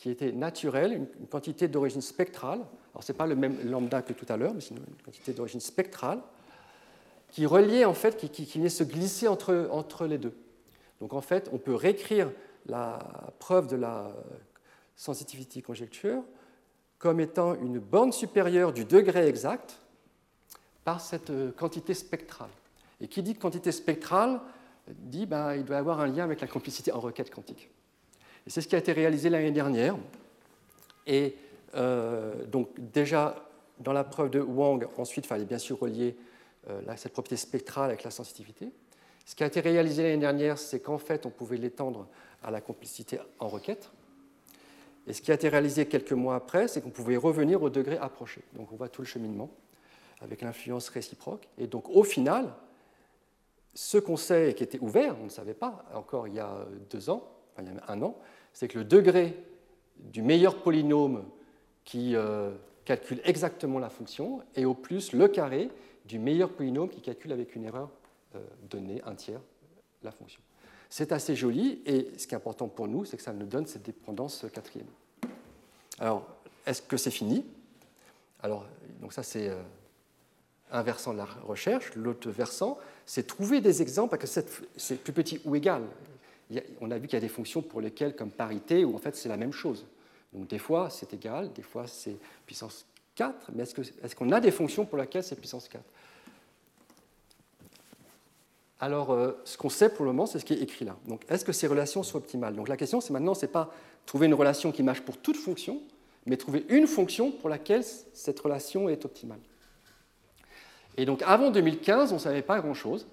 qui 0.00 0.08
était 0.08 0.32
naturelle, 0.32 0.94
une 0.94 1.26
quantité 1.26 1.68
d'origine 1.68 2.00
spectrale. 2.00 2.60
Alors, 2.94 3.04
ce 3.04 3.12
n'est 3.12 3.18
pas 3.18 3.26
le 3.26 3.36
même 3.36 3.58
lambda 3.70 4.00
que 4.00 4.14
tout 4.14 4.24
à 4.30 4.38
l'heure, 4.38 4.54
mais 4.54 4.62
c'est 4.62 4.74
une 4.74 4.80
quantité 5.04 5.34
d'origine 5.34 5.60
spectrale 5.60 6.20
qui 7.30 7.44
reliait, 7.44 7.84
en 7.84 7.92
fait, 7.92 8.16
qui, 8.16 8.30
qui, 8.30 8.58
venait 8.58 8.70
se 8.70 8.82
glisser 8.82 9.28
entre, 9.28 9.68
entre 9.70 10.06
les 10.06 10.16
deux. 10.16 10.32
Donc, 11.02 11.12
en 11.12 11.20
fait, 11.20 11.50
on 11.52 11.58
peut 11.58 11.74
réécrire 11.74 12.32
la 12.64 12.98
preuve 13.38 13.66
de 13.66 13.76
la 13.76 14.10
sensitivity 14.96 15.60
conjecture 15.60 16.22
comme 16.98 17.20
étant 17.20 17.54
une 17.54 17.78
borne 17.78 18.12
supérieure 18.12 18.72
du 18.72 18.86
degré 18.86 19.26
exact 19.26 19.80
par 20.82 21.02
cette 21.02 21.30
euh, 21.30 21.52
quantité 21.52 21.92
spectrale. 21.92 22.50
Et 23.02 23.08
qui 23.08 23.22
dit 23.22 23.34
quantité 23.34 23.70
spectrale 23.70 24.40
dit 24.88 25.26
ben, 25.26 25.60
doit 25.62 25.76
y 25.76 25.78
avoir 25.78 26.00
un 26.00 26.06
lien 26.06 26.24
avec 26.24 26.40
la 26.40 26.46
complicité 26.46 26.90
en 26.90 27.00
requête 27.00 27.30
quantique. 27.30 27.70
C'est 28.50 28.62
ce 28.62 28.66
qui 28.66 28.74
a 28.74 28.78
été 28.78 28.90
réalisé 28.90 29.30
l'année 29.30 29.52
dernière. 29.52 29.96
Et 31.06 31.36
euh, 31.76 32.44
donc 32.46 32.68
déjà 32.92 33.36
dans 33.78 33.92
la 33.92 34.02
preuve 34.02 34.30
de 34.30 34.40
Wang, 34.40 34.88
ensuite 34.98 35.24
il 35.24 35.28
fallait 35.28 35.44
bien 35.44 35.58
sûr 35.58 35.78
relier 35.78 36.16
euh, 36.68 36.80
cette 36.96 37.12
propriété 37.12 37.36
spectrale 37.36 37.90
avec 37.90 38.02
la 38.02 38.10
sensitivité. 38.10 38.72
Ce 39.24 39.36
qui 39.36 39.44
a 39.44 39.46
été 39.46 39.60
réalisé 39.60 40.02
l'année 40.02 40.18
dernière, 40.18 40.58
c'est 40.58 40.80
qu'en 40.80 40.98
fait 40.98 41.26
on 41.26 41.30
pouvait 41.30 41.58
l'étendre 41.58 42.08
à 42.42 42.50
la 42.50 42.60
complicité 42.60 43.20
en 43.38 43.46
requête. 43.46 43.92
Et 45.06 45.12
ce 45.12 45.22
qui 45.22 45.30
a 45.30 45.34
été 45.34 45.48
réalisé 45.48 45.86
quelques 45.86 46.12
mois 46.12 46.34
après, 46.34 46.66
c'est 46.66 46.80
qu'on 46.80 46.90
pouvait 46.90 47.16
revenir 47.16 47.62
au 47.62 47.70
degré 47.70 47.98
approché. 47.98 48.42
Donc 48.54 48.72
on 48.72 48.76
voit 48.76 48.88
tout 48.88 49.02
le 49.02 49.06
cheminement 49.06 49.48
avec 50.20 50.42
l'influence 50.42 50.88
réciproque. 50.88 51.46
Et 51.56 51.68
donc 51.68 51.88
au 51.88 52.02
final, 52.02 52.52
ce 53.74 53.98
et 54.34 54.54
qui 54.54 54.64
était 54.64 54.80
ouvert, 54.80 55.14
on 55.20 55.26
ne 55.26 55.30
savait 55.30 55.54
pas 55.54 55.84
encore 55.94 56.26
il 56.26 56.34
y 56.34 56.40
a 56.40 56.66
deux 56.90 57.10
ans, 57.10 57.22
enfin 57.52 57.62
il 57.64 57.72
y 57.72 57.78
a 57.78 57.84
un 57.86 58.02
an, 58.02 58.16
c'est 58.52 58.68
que 58.68 58.78
le 58.78 58.84
degré 58.84 59.36
du 59.98 60.22
meilleur 60.22 60.62
polynôme 60.62 61.24
qui 61.84 62.14
euh, 62.14 62.52
calcule 62.84 63.20
exactement 63.24 63.78
la 63.78 63.90
fonction 63.90 64.42
est 64.54 64.64
au 64.64 64.74
plus 64.74 65.12
le 65.12 65.28
carré 65.28 65.70
du 66.04 66.18
meilleur 66.18 66.50
polynôme 66.50 66.88
qui 66.88 67.00
calcule 67.00 67.32
avec 67.32 67.54
une 67.54 67.64
erreur 67.64 67.90
euh, 68.34 68.40
donnée, 68.68 69.02
un 69.04 69.14
tiers, 69.14 69.40
la 70.02 70.10
fonction. 70.10 70.40
C'est 70.88 71.12
assez 71.12 71.36
joli 71.36 71.82
et 71.86 72.10
ce 72.16 72.26
qui 72.26 72.34
est 72.34 72.36
important 72.36 72.68
pour 72.68 72.88
nous, 72.88 73.04
c'est 73.04 73.16
que 73.16 73.22
ça 73.22 73.32
nous 73.32 73.46
donne 73.46 73.66
cette 73.66 73.82
dépendance 73.82 74.44
quatrième. 74.52 74.88
Alors, 75.98 76.26
est-ce 76.66 76.82
que 76.82 76.96
c'est 76.96 77.10
fini? 77.10 77.44
Alors, 78.42 78.66
donc 79.00 79.12
ça 79.12 79.22
c'est 79.22 79.48
euh, 79.48 79.62
un 80.72 80.82
versant 80.82 81.12
de 81.12 81.18
la 81.18 81.24
recherche. 81.24 81.94
L'autre 81.94 82.30
versant, 82.30 82.78
c'est 83.06 83.26
trouver 83.26 83.60
des 83.60 83.82
exemples, 83.82 84.16
parce 84.16 84.34
que 84.34 84.42
c'est 84.76 85.02
plus 85.02 85.12
petit 85.12 85.40
ou 85.44 85.54
égal. 85.56 85.82
On 86.80 86.90
a 86.90 86.98
vu 86.98 87.06
qu'il 87.06 87.14
y 87.14 87.16
a 87.16 87.20
des 87.20 87.28
fonctions 87.28 87.62
pour 87.62 87.80
lesquelles, 87.80 88.16
comme 88.16 88.30
parité, 88.30 88.84
où 88.84 88.94
en 88.94 88.98
fait 88.98 89.16
c'est 89.16 89.28
la 89.28 89.36
même 89.36 89.52
chose. 89.52 89.86
Donc 90.32 90.48
des 90.48 90.58
fois 90.58 90.90
c'est 90.90 91.12
égal, 91.14 91.52
des 91.52 91.62
fois 91.62 91.86
c'est 91.86 92.16
puissance 92.46 92.86
4, 93.14 93.50
mais 93.54 93.64
est-ce 93.64 94.14
qu'on 94.14 94.30
a 94.32 94.40
des 94.40 94.50
fonctions 94.50 94.84
pour 94.84 94.98
lesquelles 94.98 95.24
c'est 95.24 95.36
puissance 95.36 95.68
4 95.68 95.82
alors, 98.82 99.10
euh, 99.10 99.32
ce 99.44 99.58
qu'on 99.58 99.68
sait 99.68 99.90
pour 99.90 100.06
le 100.06 100.12
moment, 100.12 100.24
c'est 100.24 100.38
ce 100.38 100.44
qui 100.44 100.54
est 100.54 100.62
écrit 100.62 100.86
là. 100.86 100.96
Donc, 101.06 101.22
est-ce 101.28 101.44
que 101.44 101.52
ces 101.52 101.66
relations 101.66 102.02
sont 102.02 102.16
optimales? 102.16 102.54
Donc, 102.54 102.66
la 102.66 102.78
question, 102.78 103.02
c'est 103.02 103.12
maintenant, 103.12 103.34
ce 103.34 103.44
n'est 103.44 103.52
pas 103.52 103.70
trouver 104.06 104.26
une 104.26 104.34
relation 104.34 104.72
qui 104.72 104.82
marche 104.82 105.02
pour 105.02 105.18
toute 105.18 105.36
fonction, 105.36 105.82
mais 106.24 106.38
trouver 106.38 106.64
une 106.70 106.86
fonction 106.86 107.30
pour 107.30 107.50
laquelle 107.50 107.84
cette 107.84 108.40
relation 108.40 108.88
est 108.88 109.04
optimale. 109.04 109.40
Et 110.96 111.04
donc, 111.04 111.22
avant 111.26 111.50
2015, 111.50 112.12
on 112.12 112.14
ne 112.14 112.20
savait 112.20 112.42
pas 112.42 112.60
grand-chose. 112.60 113.06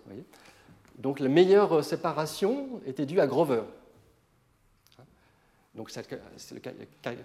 Donc, 0.98 1.19
la 1.19 1.30
meilleure 1.30 1.74
euh, 1.74 1.82
séparation 1.82 2.82
était 2.86 3.06
due 3.06 3.19
à 3.19 3.28
Grover. 3.28 3.61
Donc, 5.76 5.91
c'est 5.91 6.10
le 6.53 6.60
cas 6.60 6.72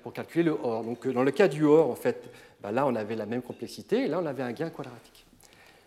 pour 0.02 0.12
calculer 0.12 0.44
le 0.44 0.52
OR. 0.52 0.84
Donc, 0.84 1.06
euh, 1.06 1.12
dans 1.12 1.22
le 1.22 1.30
cas 1.30 1.48
du 1.48 1.64
OR, 1.64 1.90
en 1.90 1.94
fait, 1.94 2.30
bah, 2.60 2.70
là, 2.70 2.86
on 2.86 2.94
avait 2.94 3.16
la 3.16 3.24
même 3.24 3.40
complexité, 3.40 4.04
et 4.04 4.08
là, 4.08 4.20
on 4.22 4.26
avait 4.26 4.42
un 4.42 4.52
gain 4.52 4.68
quadratique. 4.68 5.24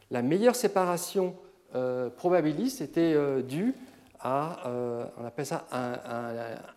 La 0.10 0.24
meilleure 0.24 0.56
séparation 0.56 1.36
euh, 1.76 2.10
probabiliste 2.10 2.82
était 2.82 3.44
dû 3.44 3.76
à, 4.20 4.64
on 5.18 5.26
appelle 5.26 5.46
ça 5.46 5.68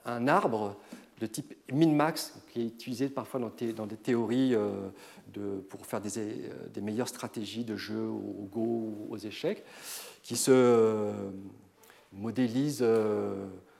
un, 0.04 0.28
arbre 0.28 0.76
de 1.20 1.26
type 1.26 1.54
min-max, 1.72 2.34
qui 2.52 2.62
est 2.62 2.66
utilisé 2.66 3.08
parfois 3.08 3.40
dans, 3.40 3.86
des 3.86 3.96
théories 3.96 4.54
de, 5.32 5.60
pour 5.68 5.86
faire 5.86 6.00
des, 6.00 6.10
des, 6.72 6.80
meilleures 6.80 7.08
stratégies 7.08 7.64
de 7.64 7.76
jeu 7.76 8.06
au 8.06 8.48
Go 8.52 8.60
ou 8.60 9.06
aux 9.10 9.16
échecs, 9.16 9.64
qui 10.28 10.36
se 10.36 11.10
modélise 12.12 12.84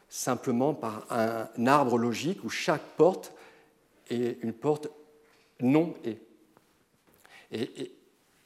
simplement 0.08 0.72
par 0.72 1.04
un, 1.10 1.66
arbre 1.66 1.98
logique 1.98 2.42
où 2.42 2.48
chaque 2.48 2.80
porte 2.96 3.34
est 4.08 4.42
une 4.42 4.54
porte 4.54 4.88
non 5.60 5.92
et. 6.04 6.16
et 7.52 7.92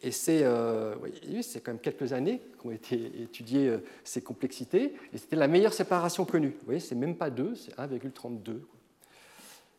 et 0.05 0.11
euh, 0.29 0.97
c'est 1.43 1.61
quand 1.61 1.71
même 1.71 1.81
quelques 1.81 2.13
années 2.13 2.41
qu'ont 2.59 2.73
été 2.73 3.23
étudiées 3.23 3.69
euh, 3.69 3.79
ces 4.03 4.21
complexités, 4.21 4.97
et 5.13 5.19
c'était 5.19 5.37
la 5.37 5.47
meilleure 5.47 5.73
séparation 5.73 6.25
connue. 6.25 6.57
Vous 6.59 6.65
voyez, 6.65 6.81
c'est 6.81 6.97
même 6.97 7.15
pas 7.15 7.31
2, 7.31 7.55
c'est 7.55 7.77
1,32. 7.77 8.63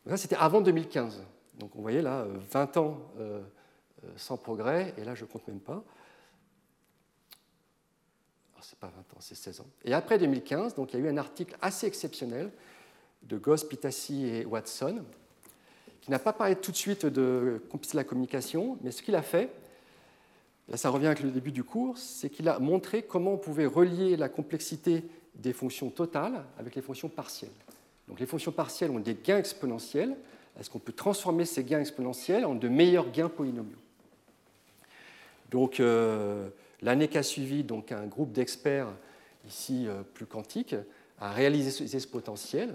Ça, 0.08 0.16
c'était 0.16 0.36
avant 0.36 0.62
2015. 0.62 1.22
Donc 1.58 1.72
vous 1.74 1.82
voyez 1.82 2.00
là, 2.00 2.26
20 2.52 2.76
ans 2.78 2.98
sans 4.16 4.38
progrès, 4.38 4.94
et 4.96 5.04
là 5.04 5.14
je 5.14 5.26
compte 5.26 5.46
même 5.46 5.60
pas. 5.60 5.84
C'est 8.68 8.78
pas 8.78 8.86
20 8.86 9.00
ans, 9.00 9.20
c'est 9.20 9.34
16 9.34 9.60
ans. 9.60 9.66
Et 9.84 9.92
après 9.92 10.18
2015, 10.18 10.74
donc, 10.74 10.92
il 10.92 11.00
y 11.00 11.02
a 11.02 11.06
eu 11.06 11.08
un 11.08 11.18
article 11.18 11.56
assez 11.60 11.86
exceptionnel 11.86 12.50
de 13.22 13.36
Goss, 13.36 13.64
Pitassi 13.64 14.26
et 14.26 14.44
Watson, 14.44 15.02
qui 16.00 16.10
n'a 16.10 16.18
pas 16.18 16.32
parlé 16.32 16.56
tout 16.56 16.70
de 16.70 16.76
suite 16.76 17.06
de 17.06 17.62
la 17.94 18.04
communication, 18.04 18.78
mais 18.82 18.90
ce 18.90 19.02
qu'il 19.02 19.14
a 19.14 19.22
fait, 19.22 19.50
là 20.68 20.76
ça 20.76 20.90
revient 20.90 21.06
avec 21.06 21.20
le 21.20 21.30
début 21.30 21.52
du 21.52 21.64
cours, 21.64 21.96
c'est 21.96 22.28
qu'il 22.28 22.48
a 22.48 22.58
montré 22.58 23.02
comment 23.02 23.32
on 23.32 23.38
pouvait 23.38 23.66
relier 23.66 24.16
la 24.16 24.28
complexité 24.28 25.02
des 25.34 25.52
fonctions 25.52 25.90
totales 25.90 26.44
avec 26.58 26.74
les 26.74 26.82
fonctions 26.82 27.08
partielles. 27.08 27.50
Donc 28.08 28.20
les 28.20 28.26
fonctions 28.26 28.52
partielles 28.52 28.90
ont 28.90 28.98
des 28.98 29.14
gains 29.14 29.38
exponentiels. 29.38 30.14
Est-ce 30.58 30.68
qu'on 30.68 30.78
peut 30.78 30.92
transformer 30.92 31.46
ces 31.46 31.64
gains 31.64 31.80
exponentiels 31.80 32.44
en 32.44 32.54
de 32.54 32.68
meilleurs 32.68 33.10
gains 33.10 33.30
polynomiaux? 33.30 33.78
Donc 35.50 35.80
euh, 35.80 36.48
l'année 36.84 37.08
qui 37.08 37.18
a 37.18 37.22
suivi, 37.22 37.64
donc, 37.64 37.90
un 37.90 38.06
groupe 38.06 38.30
d'experts, 38.32 38.88
ici 39.48 39.86
euh, 39.88 40.02
plus 40.02 40.26
quantiques, 40.26 40.76
a 41.18 41.32
réalisé 41.32 41.70
ces 41.70 42.06
potentiels 42.06 42.74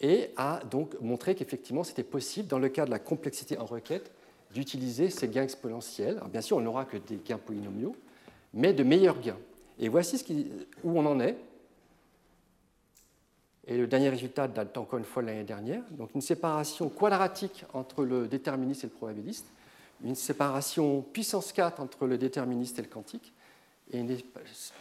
et 0.00 0.30
a 0.36 0.60
donc 0.70 1.00
montré 1.00 1.34
qu'effectivement 1.34 1.84
c'était 1.84 2.02
possible, 2.02 2.48
dans 2.48 2.58
le 2.58 2.68
cas 2.68 2.84
de 2.84 2.90
la 2.90 2.98
complexité 2.98 3.58
en 3.58 3.64
requête, 3.64 4.10
d'utiliser 4.52 5.10
ces 5.10 5.28
gains 5.28 5.42
exponentiels. 5.42 6.20
Bien 6.30 6.40
sûr, 6.40 6.58
on 6.58 6.60
n'aura 6.60 6.84
que 6.84 6.96
des 6.96 7.18
gains 7.24 7.38
polynomiaux, 7.38 7.96
mais 8.52 8.72
de 8.72 8.82
meilleurs 8.82 9.20
gains. 9.20 9.38
Et 9.78 9.88
voici 9.88 10.18
ce 10.18 10.32
où 10.84 10.98
on 10.98 11.06
en 11.06 11.20
est. 11.20 11.36
Et 13.66 13.76
le 13.76 13.86
dernier 13.86 14.08
résultat 14.08 14.46
date 14.46 14.76
encore 14.78 14.98
une 14.98 15.04
fois 15.04 15.22
de 15.22 15.28
l'année 15.28 15.44
dernière. 15.44 15.82
Donc 15.90 16.14
une 16.14 16.20
séparation 16.20 16.88
quadratique 16.88 17.64
entre 17.72 18.04
le 18.04 18.28
déterministe 18.28 18.84
et 18.84 18.86
le 18.86 18.92
probabiliste, 18.92 19.46
une 20.04 20.14
séparation 20.14 21.02
puissance 21.02 21.52
4 21.52 21.80
entre 21.80 22.06
le 22.06 22.18
déterministe 22.18 22.78
et 22.78 22.82
le 22.82 22.88
quantique, 22.88 23.32
et 23.90 23.98
une 23.98 24.16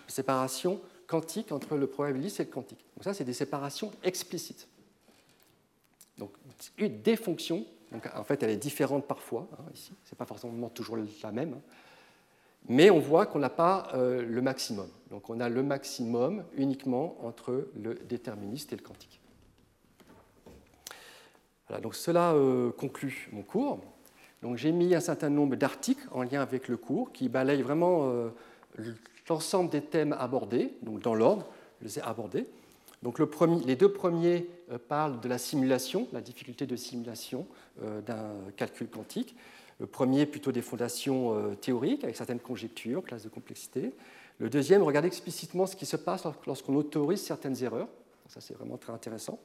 séparation 0.07 0.81
quantique 1.07 1.51
entre 1.51 1.75
le 1.75 1.87
probabiliste 1.87 2.39
et 2.39 2.43
le 2.43 2.49
quantique. 2.49 2.83
Donc 2.95 3.03
ça, 3.03 3.13
c'est 3.13 3.23
des 3.23 3.33
séparations 3.33 3.91
explicites. 4.03 4.67
Donc 6.17 6.31
des 6.77 7.15
fonctions, 7.15 7.65
donc 7.91 8.07
en 8.15 8.23
fait 8.23 8.41
elle 8.41 8.49
est 8.49 8.57
différente 8.57 9.05
parfois, 9.05 9.47
hein, 9.53 9.65
ici, 9.73 9.93
ce 10.05 10.11
n'est 10.11 10.17
pas 10.17 10.25
forcément 10.25 10.69
toujours 10.69 10.97
la 10.97 11.31
même, 11.31 11.53
hein. 11.53 11.61
mais 12.69 12.89
on 12.89 12.99
voit 12.99 13.25
qu'on 13.25 13.39
n'a 13.39 13.49
pas 13.49 13.89
euh, 13.93 14.23
le 14.23 14.41
maximum. 14.41 14.87
Donc 15.09 15.29
on 15.29 15.39
a 15.41 15.49
le 15.49 15.61
maximum 15.61 16.45
uniquement 16.55 17.17
entre 17.21 17.67
le 17.75 17.95
déterministe 17.95 18.71
et 18.71 18.77
le 18.77 18.81
quantique. 18.81 19.19
Voilà, 21.67 21.81
donc 21.81 21.95
cela 21.95 22.33
euh, 22.33 22.71
conclut 22.71 23.29
mon 23.33 23.41
cours. 23.41 23.81
Donc 24.45 24.57
j'ai 24.57 24.71
mis 24.71 24.93
un 24.93 24.99
certain 24.99 25.31
nombre 25.31 25.55
d'articles 25.55 26.07
en 26.11 26.21
lien 26.21 26.39
avec 26.39 26.67
le 26.67 26.77
cours 26.77 27.11
qui 27.11 27.29
balayent 27.29 27.63
vraiment 27.63 28.11
euh, 28.11 28.29
l'ensemble 29.27 29.71
des 29.71 29.81
thèmes 29.81 30.13
abordés, 30.13 30.75
donc 30.83 30.99
dans 31.01 31.15
l'ordre, 31.15 31.47
je 31.81 31.85
les 31.87 31.97
ai 31.97 32.03
abordés. 32.03 32.45
Donc 33.01 33.17
les 33.65 33.75
deux 33.75 33.91
premiers 33.91 34.47
euh, 34.71 34.77
parlent 34.77 35.19
de 35.19 35.27
la 35.27 35.39
simulation, 35.39 36.07
la 36.13 36.21
difficulté 36.21 36.67
de 36.67 36.75
simulation 36.75 37.47
euh, 37.81 38.01
d'un 38.01 38.35
calcul 38.55 38.87
quantique. 38.87 39.35
Le 39.79 39.87
premier 39.87 40.27
plutôt 40.27 40.51
des 40.51 40.61
fondations 40.61 41.55
théoriques 41.59 42.03
avec 42.03 42.15
certaines 42.15 42.39
conjectures, 42.39 43.03
classes 43.03 43.23
de 43.23 43.29
complexité. 43.29 43.93
Le 44.37 44.47
deuxième 44.47 44.83
regarde 44.83 45.05
explicitement 45.07 45.65
ce 45.65 45.75
qui 45.75 45.87
se 45.87 45.97
passe 45.97 46.23
lorsqu'on 46.45 46.75
autorise 46.75 47.23
certaines 47.23 47.63
erreurs. 47.63 47.87
Ça 48.29 48.41
c'est 48.41 48.53
vraiment 48.53 48.77
très 48.77 48.93
intéressant. 48.93 49.39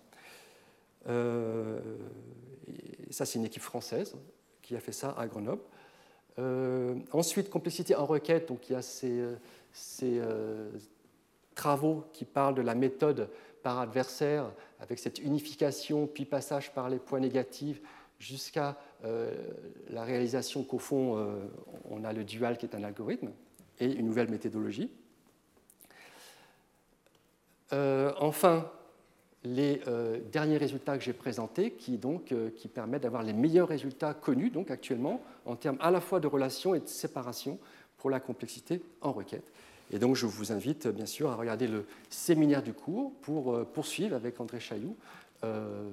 et 1.09 1.13
ça 3.09 3.25
c'est 3.25 3.39
une 3.39 3.47
équipe 3.47 3.63
française 3.63 4.15
qui 4.71 4.77
a 4.77 4.81
fait 4.81 4.93
ça 4.93 5.17
à 5.19 5.27
Grenoble. 5.27 5.63
ensuite, 7.13 7.51
complexité 7.51 7.97
en 7.97 8.07
requête, 8.07 8.47
donc 8.47 8.71
il 8.71 8.75
y 8.75 8.77
a 8.77 8.83
ces, 8.83 9.21
ces 9.73 10.23
travaux 11.57 12.05
qui 12.13 12.25
parlent 12.25 12.55
de 12.55 12.63
la 12.63 12.77
méthode 12.77 13.29
par 13.65 13.81
adversaire, 13.81 14.53
avec 14.79 15.01
cette 15.01 15.19
unification, 15.19 16.07
puis 16.07 16.25
passage 16.25 16.73
par 16.73 16.89
les 16.89 16.99
points 16.99 17.19
négatifs, 17.19 17.83
jusqu'à 18.21 18.79
euh, 19.05 19.35
la 19.89 20.05
réalisation 20.05 20.63
qu'au 20.63 20.79
fond, 20.79 21.17
euh, 21.17 21.47
on 21.91 22.05
a 22.05 22.13
le 22.13 22.23
dual 22.23 22.59
qui 22.59 22.67
est 22.67 22.77
un 22.77 22.85
algorithme, 22.85 23.31
et 23.81 23.91
une 23.91 24.07
nouvelle 24.07 24.31
méthodologie. 24.31 24.93
Euh, 27.73 28.13
enfin, 28.21 28.71
les 29.43 29.81
derniers 30.31 30.59
résultats 30.59 30.99
que 30.99 31.05
j'ai 31.05 31.15
présentés 31.15 31.71
qui, 31.71 31.97
donc, 31.97 32.35
qui 32.57 32.69
permettent 32.69 33.03
d'avoir 33.03 33.23
les 33.23 33.33
meilleurs 33.33 33.69
résultats 33.69 34.13
connus 34.13 34.51
donc, 34.51 34.71
actuellement 34.71 35.23
en 35.47 35.57
termes 35.57 35.79
à 35.81 35.91
la 35.91 36.01
fois 36.01 36.21
de 36.21 36.27
relation 36.27 36.75
et 36.75 36.81
de 36.81 36.87
séparation 36.87 37.59
pour 37.97 38.11
la 38.11 38.21
complexité 38.21 38.83
en 39.01 39.13
requête. 39.13 39.51
Et 39.93 39.99
donc, 39.99 40.17
je 40.17 40.27
vous 40.27 40.53
invite 40.53 40.89
bien 40.89 41.07
sûr 41.07 41.31
à 41.31 41.35
regarder 41.35 41.67
le 41.67 41.85
séminaire 42.09 42.63
du 42.63 42.73
cours 42.73 43.13
pour 43.23 43.55
euh, 43.55 43.65
poursuivre 43.65 44.15
avec 44.15 44.41
André 44.41 44.61
Chailloux 44.61 44.97
euh, 45.45 45.91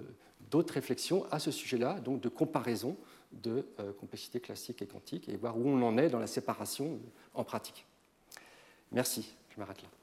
d'autres 0.52 0.74
réflexions 0.74 1.26
à 1.32 1.40
ce 1.40 1.52
sujet-là, 1.52 2.00
donc 2.00 2.22
de 2.22 2.30
comparaison 2.30 2.96
de 3.32 3.66
euh, 3.80 3.92
complexité 4.00 4.40
classique 4.40 4.82
et 4.82 4.86
quantique, 4.86 5.28
et 5.28 5.36
voir 5.36 5.58
où 5.58 5.68
on 5.68 5.82
en 5.82 5.98
est 5.98 6.10
dans 6.10 6.20
la 6.20 6.28
séparation 6.28 7.00
en 7.34 7.44
pratique. 7.44 7.86
Merci, 8.92 9.36
je 9.50 9.60
m'arrête 9.60 9.82
là. 9.82 9.97